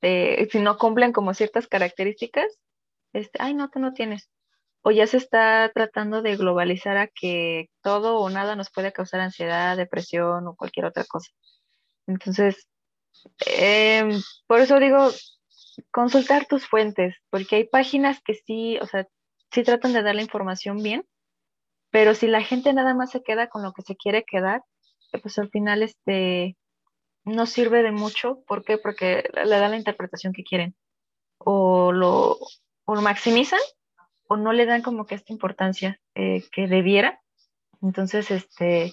si 0.00 0.58
no 0.58 0.78
cumplen 0.78 1.12
como 1.12 1.34
ciertas 1.34 1.68
características, 1.68 2.58
este, 3.12 3.38
ay, 3.42 3.52
no, 3.52 3.68
tú 3.68 3.78
no 3.78 3.92
tienes. 3.92 4.30
O 4.88 4.90
ya 4.90 5.06
se 5.06 5.18
está 5.18 5.70
tratando 5.74 6.22
de 6.22 6.36
globalizar 6.36 6.96
a 6.96 7.08
que 7.08 7.68
todo 7.82 8.20
o 8.20 8.30
nada 8.30 8.56
nos 8.56 8.70
puede 8.70 8.90
causar 8.90 9.20
ansiedad, 9.20 9.76
depresión 9.76 10.46
o 10.46 10.56
cualquier 10.56 10.86
otra 10.86 11.04
cosa. 11.04 11.30
Entonces, 12.06 12.66
em, 13.44 14.18
por 14.46 14.60
eso 14.60 14.78
digo, 14.80 15.10
consultar 15.90 16.46
tus 16.46 16.66
fuentes, 16.66 17.14
porque 17.28 17.56
hay 17.56 17.64
páginas 17.64 18.22
que 18.24 18.32
sí, 18.32 18.78
o 18.78 18.86
sea, 18.86 19.06
sí 19.52 19.62
tratan 19.62 19.92
de 19.92 20.02
dar 20.02 20.14
la 20.14 20.22
información 20.22 20.78
bien, 20.82 21.04
pero 21.90 22.14
si 22.14 22.26
la 22.26 22.40
gente 22.40 22.72
nada 22.72 22.94
más 22.94 23.10
se 23.10 23.22
queda 23.22 23.48
con 23.48 23.62
lo 23.62 23.74
que 23.74 23.82
se 23.82 23.94
quiere 23.94 24.24
quedar, 24.24 24.62
pues 25.20 25.38
al 25.38 25.50
final 25.50 25.82
este 25.82 26.56
no 27.24 27.44
sirve 27.44 27.82
de 27.82 27.92
mucho. 27.92 28.42
¿Por 28.46 28.64
qué? 28.64 28.78
Porque 28.78 29.28
le 29.34 29.58
dan 29.58 29.72
la 29.72 29.76
interpretación 29.76 30.32
que 30.32 30.44
quieren. 30.44 30.74
O 31.36 31.92
lo, 31.92 32.38
o 32.86 32.94
lo 32.94 33.02
maximizan 33.02 33.60
o 34.28 34.36
no 34.36 34.52
le 34.52 34.66
dan 34.66 34.82
como 34.82 35.06
que 35.06 35.14
esta 35.16 35.32
importancia 35.32 36.00
eh, 36.14 36.44
que 36.52 36.68
debiera. 36.68 37.20
Entonces, 37.82 38.30
este, 38.30 38.92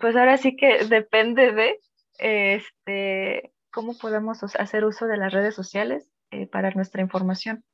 pues 0.00 0.16
ahora 0.16 0.36
sí 0.36 0.56
que 0.56 0.84
depende 0.88 1.52
de 1.52 1.80
este, 2.18 3.52
cómo 3.72 3.96
podemos 3.96 4.42
hacer 4.42 4.84
uso 4.84 5.06
de 5.06 5.16
las 5.16 5.32
redes 5.32 5.54
sociales 5.54 6.10
eh, 6.30 6.46
para 6.46 6.70
nuestra 6.72 7.02
información. 7.02 7.64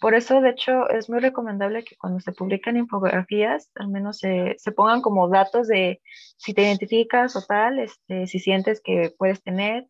Por 0.00 0.14
eso, 0.14 0.40
de 0.40 0.50
hecho, 0.50 0.88
es 0.90 1.08
muy 1.08 1.20
recomendable 1.20 1.84
que 1.84 1.96
cuando 1.96 2.20
se 2.20 2.32
publican 2.32 2.76
infografías, 2.76 3.70
al 3.76 3.88
menos 3.88 4.18
se, 4.18 4.56
pongan 4.74 5.00
como 5.00 5.28
datos 5.28 5.68
de 5.68 6.00
si 6.36 6.52
te 6.52 6.62
identificas 6.62 7.36
o 7.36 7.42
tal, 7.42 7.78
este, 7.78 8.26
si 8.26 8.40
sientes 8.40 8.80
que 8.82 9.14
puedes 9.16 9.42
tener, 9.42 9.86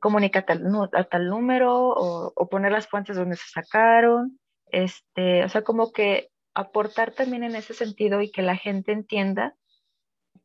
comunica 0.00 0.44
tal, 0.44 0.64
a 0.94 1.04
tal 1.04 1.28
número 1.28 1.90
o, 1.90 2.48
poner 2.48 2.72
las 2.72 2.88
fuentes 2.88 3.16
donde 3.16 3.36
se 3.36 3.48
sacaron, 3.50 4.38
este, 4.72 5.44
o 5.44 5.48
sea, 5.48 5.62
como 5.62 5.92
que 5.92 6.30
aportar 6.54 7.12
también 7.12 7.44
en 7.44 7.56
ese 7.56 7.74
sentido 7.74 8.20
y 8.20 8.30
que 8.30 8.42
la 8.42 8.56
gente 8.56 8.92
entienda 8.92 9.54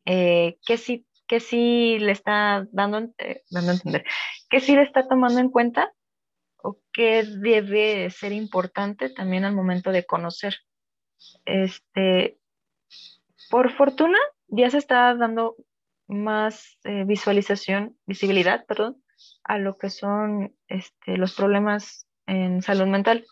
eh, 0.05 0.57
que 0.65 0.77
sí 0.77 1.07
que 1.27 1.39
sí 1.39 1.99
le 1.99 2.13
está 2.13 2.65
dando, 2.71 3.13
eh, 3.17 3.43
dando 3.51 3.71
a 3.71 3.73
entender, 3.75 4.05
que 4.49 4.59
sí 4.59 4.75
le 4.75 4.83
está 4.83 5.07
tomando 5.07 5.39
en 5.39 5.49
cuenta 5.49 5.93
o 6.63 6.79
qué 6.93 7.23
debe 7.23 8.09
ser 8.09 8.31
importante 8.31 9.09
también 9.09 9.45
al 9.45 9.53
momento 9.53 9.91
de 9.91 10.05
conocer. 10.05 10.55
Este, 11.45 12.39
por 13.49 13.71
fortuna, 13.73 14.17
ya 14.47 14.69
se 14.69 14.77
está 14.77 15.13
dando 15.15 15.55
más 16.07 16.79
eh, 16.85 17.03
visualización, 17.05 17.97
visibilidad, 18.05 18.65
perdón, 18.65 19.03
a 19.43 19.57
lo 19.57 19.77
que 19.77 19.89
son 19.89 20.55
este, 20.67 21.17
los 21.17 21.35
problemas 21.35 22.07
en 22.25 22.61
salud 22.61 22.87
mental, 22.87 23.25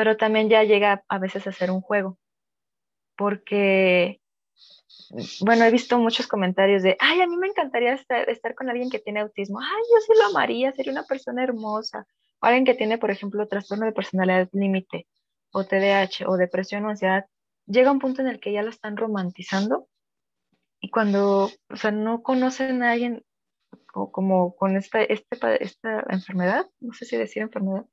pero 0.00 0.16
también 0.16 0.48
ya 0.48 0.64
llega 0.64 1.04
a 1.10 1.18
veces 1.18 1.46
a 1.46 1.52
ser 1.52 1.70
un 1.70 1.82
juego, 1.82 2.16
porque, 3.18 4.18
bueno, 5.42 5.66
he 5.66 5.70
visto 5.70 5.98
muchos 5.98 6.26
comentarios 6.26 6.82
de, 6.82 6.96
ay, 7.00 7.20
a 7.20 7.26
mí 7.26 7.36
me 7.36 7.48
encantaría 7.48 7.92
estar, 7.92 8.54
con 8.54 8.70
alguien 8.70 8.88
que 8.88 8.98
tiene 8.98 9.20
autismo, 9.20 9.60
ay, 9.60 9.82
yo 9.92 10.00
sí 10.00 10.18
lo 10.18 10.28
amaría, 10.28 10.72
sería 10.72 10.92
una 10.92 11.04
persona 11.04 11.44
hermosa, 11.44 12.06
Alguien 12.40 12.64
que 12.64 12.72
tiene, 12.72 12.96
por 12.96 13.10
ejemplo, 13.10 13.46
trastorno 13.46 13.84
de 13.84 13.92
personalidad 13.92 14.48
límite 14.52 15.06
o 15.52 15.64
TDAH 15.64 16.26
o 16.26 16.38
depresión 16.38 16.86
o 16.86 16.88
ansiedad, 16.88 17.26
llega 17.66 17.92
un 17.92 17.98
punto 17.98 18.22
en 18.22 18.28
el 18.28 18.40
que 18.40 18.54
ya 18.54 18.62
lo 18.62 18.70
están 18.70 18.96
romantizando 18.96 19.86
y 20.80 20.88
cuando, 20.88 21.50
o 21.68 21.76
sea, 21.76 21.90
no 21.90 22.22
conocen 22.22 22.82
a 22.82 22.92
alguien 22.92 23.22
o 23.92 24.10
como 24.10 24.56
con 24.56 24.78
esta, 24.78 25.02
este, 25.02 25.62
esta 25.62 26.06
enfermedad, 26.08 26.64
no 26.80 26.94
sé 26.94 27.04
si 27.04 27.18
decir 27.18 27.42
enfermedad, 27.42 27.84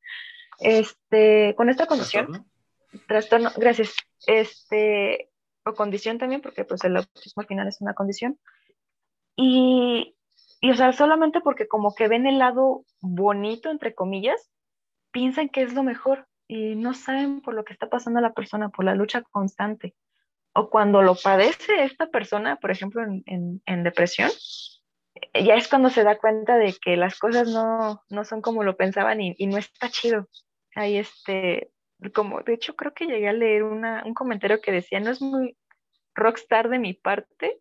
este, 0.60 1.54
con 1.56 1.70
esta 1.70 1.86
condición, 1.86 2.46
trastorno, 3.08 3.52
gracias, 3.56 3.96
este, 4.26 5.30
o 5.66 5.74
condición 5.74 6.18
también, 6.18 6.42
porque 6.42 6.66
pues 6.66 6.84
el 6.84 6.98
autismo 6.98 7.42
al 7.42 7.48
final 7.48 7.68
es 7.68 7.82
una 7.82 7.94
condición, 7.94 8.40
y 9.36 10.18
y 10.60 10.72
o 10.72 10.76
sea, 10.76 10.92
solamente 10.94 11.42
porque 11.42 11.68
como 11.68 11.94
que 11.94 12.08
ven 12.08 12.26
el 12.26 12.40
lado 12.40 12.86
bonito, 13.02 13.70
entre 13.70 13.94
comillas, 13.94 14.50
piensan 15.12 15.50
que 15.50 15.62
es 15.62 15.74
lo 15.74 15.84
mejor 15.84 16.28
y 16.48 16.76
no 16.76 16.94
saben 16.94 17.42
por 17.42 17.54
lo 17.54 17.64
que 17.64 17.74
está 17.74 17.90
pasando 17.90 18.22
la 18.22 18.34
persona, 18.34 18.70
por 18.70 18.86
la 18.86 18.96
lucha 18.96 19.22
constante. 19.22 19.96
O 20.54 20.70
cuando 20.70 21.02
lo 21.04 21.16
padece 21.16 21.84
esta 21.84 22.08
persona, 22.08 22.56
por 22.56 22.72
ejemplo, 22.72 23.04
en, 23.04 23.62
en, 23.66 23.84
depresión, 23.84 24.32
ya 25.34 25.54
es 25.56 25.68
cuando 25.68 25.90
se 25.90 26.04
da 26.04 26.18
cuenta 26.18 26.58
de 26.58 26.76
que 26.82 26.98
las 26.98 27.20
cosas 27.20 27.48
no, 27.50 28.02
no 28.10 28.26
son 28.26 28.42
como 28.42 28.64
lo 28.64 28.76
pensaban 28.76 29.22
y, 29.22 29.36
y, 29.38 29.46
no 29.46 29.58
está 29.58 29.90
chido. 29.90 30.28
Ahí 30.78 30.98
este, 30.98 31.72
como, 32.14 32.42
de 32.42 32.54
hecho 32.54 32.76
creo 32.76 32.94
que 32.94 33.08
llegué 33.08 33.28
a 33.28 33.34
leer 33.34 33.64
una, 33.64 34.04
un 34.06 34.14
comentario 34.14 34.62
que 34.62 34.72
decía, 34.72 35.00
no 35.00 35.10
es 35.10 35.24
muy 35.24 35.58
rockstar 36.14 36.70
de 36.70 36.78
mi 36.78 36.94
parte, 36.94 37.60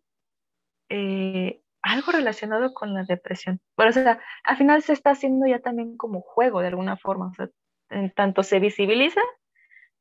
eh, 0.89 1.59
algo 1.81 2.11
relacionado 2.11 2.75
con 2.75 2.93
la 2.93 3.05
depresión. 3.05 3.59
Pero, 3.75 3.89
o 3.89 3.93
sea, 3.93 4.21
al 4.43 4.57
final 4.57 4.83
se 4.83 4.93
está 4.93 5.11
haciendo 5.11 5.47
ya 5.47 5.59
también 5.59 5.97
como 5.97 6.21
juego 6.21 6.61
de 6.61 6.67
alguna 6.67 6.95
forma. 6.95 7.29
O 7.29 7.33
sea, 7.33 7.49
en 7.89 8.13
tanto 8.13 8.43
se 8.43 8.59
visibiliza 8.59 9.21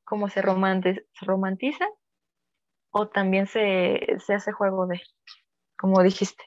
como 0.04 0.28
se, 0.28 0.42
romantiza 0.42 1.86
o 2.90 3.08
también 3.08 3.46
se, 3.46 4.18
se 4.18 4.34
hace 4.34 4.52
juego 4.52 4.86
de, 4.86 5.00
como 5.78 6.02
dijiste. 6.02 6.44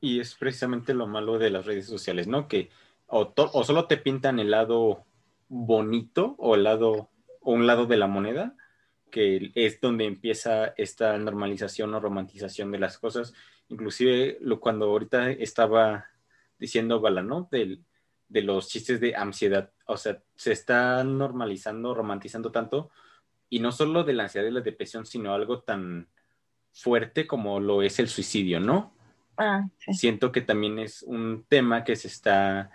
Y 0.00 0.20
es 0.20 0.36
precisamente 0.36 0.94
lo 0.94 1.08
malo 1.08 1.38
de 1.38 1.50
las 1.50 1.66
redes 1.66 1.86
sociales, 1.86 2.28
¿no? 2.28 2.46
Que 2.46 2.70
o, 3.12 3.32
o 3.36 3.64
solo 3.64 3.86
te 3.86 3.98
pintan 3.98 4.38
el 4.38 4.50
lado 4.50 5.04
bonito 5.48 6.34
o 6.38 6.54
el 6.54 6.64
lado 6.64 7.10
o 7.40 7.52
un 7.52 7.66
lado 7.66 7.84
de 7.86 7.98
la 7.98 8.06
moneda, 8.06 8.56
que 9.10 9.52
es 9.54 9.80
donde 9.80 10.06
empieza 10.06 10.72
esta 10.78 11.18
normalización 11.18 11.92
o 11.92 12.00
romantización 12.00 12.72
de 12.72 12.78
las 12.78 12.98
cosas. 12.98 13.34
Inclusive 13.68 14.38
lo, 14.40 14.60
cuando 14.60 14.86
ahorita 14.86 15.30
estaba 15.30 16.06
diciendo 16.58 17.00
Bala, 17.00 17.22
¿no? 17.22 17.48
Del, 17.50 17.84
de 18.28 18.42
los 18.42 18.68
chistes 18.68 18.98
de 18.98 19.14
ansiedad. 19.14 19.70
O 19.86 19.98
sea, 19.98 20.22
se 20.34 20.52
está 20.52 21.04
normalizando, 21.04 21.92
romantizando 21.94 22.50
tanto, 22.50 22.90
y 23.50 23.58
no 23.58 23.72
solo 23.72 24.04
de 24.04 24.14
la 24.14 24.22
ansiedad 24.22 24.46
y 24.46 24.52
la 24.52 24.60
depresión, 24.62 25.04
sino 25.04 25.34
algo 25.34 25.60
tan 25.60 26.08
fuerte 26.72 27.26
como 27.26 27.60
lo 27.60 27.82
es 27.82 27.98
el 27.98 28.08
suicidio, 28.08 28.58
¿no? 28.58 28.94
Ah, 29.36 29.68
Siento 29.76 30.32
que 30.32 30.40
también 30.40 30.78
es 30.78 31.02
un 31.02 31.44
tema 31.46 31.84
que 31.84 31.96
se 31.96 32.08
está 32.08 32.70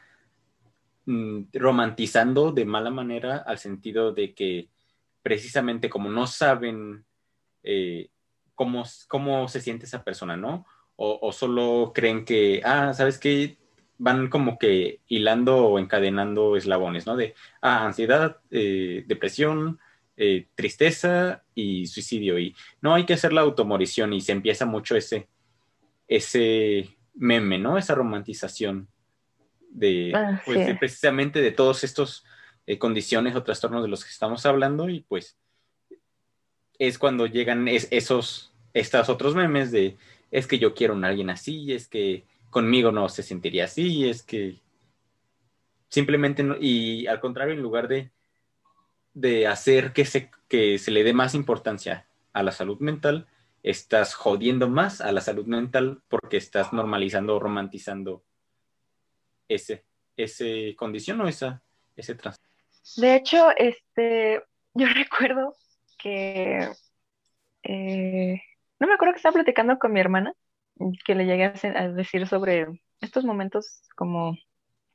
romantizando 1.54 2.52
de 2.52 2.66
mala 2.66 2.90
manera 2.90 3.38
al 3.38 3.58
sentido 3.58 4.12
de 4.12 4.34
que 4.34 4.70
precisamente 5.22 5.90
como 5.90 6.10
no 6.10 6.28
saben 6.28 7.06
eh, 7.64 8.10
cómo, 8.56 8.84
cómo 9.08 9.48
se 9.48 9.62
siente 9.62 9.86
esa 9.86 10.04
persona, 10.04 10.36
¿no? 10.36 10.66
O, 11.00 11.32
solo 11.32 11.92
creen 11.94 12.26
que, 12.26 12.60
ah, 12.66 12.92
¿sabes 12.92 13.20
qué? 13.20 13.58
Van 14.00 14.30
como 14.30 14.58
que 14.58 15.02
hilando 15.08 15.68
o 15.68 15.78
encadenando 15.78 16.58
eslabones, 16.58 17.06
¿no? 17.06 17.16
De, 17.16 17.36
ah, 17.62 17.86
ansiedad, 17.86 18.38
eh, 18.50 19.04
depresión, 19.06 19.80
eh, 20.16 20.48
tristeza 20.56 21.44
y 21.54 21.86
suicidio. 21.86 22.40
Y 22.40 22.56
no 22.82 22.96
hay 22.96 23.06
que 23.06 23.14
hacer 23.14 23.32
la 23.32 23.42
automorición 23.42 24.12
y 24.14 24.22
se 24.22 24.32
empieza 24.32 24.66
mucho 24.66 24.96
ese, 24.96 25.30
ese 26.08 26.98
meme, 27.14 27.60
¿no? 27.60 27.78
Esa 27.78 27.94
romantización 27.94 28.88
de, 29.70 30.12
ah, 30.16 30.42
pues, 30.46 30.78
precisamente 30.78 31.42
de 31.42 31.52
todos 31.52 31.84
estos 31.84 32.26
eh, 32.66 32.78
condiciones 32.78 33.36
o 33.36 33.44
trastornos 33.44 33.84
de 33.84 33.90
los 33.90 34.04
que 34.04 34.12
estamos 34.12 34.46
hablando 34.46 34.90
y 34.90 35.02
pues 35.02 35.38
es 36.80 36.98
cuando 36.98 37.26
llegan 37.26 37.68
esos, 37.68 38.54
estos 38.74 39.10
otros 39.10 39.36
memes 39.36 39.72
de 39.72 39.98
es 40.32 40.48
que 40.48 40.60
yo 40.60 40.74
quiero 40.74 40.96
a 40.96 41.08
alguien 41.08 41.30
así, 41.30 41.74
es 41.74 41.88
que 41.88 42.26
conmigo 42.50 42.92
no 42.92 43.10
se 43.10 43.24
sentiría 43.24 43.66
así, 43.66 44.08
es 44.08 44.24
que 44.24 44.60
simplemente 45.90 46.44
no, 46.44 46.56
y 46.60 47.08
al 47.08 47.20
contrario, 47.20 47.54
en 47.54 47.62
lugar 47.62 47.88
de, 47.88 48.12
de 49.14 49.48
hacer 49.48 49.94
que 49.94 50.06
se, 50.06 50.30
que 50.48 50.78
se 50.78 50.92
le 50.92 51.04
dé 51.04 51.14
más 51.14 51.34
importancia 51.34 52.08
a 52.34 52.44
la 52.44 52.52
salud 52.52 52.80
mental, 52.80 53.28
estás 53.64 54.14
jodiendo 54.14 54.70
más 54.70 55.02
a 55.02 55.12
la 55.12 55.22
salud 55.22 55.46
mental 55.46 56.02
porque 56.08 56.38
estás 56.38 56.74
normalizando 56.74 57.36
o 57.36 57.40
romantizando 57.40 58.24
ese, 59.48 59.86
ese 60.16 60.76
condición 60.78 61.22
o 61.22 61.28
esa, 61.28 61.64
ese 61.96 62.16
trastorno. 62.16 62.48
De 62.98 63.16
hecho, 63.16 63.50
este, 63.56 64.42
yo 64.74 64.88
recuerdo 64.94 65.56
que, 65.98 66.70
eh, 67.64 68.42
no 68.80 68.88
me 68.88 68.94
acuerdo 68.94 69.14
que 69.14 69.18
estaba 69.18 69.34
platicando 69.34 69.80
con 69.80 69.94
mi 69.94 70.00
hermana, 70.00 70.34
que 71.06 71.16
le 71.16 71.26
llegué 71.26 71.46
a 71.46 71.88
decir 71.90 72.28
sobre 72.28 72.68
estos 73.02 73.26
momentos 73.26 73.82
como 73.96 74.38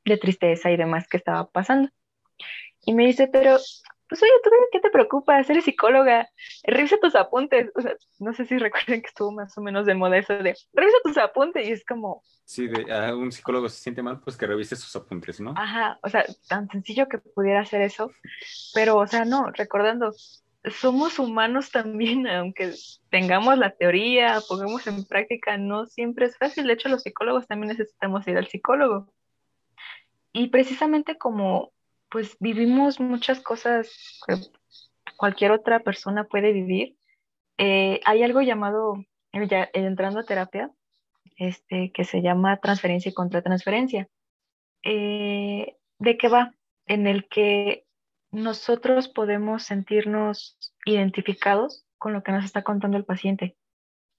de 0.05 0.16
tristeza 0.16 0.70
y 0.70 0.77
demás 0.77 1.09
que 1.09 1.16
estaba 1.16 1.51
pasando. 1.51 1.91
Y 2.85 2.95
me 2.95 3.07
dice, 3.07 3.29
pero 3.29 3.59
pues 4.12 4.22
oye, 4.24 4.32
¿tú 4.44 4.51
qué 4.70 4.80
te 4.80 4.90
preocupa? 4.90 5.40
Eres 5.40 5.64
psicóloga, 5.64 6.28
revisa 6.64 6.98
tus 7.01 7.14
apuntes. 7.14 7.70
O 7.74 7.80
sea, 7.80 7.97
no 8.18 8.34
sé 8.34 8.44
si 8.44 8.59
recuerden 8.59 9.01
que 9.01 9.06
estuvo 9.06 9.32
más 9.32 9.56
o 9.56 9.62
menos 9.62 9.86
de 9.86 9.94
moda 9.94 10.18
eso 10.18 10.34
de 10.34 10.55
revisa 10.74 10.97
tus 11.02 11.16
apuntes 11.16 11.66
y 11.66 11.72
es 11.72 11.82
como... 11.86 12.22
Sí, 12.44 12.68
de, 12.68 12.93
ah, 12.93 13.16
un 13.16 13.32
psicólogo 13.32 13.70
se 13.70 13.80
siente 13.80 14.02
mal, 14.02 14.20
pues 14.20 14.36
que 14.36 14.47
revise 14.47 14.76
sus 14.76 14.94
apuntes, 14.97 15.40
¿no? 15.40 15.55
Ajá, 15.56 15.98
o 16.02 16.10
sea, 16.10 16.26
tan 16.47 16.68
sencillo 16.68 17.09
que 17.09 17.16
pudiera 17.16 17.60
hacer 17.60 17.80
eso, 17.80 18.10
pero, 18.74 18.98
o 18.98 19.06
sea, 19.06 19.24
no, 19.24 19.51
recordando, 19.51 20.12
somos 20.70 21.18
humanos 21.18 21.70
también, 21.70 22.26
aunque 22.28 22.74
tengamos 23.09 23.56
la 23.56 23.70
teoría, 23.70 24.43
pongamos 24.47 24.86
en 24.89 25.06
práctica, 25.06 25.56
no 25.56 25.86
siempre 25.86 26.26
es 26.26 26.36
fácil. 26.36 26.66
De 26.66 26.74
hecho, 26.74 26.90
los 26.90 27.02
psicólogos 27.02 27.47
también 27.47 27.68
necesitamos 27.68 28.28
ir 28.28 28.36
al 28.36 28.47
psicólogo. 28.47 29.10
Y 30.34 30.48
precisamente 30.48 31.16
como 31.16 31.72
pues 32.12 32.36
vivimos 32.40 33.01
muchas 33.01 33.40
cosas 33.40 34.20
que 34.26 34.36
cualquier 35.16 35.51
otra 35.51 35.80
persona 35.80 36.24
puede 36.24 36.52
vivir. 36.52 36.98
Eh, 37.56 38.01
hay 38.05 38.22
algo 38.22 38.43
llamado, 38.43 39.02
ya, 39.32 39.70
entrando 39.72 40.20
a 40.20 40.24
terapia, 40.24 40.70
este, 41.36 41.90
que 41.90 42.05
se 42.05 42.20
llama 42.20 42.59
transferencia 42.59 43.09
y 43.09 43.14
contratransferencia. 43.14 44.09
Eh, 44.84 45.78
¿De 45.98 46.18
qué 46.18 46.28
va? 46.28 46.55
En 46.86 47.06
el 47.06 47.28
que 47.28 47.86
nosotros 48.30 49.09
podemos 49.09 49.62
sentirnos 49.62 50.59
identificados 50.84 51.86
con 51.97 52.12
lo 52.12 52.22
que 52.22 52.32
nos 52.32 52.44
está 52.44 52.62
contando 52.62 52.98
el 52.98 53.06
paciente. 53.06 53.56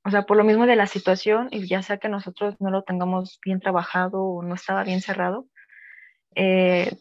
O 0.03 0.09
sea, 0.09 0.25
por 0.25 0.35
lo 0.37 0.43
mismo 0.43 0.65
de 0.65 0.75
la 0.75 0.87
situación, 0.87 1.47
y 1.51 1.67
ya 1.67 1.83
sea 1.83 1.97
que 1.97 2.09
nosotros 2.09 2.55
no 2.59 2.71
lo 2.71 2.83
tengamos 2.83 3.39
bien 3.45 3.59
trabajado 3.59 4.23
o 4.23 4.41
no 4.41 4.55
estaba 4.55 4.83
bien 4.83 5.01
cerrado, 5.01 5.47
eh, 6.35 6.91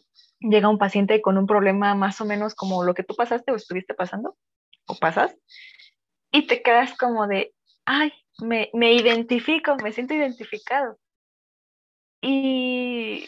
llega 0.43 0.69
un 0.69 0.77
paciente 0.77 1.21
con 1.21 1.37
un 1.37 1.47
problema 1.47 1.95
más 1.95 2.19
o 2.21 2.25
menos 2.25 2.53
como 2.55 2.83
lo 2.83 2.93
que 2.93 3.03
tú 3.03 3.15
pasaste 3.15 3.51
o 3.51 3.55
estuviste 3.55 3.93
pasando 3.93 4.37
o 4.85 4.95
pasas 4.95 5.35
y 6.31 6.47
te 6.47 6.61
quedas 6.61 6.97
como 6.97 7.27
de, 7.27 7.53
ay, 7.85 8.11
me, 8.39 8.69
me 8.73 8.93
identifico, 8.93 9.75
me 9.77 9.91
siento 9.91 10.13
identificado. 10.13 10.97
Y 12.21 13.25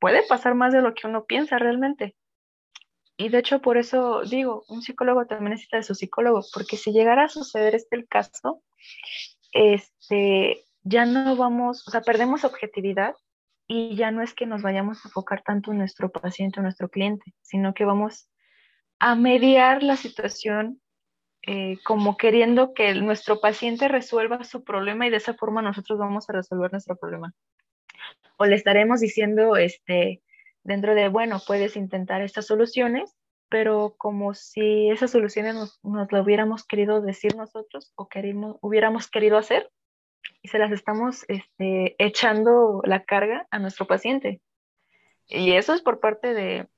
puede 0.00 0.26
pasar 0.26 0.54
más 0.54 0.72
de 0.72 0.80
lo 0.80 0.94
que 0.94 1.06
uno 1.06 1.26
piensa 1.26 1.58
realmente. 1.58 2.16
Y 3.16 3.28
de 3.28 3.38
hecho, 3.38 3.60
por 3.60 3.76
eso 3.76 4.22
digo, 4.22 4.64
un 4.68 4.80
psicólogo 4.80 5.26
también 5.26 5.50
necesita 5.50 5.76
de 5.76 5.82
su 5.82 5.94
psicólogo, 5.94 6.42
porque 6.54 6.76
si 6.76 6.92
llegara 6.92 7.24
a 7.24 7.28
suceder 7.28 7.74
este 7.74 7.96
el 7.96 8.06
caso, 8.06 8.62
este, 9.52 10.64
ya 10.82 11.04
no 11.04 11.36
vamos, 11.36 11.86
o 11.86 11.90
sea, 11.90 12.00
perdemos 12.00 12.44
objetividad 12.44 13.14
y 13.68 13.94
ya 13.96 14.10
no 14.10 14.22
es 14.22 14.34
que 14.34 14.46
nos 14.46 14.62
vayamos 14.62 15.04
a 15.04 15.08
enfocar 15.08 15.42
tanto 15.42 15.70
en 15.70 15.78
nuestro 15.78 16.10
paciente 16.10 16.58
o 16.58 16.62
nuestro 16.62 16.88
cliente, 16.88 17.34
sino 17.42 17.74
que 17.74 17.84
vamos 17.84 18.28
a 18.98 19.14
mediar 19.14 19.82
la 19.82 19.96
situación 19.96 20.80
eh, 21.46 21.76
como 21.84 22.16
queriendo 22.16 22.72
que 22.72 22.92
nuestro 22.94 23.40
paciente 23.40 23.86
resuelva 23.86 24.42
su 24.44 24.64
problema 24.64 25.06
y 25.06 25.10
de 25.10 25.18
esa 25.18 25.34
forma 25.34 25.62
nosotros 25.62 25.98
vamos 25.98 26.28
a 26.28 26.32
resolver 26.32 26.72
nuestro 26.72 26.96
problema. 26.96 27.34
O 28.38 28.46
le 28.46 28.56
estaremos 28.56 29.00
diciendo 29.00 29.56
este, 29.56 30.22
dentro 30.62 30.94
de, 30.94 31.08
bueno, 31.08 31.38
puedes 31.46 31.76
intentar 31.76 32.22
estas 32.22 32.46
soluciones, 32.46 33.14
pero 33.50 33.94
como 33.98 34.32
si 34.34 34.90
esas 34.90 35.10
soluciones 35.10 35.54
nos, 35.54 35.78
nos 35.82 36.10
lo 36.10 36.22
hubiéramos 36.22 36.64
querido 36.64 37.02
decir 37.02 37.36
nosotros 37.36 37.92
o 37.96 38.08
querimos, 38.08 38.56
hubiéramos 38.62 39.10
querido 39.10 39.36
hacer, 39.36 39.70
y 40.42 40.48
se 40.48 40.58
las 40.58 40.72
estamos 40.72 41.24
este, 41.28 41.96
echando 41.98 42.80
la 42.84 43.04
carga 43.04 43.46
a 43.50 43.58
nuestro 43.58 43.86
paciente. 43.86 44.40
Y 45.26 45.52
eso 45.52 45.74
es 45.74 45.82
por 45.82 46.00
parte 46.00 46.32
de, 46.32 46.68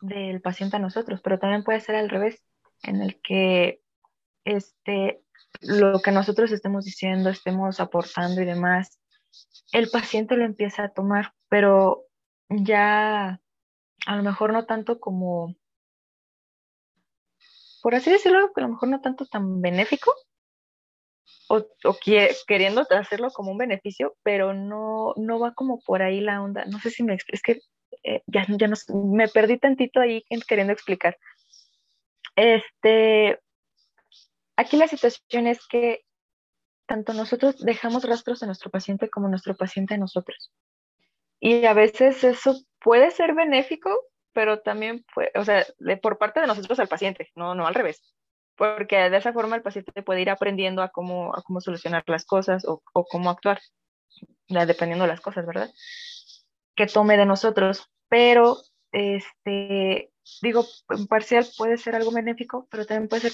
del 0.00 0.40
paciente 0.40 0.76
a 0.76 0.80
nosotros, 0.80 1.20
pero 1.22 1.38
también 1.38 1.64
puede 1.64 1.80
ser 1.80 1.96
al 1.96 2.10
revés, 2.10 2.42
en 2.82 3.00
el 3.00 3.20
que 3.20 3.80
este, 4.44 5.22
lo 5.60 6.00
que 6.00 6.12
nosotros 6.12 6.52
estemos 6.52 6.84
diciendo, 6.84 7.30
estemos 7.30 7.80
aportando 7.80 8.42
y 8.42 8.44
demás, 8.44 9.00
el 9.72 9.88
paciente 9.90 10.36
lo 10.36 10.44
empieza 10.44 10.84
a 10.84 10.92
tomar, 10.92 11.32
pero 11.48 12.04
ya 12.48 13.40
a 14.06 14.16
lo 14.16 14.22
mejor 14.22 14.52
no 14.52 14.66
tanto 14.66 15.00
como, 15.00 15.54
por 17.82 17.94
así 17.94 18.10
decirlo, 18.10 18.52
a 18.54 18.60
lo 18.60 18.68
mejor 18.68 18.88
no 18.88 19.00
tanto 19.00 19.26
tan 19.26 19.60
benéfico, 19.60 20.12
o, 21.48 21.66
queriendo 22.46 22.86
hacerlo 22.90 23.30
como 23.30 23.52
un 23.52 23.58
beneficio, 23.58 24.16
pero 24.22 24.54
no, 24.54 25.14
no 25.16 25.38
va 25.38 25.52
como 25.54 25.80
por 25.80 26.02
ahí 26.02 26.20
la 26.20 26.42
onda. 26.42 26.64
No 26.66 26.78
sé 26.80 26.90
si 26.90 27.02
me 27.02 27.16
es 27.28 27.42
que 27.42 27.60
eh, 28.02 28.22
ya, 28.26 28.46
ya 28.48 28.68
no, 28.68 28.76
me 29.12 29.28
perdí 29.28 29.58
tantito 29.58 30.00
ahí 30.00 30.24
queriendo 30.46 30.72
explicar. 30.72 31.16
Este, 32.36 33.38
aquí 34.56 34.76
la 34.76 34.88
situación 34.88 35.46
es 35.46 35.66
que 35.66 36.04
tanto 36.86 37.12
nosotros 37.14 37.58
dejamos 37.58 38.04
rastros 38.04 38.42
en 38.42 38.48
nuestro 38.48 38.70
paciente 38.70 39.08
como 39.08 39.28
nuestro 39.28 39.56
paciente 39.56 39.94
en 39.94 40.00
nosotros. 40.00 40.52
Y 41.40 41.64
a 41.66 41.74
veces 41.74 42.24
eso 42.24 42.56
puede 42.80 43.10
ser 43.10 43.34
benéfico, 43.34 43.90
pero 44.32 44.60
también 44.60 45.04
puede, 45.14 45.30
o 45.34 45.44
sea, 45.44 45.64
por 46.02 46.18
parte 46.18 46.40
de 46.40 46.46
nosotros 46.46 46.78
al 46.78 46.88
paciente, 46.88 47.30
no, 47.34 47.54
no 47.54 47.66
al 47.66 47.74
revés. 47.74 48.02
Porque 48.56 48.96
de 49.10 49.16
esa 49.16 49.32
forma 49.32 49.56
el 49.56 49.62
paciente 49.62 50.02
puede 50.02 50.22
ir 50.22 50.30
aprendiendo 50.30 50.82
a 50.82 50.88
cómo, 50.88 51.34
a 51.34 51.42
cómo 51.42 51.60
solucionar 51.60 52.04
las 52.06 52.24
cosas 52.24 52.64
o, 52.66 52.82
o 52.92 53.04
cómo 53.04 53.30
actuar, 53.30 53.60
dependiendo 54.48 55.04
de 55.04 55.08
las 55.08 55.20
cosas, 55.20 55.46
¿verdad? 55.46 55.70
Que 56.74 56.86
tome 56.86 57.16
de 57.16 57.26
nosotros, 57.26 57.90
pero 58.08 58.58
este, 58.92 60.12
digo, 60.40 60.64
parcial 61.08 61.46
puede 61.56 61.76
ser 61.76 61.96
algo 61.96 62.12
benéfico, 62.12 62.66
pero 62.70 62.86
también 62.86 63.08
puede 63.08 63.28
ser 63.28 63.32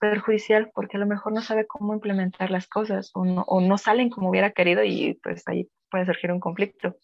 perjudicial 0.00 0.70
porque 0.74 0.96
a 0.96 1.00
lo 1.00 1.06
mejor 1.06 1.32
no 1.32 1.42
sabe 1.42 1.66
cómo 1.66 1.94
implementar 1.94 2.50
las 2.50 2.66
cosas 2.66 3.10
o 3.14 3.24
no, 3.24 3.42
o 3.42 3.60
no 3.60 3.78
salen 3.78 4.10
como 4.10 4.30
hubiera 4.30 4.52
querido 4.52 4.84
y 4.84 5.14
pues 5.22 5.46
ahí 5.46 5.68
puede 5.90 6.06
surgir 6.06 6.32
un 6.32 6.40
conflicto. 6.40 6.96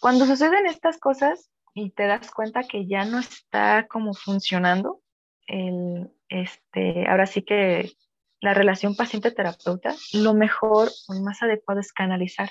Cuando 0.00 0.26
suceden 0.26 0.66
estas 0.66 0.98
cosas 0.98 1.50
y 1.74 1.90
te 1.90 2.06
das 2.06 2.30
cuenta 2.30 2.64
que 2.64 2.86
ya 2.86 3.04
no 3.04 3.18
está 3.18 3.86
como 3.88 4.14
funcionando, 4.14 5.01
el, 5.46 6.10
este, 6.28 7.06
ahora 7.08 7.26
sí 7.26 7.42
que 7.42 7.92
la 8.40 8.54
relación 8.54 8.96
paciente-terapeuta, 8.96 9.94
lo 10.14 10.34
mejor 10.34 10.90
o 11.08 11.14
más 11.22 11.42
adecuado 11.42 11.80
es 11.80 11.92
canalizar. 11.92 12.50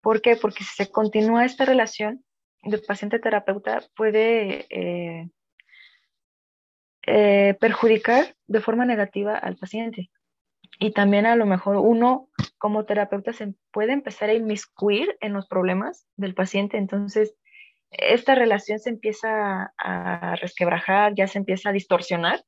¿Por 0.00 0.20
qué? 0.20 0.36
Porque 0.36 0.64
si 0.64 0.74
se 0.84 0.90
continúa 0.90 1.44
esta 1.44 1.64
relación 1.64 2.24
de 2.64 2.78
paciente-terapeuta 2.78 3.82
puede 3.94 4.66
eh, 4.70 5.30
eh, 7.06 7.54
perjudicar 7.60 8.34
de 8.48 8.60
forma 8.60 8.84
negativa 8.84 9.38
al 9.38 9.56
paciente. 9.56 10.10
Y 10.80 10.90
también 10.92 11.24
a 11.26 11.36
lo 11.36 11.46
mejor 11.46 11.76
uno 11.76 12.28
como 12.58 12.84
terapeuta 12.84 13.32
se 13.32 13.54
puede 13.70 13.92
empezar 13.92 14.28
a 14.28 14.34
inmiscuir 14.34 15.16
en 15.20 15.32
los 15.32 15.46
problemas 15.46 16.06
del 16.16 16.34
paciente. 16.34 16.78
Entonces, 16.78 17.34
esta 17.90 18.34
relación 18.34 18.78
se 18.78 18.90
empieza 18.90 19.72
a 19.78 20.36
resquebrajar, 20.36 21.14
ya 21.14 21.26
se 21.26 21.38
empieza 21.38 21.70
a 21.70 21.72
distorsionar 21.72 22.44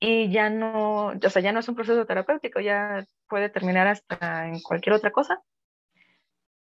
y 0.00 0.30
ya 0.30 0.50
no, 0.50 1.06
o 1.06 1.30
sea, 1.30 1.40
ya 1.40 1.52
no 1.52 1.60
es 1.60 1.68
un 1.68 1.74
proceso 1.76 2.04
terapéutico, 2.04 2.60
ya 2.60 3.06
puede 3.28 3.48
terminar 3.48 3.86
hasta 3.86 4.48
en 4.48 4.60
cualquier 4.60 4.94
otra 4.94 5.10
cosa. 5.10 5.42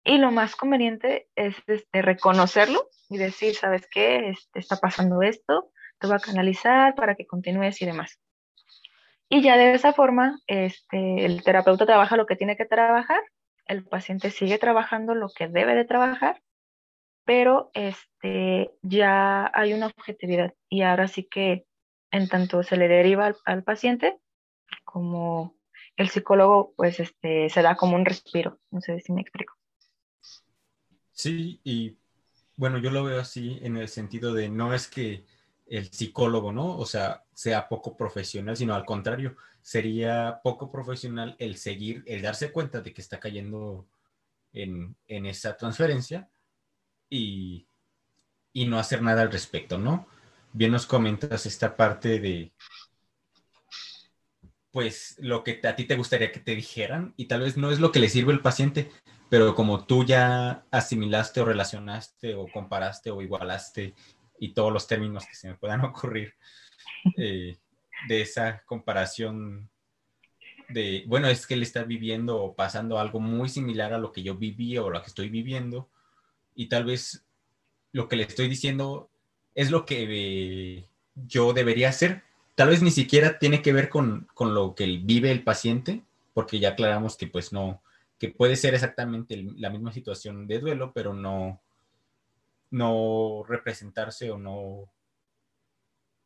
Y 0.04 0.18
lo 0.18 0.30
más 0.30 0.54
conveniente 0.54 1.28
es 1.34 1.56
este, 1.66 2.02
reconocerlo 2.02 2.88
y 3.08 3.16
decir, 3.16 3.54
¿sabes 3.54 3.88
qué? 3.90 4.28
Este, 4.28 4.60
está 4.60 4.76
pasando 4.76 5.22
esto, 5.22 5.70
te 5.98 6.06
voy 6.06 6.16
a 6.16 6.20
canalizar 6.20 6.94
para 6.94 7.14
que 7.14 7.26
continúes 7.26 7.80
y 7.80 7.86
demás. 7.86 8.20
Y 9.28 9.42
ya 9.42 9.56
de 9.56 9.72
esa 9.72 9.94
forma, 9.94 10.38
este, 10.46 11.24
el 11.24 11.42
terapeuta 11.42 11.86
trabaja 11.86 12.16
lo 12.16 12.26
que 12.26 12.36
tiene 12.36 12.56
que 12.56 12.66
trabajar, 12.66 13.22
el 13.66 13.84
paciente 13.84 14.30
sigue 14.30 14.58
trabajando 14.58 15.14
lo 15.14 15.30
que 15.34 15.48
debe 15.48 15.74
de 15.74 15.86
trabajar, 15.86 16.40
pero 17.24 17.70
este, 17.74 18.72
ya 18.82 19.50
hay 19.54 19.72
una 19.72 19.86
objetividad 19.86 20.54
y 20.68 20.82
ahora 20.82 21.08
sí 21.08 21.24
que 21.24 21.66
en 22.10 22.28
tanto 22.28 22.62
se 22.62 22.76
le 22.76 22.88
deriva 22.88 23.34
al, 23.44 23.64
paciente 23.64 24.18
como 24.84 25.56
el 25.96 26.08
psicólogo, 26.08 26.74
pues 26.76 27.00
este, 27.00 27.48
se 27.50 27.62
da 27.62 27.76
como 27.76 27.96
un 27.96 28.04
respiro. 28.04 28.60
No 28.70 28.80
sé 28.80 29.00
si 29.00 29.12
me 29.12 29.20
explico. 29.20 29.54
Sí, 31.12 31.60
y 31.64 31.96
bueno, 32.56 32.78
yo 32.78 32.90
lo 32.90 33.04
veo 33.04 33.20
así 33.20 33.58
en 33.62 33.76
el 33.76 33.88
sentido 33.88 34.32
de 34.32 34.48
no 34.48 34.74
es 34.74 34.88
que 34.88 35.24
el 35.66 35.90
psicólogo, 35.90 36.52
¿no? 36.52 36.76
O 36.76 36.86
sea, 36.86 37.24
sea 37.32 37.68
poco 37.68 37.96
profesional, 37.96 38.56
sino 38.56 38.74
al 38.74 38.84
contrario, 38.84 39.36
sería 39.62 40.40
poco 40.42 40.70
profesional 40.70 41.36
el 41.38 41.56
seguir, 41.56 42.04
el 42.06 42.22
darse 42.22 42.52
cuenta 42.52 42.80
de 42.80 42.92
que 42.92 43.00
está 43.00 43.18
cayendo 43.18 43.88
en, 44.52 44.96
esa 45.08 45.56
transferencia 45.56 46.28
y, 47.14 47.68
y, 48.52 48.66
no 48.66 48.78
hacer 48.78 49.02
nada 49.02 49.22
al 49.22 49.30
respecto, 49.30 49.78
¿no? 49.78 50.08
Bien 50.52 50.72
nos 50.72 50.86
comentas 50.86 51.46
esta 51.46 51.76
parte 51.76 52.18
de, 52.18 52.52
pues, 54.72 55.16
lo 55.20 55.44
que 55.44 55.60
a 55.64 55.76
ti 55.76 55.84
te 55.84 55.96
gustaría 55.96 56.32
que 56.32 56.40
te 56.40 56.56
dijeran 56.56 57.14
y 57.16 57.26
tal 57.26 57.42
vez 57.42 57.56
no 57.56 57.70
es 57.70 57.78
lo 57.78 57.92
que 57.92 58.00
le 58.00 58.08
sirve 58.08 58.32
al 58.32 58.42
paciente, 58.42 58.90
pero 59.30 59.54
como 59.54 59.86
tú 59.86 60.04
ya 60.04 60.66
asimilaste 60.72 61.40
o 61.40 61.44
relacionaste 61.44 62.34
o 62.34 62.48
comparaste 62.48 63.10
o 63.10 63.22
igualaste 63.22 63.94
y 64.40 64.52
todos 64.52 64.72
los 64.72 64.88
términos 64.88 65.26
que 65.26 65.36
se 65.36 65.48
me 65.48 65.54
puedan 65.54 65.80
ocurrir 65.84 66.34
eh, 67.16 67.56
de 68.08 68.20
esa 68.20 68.64
comparación 68.66 69.70
de, 70.68 71.04
bueno, 71.06 71.28
es 71.28 71.46
que 71.46 71.54
él 71.54 71.62
está 71.62 71.84
viviendo 71.84 72.42
o 72.42 72.56
pasando 72.56 72.98
algo 72.98 73.20
muy 73.20 73.48
similar 73.48 73.92
a 73.92 73.98
lo 73.98 74.10
que 74.10 74.22
yo 74.22 74.34
viví 74.34 74.76
o 74.78 74.90
lo 74.90 75.00
que 75.00 75.08
estoy 75.08 75.28
viviendo 75.28 75.90
y 76.54 76.68
tal 76.68 76.84
vez 76.84 77.24
lo 77.92 78.08
que 78.08 78.16
le 78.16 78.24
estoy 78.24 78.48
diciendo 78.48 79.10
es 79.54 79.70
lo 79.70 79.86
que 79.86 80.06
eh, 80.08 80.88
yo 81.14 81.52
debería 81.52 81.88
hacer. 81.88 82.22
Tal 82.54 82.68
vez 82.68 82.82
ni 82.82 82.90
siquiera 82.90 83.38
tiene 83.38 83.62
que 83.62 83.72
ver 83.72 83.88
con, 83.88 84.28
con 84.34 84.54
lo 84.54 84.74
que 84.74 84.86
vive 85.02 85.30
el 85.30 85.44
paciente, 85.44 86.02
porque 86.32 86.58
ya 86.58 86.70
aclaramos 86.70 87.16
que 87.16 87.26
pues 87.26 87.52
no, 87.52 87.82
que 88.18 88.28
puede 88.28 88.56
ser 88.56 88.74
exactamente 88.74 89.44
la 89.56 89.70
misma 89.70 89.92
situación 89.92 90.46
de 90.46 90.58
duelo, 90.58 90.92
pero 90.92 91.14
no, 91.14 91.60
no 92.70 93.44
representarse 93.46 94.30
o 94.30 94.38
no... 94.38 94.90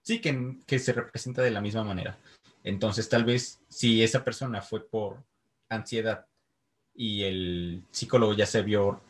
Sí, 0.02 0.20
que, 0.20 0.56
que 0.66 0.78
se 0.78 0.92
representa 0.92 1.42
de 1.42 1.50
la 1.50 1.60
misma 1.60 1.84
manera. 1.84 2.18
Entonces, 2.64 3.08
tal 3.08 3.24
vez 3.24 3.60
si 3.68 4.02
esa 4.02 4.24
persona 4.24 4.62
fue 4.62 4.86
por 4.86 5.22
ansiedad 5.68 6.26
y 6.94 7.24
el 7.24 7.82
psicólogo 7.90 8.32
ya 8.32 8.46
se 8.46 8.62
vio 8.62 9.00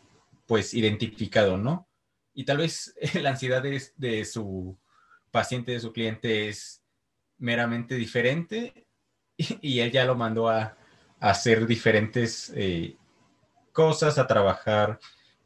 pues 0.48 0.72
identificado, 0.72 1.58
¿no? 1.58 1.88
Y 2.32 2.44
tal 2.44 2.56
vez 2.56 2.94
la 3.22 3.30
ansiedad 3.30 3.62
de, 3.62 4.24
su 4.24 4.76
paciente, 5.30 5.72
de 5.72 5.80
su 5.80 5.92
cliente 5.92 6.48
es 6.48 6.82
meramente 7.36 7.94
diferente 7.94 8.86
y 9.36 9.78
él 9.78 9.92
ya 9.92 10.04
lo 10.04 10.16
mandó 10.16 10.48
a, 10.48 10.76
hacer 11.20 11.66
diferentes 11.66 12.52
eh, 12.54 12.96
cosas, 13.72 14.18
a 14.18 14.26
trabajar 14.28 15.00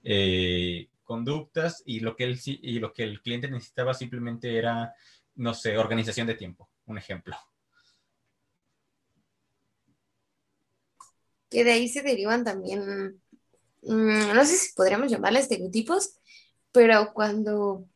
eh, 0.04 0.88
conductas 1.02 1.82
y 1.86 2.00
lo, 2.00 2.14
que 2.14 2.36
y 2.44 2.78
lo 2.78 2.92
que 2.92 3.04
el 3.04 3.22
cliente 3.22 3.50
necesitaba 3.50 3.94
simplemente 3.94 4.58
era, 4.58 4.94
no 5.34 5.54
sé, 5.54 5.78
organización 5.78 6.26
de 6.26 6.34
tiempo, 6.34 6.68
un 6.84 6.98
ejemplo. 6.98 7.34
Que 11.48 11.64
de 11.64 11.72
ahí 11.72 11.88
se 11.88 12.02
derivan 12.02 12.44
también, 12.44 13.21
mm, 13.82 14.34
no 14.34 14.44
sé 14.44 14.56
si 14.56 14.74
podríamos 14.74 15.10
llamarles 15.10 15.44
estereotipos, 15.44 16.18
pero 16.72 17.12
cuando, 17.14 17.86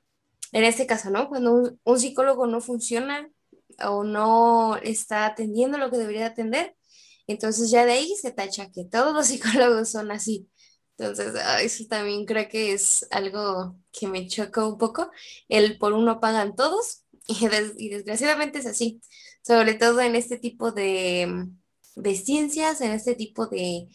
en 0.52 0.64
este 0.64 0.86
caso, 0.86 1.10
¿no? 1.10 1.28
Cuando 1.28 1.76
un 1.84 2.00
psicólogo 2.00 2.46
no 2.46 2.60
funciona 2.60 3.30
o 3.84 4.04
no 4.04 4.76
está 4.78 5.26
atendiendo 5.26 5.78
lo 5.78 5.90
que 5.90 5.98
debería 5.98 6.26
atender, 6.26 6.76
entonces 7.26 7.70
ya 7.70 7.84
de 7.84 7.92
ahí 7.92 8.14
se 8.20 8.32
tacha 8.32 8.70
que 8.70 8.84
todos 8.84 9.14
los 9.14 9.26
psicólogos 9.28 9.90
son 9.90 10.10
así. 10.12 10.48
Entonces, 10.98 11.34
eso 11.62 11.84
también 11.88 12.24
creo 12.24 12.48
que 12.48 12.72
es 12.72 13.06
algo 13.10 13.78
que 13.92 14.06
me 14.08 14.26
choca 14.28 14.66
un 14.66 14.78
poco. 14.78 15.10
El 15.48 15.78
por 15.78 15.92
uno 15.92 16.20
pagan 16.20 16.56
todos 16.56 17.04
y, 17.28 17.88
desgraciadamente 17.88 18.60
es 18.60 18.66
así. 18.66 19.00
Sobre 19.42 19.74
todo 19.74 20.00
en 20.00 20.16
este 20.16 20.38
tipo 20.38 20.72
de, 20.72 21.46
de 21.96 22.14
ciencias, 22.16 22.80
en 22.80 22.92
este 22.92 23.14
tipo 23.14 23.46
de, 23.46 23.88
mm, 23.88 23.92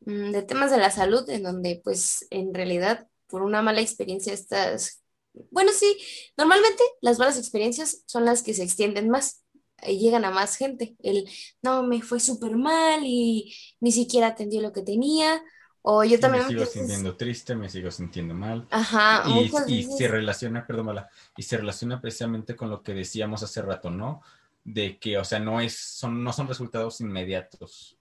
de 0.00 0.42
temas 0.42 0.70
de 0.70 0.78
la 0.78 0.90
salud, 0.90 1.28
en 1.28 1.42
donde 1.42 1.80
pues 1.82 2.26
en 2.30 2.54
realidad 2.54 3.06
por 3.26 3.42
una 3.42 3.62
mala 3.62 3.80
experiencia 3.80 4.32
estás... 4.32 5.02
Bueno, 5.50 5.70
sí, 5.72 5.96
normalmente 6.36 6.82
las 7.00 7.18
malas 7.18 7.38
experiencias 7.38 8.02
son 8.06 8.24
las 8.24 8.42
que 8.42 8.54
se 8.54 8.64
extienden 8.64 9.08
más 9.08 9.44
llegan 9.86 10.24
a 10.24 10.30
más 10.30 10.56
gente. 10.56 10.96
El, 11.02 11.28
no, 11.62 11.82
me 11.82 12.02
fue 12.02 12.20
súper 12.20 12.56
mal 12.56 13.00
y 13.04 13.54
ni 13.80 13.92
siquiera 13.92 14.28
atendió 14.28 14.60
lo 14.60 14.72
que 14.72 14.82
tenía. 14.82 15.42
O 15.82 16.04
yo 16.04 16.20
también... 16.20 16.44
Me 16.44 16.50
sigo 16.50 16.66
sintiendo 16.66 17.16
triste, 17.16 17.54
me 17.54 17.68
sigo 17.68 17.90
sintiendo 17.90 18.34
mal. 18.34 18.66
Ajá. 18.70 19.24
Y, 19.66 19.84
se 19.84 20.08
relaciona, 20.08 20.66
perdón, 20.66 20.86
mala, 20.86 21.08
y 21.36 21.42
se 21.42 21.56
relaciona 21.56 22.00
precisamente 22.00 22.54
con 22.54 22.68
lo 22.68 22.82
que 22.82 22.92
decíamos 22.92 23.42
hace 23.42 23.62
rato, 23.62 23.90
¿no? 23.90 24.20
De 24.62 24.98
que, 24.98 25.16
o 25.16 25.24
sea, 25.24 25.38
no, 25.38 25.60
es, 25.60 25.74
son, 25.78 26.22
no 26.22 26.34
son 26.34 26.48
resultados 26.48 27.00
inmediatos. 27.00 27.96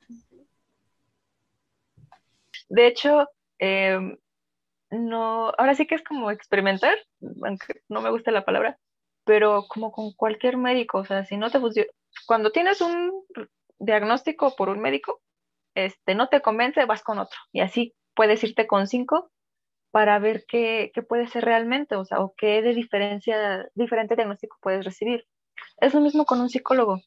De 2.70 2.88
hecho, 2.88 3.28
em, 3.58 4.18
no, 4.92 5.52
ahora 5.58 5.76
sí 5.76 5.88
que 5.88 5.96
es 5.96 6.04
como 6.04 6.32
experimentar, 6.32 6.98
aunque 7.44 7.82
no 7.90 8.02
me 8.02 8.12
gusta 8.12 8.32
la 8.32 8.46
palabra, 8.46 8.78
pero 9.26 9.66
como 9.68 9.92
con 9.92 10.14
cualquier 10.14 10.58
médico, 10.58 11.00
o 11.00 11.06
sea, 11.06 11.26
si 11.26 11.38
no 11.38 11.52
te 11.52 11.60
funciona, 11.60 11.90
cuando 12.26 12.52
tienes 12.52 12.82
un 12.82 13.24
diagnóstico 13.80 14.56
por 14.56 14.70
un 14.70 14.80
médico, 14.80 15.22
este, 15.76 16.16
no 16.16 16.30
te 16.30 16.42
convence, 16.42 16.86
vas 16.86 17.04
con 17.04 17.20
otro, 17.20 17.38
y 17.52 17.62
así 17.62 17.96
puedes 18.16 18.44
irte 18.44 18.68
con 18.68 18.88
cinco 18.88 19.32
para 19.92 20.20
ver 20.20 20.46
qué, 20.48 20.92
qué 20.94 21.02
puede 21.02 21.28
ser 21.28 21.46
realmente, 21.46 21.96
o 21.96 22.06
sea, 22.06 22.20
o 22.20 22.34
qué 22.38 22.62
de 22.62 22.74
diferencia, 22.74 23.68
diferente 23.74 24.16
diagnóstico 24.16 24.58
puedes 24.62 24.86
recibir. 24.86 25.26
Es 25.78 25.94
lo 25.94 26.02
mismo 26.02 26.26
con 26.26 26.42
un 26.42 26.50
psicólogo. 26.50 27.02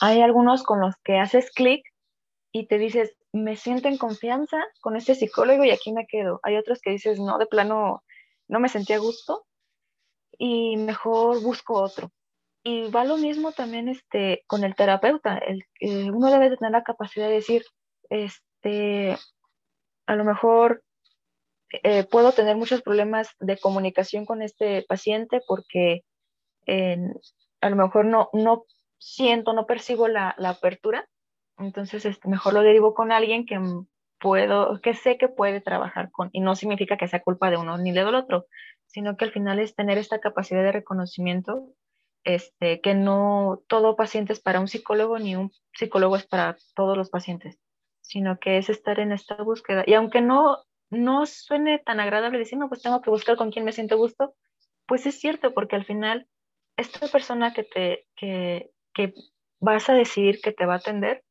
Hay 0.00 0.22
algunos 0.22 0.62
con 0.62 0.80
los 0.80 0.94
que 1.04 1.18
haces 1.18 1.50
clic 1.52 1.84
y 2.52 2.66
te 2.66 2.78
dices, 2.78 3.16
me 3.36 3.56
siento 3.56 3.88
en 3.88 3.98
confianza 3.98 4.58
con 4.80 4.96
este 4.96 5.14
psicólogo 5.14 5.64
y 5.64 5.70
aquí 5.70 5.92
me 5.92 6.06
quedo. 6.06 6.40
Hay 6.42 6.56
otros 6.56 6.80
que 6.80 6.90
dices, 6.90 7.18
no, 7.18 7.38
de 7.38 7.46
plano, 7.46 8.02
no 8.48 8.60
me 8.60 8.68
sentí 8.68 8.92
a 8.92 8.98
gusto 8.98 9.46
y 10.38 10.76
mejor 10.76 11.42
busco 11.42 11.80
otro. 11.80 12.10
y 12.62 12.90
va 12.90 13.04
lo 13.04 13.16
mismo 13.16 13.52
también 13.52 13.88
este, 13.88 14.42
con 14.46 14.64
el 14.64 14.74
terapeuta. 14.74 15.38
El, 15.38 15.64
uno 16.12 16.30
debe 16.30 16.56
tener 16.56 16.72
la 16.72 16.82
capacidad 16.82 17.28
de 17.28 17.34
decir, 17.34 17.64
este, 18.10 19.16
a 20.06 20.16
lo 20.16 20.24
mejor 20.24 20.82
eh, 21.82 22.04
puedo 22.04 22.32
tener 22.32 22.56
muchos 22.56 22.82
problemas 22.82 23.28
de 23.40 23.58
comunicación 23.58 24.26
con 24.26 24.42
este 24.42 24.84
paciente 24.88 25.40
porque 25.46 26.02
a 27.60 27.70
lo 27.70 27.76
mejor 27.76 28.06
no, 28.06 28.28
no 28.32 28.64
siento, 28.98 29.52
no 29.52 29.66
percibo 29.66 30.08
la, 30.08 30.30
apertura. 30.38 31.08
Entonces, 31.58 32.04
este, 32.04 32.28
mejor 32.28 32.54
lo 32.54 32.62
derivo 32.62 32.94
con 32.94 33.12
alguien 33.12 33.46
que 33.46 33.58
puedo, 34.18 34.80
que 34.80 34.94
sé 34.94 35.18
que 35.18 35.28
puede 35.28 35.60
trabajar 35.60 36.10
con, 36.10 36.30
y 36.32 36.40
no 36.40 36.54
significa 36.54 36.96
que 36.96 37.08
sea 37.08 37.22
culpa 37.22 37.50
de 37.50 37.56
uno 37.56 37.78
ni 37.78 37.92
del 37.92 38.14
otro, 38.14 38.46
sino 38.86 39.16
que 39.16 39.24
al 39.24 39.32
final 39.32 39.58
es 39.58 39.74
tener 39.74 39.98
esta 39.98 40.20
capacidad 40.20 40.62
de 40.62 40.72
reconocimiento 40.72 41.72
este, 42.24 42.80
que 42.80 42.94
no 42.94 43.62
todo 43.68 43.94
paciente 43.94 44.32
es 44.32 44.40
para 44.40 44.60
un 44.60 44.68
psicólogo 44.68 45.18
ni 45.18 45.36
un 45.36 45.52
psicólogo 45.72 46.16
es 46.16 46.26
para 46.26 46.56
todos 46.74 46.96
los 46.96 47.08
pacientes, 47.08 47.58
sino 48.00 48.38
que 48.38 48.58
es 48.58 48.68
estar 48.68 48.98
en 48.98 49.12
esta 49.12 49.36
búsqueda. 49.36 49.84
Y 49.86 49.94
aunque 49.94 50.20
no, 50.20 50.58
no 50.90 51.24
suene 51.26 51.78
tan 51.78 52.00
agradable 52.00 52.38
decir, 52.38 52.58
no, 52.58 52.68
pues 52.68 52.82
tengo 52.82 53.00
que 53.00 53.10
buscar 53.10 53.36
con 53.36 53.52
quien 53.52 53.64
me 53.64 53.72
siento 53.72 53.96
gusto, 53.96 54.34
pues 54.86 55.06
es 55.06 55.20
cierto, 55.20 55.54
porque 55.54 55.76
al 55.76 55.84
final 55.84 56.26
esta 56.76 57.06
persona 57.08 57.52
que 57.54 57.62
te, 57.62 58.06
que, 58.16 58.70
que 58.92 59.14
vas 59.60 59.88
a 59.88 59.94
decidir 59.94 60.40
que 60.40 60.52
te 60.52 60.66
va 60.66 60.74
a 60.74 60.78
atender, 60.78 61.22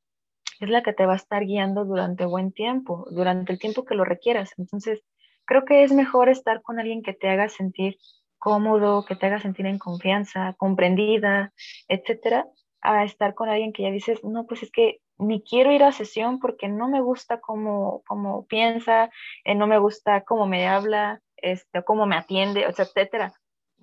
es 0.66 0.72
la 0.72 0.84
que 0.84 0.94
te 0.94 1.06
va 1.06 1.14
a 1.14 1.18
estar 1.18 1.46
guiando 1.46 1.86
durante 1.86 2.26
buen 2.26 2.52
tiempo, 2.52 3.08
durante 3.12 3.54
el 3.54 3.60
tiempo 3.60 3.86
que 3.86 3.96
lo 3.96 4.06
requieras. 4.06 4.52
Entonces, 4.58 5.04
creo 5.46 5.66
que 5.66 5.84
es 5.84 5.92
mejor 5.92 6.30
estar 6.30 6.62
con 6.62 6.80
alguien 6.80 7.02
que 7.02 7.14
te 7.14 7.30
haga 7.30 7.50
sentir 7.50 7.98
cómodo, 8.38 9.06
que 9.06 9.16
te 9.16 9.26
haga 9.26 9.40
sentir 9.40 9.66
en 9.66 9.80
confianza, 9.80 10.54
comprendida, 10.58 11.54
etcétera, 11.88 12.48
a 12.82 13.04
estar 13.04 13.34
con 13.34 13.50
alguien 13.50 13.74
que 13.74 13.84
ya 13.84 13.92
dices, 13.92 14.24
no, 14.24 14.46
pues 14.46 14.64
es 14.64 14.72
que 14.72 15.00
ni 15.18 15.42
quiero 15.42 15.72
ir 15.72 15.84
a 15.84 15.92
sesión 15.92 16.40
porque 16.40 16.68
no 16.68 16.88
me 16.88 17.02
gusta 17.02 17.40
cómo, 17.40 18.04
cómo 18.06 18.46
piensa, 18.46 19.10
eh, 19.46 19.56
no 19.56 19.66
me 19.66 19.80
gusta 19.80 20.24
cómo 20.26 20.46
me 20.46 20.68
habla, 20.68 21.22
este, 21.38 21.84
cómo 21.84 22.06
me 22.06 22.18
atiende, 22.18 22.64
etcétera. 22.64 23.34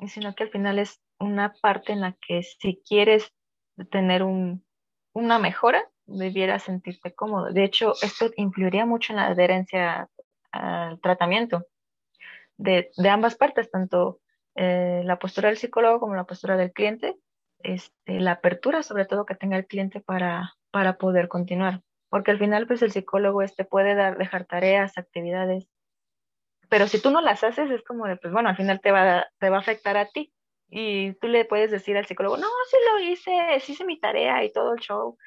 Sino 0.07 0.35
que 0.35 0.45
al 0.45 0.51
final 0.51 0.79
es 0.79 1.01
una 1.19 1.55
parte 1.61 1.93
en 1.93 2.01
la 2.01 2.17
que 2.27 2.43
si 2.43 2.83
quieres 2.87 3.33
tener 3.91 4.23
un, 4.23 4.65
una 5.15 5.39
mejora, 5.39 5.89
debieras 6.13 6.65
sentirte 6.65 7.15
cómodo. 7.15 7.53
De 7.53 7.65
hecho, 7.65 7.95
esto 8.03 8.31
influiría 8.37 8.87
mucho 8.87 9.13
en 9.13 9.17
la 9.17 9.27
adherencia 9.27 10.09
al 10.51 11.01
tratamiento 11.01 11.67
de, 12.57 12.91
de 12.97 13.09
ambas 13.09 13.35
partes, 13.35 13.71
tanto 13.71 14.21
eh, 14.55 15.03
la 15.05 15.19
postura 15.19 15.49
del 15.49 15.59
psicólogo 15.59 16.01
como 16.01 16.15
la 16.15 16.25
postura 16.25 16.57
del 16.57 16.73
cliente, 16.73 17.17
este, 17.61 18.21
la 18.21 18.33
apertura 18.33 18.83
sobre 18.83 19.07
todo 19.07 19.27
que 19.27 19.35
tenga 19.35 19.57
el 19.57 19.67
cliente 19.67 20.01
para, 20.01 20.55
para 20.71 20.99
poder 20.99 21.29
continuar. 21.29 21.83
Porque 22.09 22.31
al 22.31 22.39
final, 22.39 22.67
pues 22.67 22.83
el 22.83 22.93
psicólogo 22.93 23.43
este 23.43 23.65
puede 23.65 23.95
dar, 23.95 24.19
dejar 24.19 24.45
tareas, 24.45 24.99
actividades, 24.99 25.69
pero 26.73 26.89
si 26.89 27.03
tú 27.03 27.11
no 27.11 27.21
las 27.21 27.45
haces, 27.45 27.71
es 27.71 27.83
como 27.83 28.07
de, 28.07 28.17
pues 28.17 28.33
bueno, 28.33 28.49
al 28.49 28.57
final 28.57 28.81
te 28.81 28.93
va, 28.93 29.29
te 29.39 29.51
va 29.51 29.59
a 29.59 29.61
afectar 29.61 29.99
a 29.99 30.07
ti. 30.07 30.33
Y 30.71 31.13
tú 31.21 31.29
le 31.29 31.45
puedes 31.45 31.71
decir 31.71 31.99
al 31.99 32.07
psicólogo, 32.07 32.39
no, 32.39 32.47
sí 32.71 32.77
lo 32.91 32.99
hice, 32.99 33.61
sí 33.61 33.73
hice 33.73 33.85
mi 33.85 34.01
tarea 34.01 34.43
y 34.43 34.51
todo 34.51 34.73
el 34.73 34.81
show. 34.81 35.19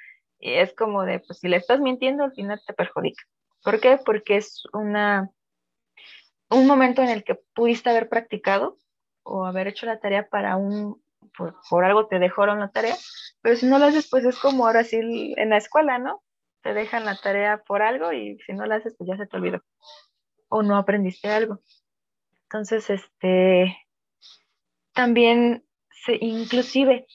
Es 0.54 0.74
como 0.74 1.04
de, 1.04 1.20
pues 1.20 1.40
si 1.40 1.48
le 1.48 1.58
estás 1.58 1.80
mintiendo, 1.80 2.24
al 2.24 2.34
final 2.34 2.62
te 2.66 2.74
perjudica. 2.74 3.24
¿Por 3.64 3.80
qué? 3.80 4.00
Porque 4.04 4.38
es 4.38 4.64
una, 4.74 5.32
un 6.50 6.68
momento 6.68 7.02
en 7.02 7.10
el 7.10 7.24
que 7.24 7.36
pudiste 7.54 7.90
haber 7.90 8.10
practicado 8.10 8.78
o 9.24 9.46
haber 9.46 9.68
hecho 9.68 9.86
la 9.86 10.00
tarea 10.00 10.28
para 10.30 10.56
un, 10.56 11.02
por, 11.70 11.84
algo 11.84 12.08
te 12.08 12.20
dejaron 12.20 12.60
la 12.60 12.70
tarea, 12.70 12.96
pero 13.42 13.56
si 13.56 13.66
no 13.66 13.80
lo 13.80 13.86
haces, 13.86 14.08
pues 14.10 14.26
es 14.26 14.38
como 14.38 14.66
ahora 14.66 14.84
sí 14.84 15.34
en 15.38 15.50
la 15.50 15.58
escuela, 15.58 15.98
¿no? 15.98 16.24
Te 16.62 16.74
dejan 16.74 17.06
la 17.06 17.16
tarea 17.16 17.64
por 17.66 17.82
algo 17.82 18.12
y 18.14 18.38
si 18.46 18.54
no 18.54 18.66
la 18.66 18.76
haces, 18.76 18.96
pues 18.98 19.08
ya 19.08 19.18
se 19.18 19.28
te 19.28 19.38
olvidó. 19.38 19.64
O 20.48 20.64
no 20.64 20.78
aprendiste 20.78 21.30
algo. 21.30 21.60
Entonces, 22.44 22.90
este, 22.90 23.78
también, 24.94 25.66
se, 25.90 26.18
inclusive, 26.22 27.08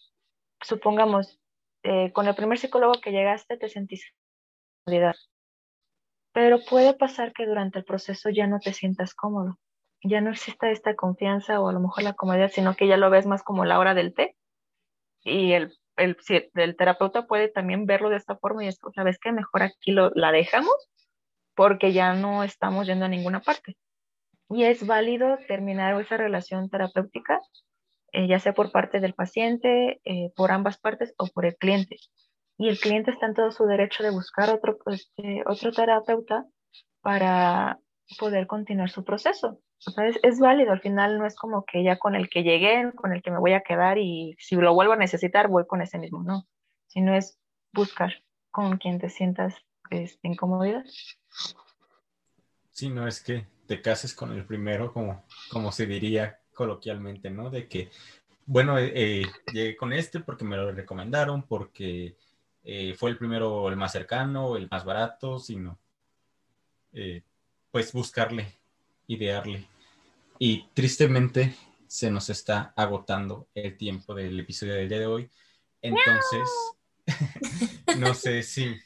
supongamos, 0.60 1.39
eh, 1.82 2.12
con 2.12 2.26
el 2.28 2.34
primer 2.34 2.58
psicólogo 2.58 3.00
que 3.00 3.12
llegaste 3.12 3.56
te 3.56 3.68
sentiste 3.68 4.08
pero 6.32 6.58
puede 6.68 6.94
pasar 6.94 7.32
que 7.32 7.46
durante 7.46 7.78
el 7.78 7.84
proceso 7.84 8.30
ya 8.30 8.46
no 8.46 8.58
te 8.60 8.72
sientas 8.72 9.14
cómodo 9.14 9.58
ya 10.02 10.20
no 10.20 10.30
exista 10.30 10.70
esta 10.70 10.94
confianza 10.94 11.60
o 11.60 11.68
a 11.68 11.72
lo 11.72 11.80
mejor 11.80 12.02
la 12.02 12.14
comodidad, 12.14 12.50
sino 12.50 12.74
que 12.74 12.86
ya 12.86 12.96
lo 12.96 13.10
ves 13.10 13.26
más 13.26 13.42
como 13.42 13.64
la 13.64 13.78
hora 13.78 13.94
del 13.94 14.14
té. 14.14 14.36
Y 15.22 15.52
el, 15.52 15.76
el, 15.96 16.16
el 16.54 16.76
terapeuta 16.76 17.26
puede 17.26 17.48
también 17.48 17.86
verlo 17.86 18.08
de 18.08 18.16
esta 18.16 18.36
forma 18.36 18.64
y 18.64 18.68
es, 18.68 18.78
¿sabes 18.94 19.18
qué? 19.18 19.32
Mejor 19.32 19.62
aquí 19.62 19.92
lo, 19.92 20.10
la 20.14 20.32
dejamos 20.32 20.74
porque 21.54 21.92
ya 21.92 22.14
no 22.14 22.42
estamos 22.42 22.86
yendo 22.86 23.04
a 23.04 23.08
ninguna 23.08 23.40
parte. 23.40 23.76
Y 24.48 24.64
es 24.64 24.86
válido 24.86 25.38
terminar 25.46 26.00
esa 26.00 26.16
relación 26.16 26.70
terapéutica, 26.70 27.40
eh, 28.12 28.26
ya 28.26 28.38
sea 28.38 28.52
por 28.52 28.72
parte 28.72 29.00
del 29.00 29.14
paciente, 29.14 30.00
eh, 30.04 30.32
por 30.36 30.52
ambas 30.52 30.78
partes 30.78 31.14
o 31.18 31.26
por 31.26 31.46
el 31.46 31.56
cliente. 31.56 31.96
Y 32.58 32.68
el 32.68 32.78
cliente 32.78 33.10
está 33.10 33.26
en 33.26 33.34
todo 33.34 33.52
su 33.52 33.64
derecho 33.66 34.02
de 34.02 34.10
buscar 34.10 34.50
otro, 34.50 34.78
este, 34.86 35.42
otro 35.46 35.72
terapeuta 35.72 36.46
para 37.00 37.78
poder 38.18 38.46
continuar 38.46 38.90
su 38.90 39.04
proceso. 39.04 39.60
O 39.86 40.02
es, 40.02 40.40
válido, 40.40 40.72
al 40.72 40.80
final 40.80 41.18
no 41.18 41.26
es 41.26 41.34
como 41.36 41.64
que 41.64 41.82
ya 41.82 41.98
con 41.98 42.14
el 42.14 42.28
que 42.28 42.42
llegué, 42.42 42.92
con 42.96 43.14
el 43.14 43.22
que 43.22 43.30
me 43.30 43.38
voy 43.38 43.54
a 43.54 43.62
quedar 43.62 43.96
y 43.96 44.36
si 44.38 44.56
lo 44.56 44.74
vuelvo 44.74 44.92
a 44.92 44.96
necesitar, 44.96 45.48
voy 45.48 45.66
con 45.66 45.80
ese 45.80 45.98
mismo, 45.98 46.22
no, 46.22 46.46
sino 46.86 47.14
es 47.14 47.38
buscar 47.72 48.12
con 48.50 48.76
quien 48.76 48.98
te 48.98 49.08
sientas 49.08 49.54
este, 49.88 50.28
en. 50.28 50.36
Sí, 52.72 52.90
no 52.90 53.08
es 53.08 53.22
que 53.22 53.46
te 53.66 53.80
cases 53.80 54.14
con 54.14 54.32
el 54.32 54.44
primero, 54.44 54.92
como, 54.92 55.24
como 55.50 55.72
se 55.72 55.86
diría 55.86 56.39
coloquialmente, 56.60 57.30
¿no? 57.30 57.48
De 57.48 57.66
que, 57.66 57.88
bueno, 58.44 58.78
eh, 58.78 58.92
eh, 58.94 59.26
llegué 59.50 59.76
con 59.78 59.94
este 59.94 60.20
porque 60.20 60.44
me 60.44 60.58
lo 60.58 60.70
recomendaron, 60.70 61.44
porque 61.44 62.16
eh, 62.64 62.94
fue 62.98 63.08
el 63.08 63.16
primero, 63.16 63.66
el 63.70 63.76
más 63.76 63.92
cercano, 63.92 64.58
el 64.58 64.68
más 64.70 64.84
barato, 64.84 65.38
sino, 65.38 65.78
pues 67.70 67.94
buscarle 67.94 68.58
idearle. 69.06 69.66
Y 70.38 70.66
tristemente 70.74 71.56
se 71.86 72.10
nos 72.10 72.28
está 72.28 72.74
agotando 72.76 73.48
el 73.54 73.78
tiempo 73.78 74.14
del 74.14 74.38
episodio 74.38 74.74
del 74.74 74.90
día 74.90 74.98
de 74.98 75.06
hoy. 75.06 75.30
Entonces, 75.80 76.46
no 77.96 78.12
sé 78.12 78.42
si, 78.42 78.76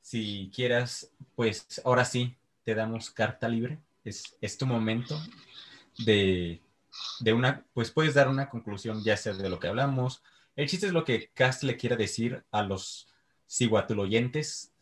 si 0.00 0.50
quieras, 0.50 1.12
pues 1.34 1.82
ahora 1.84 2.06
sí, 2.06 2.34
te 2.64 2.74
damos 2.74 3.10
carta 3.10 3.50
libre. 3.50 3.80
Es, 4.02 4.34
es 4.40 4.56
tu 4.56 4.64
momento 4.64 5.20
de, 5.98 6.62
de, 7.20 7.32
una, 7.32 7.64
pues 7.72 7.90
puedes 7.90 8.14
dar 8.14 8.28
una 8.28 8.48
conclusión 8.48 9.02
ya 9.02 9.16
sea 9.16 9.32
de 9.32 9.48
lo 9.48 9.58
que 9.58 9.68
hablamos. 9.68 10.22
El 10.54 10.68
chiste 10.68 10.86
es 10.86 10.92
lo 10.92 11.04
que 11.04 11.30
Cast 11.34 11.62
le 11.62 11.76
quiera 11.76 11.96
decir 11.96 12.44
a 12.50 12.62
los 12.62 13.08
ciguatuloyentes. 13.48 14.72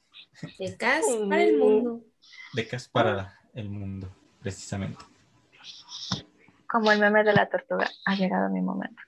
De 0.58 0.76
Cast 0.76 1.08
para 1.28 1.42
el 1.42 1.58
mundo. 1.58 2.04
De 2.52 2.66
Cast 2.66 2.90
para 2.90 3.40
el 3.54 3.68
mundo 3.68 4.14
precisamente. 4.44 5.02
Como 6.68 6.92
el 6.92 7.00
meme 7.00 7.24
de 7.24 7.32
la 7.32 7.48
tortuga, 7.48 7.90
ha 8.04 8.14
llegado 8.14 8.50
mi 8.50 8.60
momento. 8.60 9.02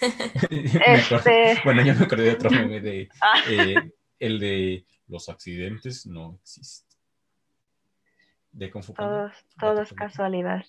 este... 0.50 1.60
Bueno, 1.64 1.82
yo 1.84 1.94
me 1.94 2.04
acordé 2.04 2.24
de 2.24 2.32
otro 2.32 2.50
meme 2.50 2.80
de 2.80 3.08
ah. 3.22 3.40
eh, 3.48 3.92
el 4.18 4.40
de 4.40 4.84
los 5.06 5.28
accidentes 5.28 6.04
no 6.04 6.34
existen. 6.42 6.90
De 8.50 8.70
Kung 8.72 8.84
Todo, 8.84 9.82
es 9.82 9.92
casualidad. 9.92 10.64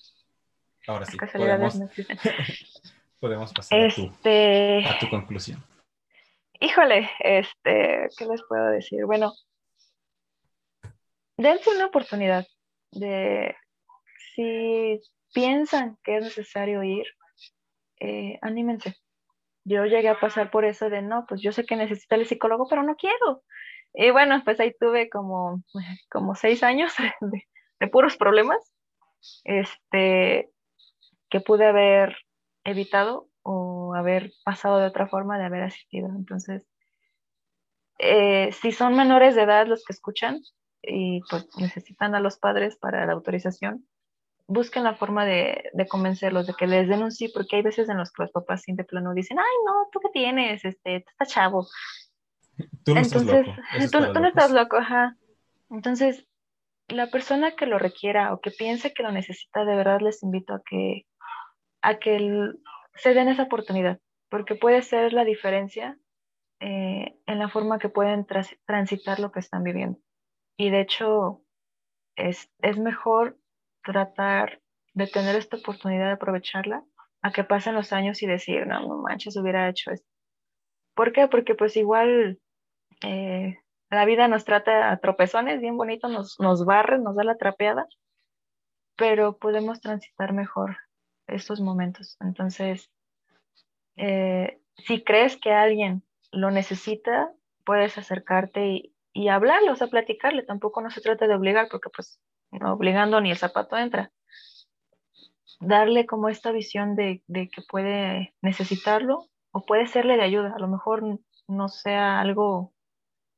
Ahora 0.88 1.06
sí, 1.06 1.18
podemos, 1.18 1.80
no 1.80 1.90
podemos 3.20 3.54
pasar 3.54 3.80
a, 3.80 3.94
tu, 3.94 4.06
este 4.06 4.86
a 4.86 5.00
tu 5.00 5.10
conclusión. 5.10 5.64
Híjole, 6.60 7.10
este, 7.20 8.10
¿qué 8.18 8.26
les 8.26 8.42
puedo 8.48 8.66
decir? 8.68 9.06
Bueno, 9.06 9.34
dense 11.38 11.70
una 11.70 11.88
oportunidad 11.88 12.46
de 12.92 13.56
si 14.36 15.00
piensan 15.34 15.98
que 16.04 16.18
es 16.18 16.24
necesario 16.24 16.84
ir, 16.84 17.06
eh, 18.00 18.38
anímense. 18.42 18.96
Yo 19.64 19.86
llegué 19.86 20.10
a 20.10 20.20
pasar 20.20 20.52
por 20.52 20.66
eso 20.66 20.90
de, 20.90 21.02
no, 21.02 21.26
pues 21.28 21.42
yo 21.42 21.52
sé 21.52 21.66
que 21.66 21.76
necesito 21.76 22.16
el 22.16 22.26
psicólogo, 22.26 22.68
pero 22.68 22.84
no 22.84 22.96
quiero. 22.96 23.44
Y 23.94 24.12
bueno, 24.12 24.42
pues 24.44 24.60
ahí 24.60 24.74
tuve 24.80 25.10
como, 25.10 25.64
como 26.10 26.36
seis 26.36 26.64
años 26.64 26.94
de, 27.80 27.88
puros 27.88 28.18
problemas, 28.18 28.60
este, 29.44 30.51
que 31.32 31.40
pude 31.40 31.66
haber 31.66 32.16
evitado 32.64 33.28
o 33.42 33.96
haber 33.96 34.32
pasado 34.46 34.78
de 34.78 34.86
otra 34.86 35.08
forma 35.08 35.40
de 35.40 35.46
haber 35.46 35.64
asistido. 35.64 36.10
Entonces, 36.10 36.68
eh, 37.98 38.52
si 38.52 38.72
son 38.72 38.96
menores 38.96 39.34
de 39.36 39.44
edad 39.44 39.66
los 39.66 39.84
que 39.84 39.94
escuchan 39.94 40.42
y 40.84 41.22
pues 41.30 41.48
necesitan 41.58 42.14
a 42.14 42.20
los 42.20 42.38
padres 42.38 42.76
para 42.76 43.06
la 43.06 43.14
autorización, 43.14 43.88
busquen 44.48 44.84
la 44.84 44.96
forma 44.96 45.26
de, 45.26 45.70
de, 45.74 45.88
convencerlos, 45.88 46.46
de 46.46 46.54
que 46.54 46.68
les 46.68 46.88
den 46.88 47.04
un 47.04 47.12
sí, 47.12 47.30
porque 47.30 47.56
hay 47.56 47.62
veces 47.62 47.88
en 47.90 47.98
los 47.98 48.12
que 48.12 48.24
los 48.24 48.32
papás 48.32 48.64
sin 48.64 48.76
de 48.76 48.84
plano 48.84 49.14
dicen, 49.14 49.40
ay, 49.40 49.56
no, 49.66 49.88
¿tú 49.92 50.00
qué 50.00 50.10
tienes? 50.10 50.66
Este, 50.66 50.98
estás 50.98 51.30
chavo. 51.30 51.68
Tú 52.84 52.94
no 52.94 53.02
Entonces, 53.02 53.48
estás 53.48 53.48
loco. 53.48 53.62
Eso 53.76 53.86
es 53.86 53.92
tú, 53.92 54.14
tú 54.14 54.20
no 54.20 54.28
estás 54.28 54.52
loco, 54.52 54.78
ajá. 54.78 55.16
Entonces, 55.70 56.28
la 56.90 57.08
persona 57.08 57.56
que 57.56 57.66
lo 57.66 57.80
requiera 57.80 58.34
o 58.34 58.42
que 58.42 58.52
piense 58.52 58.94
que 58.94 59.04
lo 59.04 59.12
necesita, 59.12 59.64
de 59.64 59.76
verdad 59.76 60.02
les 60.02 60.22
invito 60.24 60.54
a 60.54 60.62
que, 60.64 61.06
a 61.82 62.00
que 62.00 62.54
se 62.96 63.14
den 63.14 63.30
esa 63.30 63.44
oportunidad, 63.44 64.00
porque 64.30 64.56
puede 64.56 64.82
ser 64.82 65.14
la 65.14 65.24
diferencia 65.24 65.98
eh, 66.60 67.18
en 67.26 67.40
la 67.40 67.50
forma 67.50 67.80
que 67.80 67.90
pueden 67.90 68.26
transitar 68.66 69.20
lo 69.20 69.32
que 69.32 69.40
están 69.40 69.64
viviendo. 69.64 70.00
Y 70.58 70.70
de 70.70 70.82
hecho, 70.82 71.42
es, 72.16 72.52
es 72.60 72.78
mejor 72.78 73.38
tratar 73.84 74.62
de 74.94 75.08
tener 75.08 75.36
esta 75.36 75.58
oportunidad 75.58 76.08
de 76.08 76.14
aprovecharla 76.14 76.84
a 77.22 77.32
que 77.32 77.44
pasen 77.44 77.76
los 77.76 77.94
años 77.94 78.22
y 78.22 78.28
decir, 78.28 78.68
no, 78.68 78.82
no 78.82 78.98
manches, 78.98 79.38
hubiera 79.38 79.70
hecho 79.70 79.92
esto. 79.92 80.08
¿Por 80.96 81.14
qué? 81.14 81.28
Porque 81.28 81.56
pues 81.56 81.78
igual 81.78 82.40
eh, 83.04 83.58
la 83.90 84.06
vida 84.06 84.28
nos 84.28 84.46
trata 84.46 84.92
a 84.92 84.98
tropezones, 84.98 85.62
bien 85.62 85.78
bonito, 85.78 86.08
nos, 86.10 86.40
nos 86.40 86.66
barre, 86.66 87.00
nos 87.00 87.16
da 87.16 87.24
la 87.24 87.38
trapeada, 87.38 87.88
pero 88.98 89.38
podemos 89.38 89.82
transitar 89.82 90.34
mejor 90.34 90.78
estos 91.36 91.62
momentos. 91.62 92.18
Entonces, 92.20 92.92
eh, 93.98 94.60
si 94.78 95.04
crees 95.04 95.38
que 95.38 95.52
alguien 95.52 96.04
lo 96.32 96.52
necesita, 96.52 97.32
puedes 97.66 97.98
acercarte 97.98 98.68
y, 98.68 98.96
y 99.14 99.28
hablarle, 99.28 99.72
o 99.72 99.76
sea, 99.76 99.88
platicarle. 99.88 100.44
Tampoco 100.44 100.82
no 100.82 100.90
se 100.90 101.02
trata 101.02 101.28
de 101.28 101.36
obligar, 101.36 101.68
porque 101.70 101.90
pues 101.90 102.20
no 102.52 102.74
obligando 102.74 103.22
ni 103.22 103.32
el 103.32 103.38
zapato 103.38 103.78
entra. 103.78 104.12
Darle 105.60 106.06
como 106.06 106.30
esta 106.30 106.52
visión 106.52 106.96
de, 106.96 107.24
de 107.28 107.50
que 107.50 107.62
puede 107.62 108.34
necesitarlo 108.42 109.28
o 109.52 109.66
puede 109.66 109.88
serle 109.88 110.18
de 110.18 110.24
ayuda. 110.24 110.54
A 110.56 110.60
lo 110.60 110.68
mejor 110.68 111.20
no 111.48 111.68
sea 111.68 112.20
algo 112.20 112.74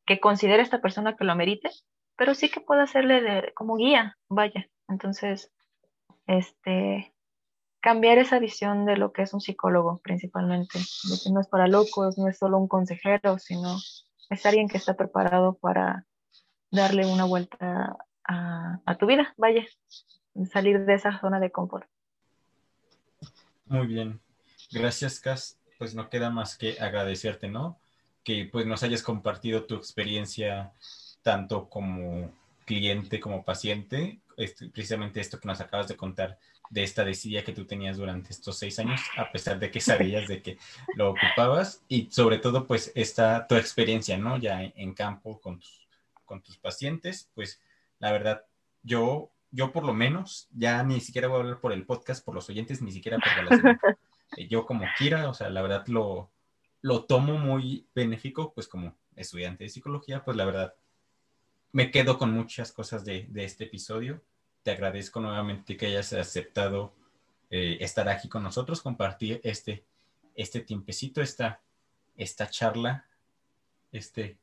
que 0.06 0.20
considere 0.20 0.62
esta 0.62 0.82
persona 0.82 1.16
que 1.16 1.26
lo 1.26 1.32
amerite, 1.32 1.70
pero 2.16 2.34
sí 2.34 2.50
que 2.50 2.62
pueda 2.62 2.84
hacerle 2.84 3.22
de, 3.22 3.54
como 3.54 3.76
guía, 3.76 4.18
vaya. 4.30 4.70
Entonces, 4.88 5.52
este, 6.28 7.13
cambiar 7.84 8.18
esa 8.18 8.40
visión 8.40 8.86
de 8.86 8.96
lo 8.96 9.12
que 9.12 9.24
es 9.24 9.34
un 9.34 9.42
psicólogo 9.42 10.00
principalmente, 10.02 10.80
de 10.80 11.18
que 11.22 11.30
no 11.32 11.42
es 11.42 11.48
para 11.48 11.68
locos, 11.68 12.18
no 12.18 12.30
es 12.30 12.38
solo 12.38 12.58
un 12.58 12.70
consejero, 12.70 13.38
sino 13.40 13.78
es 14.30 14.46
alguien 14.46 14.70
que 14.70 14.78
está 14.78 14.96
preparado 14.96 15.56
para 15.56 16.06
darle 16.72 17.06
una 17.06 17.26
vuelta 17.26 17.98
a, 18.24 18.98
tu 18.98 19.06
vida, 19.06 19.34
vaya, 19.36 19.66
salir 20.50 20.86
de 20.86 20.94
esa 20.94 21.20
zona 21.20 21.42
de 21.42 21.52
confort. 21.52 21.86
Muy 23.66 23.86
bien. 23.86 24.22
Gracias, 24.72 25.20
Cas. 25.20 25.60
Pues 25.78 25.94
no 25.94 26.10
queda 26.10 26.30
más 26.30 26.58
que 26.58 26.80
agradecerte, 26.80 27.50
¿no? 27.50 27.78
Que 28.24 28.48
pues 28.50 28.66
nos 28.66 28.84
hayas 28.84 29.04
compartido 29.04 29.66
tu 29.66 29.76
experiencia 29.76 30.72
tanto 31.22 31.68
como 31.68 32.32
cliente 32.66 33.20
como 33.20 33.44
paciente, 33.44 34.22
este, 34.38 34.70
precisamente 34.70 35.20
esto 35.20 35.38
que 35.38 35.50
nos 35.50 35.60
acabas 35.60 35.90
de 35.90 35.98
contar 35.98 36.40
de 36.74 36.82
esta 36.82 37.06
desidia 37.06 37.44
que 37.44 37.54
tú 37.54 37.66
tenías 37.66 37.98
durante 37.98 38.32
estos 38.32 38.58
seis 38.58 38.80
años, 38.80 39.00
a 39.16 39.32
pesar 39.32 39.60
de 39.60 39.70
que 39.70 39.80
sabías 39.80 40.28
de 40.28 40.42
que 40.42 40.58
lo 40.96 41.12
ocupabas 41.12 41.84
y 41.88 42.10
sobre 42.10 42.40
todo 42.40 42.66
pues 42.66 42.92
esta 42.96 43.46
tu 43.46 43.56
experiencia, 43.56 44.18
¿no? 44.18 44.38
Ya 44.38 44.64
en, 44.64 44.94
campo 44.96 45.40
con 45.40 45.60
tus, 45.60 45.88
con 46.26 46.42
tus 46.42 46.58
pacientes, 46.58 47.30
pues 47.36 47.62
la 48.00 48.12
verdad, 48.12 48.44
yo, 48.82 49.30
yo 49.52 49.72
por 49.72 49.84
lo 49.84 49.94
menos, 49.94 50.48
ya 50.52 50.82
ni 50.82 51.00
siquiera 51.00 51.28
voy 51.28 51.38
a 51.38 51.40
hablar 51.42 51.60
por 51.60 51.74
el 51.74 51.86
podcast, 51.86 52.26
por 52.26 52.34
los 52.34 52.50
oyentes, 52.50 52.82
ni 52.82 52.92
siquiera 52.92 53.20
por 53.20 53.32
relación. 53.34 53.80
Eh, 54.36 54.48
yo 54.48 54.66
como 54.66 54.84
Kira, 54.98 55.30
o 55.30 55.34
sea, 55.36 55.52
la 55.52 55.62
verdad 55.62 55.86
lo, 55.86 56.32
lo 56.82 57.04
tomo 57.04 57.38
muy 57.38 57.86
benéfico, 57.94 58.52
pues 58.52 58.68
como 58.68 58.98
estudiante 59.16 59.66
de 59.66 59.70
psicología, 59.70 60.24
pues 60.26 60.36
la 60.36 60.46
verdad 60.46 60.74
me 61.72 61.92
quedo 61.92 62.18
con 62.18 62.32
muchas 62.32 62.72
cosas 62.72 63.06
de, 63.06 63.28
de 63.30 63.44
este 63.44 63.66
episodio. 63.66 64.24
Te 64.64 64.72
agradezco 64.72 65.20
nuevamente 65.20 65.78
que 65.78 65.88
hayas 65.88 66.14
aceptado 66.14 66.94
eh, 67.50 67.78
estar 67.82 68.08
aquí 68.10 68.30
con 68.30 68.44
nosotros, 68.44 68.82
compartir 68.82 69.40
este, 69.44 69.86
este 70.36 70.62
tiempecito, 70.62 71.22
esta, 71.22 71.62
esta 72.16 72.50
charla, 72.50 73.06
este, 73.92 74.38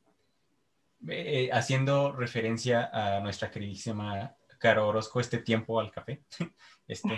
eh, 1.07 1.49
haciendo 1.51 2.11
referencia 2.11 2.89
a 2.93 3.19
nuestra 3.19 3.49
queridísima 3.49 4.35
Caro 4.61 4.87
Orozco, 4.87 5.19
este 5.19 5.39
tiempo 5.39 5.79
al 5.79 5.91
café, 5.91 6.21
este, 6.87 7.17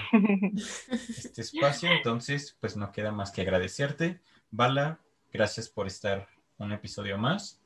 este 1.00 1.42
espacio. 1.42 1.92
Entonces, 1.92 2.58
pues 2.60 2.78
no 2.78 2.92
queda 2.94 3.12
más 3.12 3.32
que 3.32 3.42
agradecerte. 3.42 4.22
Bala, 4.50 5.02
gracias 5.32 5.68
por 5.68 5.88
estar 5.88 6.30
un 6.58 6.72
episodio 6.72 7.18
más. 7.18 7.62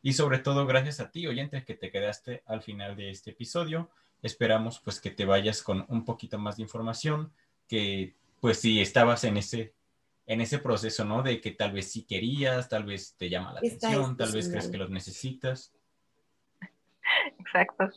Y 0.00 0.12
sobre 0.12 0.38
todo, 0.38 0.64
gracias 0.64 1.00
a 1.00 1.10
ti, 1.10 1.26
oyente, 1.26 1.64
que 1.64 1.74
te 1.74 1.90
quedaste 1.90 2.44
al 2.46 2.62
final 2.62 2.94
de 2.96 3.10
este 3.10 3.32
episodio. 3.32 3.90
Esperamos 4.22 4.80
pues 4.80 5.00
que 5.00 5.10
te 5.10 5.24
vayas 5.24 5.62
con 5.62 5.86
un 5.88 6.04
poquito 6.04 6.38
más 6.38 6.56
de 6.56 6.62
información, 6.62 7.32
que 7.68 8.14
pues 8.40 8.58
si 8.58 8.80
estabas 8.80 9.24
en 9.24 9.36
ese, 9.36 9.74
en 10.26 10.40
ese 10.40 10.58
proceso, 10.58 11.04
¿no? 11.04 11.22
De 11.22 11.40
que 11.40 11.50
tal 11.50 11.72
vez 11.72 11.90
sí 11.90 12.02
querías, 12.02 12.68
tal 12.68 12.84
vez 12.84 13.14
te 13.16 13.28
llama 13.28 13.52
la 13.52 13.60
Está 13.60 13.88
atención, 13.88 14.16
tal 14.16 14.32
vez 14.32 14.48
crees 14.48 14.68
que 14.68 14.78
los 14.78 14.90
necesitas. 14.90 15.72
Exacto. 17.38 17.90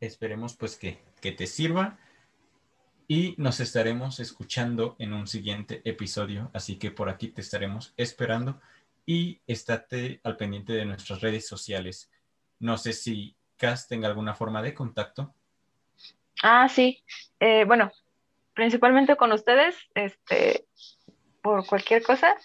Esperemos 0.00 0.56
pues 0.56 0.76
que, 0.76 0.98
que 1.20 1.32
te 1.32 1.46
sirva 1.46 1.98
y 3.06 3.34
nos 3.38 3.60
estaremos 3.60 4.20
escuchando 4.20 4.96
en 4.98 5.12
un 5.12 5.26
siguiente 5.26 5.82
episodio, 5.84 6.50
así 6.54 6.76
que 6.76 6.90
por 6.90 7.08
aquí 7.08 7.28
te 7.28 7.40
estaremos 7.40 7.92
esperando 7.96 8.60
y 9.06 9.40
estate 9.46 10.20
al 10.24 10.36
pendiente 10.36 10.72
de 10.72 10.86
nuestras 10.86 11.20
redes 11.20 11.46
sociales. 11.46 12.10
No 12.58 12.78
sé 12.78 12.92
si 12.92 13.36
Tenga 13.88 14.08
alguna 14.08 14.34
forma 14.34 14.60
de 14.60 14.74
contacto. 14.74 15.32
Ah, 16.42 16.68
sí. 16.68 17.02
Eh, 17.38 17.64
bueno, 17.64 17.92
principalmente 18.54 19.16
con 19.16 19.30
ustedes, 19.32 19.76
este, 19.94 20.66
por 21.42 21.64
cualquier 21.66 22.02
cosa, 22.02 22.36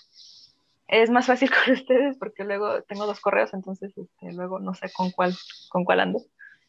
es 0.87 1.09
más 1.09 1.25
fácil 1.25 1.49
con 1.65 1.73
ustedes 1.73 2.15
porque 2.17 2.43
luego 2.43 2.83
tengo 2.83 3.07
dos 3.07 3.19
correos, 3.19 3.53
entonces 3.53 3.97
este, 3.97 4.31
luego 4.33 4.59
no 4.59 4.75
sé 4.75 4.91
con 4.93 5.09
cuál, 5.11 5.35
con 5.69 5.85
cuál 5.85 6.01
ando. 6.01 6.19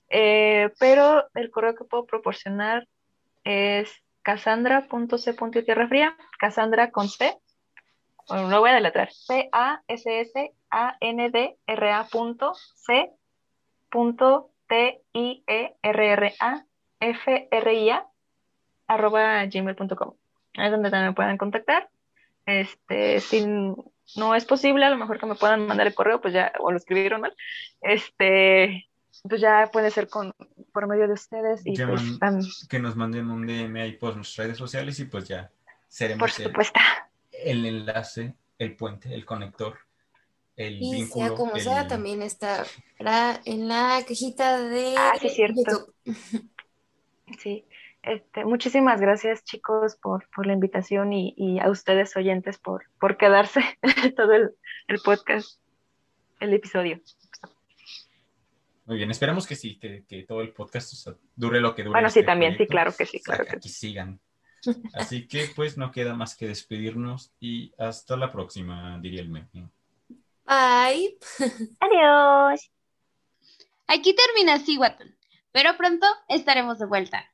Eh, 0.08 0.72
pero 0.78 1.28
el 1.34 1.50
correo 1.50 1.74
que 1.74 1.84
puedo 1.84 2.06
proporcionar 2.06 2.88
es 3.44 4.02
cassandra.c.tierrafría, 4.22 6.16
Cassandra 6.38 6.90
con 6.90 7.10
C, 7.10 7.36
bueno, 8.28 8.48
lo 8.48 8.60
voy 8.60 8.70
a 8.70 8.74
deletrar, 8.74 9.10
C-A-S-S-A-N-D-R-A 9.12 9.48
punto 13.90 14.50
C 14.68 15.02
punto 15.12 15.42
T-I-E-R-R-A 15.48 16.64
F-R-I-A 17.00 18.06
arroba 18.86 19.44
gmail.com. 19.46 20.14
Es 20.54 20.70
donde 20.70 20.90
también 20.90 21.10
me 21.10 21.14
pueden 21.14 21.36
contactar. 21.38 21.88
Este, 22.46 23.20
si 23.20 23.46
no 24.16 24.34
es 24.34 24.44
posible, 24.46 24.84
a 24.84 24.90
lo 24.90 24.96
mejor 24.96 25.18
que 25.20 25.26
me 25.26 25.34
puedan 25.34 25.66
mandar 25.66 25.86
el 25.86 25.94
correo, 25.94 26.20
pues 26.20 26.32
ya, 26.34 26.52
o 26.58 26.70
lo 26.72 26.78
escribieron 26.78 27.20
mal, 27.20 27.34
este, 27.82 28.88
pues 29.28 29.40
ya 29.40 29.68
puede 29.72 29.90
ser 29.90 30.08
con, 30.08 30.34
por 30.72 30.86
medio 30.86 31.06
de 31.06 31.12
ustedes 31.14 31.60
y 31.66 31.76
pues 31.76 32.02
man- 32.20 32.42
Que 32.68 32.78
nos 32.78 32.96
manden 32.96 33.30
un 33.30 33.46
DM 33.46 33.76
ahí 33.82 33.92
por 33.92 34.16
nuestras 34.16 34.46
redes 34.46 34.58
sociales 34.58 34.98
y 35.00 35.04
pues 35.04 35.28
ya 35.28 35.50
por 35.50 35.52
seremos 35.88 36.32
el 37.32 37.66
enlace, 37.66 38.34
el 38.58 38.74
puente, 38.76 39.14
el 39.14 39.24
conector, 39.26 39.78
el 40.58 40.74
Y 40.82 40.92
vínculo. 40.92 41.26
sea 41.26 41.34
como 41.36 41.54
el- 41.56 41.62
sea, 41.62 41.86
también 41.86 42.20
está 42.20 42.66
en 43.46 43.68
la 43.68 44.04
cajita 44.06 44.60
de 44.68 44.94
Ah, 44.98 45.12
sí, 45.20 45.28
cierto. 45.30 45.62
YouTube. 45.64 45.94
Sí, 47.38 47.66
este, 48.02 48.46
muchísimas 48.46 49.02
gracias 49.02 49.44
chicos 49.44 49.96
por, 49.96 50.26
por 50.34 50.46
la 50.46 50.54
invitación 50.54 51.12
y, 51.12 51.34
y 51.36 51.58
a 51.60 51.68
ustedes 51.68 52.16
oyentes 52.16 52.56
por, 52.58 52.84
por 52.98 53.18
quedarse 53.18 53.60
todo 54.16 54.32
el, 54.32 54.54
el 54.88 54.98
podcast, 55.00 55.60
el 56.40 56.54
episodio. 56.54 57.00
Muy 58.86 58.96
bien, 58.96 59.10
esperamos 59.10 59.46
que 59.46 59.56
sí, 59.56 59.78
que, 59.78 60.04
que 60.08 60.22
todo 60.22 60.40
el 60.40 60.54
podcast 60.54 60.90
o 60.94 60.96
sea, 60.96 61.14
dure 61.36 61.60
lo 61.60 61.74
que 61.74 61.82
dure. 61.82 61.92
Bueno, 61.92 62.08
sí, 62.08 62.20
este 62.20 62.26
también, 62.26 62.52
sí, 62.52 62.64
proyecto. 62.64 62.72
claro 62.72 62.94
que 62.96 63.04
sí, 63.04 63.18
O 63.18 63.20
sea, 63.22 63.34
claro 63.36 63.50
que 63.50 63.60
que 63.60 63.68
sigan. 63.68 64.20
Así 64.94 65.26
que 65.28 65.50
pues 65.54 65.76
no 65.76 65.92
queda 65.92 66.14
más 66.14 66.34
que 66.34 66.46
despedirnos 66.48 67.32
y 67.38 67.74
hasta 67.76 68.16
la 68.16 68.32
próxima, 68.32 68.98
diría 69.02 69.20
el 69.20 69.28
meme. 69.28 69.68
Bye. 70.48 71.18
Adiós. 71.80 72.70
Aquí 73.86 74.14
termina 74.14 74.58
Siguatón, 74.58 75.14
pero 75.52 75.76
pronto 75.76 76.06
estaremos 76.28 76.78
de 76.78 76.86
vuelta. 76.86 77.24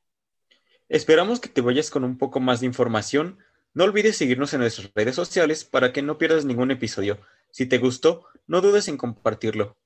Esperamos 0.89 1.39
que 1.39 1.47
te 1.49 1.61
vayas 1.61 1.89
con 1.89 2.03
un 2.03 2.17
poco 2.17 2.41
más 2.41 2.59
de 2.59 2.65
información. 2.65 3.39
No 3.73 3.85
olvides 3.85 4.17
seguirnos 4.17 4.53
en 4.53 4.59
nuestras 4.59 4.91
redes 4.93 5.15
sociales 5.15 5.63
para 5.63 5.93
que 5.93 6.01
no 6.01 6.17
pierdas 6.17 6.45
ningún 6.45 6.71
episodio. 6.71 7.19
Si 7.51 7.65
te 7.65 7.77
gustó, 7.77 8.25
no 8.47 8.59
dudes 8.59 8.89
en 8.89 8.97
compartirlo. 8.97 9.77